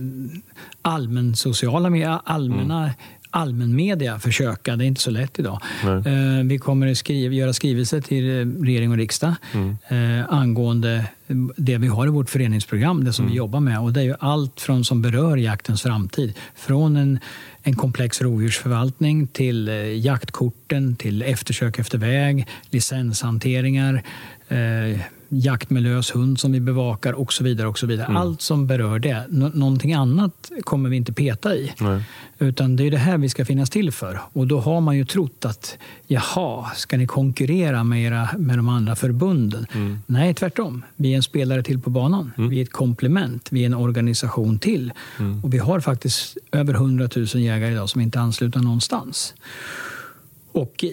allmän 0.83 1.37
sociala, 1.37 2.21
allmänna 2.25 2.83
mm 2.83 2.93
allmänmedia 3.33 4.19
försöka. 4.19 4.77
Det 4.77 4.85
är 4.85 4.87
inte 4.87 5.01
så 5.01 5.11
lätt 5.11 5.39
idag. 5.39 5.61
Nej. 5.85 6.45
Vi 6.45 6.59
kommer 6.59 6.91
att 6.91 6.99
skriva, 6.99 7.35
göra 7.35 7.53
skrivelser 7.53 8.01
till 8.01 8.55
regering 8.65 8.91
och 8.91 8.97
riksdag 8.97 9.35
mm. 9.53 9.77
angående 10.29 11.05
det 11.57 11.79
vi 11.79 11.87
har 11.87 12.07
i 12.07 12.11
vårt 12.11 12.31
föreningsprogram, 12.31 13.05
det 13.05 13.13
som 13.13 13.25
mm. 13.25 13.33
vi 13.33 13.39
jobbar 13.39 13.61
med. 13.61 13.81
Och 13.81 13.93
det 13.93 14.01
är 14.01 14.05
ju 14.05 14.15
allt 14.21 14.61
från 14.61 14.85
som 14.85 15.03
berör 15.03 15.37
jaktens 15.37 15.83
framtid. 15.83 16.35
Från 16.57 16.97
en 16.97 17.19
en 17.63 17.77
komplex 17.77 18.23
rovdjursförvaltning 18.23 19.27
till 19.27 19.69
eh, 19.69 19.75
jaktkorten, 19.99 20.97
till 20.97 21.23
eftersök 21.23 21.79
efter 21.79 21.99
väg, 21.99 22.47
licenshanteringar, 22.71 24.03
eh, 24.49 25.01
jakt 25.31 25.71
med 25.71 25.83
lös 25.83 26.15
hund 26.15 26.41
som 26.41 26.53
vi 26.53 26.61
bevakar 26.61 27.13
och 27.13 27.33
så 27.33 27.45
vidare. 27.45 27.69
och 27.69 27.79
så 27.79 27.87
vidare. 27.87 28.07
Mm. 28.07 28.17
Allt 28.17 28.43
som 28.43 28.67
berör 28.67 28.99
det. 28.99 29.25
Nå 29.29 29.49
någonting 29.49 29.95
annat 29.95 30.51
kommer 30.65 30.91
vi 30.91 30.97
inte 30.97 31.13
peta 31.13 31.55
i. 31.55 31.73
Nej. 31.81 32.03
Utan 32.39 32.77
det 32.77 32.87
är 32.87 32.91
det 32.91 32.99
här 32.99 33.19
vi 33.19 33.29
ska 33.29 33.45
finnas 33.45 33.71
till 33.71 33.93
för. 33.93 34.21
Och 34.33 34.47
då 34.47 34.61
har 34.61 34.81
man 34.81 34.97
ju 34.97 35.05
trott 35.05 35.45
att 35.45 35.79
jaha, 36.07 36.71
ska 36.77 36.97
ni 36.97 37.07
konkurrera 37.07 37.85
med, 37.85 38.03
era, 38.03 38.29
med 38.39 38.59
de 38.59 38.69
andra 38.69 38.97
förbunden? 38.97 39.67
Mm. 39.73 39.99
Nej, 40.07 40.35
tvärtom. 40.35 40.83
Vi 40.97 41.13
är 41.13 41.17
en 41.17 41.23
spelare 41.23 41.63
till 41.63 41.81
på 41.81 41.91
banan. 41.91 42.33
Mm. 42.39 42.51
Vi 42.51 42.59
är 42.59 42.63
ett 42.63 42.73
komplement. 42.73 43.49
Vi 43.51 43.63
är 43.63 43.67
en 43.67 43.75
organisation 43.75 44.59
till. 44.59 44.93
Mm. 45.19 45.45
Och 45.45 45.55
vi 45.55 45.59
har 45.59 45.81
faktiskt 45.81 46.37
över 46.53 46.75
100 46.75 47.09
000 47.17 47.27
jägare 47.27 47.73
idag 47.73 47.89
som 47.89 48.01
inte 48.01 48.19
är 48.19 48.23
anslutna 48.23 48.63
någonstans. 48.63 49.35
Och 50.53 50.85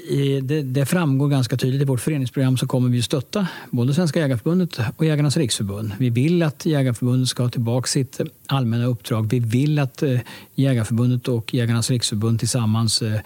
det, 0.41 0.61
det, 0.61 0.85
framgår 0.85 1.27
ganska 1.27 1.57
tydligt 1.57 1.81
i 1.81 1.85
vårt 1.85 1.99
föreningsprogram 1.99 2.57
så 2.57 2.67
kommer 2.67 2.89
vi 2.89 3.01
stötta 3.01 3.47
både 3.69 3.93
Svenska 3.93 4.19
Jägareförbundet 4.19 4.79
och 4.97 5.05
Jägarnas 5.05 5.37
riksförbund. 5.37 5.91
Vi 5.97 6.09
vill 6.09 6.43
att 6.43 6.65
Jägarförbundet 6.65 7.29
ska 7.29 7.43
ha 7.43 7.49
tillbaka 7.49 7.87
sitt 7.87 8.21
allmänna 8.47 8.85
uppdrag. 8.85 9.29
Vi 9.29 9.39
vill 9.39 9.79
att 9.79 10.03
eh, 10.03 10.19
Jägarförbundet 10.55 11.27
och 11.27 11.53
Jägarnas 11.53 11.89
riksförbund 11.89 12.39
tillsammans 12.39 13.01
eh, 13.01 13.19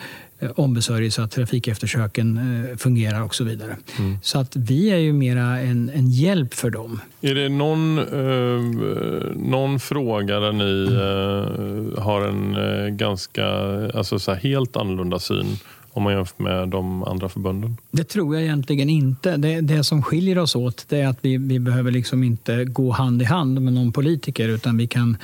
ombesörjer 0.56 1.10
så 1.10 1.22
att 1.22 1.32
trafikeftersöken 1.32 2.38
eh, 2.38 2.78
fungerar 2.78 3.22
och 3.22 3.36
så 3.36 3.44
vidare. 3.44 3.78
Mm. 4.00 4.18
Så 4.22 4.40
att 4.40 4.56
vi 4.56 4.90
är 4.90 4.98
ju 4.98 5.14
mera 5.14 5.60
en, 5.60 5.90
en 5.90 6.12
hjälp 6.12 6.54
för 6.54 6.70
dem. 6.70 7.02
Är 7.22 7.36
det 7.36 7.50
någon, 7.50 7.98
eh, 7.98 9.36
någon 9.36 9.80
fråga 9.80 10.40
där 10.40 10.52
ni 10.52 10.88
eh, 10.92 12.04
har 12.04 12.22
en 12.22 12.56
eh, 12.56 12.90
ganska, 12.90 13.46
alltså 13.94 14.20
så 14.20 14.34
helt 14.34 14.78
annorlunda 14.78 15.20
syn 15.20 15.58
om 15.94 16.04
man 16.04 16.14
jämför 16.14 16.44
med 16.44 16.70
de 16.70 17.04
andra 17.04 17.30
förbunden? 17.30 17.78
Det 17.92 18.04
tror 18.04 18.36
jag 18.36 18.44
egentligen 18.44 18.90
inte. 18.90 19.38
Det, 19.38 19.62
det 19.62 19.84
som 19.84 20.04
skiljer 20.04 20.38
oss 20.38 20.56
åt 20.56 20.86
det 20.90 21.00
är 21.00 21.08
att 21.08 21.20
vi, 21.22 21.38
vi 21.38 21.60
behöver 21.60 21.92
liksom 21.92 22.24
inte 22.24 22.66
gå 22.66 22.92
hand 22.92 23.22
i 23.22 23.26
hand 23.26 23.62
med 23.62 23.74
någon 23.74 23.92
politiker 23.92 24.50
utan 24.50 24.78
vi 24.78 24.88
kan 24.88 25.18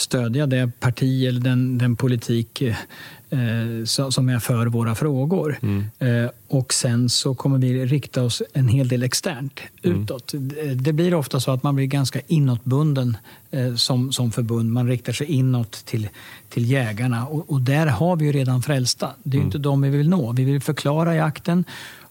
stödja 0.00 0.46
det 0.46 0.80
parti 0.80 1.24
eller 1.28 1.40
den, 1.40 1.78
den 1.78 1.96
politik 1.96 2.62
eh, 3.30 3.84
som 3.84 4.28
är 4.28 4.38
för 4.38 4.66
våra 4.66 4.94
frågor. 4.94 5.58
Mm. 5.62 5.84
Eh, 5.98 6.30
och 6.48 6.74
sen 6.74 7.08
så 7.08 7.34
kommer 7.34 7.58
vi 7.58 7.86
rikta 7.86 8.22
oss 8.22 8.42
en 8.52 8.68
hel 8.68 8.88
del 8.88 9.02
externt, 9.02 9.60
mm. 9.82 10.02
utåt. 10.02 10.34
Det 10.74 10.92
blir 10.92 11.14
ofta 11.14 11.40
så 11.40 11.50
att 11.50 11.62
man 11.62 11.74
blir 11.74 11.86
ganska 11.86 12.20
inåtbunden 12.26 13.16
eh, 13.50 13.74
som, 13.74 14.12
som 14.12 14.32
förbund. 14.32 14.72
Man 14.72 14.88
riktar 14.88 15.12
sig 15.12 15.26
inåt 15.26 15.72
till, 15.72 16.08
till 16.48 16.70
jägarna 16.70 17.26
och, 17.26 17.50
och 17.50 17.60
där 17.60 17.86
har 17.86 18.16
vi 18.16 18.24
ju 18.24 18.32
redan 18.32 18.62
frälsta. 18.62 19.10
Det 19.22 19.36
är 19.36 19.40
mm. 19.40 19.46
inte 19.46 19.58
dem 19.58 19.82
vi 19.82 19.88
vill 19.88 20.08
nå. 20.08 20.32
Vi 20.32 20.44
vill 20.44 20.60
förklara 20.60 21.14
jakten 21.14 21.64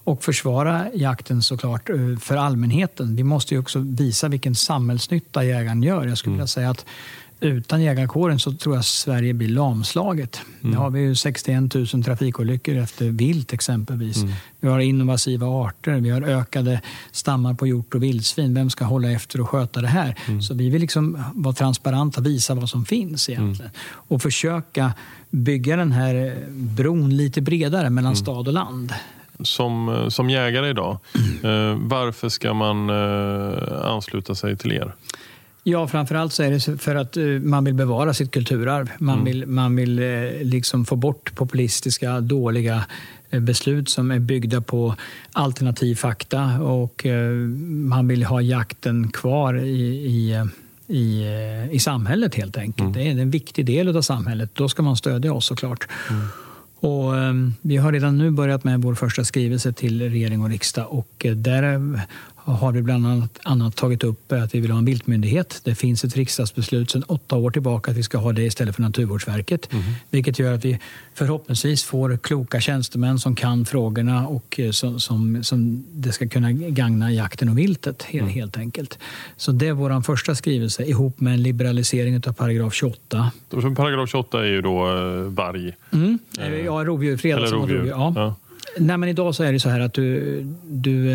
och 0.04 0.24
försvara 0.24 0.86
jakten 0.94 1.42
såklart 1.42 1.90
för 2.20 2.36
allmänheten. 2.36 3.16
Vi 3.16 3.24
måste 3.24 3.54
ju 3.54 3.60
också 3.60 3.80
visa 3.80 4.28
vilken 4.28 4.56
samhällsnytta 4.56 5.44
jägaren 5.44 5.84
gör. 5.84 6.08
Jag 6.08 6.18
skulle 6.18 6.32
mm. 6.32 6.38
vilja 6.38 6.48
säga 6.48 6.70
att 6.70 6.86
utan 7.40 7.82
jägarkåren 7.82 8.40
så 8.40 8.54
tror 8.54 8.76
jag 8.76 8.86
Sverige 8.86 9.34
blir 9.34 9.50
lamslaget. 9.50 10.42
Mm. 10.62 10.72
Nu 10.72 10.78
har 10.78 10.90
vi 10.90 11.00
ju 11.00 11.16
61 11.16 11.74
000 11.74 12.04
trafikolyckor 12.04 12.76
efter 12.76 13.06
vilt 13.06 13.54
exempelvis. 13.54 14.18
Mm. 14.18 14.34
Vi 14.60 14.68
har 14.68 14.80
invasiva 14.80 15.48
arter, 15.48 15.92
vi 15.92 16.10
har 16.10 16.22
ökade 16.22 16.82
stammar 17.12 17.54
på 17.54 17.68
hjort 17.68 17.96
och 17.96 18.04
vildsvin. 18.04 18.54
Vem 18.54 18.70
ska 18.70 18.86
hålla 18.86 19.12
efter 19.12 19.42
och 19.42 19.50
sköta 19.50 19.82
det 19.82 19.88
här? 19.88 20.16
Mm. 20.28 20.42
Så 20.42 20.54
vi 20.54 20.70
vill 20.70 20.82
liksom 20.82 21.24
vara 21.34 21.56
transparenta, 21.56 22.22
visa 22.22 22.56
vad 22.56 22.70
som 22.70 22.86
finns 22.86 23.30
egentligen. 23.30 23.72
Mm. 23.72 23.82
Och 24.08 24.22
försöka 24.22 24.94
bygga 25.30 25.76
den 25.76 25.92
här 25.92 26.46
bron 26.50 27.18
lite 27.18 27.42
bredare 27.42 27.90
mellan 27.90 28.12
mm. 28.12 28.16
stad 28.16 28.48
och 28.48 28.54
land 28.54 28.94
som, 29.44 30.06
som 30.10 30.30
jägare 30.30 30.70
idag, 30.70 30.98
mm. 31.16 31.46
eh, 31.72 31.88
varför 31.88 32.30
ska 32.30 32.54
man 32.54 32.90
eh, 32.90 33.86
ansluta 33.86 34.36
sig 34.36 34.58
till 34.58 34.72
er? 34.72 34.94
Ja, 35.70 35.88
framförallt 35.88 36.34
så 36.34 36.43
är 36.43 36.51
det 36.51 36.82
för 36.82 36.95
att 36.95 37.17
uh, 37.17 37.41
man 37.41 37.63
vill 37.63 37.74
bevara 37.74 38.13
sitt 38.13 38.32
kulturarv. 38.32 38.91
Man 38.99 39.13
mm. 39.13 39.26
vill, 39.26 39.45
man 39.47 39.76
vill 39.76 39.99
uh, 39.99 40.43
liksom 40.43 40.86
få 40.86 40.95
bort 40.95 41.36
populistiska, 41.36 42.20
dåliga 42.20 42.86
uh, 43.34 43.39
beslut 43.39 43.89
som 43.89 44.11
är 44.11 44.20
byggda 44.20 44.61
på 44.61 44.95
alternativ 45.32 45.95
fakta 45.95 46.61
och 46.61 47.05
man 47.59 48.07
vill 48.07 48.24
ha 48.24 48.41
jakten 48.41 49.11
kvar 49.11 49.57
i, 49.57 49.82
i 50.05 50.47
i, 50.91 51.26
i 51.72 51.80
samhället 51.80 52.36
helt 52.36 52.57
enkelt. 52.57 52.80
Mm. 52.80 52.93
Det 52.93 53.07
är 53.07 53.24
en 53.24 53.32
viktig 53.32 53.65
del 53.65 53.97
av 53.97 54.01
samhället. 54.01 54.49
Då 54.53 54.70
ska 54.70 54.82
man 54.82 54.95
stödja 54.95 55.34
oss 55.34 55.45
såklart. 55.45 55.88
Mm. 56.09 56.28
Och, 56.80 57.13
vi 57.61 57.78
har 57.78 57.91
redan 57.91 58.17
nu 58.17 58.32
börjat 58.32 58.63
med 58.63 58.82
vår 58.82 58.95
första 58.95 59.24
skrivelse 59.24 59.74
till 59.74 60.09
regering 60.09 60.41
och 60.41 60.49
riksdag 60.49 60.88
och 60.89 61.26
där 61.36 61.80
har 62.50 62.72
vi 62.72 62.82
bland 62.82 63.08
annat, 63.08 63.39
annat 63.43 63.76
tagit 63.76 64.04
upp 64.04 64.32
att 64.32 64.56
vi 64.56 64.60
vill 64.60 64.72
ha 64.72 64.78
en 64.78 64.86
viltmyndighet. 64.86 65.62
Det 65.64 65.76
finns 65.76 66.04
ett 66.04 66.16
riksdagsbeslut 66.16 66.91
sedan 66.91 67.04
åtta 67.04 67.36
år 67.36 67.52
tillbaka 67.52 67.91
att 67.91 67.97
vi 67.97 68.04
ska 68.04 68.18
ha 68.18 68.32
det 68.32 68.43
istället 68.43 68.76
för 68.76 68.82
Naturvårdsverket. 68.82 69.74
Mm. 69.74 69.84
Vilket 70.10 70.39
gör 70.39 70.54
att 70.54 70.66
vi 70.66 70.80
förhoppningsvis 71.14 71.84
får 71.84 72.18
kloka 72.18 72.60
tjänstemän 72.60 73.20
som 73.20 73.36
kan 73.36 73.66
frågorna 73.66 74.28
och 74.28 74.60
eh, 74.60 74.72
som, 74.72 75.00
som, 75.00 75.43
som 75.43 75.86
det 75.91 76.12
ska 76.12 76.28
kunna 76.28 76.52
gagna 76.52 77.12
jakten 77.12 77.50
och 77.50 77.58
viltet 77.58 78.04
helt, 78.04 78.22
mm. 78.22 78.34
helt 78.34 78.58
enkelt. 78.58 79.00
Så 79.38 79.52
det 79.52 79.68
är 79.68 79.74
vår 79.74 80.02
första 80.02 80.36
skrivelse 80.36 80.84
ihop 80.84 81.20
med 81.20 81.34
en 81.34 81.43
liberalisering 81.43 82.16
av 82.28 82.34
paragraf 82.34 82.74
28. 82.74 83.32
Paragraf 83.76 84.10
28 84.10 84.39
är 84.39 84.45
ju 84.45 84.62
då 84.62 84.88
eh, 84.88 85.22
varg? 85.22 85.74
Mm. 85.91 86.20
Eh, 86.39 86.54
ja, 86.54 86.84
rovdjur. 86.86 87.26
Eller 87.26 87.47
rovdjur. 87.47 87.78
rovdjur. 87.78 87.89
Ja. 87.89 88.14
Ja. 88.16 88.36
Nej, 88.78 88.97
men 88.97 89.10
idag 89.10 89.36
så 89.36 89.43
är 89.43 89.54
det 89.54 89.60
så 89.60 89.70
här 89.70 89.80
att 89.80 89.93
du, 89.93 90.41
du 90.68 91.10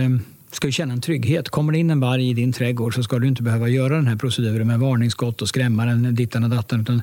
ska 0.56 0.68
ju 0.68 0.72
känna 0.72 0.92
en 0.92 1.00
trygghet. 1.00 1.48
Kommer 1.48 1.72
det 1.72 1.78
in 1.78 1.90
en 1.90 2.00
varg 2.00 2.30
i 2.30 2.34
din 2.34 2.52
trädgård 2.52 2.94
så 2.94 3.02
ska 3.02 3.18
du 3.18 3.28
inte 3.28 3.42
behöva 3.42 3.68
göra 3.68 3.96
den 3.96 4.06
här 4.06 4.16
proceduren 4.16 4.66
med 4.66 4.78
varningsskott 4.78 5.42
och 5.42 5.48
skrämma 5.48 5.84
den 5.84 6.14
dittan 6.14 6.44
och 6.44 6.50
dattan. 6.50 6.80
Utan 6.80 7.02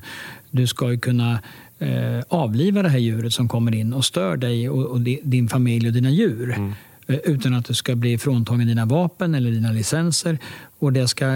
du 0.50 0.66
ska 0.66 0.90
ju 0.90 0.98
kunna 0.98 1.40
eh, 1.78 2.20
avliva 2.28 2.82
det 2.82 2.88
här 2.88 2.98
djuret 2.98 3.34
som 3.34 3.48
kommer 3.48 3.74
in 3.74 3.92
och 3.92 4.04
stör 4.04 4.36
dig 4.36 4.68
och, 4.68 4.86
och 4.86 5.00
din 5.00 5.48
familj 5.48 5.86
och 5.86 5.92
dina 5.92 6.10
djur. 6.10 6.54
Mm. 6.56 6.72
Eh, 7.06 7.16
utan 7.24 7.54
att 7.54 7.64
du 7.64 7.74
ska 7.74 7.94
bli 7.94 8.18
fråntagen 8.18 8.66
dina 8.66 8.84
vapen 8.84 9.34
eller 9.34 9.50
dina 9.50 9.72
licenser. 9.72 10.38
Och 10.78 10.92
det 10.92 11.08
ska, 11.08 11.26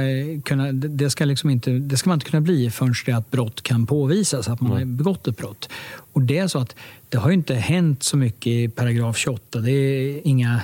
kunna, 0.45 0.73
det 0.73 1.11
ska, 1.11 1.25
liksom 1.25 1.51
inte, 1.51 1.71
det 1.71 1.97
ska 1.97 2.11
man 2.11 2.17
inte 2.17 2.31
kunna 2.31 2.41
bli 2.41 2.71
förrän 2.71 2.95
det 3.07 3.13
att 3.13 3.31
brott 3.31 3.63
kan 3.63 3.87
påvisas, 3.87 4.49
att 4.49 4.61
man 4.61 4.71
mm. 4.71 4.89
har 4.89 4.97
begått 4.97 5.27
ett 5.27 5.37
brott. 5.37 5.69
Och 6.13 6.23
det 6.23 6.39
är 6.39 6.49
så 6.49 6.59
att 6.59 6.75
det 7.09 7.19
har 7.19 7.31
inte 7.31 7.55
hänt 7.55 8.03
så 8.03 8.17
mycket 8.17 8.47
i 8.47 8.69
paragraf 8.69 9.17
28. 9.17 9.59
Det 9.59 9.71
är 9.71 10.21
inga 10.27 10.61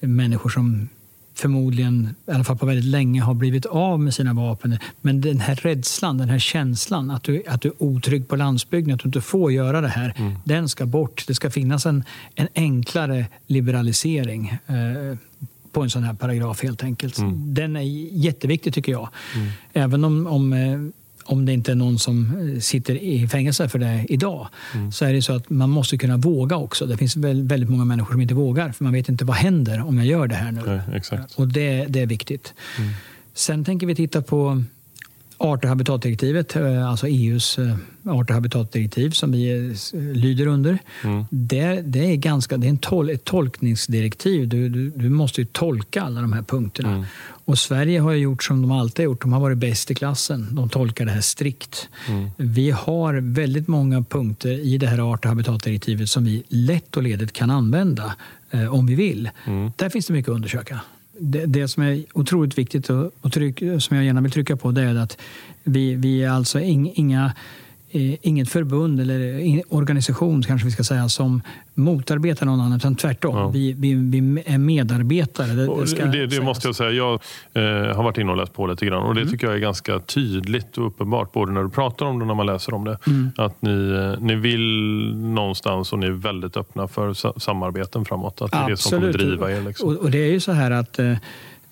människor 0.00 0.50
som 0.50 0.88
förmodligen, 1.36 2.14
i 2.28 2.30
alla 2.30 2.44
fall 2.44 2.56
på 2.56 2.66
väldigt 2.66 2.84
länge, 2.84 3.20
har 3.20 3.34
blivit 3.34 3.66
av 3.66 4.00
med 4.00 4.14
sina 4.14 4.34
vapen. 4.34 4.78
Men 5.00 5.20
den 5.20 5.40
här 5.40 5.54
rädslan, 5.54 6.18
den 6.18 6.28
här 6.28 6.38
känslan 6.38 7.10
att 7.10 7.22
du, 7.22 7.42
att 7.48 7.60
du 7.60 7.68
är 7.68 7.82
otrygg 7.82 8.28
på 8.28 8.36
landsbygden, 8.36 8.94
att 8.94 9.00
du 9.00 9.08
inte 9.08 9.20
får 9.20 9.52
göra 9.52 9.80
det 9.80 9.88
här, 9.88 10.14
mm. 10.16 10.34
den 10.44 10.68
ska 10.68 10.86
bort. 10.86 11.24
Det 11.26 11.34
ska 11.34 11.50
finnas 11.50 11.86
en, 11.86 12.04
en 12.34 12.48
enklare 12.54 13.26
liberalisering 13.46 14.58
eh, 14.66 15.18
på 15.72 15.82
en 15.82 15.90
sån 15.90 16.02
här 16.02 16.14
paragraf 16.14 16.62
helt 16.62 16.82
enkelt. 16.82 17.18
Mm. 17.18 17.54
Den 17.54 17.76
är 17.76 17.80
jätteviktig 18.12 18.74
tycker 18.74 18.92
jag. 18.92 19.08
Mm. 19.34 19.48
Även 19.72 20.04
om, 20.04 20.26
om 20.26 20.52
eh, 20.52 20.78
om 21.26 21.46
det 21.46 21.52
inte 21.52 21.72
är 21.72 21.76
någon 21.76 21.98
som 21.98 22.50
eh, 22.54 22.60
sitter 22.60 22.94
i 22.94 23.28
fängelse 23.28 23.68
för 23.68 23.78
det 23.78 24.06
idag, 24.08 24.48
mm. 24.74 24.92
så 24.92 25.04
är 25.04 25.12
det 25.12 25.22
så 25.22 25.32
att 25.32 25.50
man 25.50 25.70
måste 25.70 25.98
kunna 25.98 26.16
våga 26.16 26.56
också. 26.56 26.86
Det 26.86 26.96
finns 26.96 27.16
väldigt 27.16 27.68
många 27.68 27.84
människor 27.84 28.12
som 28.12 28.20
inte 28.20 28.34
vågar, 28.34 28.72
för 28.72 28.84
man 28.84 28.92
vet 28.92 29.08
inte 29.08 29.24
vad 29.24 29.36
händer 29.36 29.80
om 29.88 29.98
jag 29.98 30.06
gör 30.06 30.26
det 30.26 30.34
här 30.34 30.52
nu. 30.52 30.80
Nej. 30.86 31.20
Och 31.36 31.48
det, 31.48 31.86
det 31.88 32.00
är 32.00 32.06
viktigt. 32.06 32.54
Mm. 32.78 32.90
Sen 33.34 33.64
tänker 33.64 33.86
vi 33.86 33.94
titta 33.94 34.22
på 34.22 34.62
art 35.38 35.64
och 35.64 35.68
habitatdirektivet, 35.68 36.56
eh, 36.56 36.88
alltså 36.88 37.06
EUs 37.06 37.58
eh, 37.58 37.76
art 38.04 38.30
och 38.30 38.34
habitatdirektiv 38.34 39.10
som 39.10 39.32
vi 39.32 39.74
lyder 39.92 40.46
under. 40.46 40.78
Mm. 41.04 41.24
Det, 41.30 41.80
det, 41.80 42.12
är 42.12 42.16
ganska, 42.16 42.56
det 42.56 42.66
är 42.66 42.68
en 42.68 42.78
tol, 42.78 43.10
ett 43.10 43.24
tolkningsdirektiv. 43.24 44.48
Du, 44.48 44.68
du, 44.68 44.90
du, 44.90 45.08
måste 45.08 45.40
ju 45.40 45.44
tolka 45.44 46.02
alla 46.02 46.20
de 46.20 46.32
här 46.32 46.42
punkterna. 46.42 46.90
Mm. 46.90 47.04
Och 47.46 47.58
Sverige 47.58 48.00
har 48.00 48.12
gjort 48.12 48.44
som 48.44 48.62
de 48.62 48.70
alltid 48.70 48.98
har 48.98 49.04
gjort. 49.04 49.22
De 49.22 49.32
har 49.32 49.40
varit 49.40 49.58
bäst 49.58 49.90
i 49.90 49.94
klassen. 49.94 50.48
De 50.50 50.68
tolkar 50.68 51.04
det 51.04 51.10
här 51.10 51.20
strikt. 51.20 51.88
Mm. 52.08 52.30
Vi 52.36 52.70
har 52.70 53.14
väldigt 53.14 53.68
många 53.68 54.02
punkter 54.02 54.50
i 54.50 54.78
det 54.78 54.86
här 54.86 55.12
art 55.12 55.24
och 55.24 55.28
habitatdirektivet 55.28 56.10
som 56.10 56.24
vi 56.24 56.42
lätt 56.48 56.96
och 56.96 57.02
ledigt 57.02 57.32
kan 57.32 57.50
använda 57.50 58.14
eh, 58.50 58.74
om 58.74 58.86
vi 58.86 58.94
vill. 58.94 59.30
Mm. 59.44 59.72
Där 59.76 59.88
finns 59.88 60.06
det 60.06 60.12
mycket 60.12 60.28
att 60.28 60.34
undersöka. 60.34 60.80
Det, 61.18 61.46
det 61.46 61.68
som 61.68 61.82
är 61.82 62.04
otroligt 62.12 62.58
viktigt 62.58 62.90
och, 62.90 63.12
och 63.20 63.32
tryck, 63.32 63.58
som 63.58 63.96
jag 63.96 64.04
gärna 64.04 64.20
vill 64.20 64.32
trycka 64.32 64.56
på 64.56 64.70
det 64.70 64.82
är 64.82 64.94
att 64.94 65.18
vi, 65.64 65.94
vi 65.94 66.22
är 66.22 66.30
alltså 66.30 66.60
ing, 66.60 66.92
inga 66.94 67.32
Eh, 67.90 68.14
inget 68.22 68.48
förbund 68.48 69.00
eller 69.00 69.62
organisation 69.68 70.42
kanske 70.42 70.64
vi 70.64 70.70
ska 70.70 70.84
säga 70.84 71.08
som 71.08 71.42
motarbetar 71.74 72.46
någon 72.46 72.60
annan, 72.60 72.76
utan 72.76 72.96
tvärtom. 72.96 73.36
Ja. 73.36 73.48
Vi, 73.48 73.72
vi, 73.72 73.94
vi, 73.94 74.42
är 74.46 74.58
medarbetare. 74.58 75.46
Det, 75.46 76.12
det, 76.12 76.26
det, 76.26 76.42
måste 76.42 76.68
jag 76.68 76.76
säga. 76.76 76.90
Jag 76.90 77.12
eh, 77.52 77.96
har 77.96 78.02
varit 78.02 78.18
inne 78.18 78.30
och 78.30 78.36
läst 78.36 78.52
på 78.52 78.66
lite 78.66 78.86
grann 78.86 79.02
och 79.02 79.14
det 79.14 79.20
mm. 79.20 79.32
tycker 79.32 79.46
jag 79.46 79.56
är 79.56 79.60
ganska 79.60 79.98
tydligt 79.98 80.78
och 80.78 80.86
uppenbart 80.86 81.32
både 81.32 81.52
när 81.52 81.62
du 81.62 81.70
pratar 81.70 82.06
om 82.06 82.18
det 82.18 82.22
och 82.22 82.26
när 82.26 82.34
man 82.34 82.46
läser 82.46 82.74
om 82.74 82.84
det. 82.84 82.98
Mm. 83.06 83.30
Att 83.36 83.62
ni, 83.62 83.90
eh, 83.90 84.22
ni 84.24 84.34
vill 84.34 85.16
någonstans 85.16 85.92
och 85.92 85.98
ni 85.98 86.06
är 86.06 86.10
väldigt 86.10 86.56
öppna 86.56 86.88
för 86.88 87.38
samarbeten 87.40 88.04
framåt. 88.04 88.42
Att 88.42 88.50
det 88.50 88.56
är 88.56 88.72
Absolut. 88.72 88.78
det 88.78 88.82
som 88.82 89.00
kommer 89.00 89.12
driva 89.12 89.52
er. 89.52 89.62
Liksom. 89.62 89.88
Och, 89.88 89.94
och, 89.94 90.10
det 90.10 90.18
är 90.18 90.30
ju 90.30 90.40
så 90.40 90.52
här 90.52 90.70
att 90.70 90.98
eh, 90.98 91.12
Eh, 91.12 91.16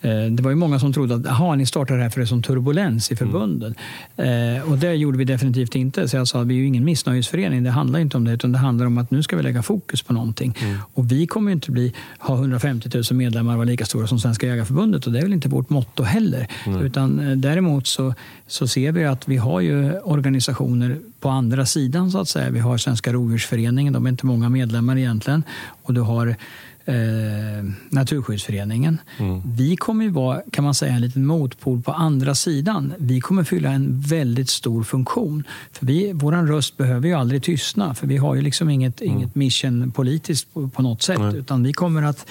det 0.09 0.43
var 0.43 0.51
ju 0.51 0.57
många 0.57 0.79
som 0.79 0.93
trodde 0.93 1.15
att 1.15 1.27
aha, 1.27 1.55
ni 1.55 1.67
startar 1.67 1.97
det 1.97 2.03
här 2.03 2.11
för 2.11 2.21
det 2.21 2.25
är 2.25 2.27
som 2.27 2.43
turbulens 2.43 3.13
i 3.13 3.17
förbunden. 3.17 3.75
Mm. 4.17 4.57
Eh, 4.57 4.71
och 4.71 4.79
det 4.79 4.95
gjorde 4.95 5.19
vi 5.19 5.25
definitivt 5.25 5.75
inte. 5.75 6.09
Så 6.09 6.17
jag 6.17 6.29
sa 6.29 6.41
att 6.41 6.47
vi 6.47 6.55
är 6.55 6.59
ju 6.59 6.67
ingen 6.67 6.85
missnöjesförening. 6.85 7.65
Det 7.65 7.71
handlar 7.71 7.99
inte 7.99 8.17
om 8.17 8.25
det, 8.25 8.33
utan 8.33 8.53
det 8.53 8.59
handlar 8.59 8.87
om 8.87 8.99
att 8.99 9.11
nu 9.11 9.23
ska 9.23 9.37
vi 9.37 9.43
lägga 9.43 9.63
fokus 9.63 10.03
på 10.03 10.13
någonting. 10.13 10.57
Mm. 10.61 10.77
Och 10.95 11.13
vi 11.13 11.27
kommer 11.27 11.53
inte 11.53 11.71
bli, 11.71 11.95
ha 12.19 12.35
150 12.35 12.91
000 12.95 13.05
medlemmar 13.11 13.53
och 13.53 13.59
vara 13.59 13.67
lika 13.67 13.85
stora 13.85 14.07
som 14.07 14.19
Svenska 14.19 14.47
Jägareförbundet. 14.47 15.07
Och 15.07 15.13
det 15.13 15.19
är 15.19 15.23
väl 15.23 15.33
inte 15.33 15.49
vårt 15.49 15.71
motto 15.71 16.03
heller. 16.03 16.49
Mm. 16.67 16.81
Utan 16.81 17.19
eh, 17.21 17.37
däremot 17.37 17.87
så, 17.87 18.15
så 18.47 18.67
ser 18.67 18.93
vi 18.93 19.05
att 19.05 19.29
vi 19.29 19.37
har 19.37 19.61
ju 19.61 19.99
organisationer 19.99 20.99
på 21.21 21.29
andra 21.29 21.67
sidan 21.67 22.11
så 22.11 22.21
att 22.21 22.29
säga. 22.29 22.51
Vi 22.51 22.61
har 22.61 22.79
Svenska 22.79 23.13
Rovdjursföreningen, 23.13 23.93
de 23.93 24.07
är 24.07 24.11
inte 24.11 24.27
många 24.27 24.49
medlemmar 24.49 24.99
egentligen. 24.99 25.43
Och 25.83 25.95
du 25.95 26.01
har 26.01 26.37
eh, 26.85 26.95
Naturskyddsföreningen. 27.91 28.99
Mm. 29.19 29.43
Vi 29.57 29.77
kommer 29.77 30.05
ju 30.05 30.11
vara 30.11 30.43
kan 30.53 30.65
man 30.65 30.75
säga, 30.75 30.93
en 30.93 31.01
liten 31.01 31.27
motpol 31.27 31.83
på 31.83 31.93
andra 31.93 32.35
sidan. 32.35 32.95
Vi 32.99 33.21
kommer 33.21 33.45
fylla 33.45 33.71
en 33.71 34.01
väldigt 34.01 34.51
stor 34.51 34.83
funktion. 34.83 35.45
För 35.73 35.87
vi, 35.87 36.13
Vår 36.13 36.33
röst 36.33 36.77
behöver 36.77 37.09
ju 37.09 37.15
aldrig 37.15 37.43
tystna, 37.43 37.95
för 37.95 38.07
vi 38.07 38.17
har 38.17 38.35
ju 38.35 38.43
liksom 38.43 38.71
inget, 38.71 39.01
mm. 39.01 39.17
inget 39.17 39.35
mission 39.35 39.91
politiskt 39.91 40.55
på, 40.55 40.69
på 40.69 40.83
något 40.83 41.03
sätt. 41.03 41.19
Mm. 41.19 41.37
Utan 41.37 41.63
vi 41.63 41.73
kommer 41.73 42.03
att 42.03 42.27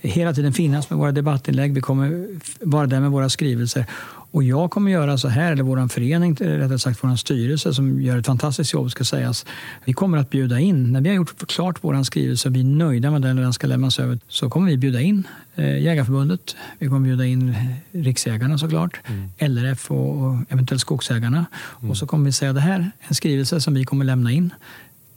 hela 0.00 0.34
tiden 0.34 0.52
finnas 0.52 0.90
med 0.90 0.98
våra 0.98 1.12
debattinlägg. 1.12 1.74
Vi 1.74 1.80
kommer 1.80 2.26
vara 2.60 2.86
där 2.86 3.00
med 3.00 3.10
våra 3.10 3.28
skrivelser. 3.28 3.86
Och 4.34 4.44
jag 4.44 4.70
kommer 4.70 4.90
göra 4.90 5.18
så 5.18 5.28
här, 5.28 5.52
eller 5.52 5.62
vår 5.62 5.88
förening, 5.88 6.34
rättare 6.34 6.78
sagt 6.78 6.98
vår 7.04 7.16
styrelse 7.16 7.74
som 7.74 8.02
gör 8.02 8.18
ett 8.18 8.26
fantastiskt 8.26 8.72
jobb 8.72 8.90
ska 8.90 9.04
sägas. 9.04 9.46
Vi 9.84 9.92
kommer 9.92 10.18
att 10.18 10.30
bjuda 10.30 10.60
in, 10.60 10.92
när 10.92 11.00
vi 11.00 11.08
har 11.08 11.16
gjort 11.16 11.46
klart 11.46 11.78
vår 11.80 12.02
skrivelse 12.02 12.48
och 12.48 12.54
vi 12.54 12.60
är 12.60 12.64
nöjda 12.64 13.10
med 13.10 13.22
den 13.22 13.38
och 13.38 13.44
den 13.44 13.52
ska 13.52 13.66
lämnas 13.66 13.98
över, 13.98 14.18
så 14.28 14.50
kommer 14.50 14.70
vi 14.70 14.76
bjuda 14.76 15.00
in 15.00 15.26
eh, 15.54 15.78
Jägarförbundet, 15.78 16.56
vi 16.78 16.86
kommer 16.88 17.00
bjuda 17.00 17.24
in 17.24 17.56
Riksjägarna 17.92 18.58
såklart, 18.58 19.00
mm. 19.06 19.30
LRF 19.38 19.90
och 19.90 20.36
eventuellt 20.48 20.80
Skogsägarna. 20.80 21.46
Mm. 21.78 21.90
Och 21.90 21.96
så 21.96 22.06
kommer 22.06 22.24
vi 22.24 22.32
säga 22.32 22.52
det 22.52 22.60
här, 22.60 22.90
en 23.08 23.14
skrivelse 23.14 23.60
som 23.60 23.74
vi 23.74 23.84
kommer 23.84 24.04
lämna 24.04 24.32
in 24.32 24.52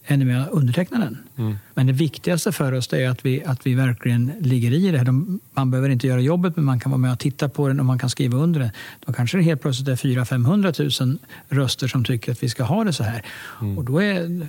ännu 0.07 0.25
mer 0.25 0.45
underteckna 0.51 0.99
den. 0.99 1.17
Mm. 1.37 1.55
Men 1.73 1.87
det 1.87 1.93
viktigaste 1.93 2.51
för 2.51 2.73
oss 2.73 2.93
är 2.93 3.09
att 3.09 3.25
vi, 3.25 3.43
att 3.43 3.67
vi 3.67 3.73
verkligen 3.73 4.31
ligger 4.39 4.71
i 4.73 4.91
det. 4.91 5.03
De, 5.03 5.39
man 5.53 5.71
behöver 5.71 5.89
inte 5.89 6.07
göra 6.07 6.21
jobbet, 6.21 6.55
men 6.55 6.65
man 6.65 6.79
kan 6.79 6.91
vara 6.91 6.99
med 6.99 7.11
och 7.11 7.19
titta 7.19 7.49
på 7.49 7.67
den 7.67 7.79
och 7.79 7.85
man 7.85 7.99
kan 7.99 8.09
skriva 8.09 8.37
under 8.37 8.59
den. 8.59 8.69
Då 9.05 9.13
kanske 9.13 9.37
det 9.37 9.43
helt 9.43 9.61
plötsligt 9.61 9.87
är 9.87 9.95
400 9.95 10.73
000 10.99 11.17
röster 11.49 11.87
som 11.87 12.03
tycker 12.03 12.31
att 12.31 12.43
vi 12.43 12.49
ska 12.49 12.63
ha 12.63 12.83
det 12.83 12.93
så 12.93 13.03
här. 13.03 13.25
Mm. 13.61 13.77
Och 13.77 13.85
då 13.85 14.01
är, 14.03 14.47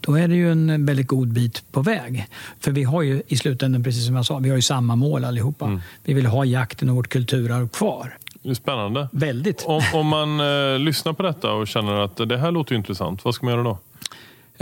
då 0.00 0.14
är 0.18 0.28
det 0.28 0.34
ju 0.34 0.52
en 0.52 0.86
väldigt 0.86 1.06
god 1.06 1.28
bit 1.28 1.72
på 1.72 1.82
väg. 1.82 2.26
För 2.60 2.70
vi 2.70 2.82
har 2.82 3.02
ju 3.02 3.22
i 3.28 3.36
slutändan, 3.36 3.84
precis 3.84 4.06
som 4.06 4.16
jag 4.16 4.26
sa, 4.26 4.38
vi 4.38 4.48
har 4.48 4.56
ju 4.56 4.62
samma 4.62 4.96
mål 4.96 5.24
allihopa. 5.24 5.66
Mm. 5.66 5.80
Vi 6.04 6.14
vill 6.14 6.26
ha 6.26 6.44
jakten 6.44 6.88
och 6.88 6.96
vårt 6.96 7.08
kulturarv 7.08 7.68
kvar. 7.68 8.18
Spännande. 8.54 9.08
Väldigt. 9.12 9.64
Om, 9.66 9.82
om 9.94 10.06
man 10.06 10.40
eh, 10.40 10.78
lyssnar 10.78 11.12
på 11.12 11.22
detta 11.22 11.52
och 11.52 11.68
känner 11.68 12.04
att 12.04 12.16
det 12.28 12.38
här 12.38 12.50
låter 12.50 12.74
intressant, 12.74 13.24
vad 13.24 13.34
ska 13.34 13.46
man 13.46 13.54
göra 13.54 13.62
då? 13.62 13.78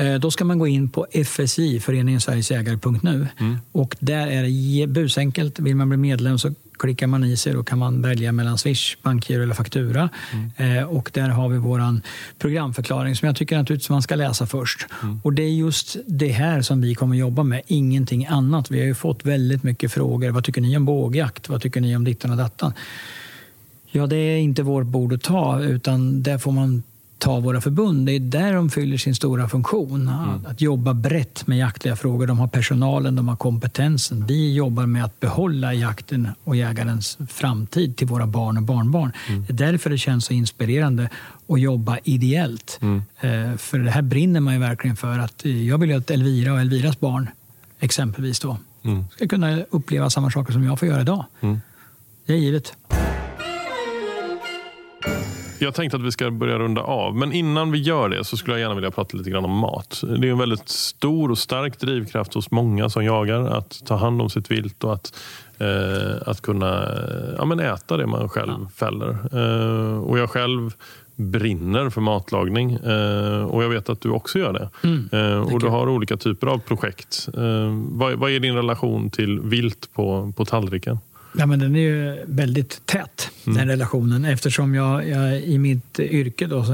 Eh, 0.01 0.15
då 0.15 0.31
ska 0.31 0.45
man 0.45 0.59
gå 0.59 0.67
in 0.67 0.89
på 0.89 1.07
FSI, 1.25 1.81
Föreningen 1.81 2.21
Sveriges 2.21 2.51
Jägare.nu. 2.51 3.29
Mm. 3.39 3.59
Och 3.73 3.97
där 4.01 4.27
är 4.27 4.43
det 4.43 4.87
busenkelt. 4.87 5.59
Vill 5.59 5.77
man 5.77 5.89
bli 5.89 5.99
medlem 5.99 6.39
så 6.39 6.55
klickar 6.79 7.07
man 7.07 7.25
i 7.25 7.37
sig. 7.37 7.53
Då 7.53 7.65
kan 7.65 7.79
man 7.79 8.03
välja 8.03 8.33
mellan 8.33 8.59
Swish, 8.59 8.97
bankgiro 9.03 9.43
eller 9.43 9.55
faktura. 9.55 10.09
Mm. 10.33 10.79
Eh, 10.79 10.85
och 10.85 11.11
där 11.15 11.29
har 11.29 11.49
vi 11.49 11.59
vår 11.59 12.01
programförklaring 12.39 13.17
som 13.17 13.27
jag 13.27 13.37
tycker 13.37 13.59
naturligtvis 13.59 13.91
man 13.91 14.03
ska 14.03 14.15
läsa 14.15 14.47
först. 14.47 14.87
Mm. 15.03 15.21
Och 15.25 15.33
det 15.33 15.43
är 15.43 15.51
just 15.51 15.97
det 16.07 16.29
här 16.29 16.63
som 16.63 16.81
vi 16.81 16.95
kommer 16.95 17.17
jobba 17.17 17.43
med, 17.43 17.63
ingenting 17.67 18.27
annat. 18.27 18.71
Vi 18.71 18.79
har 18.79 18.87
ju 18.87 18.95
fått 18.95 19.25
väldigt 19.25 19.63
mycket 19.63 19.93
frågor. 19.93 20.31
Vad 20.31 20.45
tycker 20.45 20.61
ni 20.61 20.77
om 20.77 20.85
bågjakt? 20.85 21.49
Vad 21.49 21.63
tycker 21.63 21.81
ni 21.81 21.97
om 21.97 22.05
dittan 22.05 22.31
och 22.31 22.37
dattan? 22.37 22.73
Ja, 23.91 24.07
det 24.07 24.17
är 24.17 24.39
inte 24.39 24.63
vårt 24.63 24.87
bord 24.87 25.13
att 25.13 25.23
ta, 25.23 25.61
utan 25.61 26.23
där 26.23 26.39
får 26.39 26.53
man 26.53 26.83
ta 27.21 27.41
våra 27.41 27.61
förbund. 27.61 28.07
Det 28.07 28.13
är 28.13 28.21
där 28.21 28.55
de 28.55 28.71
fyller 28.71 28.97
sin 28.97 29.15
stora 29.15 29.49
funktion. 29.49 30.09
Mm. 30.09 30.47
Att 30.47 30.61
jobba 30.61 30.95
brett 30.95 31.47
med 31.47 31.59
jaktliga 31.59 31.97
frågor. 31.97 32.27
De 32.27 32.39
har 32.39 32.47
personalen, 32.47 33.17
de 33.17 33.29
har 33.29 33.37
kompetensen. 33.37 34.27
Vi 34.27 34.55
jobbar 34.55 34.87
med 34.87 35.05
att 35.05 35.21
behålla 35.21 35.75
jakten 35.75 36.29
och 36.45 36.57
jägarens 36.57 37.19
framtid 37.29 37.97
till 37.97 38.07
våra 38.07 38.27
barn 38.27 38.57
och 38.57 38.63
barnbarn. 38.63 39.13
Mm. 39.29 39.45
Det 39.45 39.53
är 39.53 39.73
därför 39.73 39.91
det 39.91 39.99
känns 39.99 40.25
så 40.25 40.33
inspirerande 40.33 41.09
att 41.49 41.61
jobba 41.61 41.99
ideellt. 42.05 42.79
Mm. 42.83 43.03
Eh, 43.21 43.57
för 43.57 43.79
det 43.79 43.91
här 43.91 44.03
brinner 44.03 44.41
man 44.41 44.55
ju 44.55 44.61
verkligen 44.61 44.97
för. 44.97 45.19
att 45.19 45.45
Jag 45.45 45.79
vill 45.79 45.91
ju 45.91 45.97
att 45.97 46.11
Elvira 46.11 46.53
och 46.53 46.61
Elviras 46.61 47.01
barn 47.01 47.31
exempelvis 47.81 48.41
då, 48.41 48.57
mm. 48.83 49.05
ska 49.13 49.29
kunna 49.29 49.63
uppleva 49.71 50.11
samma 50.11 50.31
saker 50.31 50.53
som 50.53 50.65
jag 50.65 50.79
får 50.79 50.89
göra 50.89 51.01
idag. 51.01 51.25
Mm. 51.41 51.61
Det 52.27 52.33
är 52.33 52.37
givet. 52.37 52.75
Jag 55.63 55.75
tänkte 55.75 55.97
att 55.97 56.03
vi 56.03 56.13
ska 56.13 56.31
börja 56.31 56.59
runda 56.59 56.81
av, 56.81 57.17
men 57.17 57.33
innan 57.33 57.71
vi 57.71 57.79
gör 57.79 58.09
det 58.09 58.25
så 58.25 58.37
skulle 58.37 58.55
jag 58.55 58.61
gärna 58.61 58.75
vilja 58.75 58.91
prata 58.91 59.17
lite 59.17 59.31
grann 59.31 59.45
om 59.45 59.59
mat. 59.59 60.03
Det 60.19 60.29
är 60.29 60.33
en 60.33 60.39
väldigt 60.39 60.69
stor 60.69 61.31
och 61.31 61.39
stark 61.39 61.79
drivkraft 61.79 62.35
hos 62.35 62.51
många 62.51 62.89
som 62.91 63.05
jagar 63.05 63.41
att 63.41 63.87
ta 63.87 63.97
hand 63.97 64.23
om 64.23 64.31
sitt 64.31 64.51
vilt 64.51 64.85
och 64.85 64.93
att, 64.93 65.15
eh, 65.59 66.29
att 66.29 66.41
kunna 66.41 66.89
ja, 67.39 67.45
men 67.45 67.61
äta 67.61 67.97
det 67.97 68.07
man 68.07 68.29
själv 68.29 68.53
ja. 68.61 68.69
fäller. 68.77 69.11
Eh, 69.11 69.99
och 69.99 70.19
jag 70.19 70.31
själv 70.31 70.75
brinner 71.17 71.91
för 71.91 72.01
matlagning 72.01 72.73
eh, 72.73 73.45
och 73.45 73.65
jag 73.65 73.69
vet 73.69 73.89
att 73.89 74.01
du 74.01 74.11
också 74.11 74.39
gör 74.39 74.53
det. 74.53 74.89
Mm, 74.89 75.09
eh, 75.13 75.53
och 75.53 75.61
du 75.61 75.67
har 75.67 75.89
olika 75.89 76.17
typer 76.17 76.47
av 76.47 76.59
projekt. 76.59 77.29
Eh, 77.37 77.75
vad, 77.91 78.13
vad, 78.13 78.31
är 78.31 78.41
din 78.41 78.55
relation 78.55 79.11
till 79.11 79.41
vilt 79.41 79.93
på, 79.93 80.33
på 80.37 80.45
tallriken? 80.45 80.99
Ja, 81.33 81.47
men 81.47 81.59
den 81.59 81.77
är 81.77 81.81
ju 81.81 82.25
väldigt 82.27 82.87
tät, 82.87 83.31
mm. 83.47 83.59
den 83.59 83.69
relationen. 83.69 84.25
Eftersom 84.25 84.75
jag, 84.75 85.09
jag 85.09 85.41
i 85.41 85.59
mitt 85.59 85.99
yrke, 85.99 86.47
då, 86.47 86.65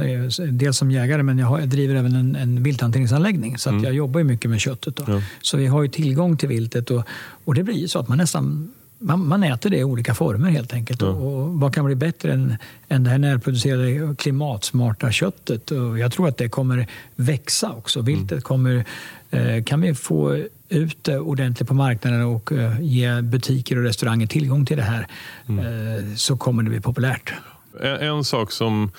dels 0.51 0.77
som 0.77 0.91
jägare, 0.91 1.23
men 1.23 1.39
jag, 1.39 1.47
har, 1.47 1.59
jag 1.59 1.69
driver 1.69 1.95
även 1.95 2.15
en, 2.15 2.37
en 2.37 2.63
vilthanteringsanläggning. 2.63 3.59
Så 3.59 3.71
mm. 3.71 3.85
jag 3.85 3.95
jobbar 3.95 4.21
ju 4.21 4.25
mycket 4.25 4.51
med 4.51 4.61
köttet. 4.61 5.01
Ja. 5.07 5.23
Så 5.43 5.57
vi 5.57 5.67
har 5.67 5.83
ju 5.83 5.89
tillgång 5.89 6.37
till 6.37 6.49
viltet. 6.49 6.91
Och, 6.91 7.03
och 7.45 7.55
det 7.55 7.63
blir 7.63 7.75
ju 7.75 7.89
så 7.89 7.99
att 7.99 8.09
man 8.09 8.19
nästan 8.19 8.73
man, 8.99 9.29
man, 9.29 9.43
äter 9.43 9.71
det 9.71 9.77
i 9.77 9.85
olika 9.85 10.15
former 10.15 10.51
helt 10.51 10.73
enkelt. 10.73 11.03
Ja. 11.03 11.09
Och, 11.09 11.43
och, 11.43 11.49
vad 11.49 11.75
kan 11.75 11.85
bli 11.85 11.95
bättre 11.95 12.33
än, 12.33 12.57
än 12.89 13.05
det 13.05 13.11
här 13.11 13.19
närproducerade 13.19 14.17
klimatsmarta 14.17 15.13
köttet? 15.13 15.71
Och 15.71 15.99
jag 15.99 16.13
tror 16.13 16.29
att 16.29 16.37
det 16.37 16.49
kommer 16.49 16.87
växa 17.17 17.73
också. 17.73 18.01
Viltet 18.01 18.33
mm. 18.33 18.43
kommer... 18.43 18.85
Eh, 19.31 19.63
kan 19.65 19.81
vi 19.81 19.95
få 19.95 20.45
ut 20.69 21.05
det 21.05 21.19
ordentligt 21.19 21.69
på 21.69 21.75
marknaden 21.75 22.23
och 22.23 22.53
eh, 22.53 22.81
ge 22.81 23.23
butiker 23.23 23.79
och 23.79 23.85
restauranger 23.85 24.27
tillgång 24.27 24.67
till 24.67 24.77
det 24.77 24.83
här 24.83 25.07
mm. 25.49 25.67
eh, 25.67 26.15
så 26.17 26.37
kommer 26.37 26.63
det 26.63 26.71
bli 26.71 26.81
populärt. 26.81 27.33
En, 27.81 27.97
en 27.97 28.25
sak 28.25 28.53
som 28.53 28.91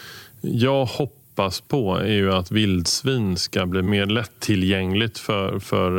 jag 0.41 0.85
hoppas 0.85 1.61
på 1.61 1.95
är 1.95 2.13
ju 2.13 2.33
att 2.33 2.51
vildsvin 2.51 3.37
ska 3.37 3.65
bli 3.65 3.81
mer 3.81 4.05
lättillgängligt 4.05 5.17
för, 5.17 5.59
för, 5.59 5.91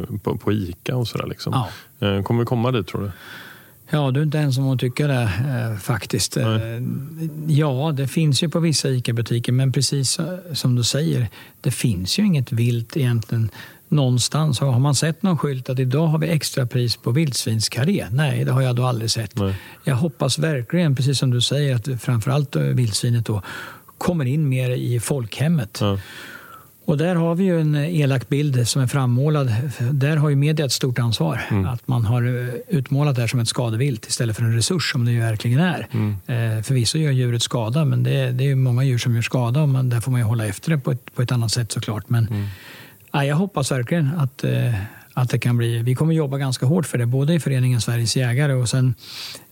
eh, 0.00 0.18
på, 0.18 0.38
på 0.38 0.52
Ica 0.52 0.96
och 0.96 1.08
sådär. 1.08 1.26
Liksom. 1.26 1.52
Ja. 1.98 2.22
Kommer 2.22 2.40
vi 2.40 2.46
komma 2.46 2.72
dit 2.72 2.86
tror 2.86 3.02
du? 3.02 3.10
Ja, 3.90 4.10
du 4.10 4.20
är 4.20 4.24
inte 4.24 4.38
ensam 4.38 4.64
om 4.64 4.74
att 4.74 4.80
tycka 4.80 5.06
det 5.06 5.22
eh, 5.22 5.78
faktiskt. 5.78 6.36
Nej. 6.36 6.82
Ja, 7.46 7.92
det 7.96 8.08
finns 8.08 8.42
ju 8.42 8.48
på 8.48 8.60
vissa 8.60 8.88
ICA-butiker 8.88 9.52
men 9.52 9.72
precis 9.72 10.18
som 10.52 10.74
du 10.74 10.84
säger, 10.84 11.28
det 11.60 11.70
finns 11.70 12.18
ju 12.18 12.26
inget 12.26 12.52
vilt 12.52 12.96
egentligen 12.96 13.50
någonstans. 13.92 14.60
Har 14.60 14.78
man 14.78 14.94
sett 14.94 15.22
någon 15.22 15.38
skylt 15.38 15.70
att 15.70 15.78
idag 15.78 16.06
har 16.06 16.18
vi 16.18 16.28
extrapris 16.28 16.96
på 16.96 17.10
vildsvinskarré? 17.10 18.06
Nej, 18.10 18.44
det 18.44 18.52
har 18.52 18.62
jag 18.62 18.76
då 18.76 18.86
aldrig 18.86 19.10
sett. 19.10 19.36
Nej. 19.36 19.54
Jag 19.84 19.96
hoppas 19.96 20.38
verkligen, 20.38 20.96
precis 20.96 21.18
som 21.18 21.30
du 21.30 21.40
säger, 21.40 21.74
att 21.74 22.02
framförallt 22.02 22.56
vildsvinet 22.56 23.26
då 23.26 23.42
kommer 23.98 24.24
in 24.24 24.48
mer 24.48 24.70
i 24.70 25.00
folkhemmet. 25.00 25.78
Ja. 25.80 25.98
Och 26.84 26.96
där 26.98 27.14
har 27.14 27.34
vi 27.34 27.44
ju 27.44 27.60
en 27.60 27.74
elak 27.74 28.28
bild 28.28 28.68
som 28.68 28.82
är 28.82 28.86
frammålad. 28.86 29.54
Där 29.92 30.16
har 30.16 30.28
ju 30.28 30.36
media 30.36 30.66
ett 30.66 30.72
stort 30.72 30.98
ansvar. 30.98 31.40
Mm. 31.50 31.66
Att 31.66 31.88
man 31.88 32.04
har 32.04 32.22
eh, 32.22 32.54
utmålat 32.68 33.14
det 33.14 33.20
här 33.20 33.28
som 33.28 33.40
ett 33.40 33.48
skadevilt 33.48 34.06
istället 34.06 34.36
för 34.36 34.42
en 34.42 34.54
resurs 34.54 34.92
som 34.92 35.04
det 35.04 35.12
ju 35.12 35.20
verkligen 35.20 35.60
är. 35.60 35.86
Mm. 35.92 36.10
Eh, 36.26 36.62
förvisso 36.62 36.98
gör 36.98 37.10
djuret 37.10 37.42
skada, 37.42 37.84
men 37.84 38.02
det, 38.02 38.30
det 38.30 38.50
är 38.50 38.54
många 38.54 38.84
djur 38.84 38.98
som 38.98 39.14
gör 39.14 39.22
skada 39.22 39.62
och 39.62 39.68
man, 39.68 39.88
där 39.88 40.00
får 40.00 40.10
man 40.10 40.20
ju 40.20 40.26
hålla 40.26 40.46
efter 40.46 40.70
det 40.70 40.78
på 40.78 40.90
ett, 40.90 41.14
på 41.14 41.22
ett 41.22 41.32
annat 41.32 41.52
sätt 41.52 41.72
såklart. 41.72 42.08
Men 42.08 42.26
mm 42.26 42.46
ja, 43.12 43.24
jag 43.24 43.36
hoppas 43.36 43.72
verkligen 43.72 44.10
att, 44.18 44.44
eh, 44.44 44.74
att 45.14 45.30
det 45.30 45.38
kan 45.38 45.56
bli... 45.56 45.82
Vi 45.82 45.94
kommer 45.94 46.14
jobba 46.14 46.38
ganska 46.38 46.66
hårt 46.66 46.86
för 46.86 46.98
det, 46.98 47.06
både 47.06 47.34
i 47.34 47.40
föreningen 47.40 47.80
Sveriges 47.80 48.16
jägare 48.16 48.52
och 48.52 48.68
sen 48.68 48.94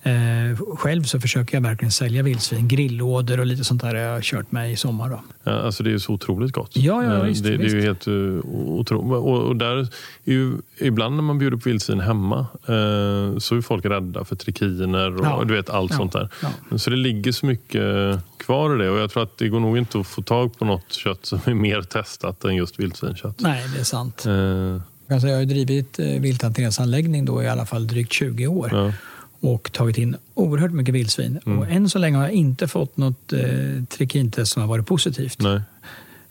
Eh, 0.02 0.76
själv 0.76 1.02
så 1.02 1.20
försöker 1.20 1.56
jag 1.56 1.62
verkligen 1.62 1.92
sälja 1.92 2.22
vildsvin, 2.22 2.68
grillådor 2.68 3.40
och 3.40 3.46
lite 3.46 3.64
sånt 3.64 3.82
där 3.82 3.94
jag 3.94 4.12
har 4.12 4.20
kört 4.20 4.52
med 4.52 4.72
i 4.72 4.76
sommar. 4.76 5.10
Då. 5.10 5.20
Ja, 5.44 5.52
alltså 5.52 5.82
det 5.82 5.92
är 5.92 5.98
så 5.98 6.12
otroligt 6.12 6.52
gott. 6.52 6.70
Ja, 6.76 7.04
ja 7.04 7.22
visst, 7.22 7.44
det, 7.44 7.50
visst. 7.50 7.60
det 7.60 7.78
är 7.78 7.80
ju 7.80 7.86
helt 7.86 8.08
uh, 8.08 8.40
otroligt. 8.54 9.12
Och, 9.12 9.42
och, 9.42 9.56
där 9.56 9.76
är 9.76 9.88
ju, 10.24 10.54
ibland 10.78 11.16
när 11.16 11.22
man 11.22 11.38
bjuder 11.38 11.56
på 11.56 11.68
vildsvin 11.68 12.00
hemma 12.00 12.38
uh, 12.40 13.38
så 13.38 13.56
är 13.56 13.60
folk 13.60 13.84
rädda 13.84 14.24
för 14.24 14.36
trikiner 14.36 15.16
och 15.16 15.26
ja. 15.26 15.44
du 15.44 15.54
vet 15.54 15.70
allt 15.70 15.90
ja. 15.90 15.96
sånt 15.96 16.12
där. 16.12 16.28
Ja. 16.42 16.78
Så 16.78 16.90
det 16.90 16.96
ligger 16.96 17.32
så 17.32 17.46
mycket 17.46 18.18
kvar 18.36 18.74
i 18.74 18.78
det 18.78 18.90
och 18.90 18.98
jag 18.98 19.10
tror 19.10 19.22
att 19.22 19.38
det 19.38 19.48
går 19.48 19.60
nog 19.60 19.78
inte 19.78 20.00
att 20.00 20.06
få 20.06 20.22
tag 20.22 20.58
på 20.58 20.64
något 20.64 20.92
kött 20.92 21.26
som 21.26 21.40
är 21.44 21.54
mer 21.54 21.82
testat 21.82 22.44
än 22.44 22.56
just 22.56 22.78
vildsvinskött. 22.78 23.40
Nej, 23.40 23.64
det 23.74 23.80
är 23.80 23.84
sant. 23.84 24.24
Uh, 24.26 24.80
jag 25.10 25.36
har 25.36 25.44
drivit 25.44 25.98
vilthanteringsanläggning 25.98 27.24
då 27.24 27.42
i 27.42 27.48
alla 27.48 27.66
fall 27.66 27.86
drygt 27.86 28.12
20 28.12 28.46
år 28.46 28.92
och 29.40 29.72
tagit 29.72 29.98
in 29.98 30.16
oerhört 30.34 30.72
mycket 30.72 30.94
vildsvin. 30.94 31.40
Mm. 31.46 31.58
Och 31.58 31.68
än 31.70 31.90
så 31.90 31.98
länge 31.98 32.16
har 32.16 32.24
jag 32.24 32.32
inte 32.32 32.68
fått 32.68 32.96
något 32.96 33.32
eh, 33.32 33.84
trikintest 33.88 34.52
som 34.52 34.62
har 34.62 34.68
varit 34.68 34.86
positivt. 34.86 35.40
Nej. 35.40 35.60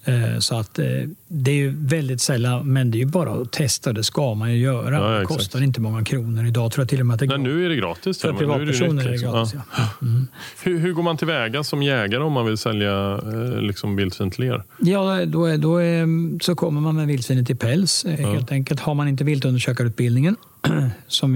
Eh, 0.03 0.39
så 0.39 0.55
att 0.55 0.79
eh, 0.79 0.85
det 1.27 1.51
är 1.51 1.55
ju 1.55 1.75
väldigt 1.77 2.21
sällan, 2.21 2.73
men 2.73 2.91
det 2.91 2.97
är 2.97 2.99
ju 2.99 3.05
bara 3.05 3.41
att 3.41 3.51
testa. 3.51 3.93
Det 3.93 4.03
ska 4.03 4.33
man 4.33 4.51
ju 4.53 4.57
göra. 4.57 4.95
Ja, 4.95 5.19
det 5.19 5.25
kostar 5.25 5.63
inte 5.63 5.81
många 5.81 6.03
kronor. 6.03 6.45
Idag 6.45 6.71
tror 6.71 6.81
jag 6.81 6.89
till 6.89 6.99
och 6.99 7.05
med 7.05 7.13
att 7.13 7.19
det 7.19 7.25
Nej, 7.25 7.37
nu 7.37 7.65
är 7.65 7.69
det 7.69 7.75
gratis. 7.75 8.21
För 8.21 8.33
privatpersoner 8.33 9.07
är 9.07 9.11
det, 9.11 9.17
gratis. 9.17 9.55
Ja. 9.77 9.83
Mm. 10.01 10.27
Hur, 10.63 10.79
hur, 10.79 10.93
går 10.93 11.03
man 11.03 11.17
tillväga 11.17 11.63
som 11.63 11.83
jägare 11.83 12.23
om 12.23 12.33
man 12.33 12.45
vill 12.45 12.57
sälja 12.57 13.21
eh, 13.23 13.61
liksom 13.61 13.95
vildsvin 13.95 14.31
er? 14.37 14.63
Ja, 14.79 15.25
då, 15.25 15.45
är, 15.45 15.57
då 15.57 15.77
är, 15.77 16.39
så 16.43 16.55
kommer 16.55 16.81
man 16.81 16.95
med 16.95 17.07
vildsvinet 17.07 17.49
i 17.49 17.55
päls. 17.55 18.05
Helt 18.05 18.51
enkelt. 18.51 18.79
Har 18.79 18.93
man 18.93 19.07
inte 19.07 19.23
viltundersökarutbildningen 19.23 20.35
som 21.07 21.35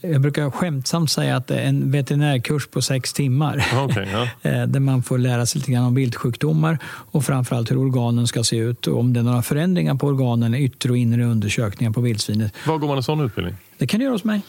jag 0.00 0.20
brukar 0.20 0.50
skämtsamt 0.50 1.10
säga 1.10 1.36
att 1.36 1.46
det 1.46 1.56
är 1.56 1.68
en 1.68 1.90
veterinärkurs 1.90 2.66
på 2.66 2.82
sex 2.82 3.12
timmar. 3.12 3.64
Okay, 3.84 4.08
ja. 4.12 4.50
Eh, 4.50 4.66
där 4.66 4.80
man 4.80 5.02
får 5.02 5.18
lära 5.18 5.46
sig 5.46 5.58
lite 5.58 5.72
grann 5.72 5.84
om 5.84 5.94
viltsjukdomar 5.94 6.78
och 6.84 7.24
framförallt 7.24 7.70
hur 7.70 7.78
organen 7.78 8.26
ska 8.26 8.44
se 8.44 8.56
ut 8.56 8.86
och 8.86 8.98
om 8.98 9.12
det 9.12 9.20
är 9.20 9.24
några 9.24 9.42
förändringar 9.42 9.94
på 9.94 10.06
organen, 10.06 10.54
yttre 10.54 10.90
och 10.90 10.96
inre 10.96 11.24
undersökningar 11.24 11.92
på 11.92 12.00
vildsvinet. 12.00 12.52
Var 12.66 12.78
går 12.78 12.88
man 12.88 12.96
en 12.96 13.02
sån 13.02 13.20
utbildning? 13.20 13.56
Det 13.78 13.86
kan 13.86 13.98
du 14.00 14.04
göra 14.04 14.14
hos 14.14 14.24
mig. 14.24 14.42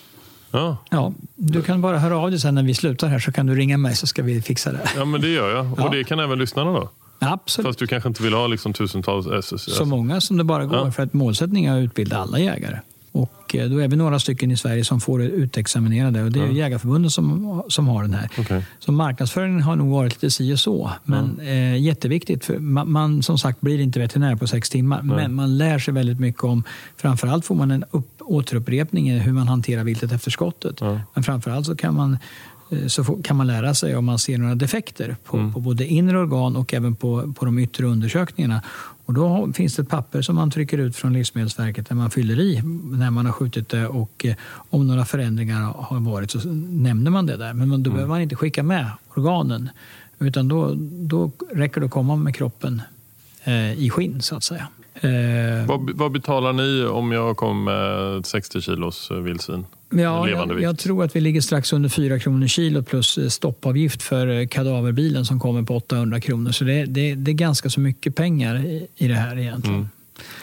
Ja. 0.51 0.77
ja. 0.89 1.13
Du 1.35 1.61
kan 1.61 1.81
bara 1.81 1.99
höra 1.99 2.17
av 2.17 2.31
dig 2.31 2.39
sen 2.39 2.55
när 2.55 2.63
vi 2.63 2.73
slutar 2.73 3.07
här 3.07 3.19
så 3.19 3.31
kan 3.31 3.45
du 3.45 3.55
ringa 3.55 3.77
mig 3.77 3.95
så 3.95 4.07
ska 4.07 4.23
vi 4.23 4.41
fixa 4.41 4.71
det. 4.71 4.89
Ja, 4.95 5.05
men 5.05 5.21
det 5.21 5.27
gör 5.27 5.55
jag. 5.55 5.65
Ja. 5.77 5.85
Och 5.85 5.91
det 5.91 6.03
kan 6.03 6.19
även 6.19 6.39
lyssnarna 6.39 6.71
då? 6.71 6.89
Absolut. 7.19 7.67
Fast 7.67 7.79
du 7.79 7.87
kanske 7.87 8.09
inte 8.09 8.23
vill 8.23 8.33
ha 8.33 8.47
liksom 8.47 8.73
tusentals 8.73 9.27
SS? 9.27 9.75
Så 9.75 9.85
många 9.85 10.21
som 10.21 10.37
det 10.37 10.43
bara 10.43 10.65
går. 10.65 10.77
Ja. 10.77 10.91
För 10.91 11.03
att 11.03 11.13
målsättningen 11.13 11.73
är 11.73 11.79
att 11.79 11.83
utbilda 11.83 12.17
alla 12.17 12.39
jägare. 12.39 12.79
Och 13.11 13.55
eh, 13.55 13.69
då 13.69 13.77
är 13.77 13.87
vi 13.87 13.95
några 13.95 14.19
stycken 14.19 14.51
i 14.51 14.57
Sverige 14.57 14.85
som 14.85 15.01
får 15.01 15.19
det 15.19 15.25
utexaminerade 15.25 16.23
och 16.23 16.31
det 16.31 16.39
är 16.39 16.45
ja. 16.45 16.51
Jägarförbundet 16.51 17.11
som, 17.11 17.63
som 17.67 17.87
har 17.87 18.01
den 18.01 18.13
här. 18.13 18.29
Okay. 18.39 18.61
Så 18.79 18.91
marknadsföringen 18.91 19.61
har 19.61 19.75
nog 19.75 19.89
varit 19.89 20.13
lite 20.13 20.31
si 20.31 20.53
och 20.53 20.59
så. 20.59 20.91
Men 21.03 21.39
ja. 21.39 21.45
eh, 21.45 21.81
jätteviktigt. 21.81 22.45
För 22.45 22.57
man, 22.59 22.91
man, 22.91 23.23
som 23.23 23.37
sagt 23.37 23.61
blir 23.61 23.79
inte 23.79 23.99
veterinär 23.99 24.35
på 24.35 24.47
sex 24.47 24.69
timmar. 24.69 25.01
Nej. 25.03 25.15
Men 25.15 25.33
man 25.33 25.57
lär 25.57 25.79
sig 25.79 25.93
väldigt 25.93 26.19
mycket 26.19 26.43
om, 26.43 26.63
framförallt 26.97 27.45
får 27.45 27.55
man 27.55 27.71
en 27.71 27.85
upp, 27.91 28.21
återupprepning 28.21 29.09
i 29.09 29.19
hur 29.19 29.33
man 29.33 29.47
hanterar 29.47 29.83
viltet 29.83 30.11
efter 30.11 30.31
skottet. 30.31 30.81
Ja. 30.81 30.99
Men 31.13 31.23
framförallt 31.23 31.65
så 31.65 31.75
kan 31.75 31.95
man 31.95 32.17
så 32.87 33.03
kan 33.03 33.35
man 33.35 33.47
lära 33.47 33.73
sig 33.73 33.95
om 33.95 34.05
man 34.05 34.19
ser 34.19 34.37
några 34.37 34.55
defekter 34.55 35.15
på, 35.23 35.37
mm. 35.37 35.53
på 35.53 35.59
både 35.59 35.85
inre 35.85 36.17
organ 36.17 36.55
och 36.55 36.73
även 36.73 36.95
på, 36.95 37.33
på 37.33 37.45
de 37.45 37.59
yttre 37.59 37.85
undersökningarna. 37.85 38.61
Och 39.05 39.13
då 39.13 39.49
finns 39.53 39.75
det 39.75 39.81
ett 39.81 39.89
papper 39.89 40.21
som 40.21 40.35
man 40.35 40.51
trycker 40.51 40.77
ut 40.77 40.95
från 40.95 41.13
Livsmedelsverket 41.13 41.89
där 41.89 41.95
man 41.95 42.11
fyller 42.11 42.39
i 42.39 42.61
när 42.83 43.11
man 43.11 43.25
har 43.25 43.33
skjutit 43.33 43.69
det 43.69 43.87
och 43.87 44.25
eh, 44.25 44.35
om 44.51 44.87
några 44.87 45.05
förändringar 45.05 45.61
har 45.61 45.99
varit 45.99 46.31
så 46.31 46.49
nämner 46.49 47.11
man 47.11 47.25
det 47.25 47.37
där. 47.37 47.53
Men 47.53 47.69
då 47.69 47.75
mm. 47.75 47.83
behöver 47.83 48.07
man 48.07 48.21
inte 48.21 48.35
skicka 48.35 48.63
med 48.63 48.91
organen 49.15 49.69
utan 50.19 50.47
då, 50.47 50.73
då 50.91 51.31
räcker 51.51 51.81
det 51.81 51.85
att 51.85 51.91
komma 51.91 52.15
med 52.15 52.35
kroppen 52.35 52.81
eh, 53.43 53.73
i 53.73 53.89
skinn 53.89 54.21
så 54.21 54.35
att 54.35 54.43
säga. 54.43 54.67
Eh, 55.01 55.65
vad, 55.67 55.91
vad, 55.95 56.11
betalar 56.11 56.53
ni 56.53 56.85
om 56.85 57.11
jag 57.11 57.37
kommer 57.37 57.63
med 57.63 58.25
60 58.25 58.61
kilos 58.61 59.11
vildsvin? 59.11 59.65
Ja, 59.89 60.29
jag, 60.29 60.61
jag, 60.61 60.79
tror 60.79 61.03
att 61.03 61.15
vi 61.15 61.21
ligger 61.21 61.41
strax 61.41 61.73
under 61.73 61.89
4 61.89 62.19
kronor 62.19 62.47
kilot 62.47 62.87
plus 62.87 63.17
eh, 63.17 63.27
stoppavgift 63.27 64.03
för 64.03 64.27
eh, 64.27 64.47
kadaverbilen 64.47 65.25
som 65.25 65.39
kommer 65.39 65.63
på 65.63 65.75
800 65.75 66.19
kronor. 66.19 66.51
Så 66.51 66.63
det, 66.63 66.85
det, 66.85 67.15
det 67.15 67.31
är 67.31 67.33
ganska 67.33 67.69
så 67.69 67.79
mycket 67.79 68.15
pengar 68.15 68.65
i, 68.65 68.87
i 68.95 69.07
det 69.07 69.13
här 69.15 69.39
egentligen. 69.39 69.75
Mm. 69.75 69.89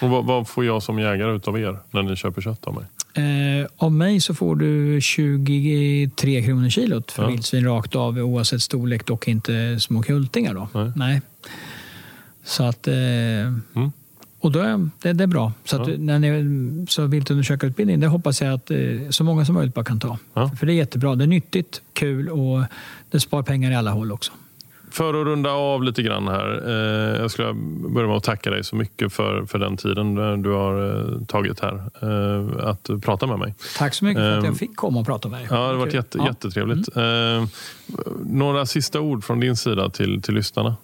Och 0.01 0.11
vad, 0.11 0.25
vad, 0.25 0.49
får 0.49 0.65
jag 0.65 0.83
som 0.83 0.99
jägare 0.99 1.41
av 1.45 1.61
er 1.61 1.79
när 1.91 2.03
ni 2.03 2.17
köper 2.17 2.43
kött 2.43 2.65
av 2.65 2.75
mig? 2.75 2.85
Eh, 3.25 3.67
av 3.77 3.93
mig 3.93 4.21
så 4.21 4.35
får 4.35 4.57
du 4.57 5.01
23 5.01 6.43
kronor 6.43 6.71
kilot 6.71 7.13
för 7.13 7.23
ja. 7.23 7.29
vildsvin 7.29 7.65
rakt 7.65 7.97
av 7.97 8.19
oavsett 8.19 8.63
storlek, 8.63 9.07
dock 9.07 9.29
inte 9.29 9.81
små 9.81 10.03
kultingar. 10.03 10.55
Då. 10.55 10.69
Nej. 10.75 10.93
Nej. 10.97 11.21
Så 12.45 12.63
att... 12.63 12.89
Eh, 12.89 12.95
mm. 12.95 13.93
Och 14.41 14.53
då 14.53 14.59
är, 14.59 14.89
det, 15.03 15.13
det 15.13 15.25
är 15.25 15.29
bra. 15.29 15.53
Så, 15.65 15.83
att, 15.83 15.89
ja. 15.89 15.95
när 15.99 16.19
ni, 16.19 16.87
så 16.89 17.07
viltundersökarutbildning, 17.07 18.01
det 18.01 18.07
hoppas 18.07 18.43
jag 18.43 18.55
att 18.55 18.71
eh, 18.71 18.79
så 19.11 19.25
många 19.25 19.45
som 19.45 19.55
möjligt 19.55 19.75
bara 19.75 19.85
kan 19.85 20.01
ta. 20.01 20.19
Ja. 20.35 20.51
För 20.59 20.67
det 20.67 20.73
är 20.73 20.75
jättebra. 20.75 21.15
Det 21.15 21.25
är 21.25 21.29
nyttigt, 21.29 21.83
kul 21.93 22.29
och 22.29 22.65
det 23.11 23.21
spar 23.21 23.43
pengar 23.43 23.71
i 23.71 23.75
alla 23.75 23.91
håll 23.91 24.13
också. 24.13 24.33
För 24.91 25.21
att 25.21 25.27
runda 25.27 25.51
av 25.51 25.83
lite 25.83 26.03
grann 26.03 26.29
här. 26.29 26.63
Eh, 26.67 27.21
jag 27.21 27.31
skulle 27.31 27.53
börja 27.89 28.09
med 28.09 28.17
att 28.17 28.25
tacka 28.25 28.51
dig 28.51 28.65
så 28.65 28.77
mycket 28.77 29.13
för, 29.13 29.47
för 29.47 29.59
den 29.59 29.77
tiden 29.77 30.15
du 30.43 30.51
har 30.51 30.89
eh, 30.89 31.25
tagit 31.27 31.61
här. 31.61 31.83
Att 32.71 32.91
prata 33.03 33.27
med 33.27 33.39
mig. 33.39 33.55
Tack 33.79 33.95
så 33.95 34.05
mycket 34.05 34.21
för 34.21 34.39
att 34.39 34.45
jag 34.45 34.57
fick 34.57 34.77
komma 34.77 35.01
och 35.01 35.07
prata 35.07 35.29
med 35.29 35.41
dig. 35.41 35.47
Ja, 35.51 35.57
det 35.57 35.63
har 35.63 35.75
varit 35.75 35.95
jätte, 35.95 36.19
ja. 36.19 36.27
jättetrevligt. 36.27 36.97
Mm. 36.97 37.49
några 38.25 38.67
sista 38.67 39.01
ord 39.01 39.25
från 39.25 39.41
din 39.41 39.57
sida 39.57 39.91
till, 39.91 40.23
till 40.23 40.35
lyssnarna? 40.35 40.77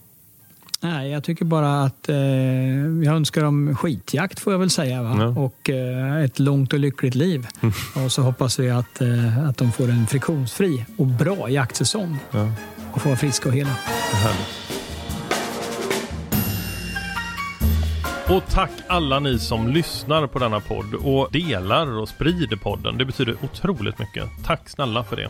Nej, 0.84 1.10
jag 1.10 1.24
tycker 1.24 1.44
bara 1.44 1.82
att 1.82 2.09
eh, 2.09 2.16
jag 3.04 3.14
önskar 3.14 3.42
dem 3.42 3.76
skitjakt 3.76 4.40
får 4.40 4.52
jag 4.52 4.59
väl 4.59 4.70
säga. 4.70 5.02
Va? 5.02 5.16
Ja. 5.18 5.42
Och 5.42 5.70
eh, 5.70 6.24
ett 6.24 6.38
långt 6.38 6.72
och 6.72 6.78
lyckligt 6.78 7.14
liv. 7.14 7.46
Mm. 7.60 7.74
Och 8.04 8.12
så 8.12 8.22
hoppas 8.22 8.59
vi 8.59 8.70
att, 8.70 9.00
eh, 9.00 9.48
att 9.48 9.56
de 9.56 9.72
får 9.72 9.90
en 9.90 10.06
friktionsfri 10.06 10.84
och 10.96 11.06
bra 11.06 11.50
jaktsäsong. 11.50 12.18
Ja. 12.30 12.52
Och 12.92 13.02
får 13.02 13.10
vara 13.10 13.18
friska 13.18 13.48
och 13.48 13.54
hela. 13.54 13.76
Och 18.28 18.42
tack 18.50 18.70
alla 18.86 19.20
ni 19.20 19.38
som 19.38 19.68
lyssnar 19.68 20.26
på 20.26 20.38
denna 20.38 20.60
podd 20.60 20.94
och 20.94 21.28
delar 21.32 21.98
och 21.98 22.09
sprider 22.09 22.56
podden. 22.56 22.98
Det 22.98 23.04
betyder 23.04 23.36
otroligt 23.42 23.98
mycket. 23.98 24.24
Tack 24.44 24.68
snälla 24.68 25.04
för 25.04 25.16
det. 25.16 25.28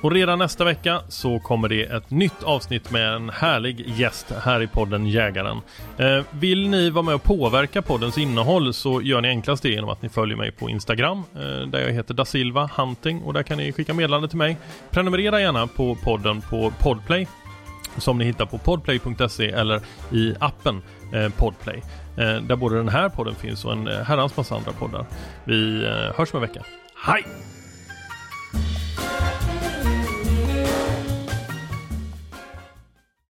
Och 0.00 0.12
redan 0.12 0.38
nästa 0.38 0.64
vecka 0.64 1.00
så 1.08 1.38
kommer 1.38 1.68
det 1.68 1.82
ett 1.82 2.10
nytt 2.10 2.42
avsnitt 2.42 2.90
med 2.90 3.14
en 3.14 3.30
härlig 3.30 3.88
gäst 3.96 4.32
här 4.44 4.62
i 4.62 4.66
podden 4.66 5.06
Jägaren. 5.06 5.60
Eh, 5.98 6.24
vill 6.30 6.68
ni 6.68 6.90
vara 6.90 7.02
med 7.02 7.14
och 7.14 7.22
påverka 7.22 7.82
poddens 7.82 8.18
innehåll 8.18 8.74
så 8.74 9.02
gör 9.02 9.20
ni 9.20 9.28
enklast 9.28 9.62
det 9.62 9.68
genom 9.68 9.90
att 9.90 10.02
ni 10.02 10.08
följer 10.08 10.36
mig 10.36 10.52
på 10.52 10.70
Instagram 10.70 11.22
eh, 11.34 11.68
där 11.68 11.80
jag 11.80 11.92
heter 11.92 12.14
da 12.14 12.24
Silva 12.24 12.70
Hunting 12.76 13.22
och 13.22 13.32
där 13.32 13.42
kan 13.42 13.58
ni 13.58 13.72
skicka 13.72 13.94
meddelande 13.94 14.28
till 14.28 14.38
mig. 14.38 14.56
Prenumerera 14.90 15.40
gärna 15.40 15.66
på 15.66 15.94
podden 15.94 16.40
på 16.40 16.72
Podplay 16.78 17.26
som 17.96 18.18
ni 18.18 18.24
hittar 18.24 18.46
på 18.46 18.58
podplay.se 18.58 19.50
eller 19.50 19.80
i 20.12 20.34
appen 20.40 20.82
eh, 21.12 21.28
Podplay. 21.28 21.82
Eh, 22.16 22.42
där 22.42 22.56
både 22.56 22.76
den 22.76 22.88
här 22.88 23.08
podden 23.08 23.34
finns 23.34 23.64
och 23.64 23.72
en 23.72 23.88
eh, 23.88 24.02
herrans 24.02 24.36
massa 24.36 24.56
andra 24.56 24.72
poddar. 24.72 25.06
Vi 25.44 25.84
eh, 25.84 26.16
hörs 26.16 26.34
om 26.34 26.42
en 26.42 26.48
vecka. 26.48 26.62
Hej! 27.06 27.24